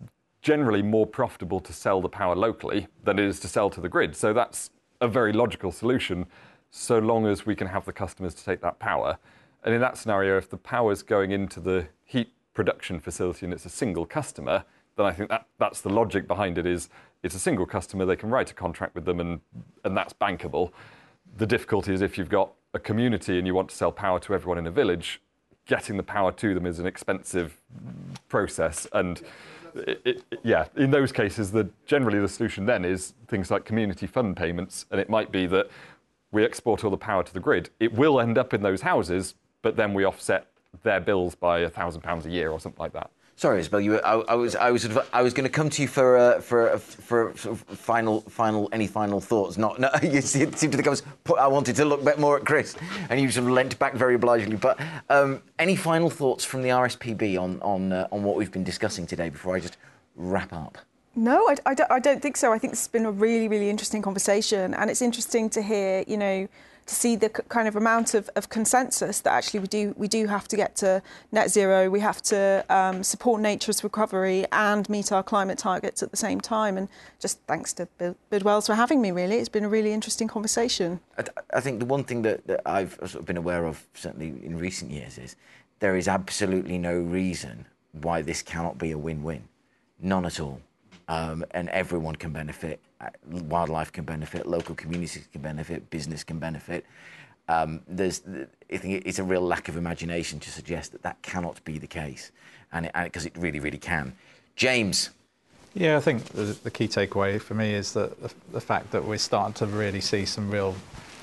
generally 0.42 0.82
more 0.82 1.06
profitable 1.06 1.58
to 1.58 1.72
sell 1.72 2.00
the 2.00 2.08
power 2.08 2.36
locally 2.36 2.86
than 3.02 3.18
it 3.18 3.24
is 3.24 3.40
to 3.40 3.48
sell 3.48 3.68
to 3.70 3.80
the 3.80 3.88
grid. 3.88 4.14
So 4.14 4.32
that's 4.32 4.70
a 5.00 5.08
very 5.08 5.32
logical 5.32 5.72
solution, 5.72 6.26
so 6.70 7.00
long 7.00 7.26
as 7.26 7.46
we 7.46 7.56
can 7.56 7.66
have 7.66 7.84
the 7.84 7.92
customers 7.92 8.32
to 8.34 8.44
take 8.44 8.60
that 8.60 8.78
power. 8.78 9.18
And 9.64 9.74
in 9.74 9.80
that 9.80 9.96
scenario, 9.96 10.36
if 10.38 10.48
the 10.48 10.56
power's 10.56 11.02
going 11.02 11.32
into 11.32 11.60
the 11.60 11.88
heat 12.04 12.32
production 12.54 13.00
facility 13.00 13.46
and 13.46 13.52
it's 13.52 13.66
a 13.66 13.70
single 13.70 14.06
customer, 14.06 14.64
then 14.96 15.06
I 15.06 15.12
think 15.12 15.28
that, 15.30 15.46
that's 15.58 15.80
the 15.80 15.90
logic 15.90 16.26
behind 16.26 16.58
it 16.58 16.66
is 16.66 16.88
it's 17.22 17.34
a 17.34 17.38
single 17.38 17.66
customer, 17.66 18.06
they 18.06 18.16
can 18.16 18.30
write 18.30 18.50
a 18.50 18.54
contract 18.54 18.94
with 18.94 19.04
them 19.04 19.20
and, 19.20 19.40
and 19.84 19.96
that's 19.96 20.12
bankable. 20.12 20.70
The 21.36 21.46
difficulty 21.46 21.92
is 21.92 22.00
if 22.00 22.16
you've 22.16 22.28
got 22.28 22.52
a 22.72 22.78
community 22.78 23.38
and 23.38 23.46
you 23.46 23.54
want 23.54 23.70
to 23.70 23.76
sell 23.76 23.92
power 23.92 24.20
to 24.20 24.34
everyone 24.34 24.58
in 24.58 24.66
a 24.66 24.70
village, 24.70 25.20
getting 25.66 25.96
the 25.96 26.02
power 26.02 26.30
to 26.32 26.54
them 26.54 26.66
is 26.66 26.78
an 26.78 26.86
expensive 26.86 27.60
process 28.28 28.86
and 28.92 29.22
it, 29.74 30.00
it, 30.04 30.40
yeah, 30.42 30.66
in 30.76 30.90
those 30.90 31.12
cases, 31.12 31.50
the, 31.50 31.68
generally 31.86 32.18
the 32.18 32.28
solution 32.28 32.66
then 32.66 32.84
is 32.84 33.14
things 33.28 33.50
like 33.50 33.64
community 33.64 34.06
fund 34.06 34.36
payments, 34.36 34.86
and 34.90 35.00
it 35.00 35.10
might 35.10 35.30
be 35.30 35.46
that 35.46 35.68
we 36.32 36.44
export 36.44 36.84
all 36.84 36.90
the 36.90 36.96
power 36.96 37.22
to 37.22 37.32
the 37.32 37.40
grid. 37.40 37.70
It 37.80 37.92
will 37.92 38.20
end 38.20 38.38
up 38.38 38.54
in 38.54 38.62
those 38.62 38.82
houses, 38.82 39.34
but 39.66 39.74
then 39.74 39.92
we 39.92 40.04
offset 40.04 40.46
their 40.84 41.00
bills 41.00 41.34
by 41.34 41.58
a 41.58 41.68
thousand 41.68 42.00
pounds 42.00 42.24
a 42.24 42.30
year 42.30 42.52
or 42.52 42.60
something 42.60 42.80
like 42.80 42.92
that. 42.92 43.10
Sorry, 43.34 43.60
Isobel. 43.60 43.82
You, 43.82 43.90
were, 43.90 44.06
I, 44.06 44.12
I 44.28 44.34
was, 44.36 44.54
I 44.54 44.70
was, 44.70 44.88
I 45.12 45.22
was 45.22 45.34
going 45.34 45.42
to 45.42 45.50
come 45.50 45.68
to 45.70 45.82
you 45.82 45.88
for, 45.88 46.16
uh, 46.16 46.40
for, 46.40 46.70
uh, 46.70 46.78
for, 46.78 47.34
final, 47.34 48.20
final, 48.20 48.68
any 48.70 48.86
final 48.86 49.20
thoughts. 49.20 49.58
Not, 49.58 49.80
no, 49.80 49.90
you 50.04 50.20
seem 50.20 50.52
to 50.52 50.56
think 50.56 50.86
I 50.86 50.90
was. 50.90 51.02
I 51.36 51.48
wanted 51.48 51.74
to 51.74 51.84
look 51.84 52.04
back 52.04 52.16
more 52.16 52.36
at 52.36 52.44
Chris, 52.44 52.76
and 53.10 53.20
you 53.20 53.28
sort 53.28 53.46
of 53.46 53.50
leant 53.54 53.76
back 53.80 53.94
very 53.94 54.14
obligingly. 54.14 54.54
But 54.54 54.78
um, 55.10 55.42
any 55.58 55.74
final 55.74 56.10
thoughts 56.10 56.44
from 56.44 56.62
the 56.62 56.68
RSPB 56.68 57.36
on, 57.36 57.60
on, 57.62 57.92
uh, 57.92 58.06
on 58.12 58.22
what 58.22 58.36
we've 58.36 58.52
been 58.52 58.62
discussing 58.62 59.04
today 59.04 59.30
before 59.30 59.56
I 59.56 59.58
just 59.58 59.78
wrap 60.14 60.52
up? 60.52 60.78
No, 61.16 61.40
I, 61.48 61.56
I, 61.66 61.74
don't, 61.74 61.90
I 61.90 61.98
don't 61.98 62.22
think 62.22 62.36
so. 62.36 62.52
I 62.52 62.58
think 62.58 62.72
this 62.72 62.82
has 62.82 62.88
been 62.88 63.04
a 63.04 63.10
really, 63.10 63.48
really 63.48 63.68
interesting 63.68 64.00
conversation, 64.00 64.74
and 64.74 64.90
it's 64.90 65.02
interesting 65.02 65.50
to 65.50 65.60
hear, 65.60 66.04
you 66.06 66.18
know, 66.18 66.46
to 66.86 66.94
see 66.94 67.16
the 67.16 67.28
kind 67.28 67.66
of 67.66 67.74
amount 67.74 68.14
of, 68.14 68.30
of 68.36 68.48
consensus 68.48 69.20
that 69.20 69.32
actually 69.32 69.60
we 69.60 69.66
do 69.66 69.94
we 69.96 70.08
do 70.08 70.26
have 70.28 70.46
to 70.48 70.56
get 70.56 70.76
to 70.76 71.02
net 71.32 71.50
zero. 71.50 71.90
We 71.90 72.00
have 72.00 72.22
to 72.22 72.64
um, 72.68 73.02
support 73.02 73.40
nature's 73.40 73.82
recovery 73.82 74.46
and 74.52 74.88
meet 74.88 75.10
our 75.12 75.22
climate 75.22 75.58
targets 75.58 76.02
at 76.02 76.10
the 76.10 76.16
same 76.16 76.40
time. 76.40 76.78
And 76.78 76.88
just 77.20 77.40
thanks 77.46 77.72
to 77.74 77.86
Bid- 77.98 78.16
Bidwells 78.30 78.66
for 78.66 78.74
having 78.74 79.00
me. 79.00 79.10
Really, 79.10 79.36
it's 79.36 79.48
been 79.48 79.64
a 79.64 79.68
really 79.68 79.92
interesting 79.92 80.28
conversation. 80.28 81.00
I, 81.18 81.24
I 81.54 81.60
think 81.60 81.80
the 81.80 81.86
one 81.86 82.04
thing 82.04 82.22
that, 82.22 82.46
that 82.46 82.60
I've 82.64 82.94
sort 82.94 83.16
of 83.16 83.26
been 83.26 83.36
aware 83.36 83.66
of, 83.66 83.84
certainly 83.94 84.28
in 84.44 84.56
recent 84.58 84.90
years, 84.90 85.18
is 85.18 85.36
there 85.80 85.96
is 85.96 86.08
absolutely 86.08 86.78
no 86.78 86.96
reason 86.96 87.66
why 87.92 88.22
this 88.22 88.42
cannot 88.42 88.78
be 88.78 88.92
a 88.92 88.98
win-win. 88.98 89.48
None 90.00 90.24
at 90.24 90.38
all. 90.38 90.60
Um, 91.08 91.44
and 91.52 91.68
everyone 91.70 92.16
can 92.16 92.32
benefit. 92.32 92.80
Wildlife 93.26 93.92
can 93.92 94.04
benefit. 94.04 94.46
Local 94.46 94.74
communities 94.74 95.28
can 95.30 95.42
benefit. 95.42 95.90
Business 95.90 96.24
can 96.24 96.38
benefit. 96.38 96.84
Um, 97.48 97.82
there's, 97.86 98.22
I 98.72 98.76
think 98.76 99.06
it's 99.06 99.18
a 99.18 99.24
real 99.24 99.42
lack 99.42 99.68
of 99.68 99.76
imagination 99.76 100.40
to 100.40 100.50
suggest 100.50 100.92
that 100.92 101.02
that 101.02 101.22
cannot 101.22 101.62
be 101.64 101.78
the 101.78 101.86
case, 101.86 102.32
and 102.72 102.90
because 103.04 103.26
it, 103.26 103.36
really, 103.36 103.60
really 103.60 103.78
can. 103.78 104.14
James, 104.56 105.10
Yeah, 105.74 105.98
I 105.98 106.00
think 106.00 106.24
the, 106.24 106.56
the 106.64 106.70
key 106.70 106.88
takeaway 106.88 107.38
for 107.38 107.52
me 107.52 107.74
is 107.74 107.92
that 107.92 108.20
the, 108.22 108.32
the 108.50 108.60
fact 108.60 108.90
that 108.92 109.04
we're 109.04 109.18
starting 109.18 109.52
to 109.54 109.66
really 109.66 110.00
see 110.00 110.24
some 110.24 110.50
real 110.50 110.74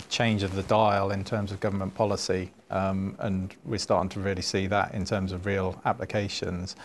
change 0.10 0.44
of 0.44 0.54
the 0.54 0.62
dial 0.64 1.10
in 1.10 1.24
terms 1.24 1.52
of 1.52 1.60
government 1.60 1.95
policy, 1.95 2.52
um, 2.70 3.16
and 3.18 3.56
we're 3.66 3.80
starting 3.80 4.10
to 4.10 4.20
really 4.20 4.44
see 4.44 4.68
that 4.68 4.94
in 4.94 5.06
terms 5.06 5.32
of 5.32 5.48
real 5.48 5.82
applications. 5.86 6.76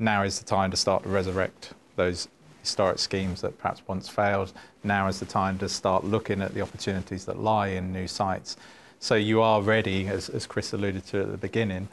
Now 0.00 0.24
is 0.24 0.40
the 0.40 0.44
time 0.44 0.72
to 0.72 0.76
start 0.76 1.04
to 1.04 1.08
resurrect 1.08 1.74
those 1.94 2.26
historic 2.66 2.98
schemes 2.98 3.40
that 3.42 3.56
perhaps 3.58 3.80
once 3.86 4.08
failed. 4.08 4.52
Now 4.82 5.06
is 5.06 5.20
the 5.20 5.26
time 5.26 5.56
to 5.58 5.68
start 5.68 6.04
looking 6.04 6.42
at 6.42 6.52
the 6.52 6.60
opportunities 6.60 7.24
that 7.26 7.38
lie 7.38 7.68
in 7.68 7.92
new 7.92 8.08
sites. 8.08 8.56
So 8.98 9.14
you 9.14 9.40
are 9.40 9.62
ready, 9.62 10.08
as, 10.08 10.28
as 10.28 10.46
Chris 10.46 10.72
alluded 10.72 11.06
to 11.06 11.22
at 11.22 11.30
the 11.30 11.36
beginning, 11.36 11.88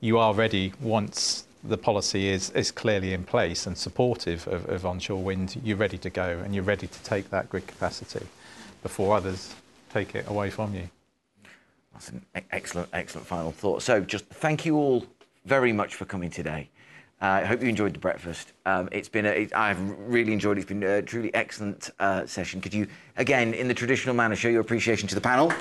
you 0.00 0.18
are 0.18 0.34
ready 0.34 0.72
once 0.80 1.46
the 1.62 1.78
policy 1.78 2.28
is, 2.28 2.50
is 2.50 2.70
clearly 2.70 3.14
in 3.14 3.24
place 3.24 3.66
and 3.66 3.78
supportive 3.78 4.46
of, 4.48 4.68
of 4.68 4.84
onshore 4.84 5.22
wind, 5.22 5.58
you're 5.64 5.78
ready 5.78 5.96
to 5.96 6.10
go 6.10 6.40
and 6.44 6.54
you're 6.54 6.64
ready 6.64 6.86
to 6.86 7.02
take 7.02 7.30
that 7.30 7.48
grid 7.48 7.66
capacity 7.66 8.26
before 8.82 9.16
others 9.16 9.54
take 9.90 10.14
it 10.14 10.28
away 10.28 10.50
from 10.50 10.74
you. 10.74 10.90
That's 11.94 12.10
an 12.10 12.26
excellent, 12.50 12.90
excellent 12.92 13.26
final 13.26 13.52
thought. 13.52 13.82
So, 13.82 14.00
just 14.00 14.26
thank 14.26 14.66
you 14.66 14.76
all 14.76 15.06
very 15.46 15.72
much 15.72 15.94
for 15.94 16.04
coming 16.04 16.28
today. 16.28 16.68
Uh, 17.24 17.40
I 17.40 17.44
hope 17.46 17.62
you 17.62 17.70
enjoyed 17.70 17.94
the 17.94 17.98
breakfast. 17.98 18.52
Um, 18.66 18.90
it's 18.92 19.08
been, 19.08 19.24
a, 19.24 19.30
it, 19.30 19.56
I've 19.56 19.80
really 19.98 20.34
enjoyed 20.34 20.58
it. 20.58 20.60
It's 20.60 20.68
been 20.68 20.82
a 20.82 21.00
truly 21.00 21.32
excellent 21.32 21.88
uh, 21.98 22.26
session. 22.26 22.60
Could 22.60 22.74
you, 22.74 22.86
again, 23.16 23.54
in 23.54 23.66
the 23.66 23.72
traditional 23.72 24.14
manner, 24.14 24.36
show 24.36 24.48
your 24.48 24.60
appreciation 24.60 25.08
to 25.08 25.14
the 25.14 25.22
panel? 25.22 25.48
none, 25.48 25.56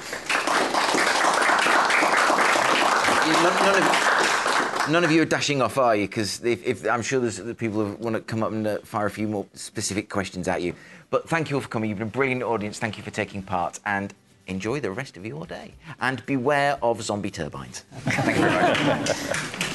of, 3.78 4.90
none, 4.90 5.04
of, 5.06 5.12
you 5.14 5.22
are 5.22 5.26
dashing 5.26 5.62
off, 5.62 5.78
are 5.78 5.96
you? 5.96 6.06
Because 6.06 6.44
I'm 6.86 7.02
sure 7.02 7.22
there's 7.22 7.38
the 7.38 7.56
people 7.56 7.86
who 7.86 7.94
want 7.94 8.18
to 8.18 8.22
come 8.22 8.44
up 8.44 8.52
and 8.52 8.68
uh, 8.68 8.80
fire 8.80 9.06
a 9.06 9.10
few 9.10 9.30
more 9.30 9.46
specific 9.54 10.10
questions 10.10 10.50
at 10.50 10.62
you. 10.62 10.76
But 11.12 11.30
thank 11.30 11.50
you 11.50 11.56
all 11.56 11.62
for 11.62 11.70
coming. 11.70 11.90
You've 11.90 12.00
been 12.00 12.10
a 12.10 12.12
brilliant 12.12 12.44
audience. 12.44 12.78
Thank 12.78 12.98
you 12.98 13.04
for 13.04 13.12
taking 13.12 13.42
part. 13.42 13.80
And 13.86 14.14
enjoy 14.48 14.82
the 14.82 14.92
rest 14.92 15.16
of 15.16 15.26
your 15.26 15.46
day. 15.46 15.76
And 16.02 16.26
beware 16.26 16.78
of 16.84 17.02
zombie 17.02 17.32
turbines. 17.32 17.86
Thank 18.02 18.36
you 18.36 18.50
very 18.50 18.86
much. 18.86 19.70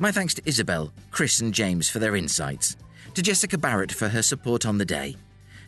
My 0.00 0.12
thanks 0.12 0.32
to 0.34 0.42
Isobel, 0.42 0.92
Chris, 1.10 1.40
and 1.40 1.52
James 1.52 1.90
for 1.90 1.98
their 1.98 2.14
insights, 2.14 2.76
to 3.14 3.22
Jessica 3.22 3.58
Barrett 3.58 3.90
for 3.90 4.08
her 4.08 4.22
support 4.22 4.64
on 4.64 4.78
the 4.78 4.84
day, 4.84 5.16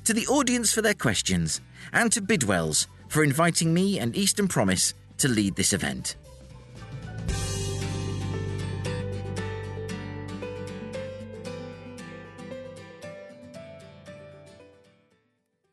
to 0.05 0.15
the 0.15 0.27
audience 0.29 0.73
for 0.73 0.83
their 0.83 0.95
questions, 0.95 1.61
and 1.93 2.13
to 2.13 2.23
Bidwells 2.23 2.87
for 3.09 3.25
inviting 3.25 3.75
me 3.75 3.99
and 3.99 4.17
Eastern 4.17 4.47
Promise 4.47 4.95
to 5.19 5.27
lead 5.27 5.57
this 5.57 5.73
event. 5.73 6.15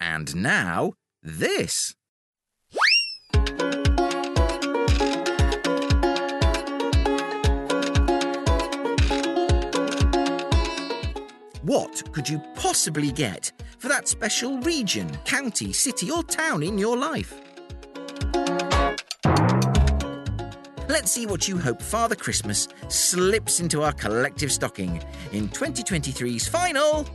And 0.01 0.35
now, 0.35 0.93
this. 1.21 1.93
What 11.67 12.01
could 12.13 12.29
you 12.29 12.39
possibly 12.55 13.11
get 13.11 13.51
for 13.77 13.89
that 13.89 14.07
special 14.07 14.57
region, 14.59 15.09
county, 15.25 15.73
city, 15.73 16.09
or 16.09 16.23
town 16.23 16.63
in 16.63 16.77
your 16.77 16.95
life? 16.95 17.33
Let's 20.87 21.11
see 21.11 21.25
what 21.25 21.49
you 21.49 21.57
hope 21.57 21.81
Father 21.81 22.15
Christmas 22.15 22.69
slips 22.87 23.59
into 23.59 23.83
our 23.83 23.91
collective 23.91 24.49
stocking 24.49 25.03
in 25.33 25.49
2023's 25.49 26.47
final. 26.47 27.05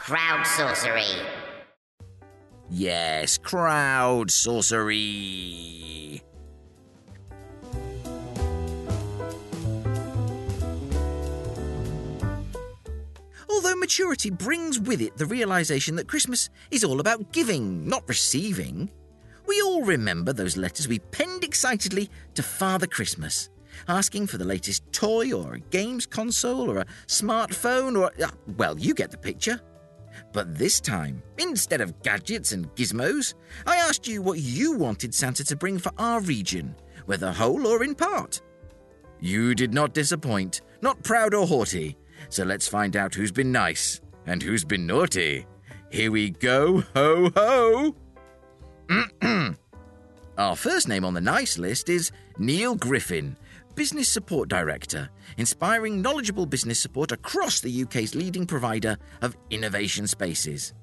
Crowdsourcery. 0.00 1.24
Yes, 2.68 3.38
crowdsourcery. 3.38 6.20
Although 13.56 13.76
maturity 13.76 14.28
brings 14.28 14.78
with 14.78 15.00
it 15.00 15.16
the 15.16 15.24
realization 15.24 15.96
that 15.96 16.06
Christmas 16.06 16.50
is 16.70 16.84
all 16.84 17.00
about 17.00 17.32
giving, 17.32 17.88
not 17.88 18.06
receiving, 18.06 18.90
we 19.46 19.62
all 19.62 19.82
remember 19.82 20.34
those 20.34 20.58
letters 20.58 20.86
we 20.86 20.98
penned 20.98 21.42
excitedly 21.42 22.10
to 22.34 22.42
Father 22.42 22.86
Christmas, 22.86 23.48
asking 23.88 24.26
for 24.26 24.36
the 24.36 24.44
latest 24.44 24.82
toy 24.92 25.32
or 25.32 25.54
a 25.54 25.60
games 25.60 26.04
console 26.04 26.70
or 26.70 26.80
a 26.80 26.86
smartphone 27.06 27.98
or. 27.98 28.12
Uh, 28.22 28.28
well, 28.58 28.78
you 28.78 28.92
get 28.92 29.10
the 29.10 29.16
picture. 29.16 29.58
But 30.34 30.58
this 30.58 30.78
time, 30.78 31.22
instead 31.38 31.80
of 31.80 32.02
gadgets 32.02 32.52
and 32.52 32.68
gizmos, 32.74 33.32
I 33.66 33.76
asked 33.76 34.06
you 34.06 34.20
what 34.20 34.38
you 34.38 34.72
wanted 34.72 35.14
Santa 35.14 35.44
to 35.44 35.56
bring 35.56 35.78
for 35.78 35.92
our 35.96 36.20
region, 36.20 36.76
whether 37.06 37.32
whole 37.32 37.66
or 37.66 37.82
in 37.82 37.94
part. 37.94 38.42
You 39.18 39.54
did 39.54 39.72
not 39.72 39.94
disappoint, 39.94 40.60
not 40.82 41.02
proud 41.02 41.32
or 41.32 41.46
haughty, 41.46 41.96
so 42.28 42.44
let's 42.44 42.68
find 42.68 42.96
out 42.96 43.14
who's 43.14 43.32
been 43.32 43.52
nice 43.52 44.00
and 44.26 44.42
who's 44.42 44.64
been 44.64 44.86
naughty. 44.86 45.46
Here 45.90 46.10
we 46.10 46.30
go, 46.30 46.82
ho 46.94 47.30
ho! 47.34 47.94
Our 50.38 50.56
first 50.56 50.88
name 50.88 51.04
on 51.04 51.14
the 51.14 51.20
nice 51.20 51.58
list 51.58 51.88
is 51.88 52.12
Neil 52.38 52.74
Griffin, 52.74 53.36
Business 53.74 54.08
Support 54.08 54.48
Director, 54.48 55.08
inspiring 55.38 56.02
knowledgeable 56.02 56.46
business 56.46 56.80
support 56.80 57.12
across 57.12 57.60
the 57.60 57.82
UK's 57.82 58.14
leading 58.14 58.46
provider 58.46 58.96
of 59.22 59.36
innovation 59.50 60.06
spaces. 60.06 60.74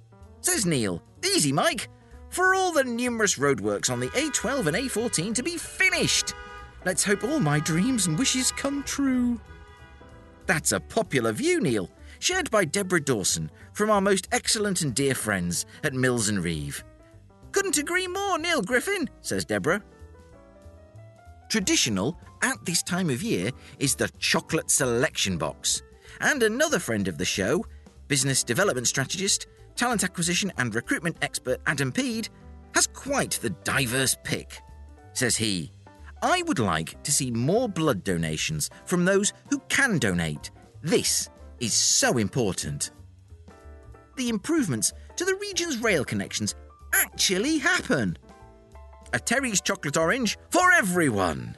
Says 0.41 0.65
Neil, 0.65 1.03
easy, 1.23 1.51
Mike, 1.51 1.89
for 2.29 2.55
all 2.55 2.71
the 2.71 2.83
numerous 2.83 3.37
roadworks 3.37 3.91
on 3.91 3.99
the 3.99 4.09
A12 4.09 4.67
and 4.67 4.75
A14 4.75 5.35
to 5.35 5.43
be 5.43 5.57
finished. 5.57 6.33
Let's 6.85 7.03
hope 7.03 7.23
all 7.23 7.39
my 7.39 7.59
dreams 7.59 8.07
and 8.07 8.17
wishes 8.17 8.51
come 8.51 8.83
true. 8.83 9.39
That's 10.45 10.71
a 10.71 10.79
popular 10.79 11.31
view, 11.31 11.61
Neil, 11.61 11.89
shared 12.19 12.51
by 12.51 12.65
Deborah 12.65 13.01
Dawson 13.01 13.49
from 13.73 13.89
our 13.89 14.01
most 14.01 14.27
excellent 14.31 14.81
and 14.81 14.93
dear 14.93 15.15
friends 15.15 15.65
at 15.83 15.93
Mills 15.93 16.29
and 16.29 16.43
Reeve. 16.43 16.83
Couldn't 17.51 17.77
agree 17.77 18.07
more, 18.07 18.37
Neil 18.39 18.61
Griffin, 18.61 19.09
says 19.21 19.45
Deborah. 19.45 19.83
Traditional 21.49 22.17
at 22.41 22.63
this 22.65 22.81
time 22.81 23.09
of 23.09 23.21
year 23.21 23.51
is 23.79 23.95
the 23.95 24.09
chocolate 24.19 24.71
selection 24.71 25.37
box. 25.37 25.83
And 26.19 26.41
another 26.41 26.79
friend 26.79 27.07
of 27.07 27.17
the 27.17 27.25
show, 27.25 27.65
business 28.07 28.43
development 28.43 28.87
strategist, 28.87 29.47
talent 29.75 30.03
acquisition 30.03 30.51
and 30.57 30.73
recruitment 30.73 31.17
expert 31.21 31.59
Adam 31.67 31.91
Peed, 31.91 32.29
has 32.73 32.87
quite 32.87 33.39
the 33.41 33.51
diverse 33.51 34.17
pick. 34.23 34.61
Says 35.13 35.35
he, 35.35 35.71
I 36.23 36.41
would 36.43 36.59
like 36.59 37.03
to 37.03 37.11
see 37.11 37.31
more 37.31 37.67
blood 37.67 38.05
donations 38.05 38.69
from 38.85 39.03
those 39.03 39.33
who 39.49 39.59
can 39.67 39.99
donate. 39.99 40.51
This 40.81 41.29
is 41.59 41.73
so 41.73 42.17
important. 42.17 42.91
The 44.15 44.29
improvements 44.29 44.93
to 45.17 45.25
the 45.25 45.35
region's 45.35 45.79
rail 45.79 46.05
connections 46.05 46.55
actually 46.93 47.57
happen. 47.57 48.17
A 49.11 49.19
Terry's 49.19 49.59
chocolate 49.59 49.97
orange 49.97 50.37
for 50.49 50.71
everyone. 50.71 51.57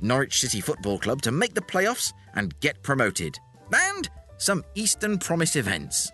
Norwich 0.00 0.38
City 0.38 0.60
Football 0.60 1.00
Club 1.00 1.20
to 1.22 1.32
make 1.32 1.54
the 1.54 1.60
playoffs 1.60 2.12
and 2.34 2.58
get 2.60 2.84
promoted. 2.84 3.36
And 3.72 4.08
some 4.38 4.62
Eastern 4.76 5.18
Promise 5.18 5.56
events. 5.56 6.12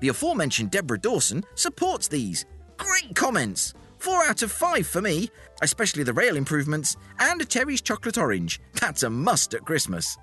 The 0.00 0.08
aforementioned 0.08 0.72
Deborah 0.72 1.00
Dawson 1.00 1.42
supports 1.54 2.06
these. 2.06 2.44
Great 2.76 3.14
comments! 3.14 3.72
Four 3.98 4.24
out 4.24 4.42
of 4.42 4.52
five 4.52 4.86
for 4.86 5.02
me, 5.02 5.30
especially 5.62 6.02
the 6.02 6.12
rail 6.12 6.36
improvements 6.36 6.96
and 7.18 7.40
a 7.40 7.44
Terry's 7.44 7.80
chocolate 7.80 8.18
orange. 8.18 8.60
That's 8.74 9.02
a 9.02 9.10
must 9.10 9.54
at 9.54 9.64
Christmas. 9.64 10.16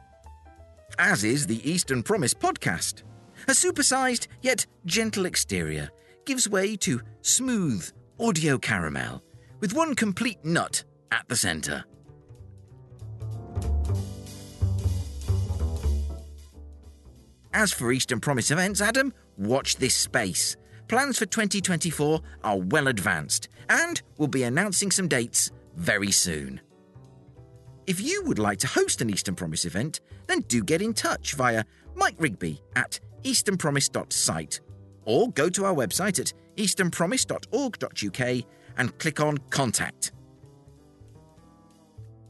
As 0.98 1.24
is 1.24 1.46
the 1.48 1.70
Eastern 1.70 2.04
Promise 2.04 2.34
podcast. 2.34 3.04
A 3.48 3.52
supersized 3.52 4.28
yet 4.42 4.66
gentle 4.86 5.26
exterior 5.26 5.90
gives 6.26 6.50
way 6.50 6.76
to 6.78 7.02
smooth 7.22 7.90
audio 8.20 8.58
caramel 8.58 9.22
with 9.60 9.74
one 9.74 9.94
complete 9.94 10.44
nut 10.44 10.84
at 11.12 11.28
the 11.28 11.36
centre. 11.36 11.84
As 17.54 17.72
for 17.72 17.92
Eastern 17.92 18.20
Promise 18.20 18.52
events, 18.52 18.82
Adam, 18.82 19.14
watch 19.38 19.78
this 19.78 19.96
space. 19.96 20.58
Plans 20.88 21.18
for 21.18 21.26
2024 21.26 22.22
are 22.44 22.58
well 22.60 22.88
advanced, 22.88 23.50
and 23.70 24.02
we'll 24.18 24.28
be 24.28 24.44
announcing 24.44 24.92
some 24.92 25.08
dates 25.08 25.52
very 25.76 26.12
soon. 26.12 26.62
If 27.88 28.00
you 28.02 28.24
would 28.26 28.40
like 28.40 28.60
to 28.60 28.68
host 28.68 29.02
an 29.02 29.10
Eastern 29.10 29.36
Promise 29.36 29.66
event, 29.66 30.02
then 30.28 30.42
do 30.42 30.64
get 30.64 30.82
in 30.82 30.94
touch 30.94 31.34
via 31.34 31.64
Mike 31.96 32.16
Rigby 32.18 32.62
at 32.76 33.00
easternpromise.site 33.24 34.60
or 35.06 35.30
go 35.32 35.50
to 35.50 35.66
our 35.66 35.74
website 35.74 36.20
at 36.20 36.34
easternpromise.org.uk 36.56 38.46
and 38.78 38.98
click 38.98 39.20
on 39.20 39.38
Contact. 39.50 40.12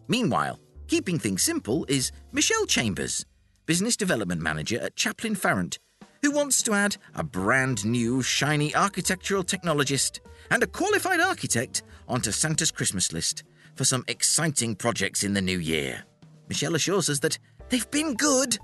Meanwhile, 0.08 0.60
keeping 0.88 1.20
things 1.20 1.42
simple 1.42 1.86
is 1.90 2.12
Michelle 2.32 2.66
Chambers, 2.66 3.26
Business 3.66 3.98
Development 3.98 4.42
Manager 4.42 4.80
at 4.80 4.96
Chaplin 4.96 5.36
Farrant, 5.36 5.80
who 6.26 6.32
wants 6.32 6.64
to 6.64 6.74
add 6.74 6.98
a 7.14 7.24
brand 7.24 7.86
new 7.86 8.20
shiny 8.20 8.74
architectural 8.74 9.44
technologist 9.44 10.22
and 10.50 10.64
a 10.64 10.68
qualified 10.68 11.20
architect 11.20 11.84
onto 12.08 12.32
Santa's 12.32 12.72
Christmas 12.72 13.14
list 13.14 13.44
for 13.76 13.86
some 13.86 14.04
exciting 14.08 14.76
projects 14.76 15.24
in 15.24 15.36
the 15.36 15.42
new 15.42 15.60
year. 15.60 16.04
Michelle 16.50 16.74
assures 16.74 17.12
us 17.12 17.20
that 17.20 17.38
they've 17.70 17.92
been 17.92 18.16
good. 18.16 18.58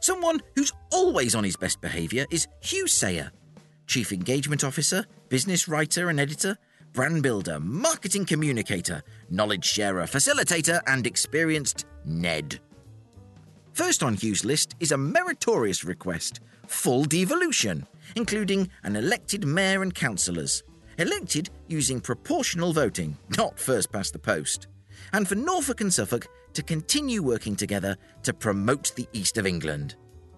Someone 0.00 0.40
who's 0.56 0.72
always 0.90 1.34
on 1.34 1.44
his 1.44 1.56
best 1.56 1.82
behaviour 1.82 2.24
is 2.30 2.48
Hugh 2.62 2.86
Sayer, 2.88 3.30
Chief 3.86 4.10
Engagement 4.10 4.64
Officer, 4.64 5.04
business 5.28 5.68
writer 5.68 6.08
and 6.08 6.18
editor, 6.18 6.56
brand 6.94 7.22
builder, 7.22 7.60
marketing 7.60 8.24
communicator, 8.24 9.02
knowledge 9.28 9.66
sharer, 9.66 10.04
facilitator, 10.04 10.80
and 10.86 11.06
experienced 11.06 11.84
NED. 12.06 12.58
First 13.78 14.02
on 14.02 14.14
Hugh's 14.14 14.44
list 14.44 14.74
is 14.80 14.90
a 14.90 14.98
meritorious 14.98 15.84
request 15.84 16.40
full 16.66 17.04
devolution, 17.04 17.86
including 18.16 18.68
an 18.82 18.96
elected 18.96 19.46
mayor 19.46 19.82
and 19.82 19.94
councillors, 19.94 20.64
elected 20.98 21.48
using 21.68 22.00
proportional 22.00 22.72
voting, 22.72 23.16
not 23.36 23.56
first 23.56 23.92
past 23.92 24.12
the 24.12 24.18
post, 24.18 24.66
and 25.12 25.28
for 25.28 25.36
Norfolk 25.36 25.80
and 25.80 25.94
Suffolk 25.94 26.26
to 26.54 26.62
continue 26.64 27.22
working 27.22 27.54
together 27.54 27.96
to 28.24 28.34
promote 28.34 28.92
the 28.96 29.06
East 29.12 29.38
of 29.38 29.46
England. 29.46 29.94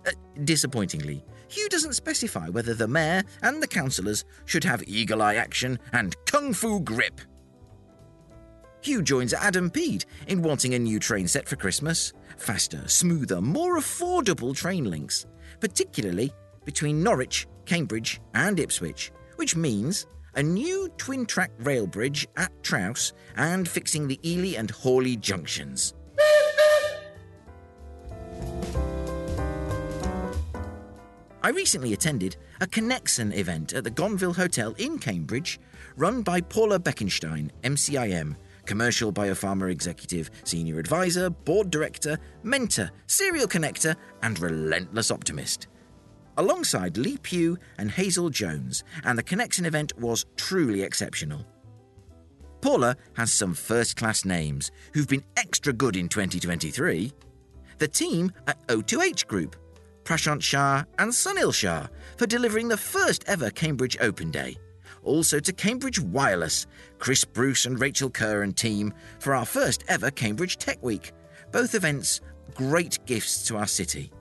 Uh, 0.06 0.10
disappointingly, 0.44 1.24
Hugh 1.48 1.70
doesn't 1.70 1.94
specify 1.94 2.50
whether 2.50 2.74
the 2.74 2.88
mayor 2.88 3.22
and 3.42 3.62
the 3.62 3.66
councillors 3.66 4.26
should 4.44 4.64
have 4.64 4.84
eagle 4.86 5.22
eye 5.22 5.36
action 5.36 5.78
and 5.94 6.14
kung 6.26 6.52
fu 6.52 6.78
grip. 6.78 7.22
Hugh 8.82 9.02
joins 9.02 9.32
Adam 9.32 9.70
Peed 9.70 10.04
in 10.26 10.42
wanting 10.42 10.74
a 10.74 10.78
new 10.78 10.98
train 10.98 11.26
set 11.26 11.48
for 11.48 11.56
Christmas, 11.56 12.12
faster, 12.40 12.86
smoother, 12.88 13.40
more 13.40 13.78
affordable 13.78 14.54
train 14.54 14.84
links, 14.84 15.26
particularly 15.60 16.32
between 16.64 17.02
Norwich, 17.02 17.46
Cambridge, 17.66 18.20
and 18.34 18.58
Ipswich, 18.58 19.12
which 19.36 19.56
means 19.56 20.06
a 20.34 20.42
new 20.42 20.88
twin 20.96 21.26
track 21.26 21.50
rail 21.60 21.86
bridge 21.86 22.26
at 22.36 22.50
Trowse 22.62 23.12
and 23.36 23.68
fixing 23.68 24.06
the 24.08 24.18
Ely 24.24 24.58
and 24.58 24.72
Haughley 24.72 25.18
junctions. 25.18 25.94
I 31.42 31.48
recently 31.52 31.94
attended 31.94 32.36
a 32.60 32.66
Connexon 32.66 33.34
event 33.34 33.72
at 33.72 33.82
the 33.82 33.90
Gonville 33.90 34.36
Hotel 34.36 34.74
in 34.78 34.98
Cambridge, 34.98 35.58
run 35.96 36.22
by 36.22 36.40
Paula 36.40 36.78
Beckenstein, 36.78 37.50
MCIM, 37.62 38.36
commercial 38.70 39.12
biopharma 39.12 39.68
executive, 39.68 40.30
senior 40.44 40.78
advisor, 40.78 41.28
board 41.28 41.72
director, 41.72 42.16
mentor, 42.44 42.88
serial 43.08 43.48
connector, 43.48 43.96
and 44.22 44.38
relentless 44.38 45.10
optimist. 45.10 45.66
Alongside 46.36 46.96
Lee 46.96 47.18
Pugh 47.18 47.58
and 47.78 47.90
Hazel 47.90 48.30
Jones, 48.30 48.84
and 49.02 49.18
the 49.18 49.24
connection 49.24 49.64
event 49.66 49.98
was 49.98 50.24
truly 50.36 50.82
exceptional. 50.82 51.44
Paula 52.60 52.94
has 53.14 53.32
some 53.32 53.54
first 53.54 53.96
class 53.96 54.24
names 54.24 54.70
who've 54.94 55.08
been 55.08 55.24
extra 55.36 55.72
good 55.72 55.96
in 55.96 56.08
2023. 56.08 57.12
The 57.78 57.88
team 57.88 58.30
at 58.46 58.64
O2H 58.68 59.26
Group, 59.26 59.56
Prashant 60.04 60.42
Shah 60.42 60.84
and 61.00 61.10
Sunil 61.10 61.52
Shah 61.52 61.88
for 62.16 62.26
delivering 62.28 62.68
the 62.68 62.76
first 62.76 63.24
ever 63.26 63.50
Cambridge 63.50 63.96
Open 64.00 64.30
Day. 64.30 64.56
Also 65.02 65.40
to 65.40 65.52
Cambridge 65.52 66.00
Wireless, 66.00 66.66
Chris 66.98 67.24
Bruce 67.24 67.66
and 67.66 67.80
Rachel 67.80 68.10
Kerr 68.10 68.42
and 68.42 68.56
team 68.56 68.92
for 69.18 69.34
our 69.34 69.46
first 69.46 69.84
ever 69.88 70.10
Cambridge 70.10 70.56
Tech 70.58 70.82
Week. 70.82 71.12
Both 71.52 71.74
events 71.74 72.20
great 72.54 72.98
gifts 73.06 73.46
to 73.46 73.56
our 73.56 73.66
city. 73.66 74.12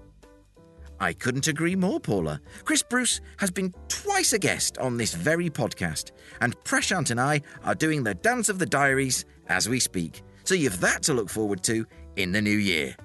I 0.99 1.14
couldn't 1.14 1.47
agree 1.47 1.76
more, 1.76 1.99
Paula. 1.99 2.41
Chris 2.65 2.84
Bruce 2.84 3.22
has 3.38 3.51
been 3.51 3.73
twice 3.88 4.34
a 4.34 4.39
guest 4.39 4.77
on 4.80 4.97
this 4.97 5.14
very 5.14 5.49
podcast, 5.49 6.11
and 6.41 6.57
Prashant 6.64 7.11
and 7.11 7.22
I 7.22 7.41
are 7.64 7.76
doing 7.76 8.03
the 8.03 8.15
Dance 8.15 8.49
of 8.49 8.60
the 8.60 8.65
Diaries 8.65 9.26
as 9.47 9.69
we 9.69 9.80
speak, 9.80 10.23
so 10.43 10.56
you've 10.56 10.81
that 10.81 11.03
to 11.03 11.14
look 11.14 11.30
forward 11.30 11.64
to 11.64 11.85
in 12.18 12.31
the 12.31 12.41
new 12.41 12.57
year. 12.57 12.95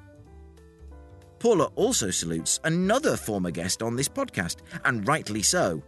Paula 1.39 1.67
also 1.77 2.11
salutes 2.11 2.59
another 2.65 3.17
former 3.17 3.51
guest 3.51 3.83
on 3.83 3.95
this 3.95 4.09
podcast, 4.09 4.57
and 4.85 5.07
rightly 5.07 5.43
so. 5.43 5.83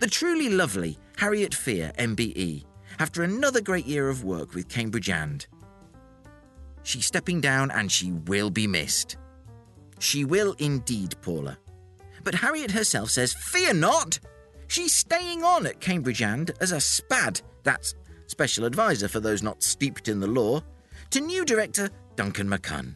The 0.00 0.06
truly 0.06 0.50
lovely 0.50 0.98
Harriet 1.18 1.52
Fear, 1.52 1.90
MBE, 1.98 2.64
after 3.00 3.24
another 3.24 3.60
great 3.60 3.86
year 3.86 4.08
of 4.08 4.22
work 4.22 4.54
with 4.54 4.68
Cambridge 4.68 5.10
and. 5.10 5.44
She's 6.84 7.06
stepping 7.06 7.40
down 7.40 7.72
and 7.72 7.90
she 7.90 8.12
will 8.12 8.50
be 8.50 8.68
missed. 8.68 9.16
She 9.98 10.24
will 10.24 10.54
indeed, 10.60 11.16
Paula. 11.20 11.58
But 12.22 12.36
Harriet 12.36 12.70
herself 12.70 13.10
says, 13.10 13.34
Fear 13.34 13.74
not! 13.74 14.20
She's 14.68 14.94
staying 14.94 15.42
on 15.42 15.66
at 15.66 15.80
Cambridge 15.80 16.22
and 16.22 16.52
as 16.60 16.70
a 16.70 16.76
SPAD, 16.76 17.42
that's 17.64 17.96
Special 18.28 18.64
Advisor 18.64 19.08
for 19.08 19.18
those 19.18 19.42
not 19.42 19.64
steeped 19.64 20.06
in 20.06 20.20
the 20.20 20.28
law, 20.28 20.62
to 21.10 21.20
new 21.20 21.44
director 21.44 21.90
Duncan 22.14 22.48
McCunn. 22.48 22.94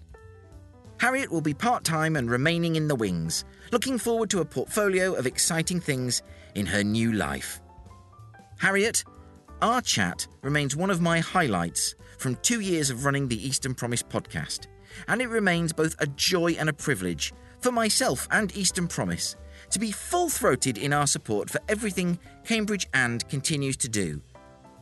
Harriet 1.01 1.33
will 1.33 1.41
be 1.41 1.55
part 1.55 1.83
time 1.83 2.15
and 2.15 2.31
remaining 2.31 2.77
in 2.77 2.87
the 2.87 2.95
wings, 2.95 3.45
looking 3.73 3.99
forward 3.99 4.31
to 4.31 4.43
a 4.43 4.45
portfolio 4.45 5.13
of 5.13 5.27
exciting 5.27 5.81
things 5.81 6.23
in 6.55 6.67
her 6.67 6.85
new 6.85 7.13
life. 7.13 7.61
Harriet, 8.63 9.03
our 9.61 9.83
chat 9.83 10.29
remains 10.43 10.77
one 10.77 10.89
of 10.89 11.01
my 11.01 11.19
highlights 11.19 11.97
from 12.17 12.37
two 12.43 12.61
years 12.61 12.91
of 12.91 13.05
running 13.05 13.27
the 13.27 13.45
Eastern 13.45 13.75
Promise 13.75 14.05
podcast, 14.05 14.69
and 15.09 15.21
it 15.21 15.29
remains 15.29 15.73
both 15.73 15.97
a 15.99 16.07
joy 16.07 16.53
and 16.53 16.69
a 16.69 16.73
privilege 16.73 17.33
for 17.59 17.73
myself 17.73 18.29
and 18.31 18.57
Eastern 18.57 18.87
Promise 18.87 19.35
to 19.71 19.81
be 19.81 19.91
full 19.91 20.29
throated 20.29 20.79
in 20.79 20.93
our 20.93 21.09
support 21.09 21.51
for 21.51 21.61
everything 21.69 22.21
Cambridge 22.45 22.87
and 22.95 23.29
continues 23.29 23.77
to 23.79 23.89
do, 23.89 24.23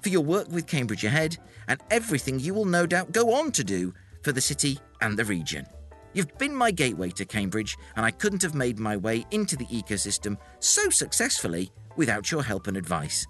for 0.02 0.10
your 0.10 0.24
work 0.24 0.48
with 0.50 0.66
Cambridge 0.66 1.06
Ahead, 1.06 1.38
and 1.66 1.80
everything 1.90 2.38
you 2.38 2.52
will 2.52 2.66
no 2.66 2.84
doubt 2.84 3.12
go 3.12 3.32
on 3.32 3.50
to 3.52 3.64
do 3.64 3.94
for 4.22 4.32
the 4.32 4.42
city 4.42 4.78
and 5.00 5.18
the 5.18 5.24
region. 5.24 5.64
You've 6.12 6.36
been 6.36 6.54
my 6.54 6.70
gateway 6.70 7.12
to 7.12 7.24
Cambridge, 7.24 7.78
and 7.96 8.04
I 8.04 8.10
couldn't 8.10 8.42
have 8.42 8.54
made 8.54 8.78
my 8.78 8.98
way 8.98 9.24
into 9.30 9.56
the 9.56 9.64
ecosystem 9.68 10.36
so 10.58 10.90
successfully 10.90 11.72
without 11.96 12.30
your 12.30 12.42
help 12.42 12.66
and 12.66 12.76
advice. 12.76 13.26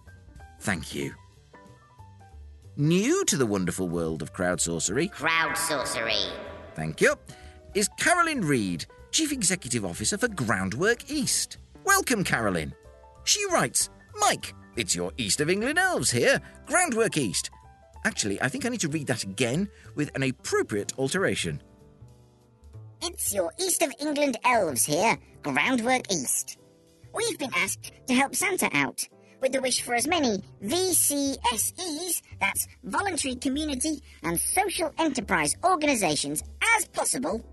Thank 0.61 0.95
you. 0.95 1.15
New 2.77 3.25
to 3.27 3.37
the 3.37 3.47
wonderful 3.47 3.89
world 3.89 4.23
of 4.23 4.33
crowdsourcery, 4.33 5.11
Crowd 5.11 5.57
sorcery. 5.57 6.15
thank 6.75 7.01
you, 7.01 7.15
is 7.75 7.89
Carolyn 7.99 8.43
Reed, 8.43 8.87
Chief 9.11 9.33
Executive 9.33 9.85
Officer 9.85 10.17
for 10.17 10.29
Groundwork 10.29 11.11
East. 11.11 11.59
Welcome, 11.85 12.25
Carolyn. 12.25 12.75
She 13.25 13.45
writes, 13.51 13.91
Mike, 14.17 14.55
it's 14.77 14.95
your 14.95 15.13
East 15.19 15.41
of 15.41 15.51
England 15.51 15.79
elves 15.79 16.11
here, 16.11 16.41
Groundwork 16.67 17.17
East. 17.17 17.51
Actually, 18.05 18.41
I 18.41 18.49
think 18.49 18.65
I 18.65 18.69
need 18.71 18.81
to 18.81 18.89
read 18.89 19.09
that 19.09 19.25
again 19.25 19.69
with 19.95 20.11
an 20.15 20.23
appropriate 20.23 20.93
alteration. 20.99 21.61
It's 23.03 23.35
your 23.35 23.53
East 23.59 23.83
of 23.83 23.93
England 24.01 24.37
elves 24.45 24.85
here, 24.85 25.19
Groundwork 25.43 26.11
East. 26.13 26.59
We've 27.15 27.39
been 27.39 27.53
asked 27.57 27.93
to 28.07 28.15
help 28.15 28.35
Santa 28.35 28.71
out 28.73 29.07
with 29.41 29.53
the 29.53 29.61
wish 29.61 29.83
for 29.83 29.95
as 29.95 30.07
many 30.07 30.43
VCSEs, 30.65 32.23
that's 32.41 32.67
voluntary 32.85 33.35
community 33.37 34.03
and 34.23 34.39
social 34.39 34.93
enterprise 34.99 35.57
organisations, 35.65 36.43
as 36.77 36.87
possible 36.89 37.45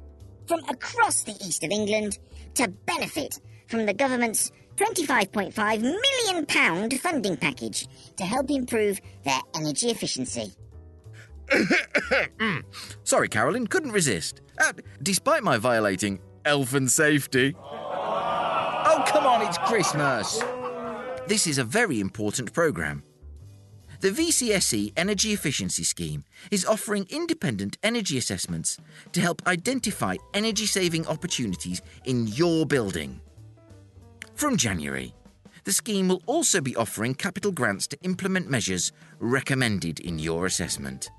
from 0.47 0.59
across 0.69 1.23
the 1.23 1.34
East 1.45 1.64
of 1.64 1.72
England 1.72 2.19
to 2.55 2.68
benefit 2.85 3.39
from 3.68 3.85
the 3.85 3.93
government's 3.93 4.51
£25.5 4.77 5.81
million 5.81 6.89
funding 6.99 7.38
package 7.38 7.88
to 8.15 8.23
help 8.23 8.49
improve 8.49 8.99
their 9.23 9.41
energy 9.55 9.89
efficiency. 9.89 10.53
Sorry, 13.03 13.30
Carolyn, 13.30 13.68
couldn't 13.68 13.91
resist. 13.91 14.41
Uh, 14.59 14.73
despite 15.01 15.43
my 15.43 15.57
violating 15.57 16.19
elfin 16.45 16.88
safety. 16.88 17.55
Oh, 17.59 19.03
come 19.07 19.26
on, 19.26 19.45
it's 19.45 19.57
Christmas! 19.59 20.41
This 21.28 21.45
is 21.45 21.58
a 21.58 21.66
very 21.66 21.99
important 21.99 22.54
programme. 22.54 23.04
The 23.99 24.12
VCSE 24.12 24.94
Energy 24.95 25.34
Efficiency 25.34 25.84
Scheme 25.84 26.24
is 26.52 26.64
offering 26.64 27.06
independent 27.10 27.78
energy 27.84 28.18
assessments 28.18 28.78
to 29.12 29.20
help 29.20 29.45
identify 29.45 30.16
energy 30.34 30.66
saving 30.66 31.06
opportunities 31.06 31.82
in 32.06 32.28
your 32.28 32.66
building. 32.66 33.20
From 34.36 34.56
January, 34.56 35.14
the 35.66 35.74
scheme 35.74 36.08
will 36.08 36.24
also 36.28 36.62
be 36.62 36.78
offering 36.78 37.14
capital 37.14 37.52
grants 37.52 37.88
to 37.88 37.98
implement 38.04 38.49
measures 38.49 38.94
recommended 39.20 39.99
in 39.99 40.20
your 40.20 40.45
assessment. 40.45 41.10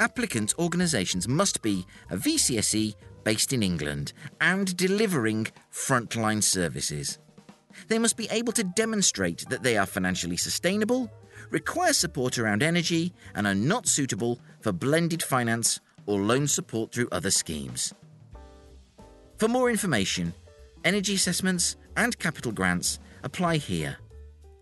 Applicant 0.00 0.54
organisations 0.58 1.28
must 1.28 1.60
be 1.60 1.84
a 2.08 2.16
VCSE 2.16 2.94
based 3.24 3.52
in 3.52 3.62
England 3.62 4.14
and 4.40 4.74
delivering 4.74 5.48
frontline 5.70 6.42
services. 6.42 7.18
They 7.88 7.98
must 7.98 8.16
be 8.16 8.28
able 8.30 8.52
to 8.52 8.64
demonstrate 8.64 9.48
that 9.48 9.62
they 9.62 9.76
are 9.76 9.86
financially 9.86 10.36
sustainable, 10.36 11.10
require 11.50 11.92
support 11.92 12.38
around 12.38 12.62
energy, 12.62 13.12
and 13.34 13.46
are 13.46 13.54
not 13.54 13.88
suitable 13.88 14.40
for 14.60 14.72
blended 14.72 15.22
finance 15.22 15.80
or 16.06 16.20
loan 16.20 16.48
support 16.48 16.92
through 16.92 17.08
other 17.12 17.30
schemes. 17.30 17.94
For 19.38 19.48
more 19.48 19.70
information, 19.70 20.34
energy 20.84 21.14
assessments 21.14 21.76
and 21.96 22.18
capital 22.18 22.52
grants 22.52 22.98
apply 23.22 23.56
here 23.56 23.96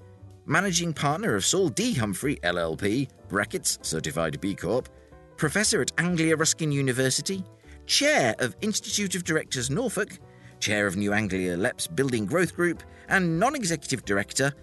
managing 0.46 0.94
partner 0.94 1.34
of 1.34 1.44
Saul 1.44 1.68
D. 1.68 1.92
Humphrey 1.92 2.36
LLP, 2.36 3.10
brackets 3.28 3.78
certified 3.82 4.40
B 4.40 4.54
Corp, 4.54 4.88
professor 5.36 5.82
at 5.82 5.92
Anglia 5.98 6.38
Ruskin 6.38 6.72
University, 6.72 7.44
chair 7.84 8.34
of 8.38 8.56
Institute 8.62 9.14
of 9.14 9.24
Directors 9.24 9.68
Norfolk, 9.68 10.18
chair 10.58 10.86
of 10.86 10.96
New 10.96 11.12
Anglia 11.12 11.58
LEP's 11.58 11.86
Building 11.86 12.24
Growth 12.24 12.56
Group 12.56 12.82
and 13.10 13.38
non 13.38 13.54
executive 13.54 14.06
director, 14.06 14.54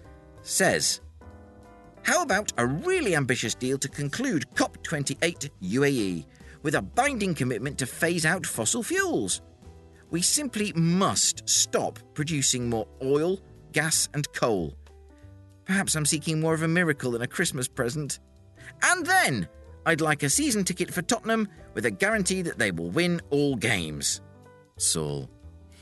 says 0.42 1.02
How 2.02 2.24
about 2.24 2.52
a 2.58 2.66
really 2.66 3.14
ambitious 3.14 3.54
deal 3.54 3.78
to 3.78 3.88
conclude 3.88 4.44
COP28 4.56 5.50
UAE 5.62 6.26
with 6.64 6.74
a 6.74 6.82
binding 6.82 7.32
commitment 7.32 7.78
to 7.78 7.86
phase 7.86 8.26
out 8.26 8.44
fossil 8.44 8.82
fuels? 8.82 9.40
We 10.12 10.20
simply 10.20 10.74
must 10.74 11.48
stop 11.48 11.98
producing 12.12 12.68
more 12.68 12.86
oil, 13.02 13.40
gas, 13.72 14.10
and 14.12 14.30
coal. 14.34 14.74
Perhaps 15.64 15.96
I'm 15.96 16.04
seeking 16.04 16.38
more 16.38 16.52
of 16.52 16.60
a 16.60 16.68
miracle 16.68 17.12
than 17.12 17.22
a 17.22 17.26
Christmas 17.26 17.66
present. 17.66 18.20
And 18.82 19.06
then, 19.06 19.48
I'd 19.86 20.02
like 20.02 20.22
a 20.22 20.28
season 20.28 20.64
ticket 20.64 20.92
for 20.92 21.00
Tottenham 21.00 21.48
with 21.72 21.86
a 21.86 21.90
guarantee 21.90 22.42
that 22.42 22.58
they 22.58 22.70
will 22.70 22.90
win 22.90 23.22
all 23.30 23.56
games. 23.56 24.20
Saul, 24.76 25.30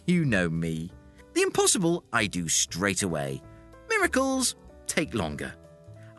you 0.07 0.25
know 0.25 0.49
me. 0.49 0.93
The 1.35 1.43
impossible 1.43 2.05
I 2.13 2.29
do 2.29 2.47
straight 2.47 3.03
away. 3.03 3.43
Miracles 3.89 4.55
take 4.87 5.13
longer. 5.13 5.53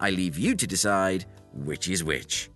I 0.02 0.10
leave 0.10 0.38
you 0.38 0.56
to 0.56 0.68
decide 0.68 1.26
which 1.54 1.88
is 1.88 2.04
which. 2.04 2.50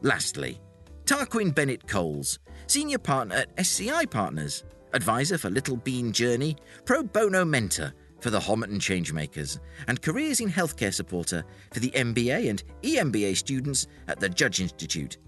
Lastly, 0.00 0.60
Tarquin 1.04 1.54
Bennett 1.54 1.86
Coles, 1.86 2.40
Senior 2.66 2.98
Partner 2.98 3.36
at 3.36 3.50
SCI 3.58 4.06
Partners, 4.06 4.64
Advisor 4.92 5.38
for 5.38 5.50
Little 5.50 5.76
Bean 5.76 6.12
Journey, 6.12 6.56
Pro 6.84 7.02
Bono 7.02 7.44
Mentor 7.44 7.92
for 8.20 8.30
the 8.30 8.38
Homerton 8.38 8.78
Changemakers, 8.78 9.58
and 9.88 10.00
Careers 10.00 10.40
in 10.40 10.50
Healthcare 10.50 10.94
Supporter 10.94 11.44
for 11.72 11.80
the 11.80 11.90
MBA 11.90 12.48
and 12.48 12.62
EMBA 12.82 13.36
students 13.36 13.88
at 14.08 14.20
the 14.20 14.28
Judge 14.28 14.60
Institute. 14.60 15.18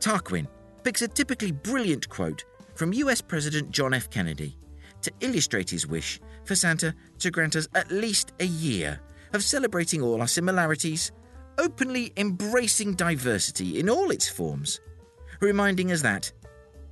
Tarquin 0.00 0.48
picks 0.82 1.02
a 1.02 1.08
typically 1.08 1.52
brilliant 1.52 2.08
quote 2.08 2.44
from 2.74 2.92
US 2.92 3.20
President 3.20 3.70
John 3.70 3.94
F. 3.94 4.10
Kennedy 4.10 4.56
to 5.02 5.12
illustrate 5.20 5.70
his 5.70 5.86
wish 5.86 6.20
for 6.44 6.54
Santa 6.54 6.94
to 7.18 7.30
grant 7.30 7.56
us 7.56 7.68
at 7.74 7.90
least 7.90 8.32
a 8.40 8.46
year 8.46 9.00
of 9.32 9.44
celebrating 9.44 10.02
all 10.02 10.20
our 10.20 10.26
similarities, 10.26 11.12
openly 11.58 12.12
embracing 12.16 12.94
diversity 12.94 13.78
in 13.78 13.88
all 13.88 14.10
its 14.10 14.28
forms, 14.28 14.80
reminding 15.40 15.92
us 15.92 16.02
that, 16.02 16.32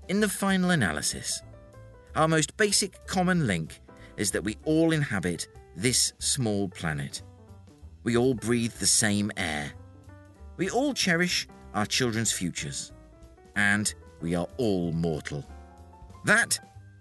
in 0.09 0.21
the 0.21 0.29
final 0.29 0.71
analysis, 0.71 1.43
our 2.15 2.29
most 2.29 2.57
basic 2.57 3.07
common 3.07 3.47
link 3.47 3.81
is 4.17 4.31
that 4.31 4.45
we 4.45 4.57
all 4.65 4.93
inhabit 4.93 5.49
this 5.77 6.13
small 6.19 6.69
planet. 6.69 7.23
We 8.05 8.17
all 8.17 8.35
breathe 8.35 8.73
the 8.75 8.87
same 8.87 9.31
air. 9.37 9.73
We 10.57 10.71
all 10.71 10.95
cherish 10.95 11.49
our 11.75 11.87
children's 11.87 12.33
futures. 12.33 12.93
And 13.57 13.93
we 14.21 14.35
are 14.35 14.49
all 14.59 14.93
mortal. 14.93 15.45
That, 16.25 16.59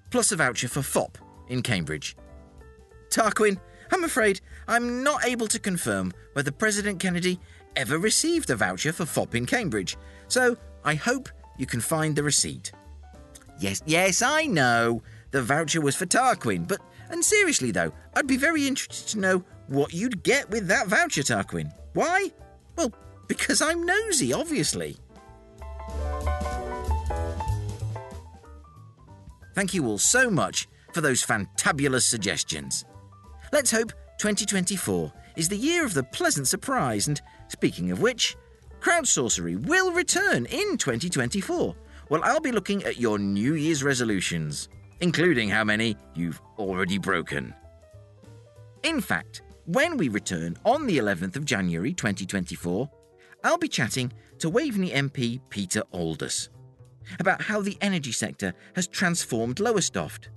plus 0.10 0.32
a 0.32 0.36
voucher 0.36 0.68
for 0.68 0.82
FOP 0.82 1.18
in 1.48 1.62
Cambridge. 1.62 2.18
Tarquin, 3.10 3.60
I'm 3.92 4.04
afraid 4.04 4.42
I'm 4.68 5.04
not 5.04 5.26
able 5.26 5.48
to 5.48 5.60
confirm 5.60 6.12
whether 6.34 6.52
President 6.52 7.00
Kennedy 7.00 7.40
ever 7.76 7.98
received 7.98 8.50
a 8.50 8.56
voucher 8.56 8.92
for 8.92 9.06
FOP 9.06 9.36
in 9.36 9.46
Cambridge, 9.46 9.96
so 10.28 10.58
I 10.84 10.96
hope 10.96 11.30
you 11.58 11.66
can 11.66 11.82
find 11.82 12.16
the 12.16 12.24
receipt. 12.24 12.72
Yes, 13.60 13.82
yes, 13.86 14.22
I 14.22 14.46
know. 14.46 15.02
The 15.32 15.42
voucher 15.42 15.82
was 15.82 15.96
for 15.96 16.06
Tarquin, 16.06 16.68
but 16.68 16.80
and 17.10 17.24
seriously 17.24 17.72
though, 17.72 17.92
I'd 18.14 18.28
be 18.28 18.38
very 18.38 18.68
interested 18.68 19.08
to 19.10 19.20
know 19.20 19.44
what 19.68 19.94
you'd 19.94 20.24
get 20.24 20.50
with 20.50 20.68
that 20.68 20.88
voucher, 20.88 21.24
Tarquin. 21.24 21.72
Why? 21.94 22.32
Well, 22.76 22.94
because 23.28 23.62
I'm 23.62 23.86
nosy, 23.86 24.34
obviously. 24.34 24.98
Thank 29.54 29.74
you 29.74 29.88
all 29.88 29.98
so 29.98 30.30
much 30.30 30.68
for 30.94 31.02
those 31.02 31.26
fantabulous 31.26 32.04
suggestions. 32.04 32.86
Let's 33.54 33.72
hope 33.72 33.94
2024 34.20 35.12
is 35.38 35.50
the 35.50 35.58
year 35.58 35.86
of 35.86 35.94
the 35.94 36.04
pleasant 36.04 36.48
surprise, 36.48 37.08
and 37.08 37.22
speaking 37.48 37.92
of 37.92 38.02
which, 38.02 38.36
crowdsourcery 38.82 39.66
will 39.66 39.92
return 39.94 40.46
in 40.46 40.78
2024. 40.78 41.76
Well, 42.08 42.22
I'll 42.24 42.40
be 42.40 42.52
looking 42.52 42.84
at 42.84 43.00
your 43.00 43.18
New 43.18 43.56
Year's 43.56 43.84
resolutions, 43.84 44.70
including 45.00 45.50
how 45.50 45.64
many 45.64 45.98
you've 46.14 46.40
already 46.60 47.00
broken. 47.00 47.52
In 48.84 49.02
fact, 49.02 49.42
when 49.66 49.98
we 49.98 50.10
return 50.10 50.56
on 50.64 50.86
the 50.86 51.00
11th 51.00 51.36
of 51.36 51.46
January 51.46 51.94
2024, 51.94 52.88
I'll 53.44 53.58
be 53.58 53.68
chatting 53.68 54.14
to 54.38 54.52
Waveney 54.52 54.92
MP 54.92 55.42
Peter 55.50 55.82
Aldous 55.92 56.50
about 57.20 57.42
how 57.42 57.62
the 57.62 57.78
energy 57.82 58.12
sector 58.12 58.54
has 58.76 58.88
transformed 58.88 59.60
Lowestoft, 59.60 60.30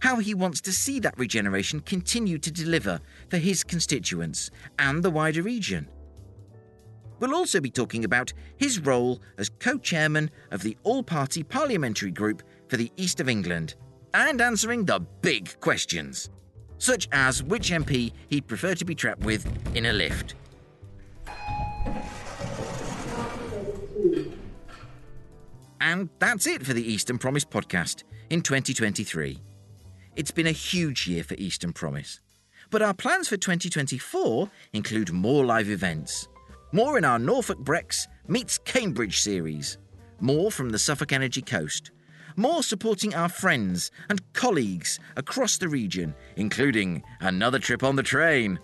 how 0.00 0.16
he 0.16 0.34
wants 0.34 0.60
to 0.62 0.72
see 0.72 0.98
that 0.98 1.16
regeneration 1.16 1.78
continue 1.78 2.38
to 2.38 2.50
deliver 2.50 3.00
for 3.30 3.38
his 3.38 3.62
constituents 3.62 4.50
and 4.80 5.02
the 5.02 5.10
wider 5.10 5.42
region. 5.42 5.88
We'll 7.20 7.34
also 7.34 7.60
be 7.60 7.70
talking 7.70 8.04
about 8.04 8.32
his 8.56 8.80
role 8.80 9.20
as 9.38 9.48
co 9.48 9.78
chairman 9.78 10.30
of 10.50 10.62
the 10.62 10.76
All 10.82 11.02
Party 11.02 11.42
Parliamentary 11.42 12.10
Group 12.10 12.42
for 12.68 12.76
the 12.76 12.90
East 12.96 13.20
of 13.20 13.28
England 13.28 13.74
and 14.12 14.40
answering 14.40 14.84
the 14.84 15.00
big 15.22 15.58
questions, 15.60 16.30
such 16.78 17.08
as 17.12 17.42
which 17.42 17.70
MP 17.70 18.12
he'd 18.28 18.46
prefer 18.46 18.74
to 18.74 18.84
be 18.84 18.94
trapped 18.94 19.24
with 19.24 19.46
in 19.76 19.86
a 19.86 19.92
lift. 19.92 20.34
And 25.80 26.08
that's 26.18 26.46
it 26.46 26.64
for 26.64 26.72
the 26.72 26.82
Eastern 26.82 27.18
Promise 27.18 27.44
podcast 27.44 28.04
in 28.30 28.40
2023. 28.40 29.38
It's 30.16 30.30
been 30.30 30.46
a 30.46 30.52
huge 30.52 31.06
year 31.06 31.22
for 31.22 31.34
Eastern 31.34 31.72
Promise. 31.72 32.20
But 32.70 32.82
our 32.82 32.94
plans 32.94 33.28
for 33.28 33.36
2024 33.36 34.50
include 34.72 35.12
more 35.12 35.44
live 35.44 35.68
events, 35.68 36.28
more 36.74 36.98
in 36.98 37.04
our 37.04 37.20
Norfolk 37.20 37.58
Brecks 37.58 38.08
meets 38.26 38.58
Cambridge 38.58 39.20
series, 39.20 39.78
more 40.18 40.50
from 40.50 40.70
the 40.70 40.78
Suffolk 40.78 41.12
Energy 41.12 41.40
Coast, 41.40 41.92
more 42.34 42.64
supporting 42.64 43.14
our 43.14 43.28
friends 43.28 43.92
and 44.08 44.20
colleagues 44.32 44.98
across 45.16 45.56
the 45.56 45.68
region, 45.68 46.12
including 46.34 47.04
another 47.20 47.60
trip 47.60 47.84
on 47.84 47.94
the 47.94 48.02
train. 48.02 48.58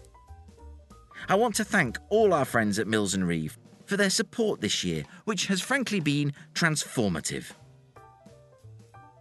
I 1.28 1.36
want 1.36 1.54
to 1.54 1.64
thank 1.64 1.98
all 2.08 2.34
our 2.34 2.44
friends 2.44 2.80
at 2.80 2.88
Mills 2.88 3.14
and 3.14 3.28
Reeve 3.28 3.56
for 3.86 3.96
their 3.96 4.10
support 4.10 4.60
this 4.60 4.82
year, 4.82 5.04
which 5.24 5.46
has 5.46 5.60
frankly 5.60 6.00
been 6.00 6.32
transformative. 6.52 7.52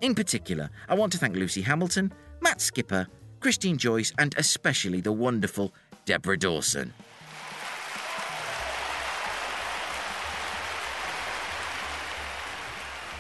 In 0.02 0.16
particular, 0.16 0.72
I 0.88 0.96
want 0.96 1.12
to 1.12 1.20
thank 1.20 1.36
Lucy 1.36 1.62
Hamilton, 1.62 2.12
Matt 2.42 2.60
Skipper, 2.60 3.08
Christine 3.40 3.78
Joyce, 3.78 4.14
and 4.18 4.34
especially 4.40 5.00
the 5.00 5.12
wonderful 5.12 5.76
Deborah 6.06 6.40
Dawson. 6.40 6.92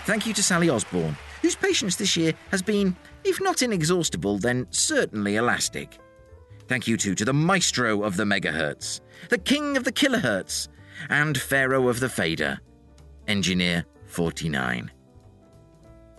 Thank 0.10 0.26
you 0.26 0.34
to 0.34 0.41
Sally 0.41 0.72
Osborne, 0.72 1.15
whose 1.44 1.56
patience 1.56 1.95
this 1.95 2.18
year 2.18 2.34
has 2.49 2.64
been, 2.64 2.95
if 3.23 3.40
not 3.40 3.61
inexhaustible, 3.61 4.40
then 4.40 4.65
certainly 4.72 5.36
elastic. 5.36 5.99
Thank 6.68 6.88
you 6.88 6.98
too 6.98 7.14
to 7.14 7.23
the 7.23 7.31
maestro 7.31 8.02
of 8.02 8.18
the 8.18 8.23
megahertz, 8.23 9.02
the 9.30 9.38
king 9.38 9.77
of 9.77 9.84
the 9.84 9.91
kilohertz, 9.91 10.68
and 11.11 11.38
pharaoh 11.38 11.90
of 11.90 11.99
the 11.99 12.10
fader, 12.10 12.60
Engineer 13.27 13.86
49. 14.07 14.90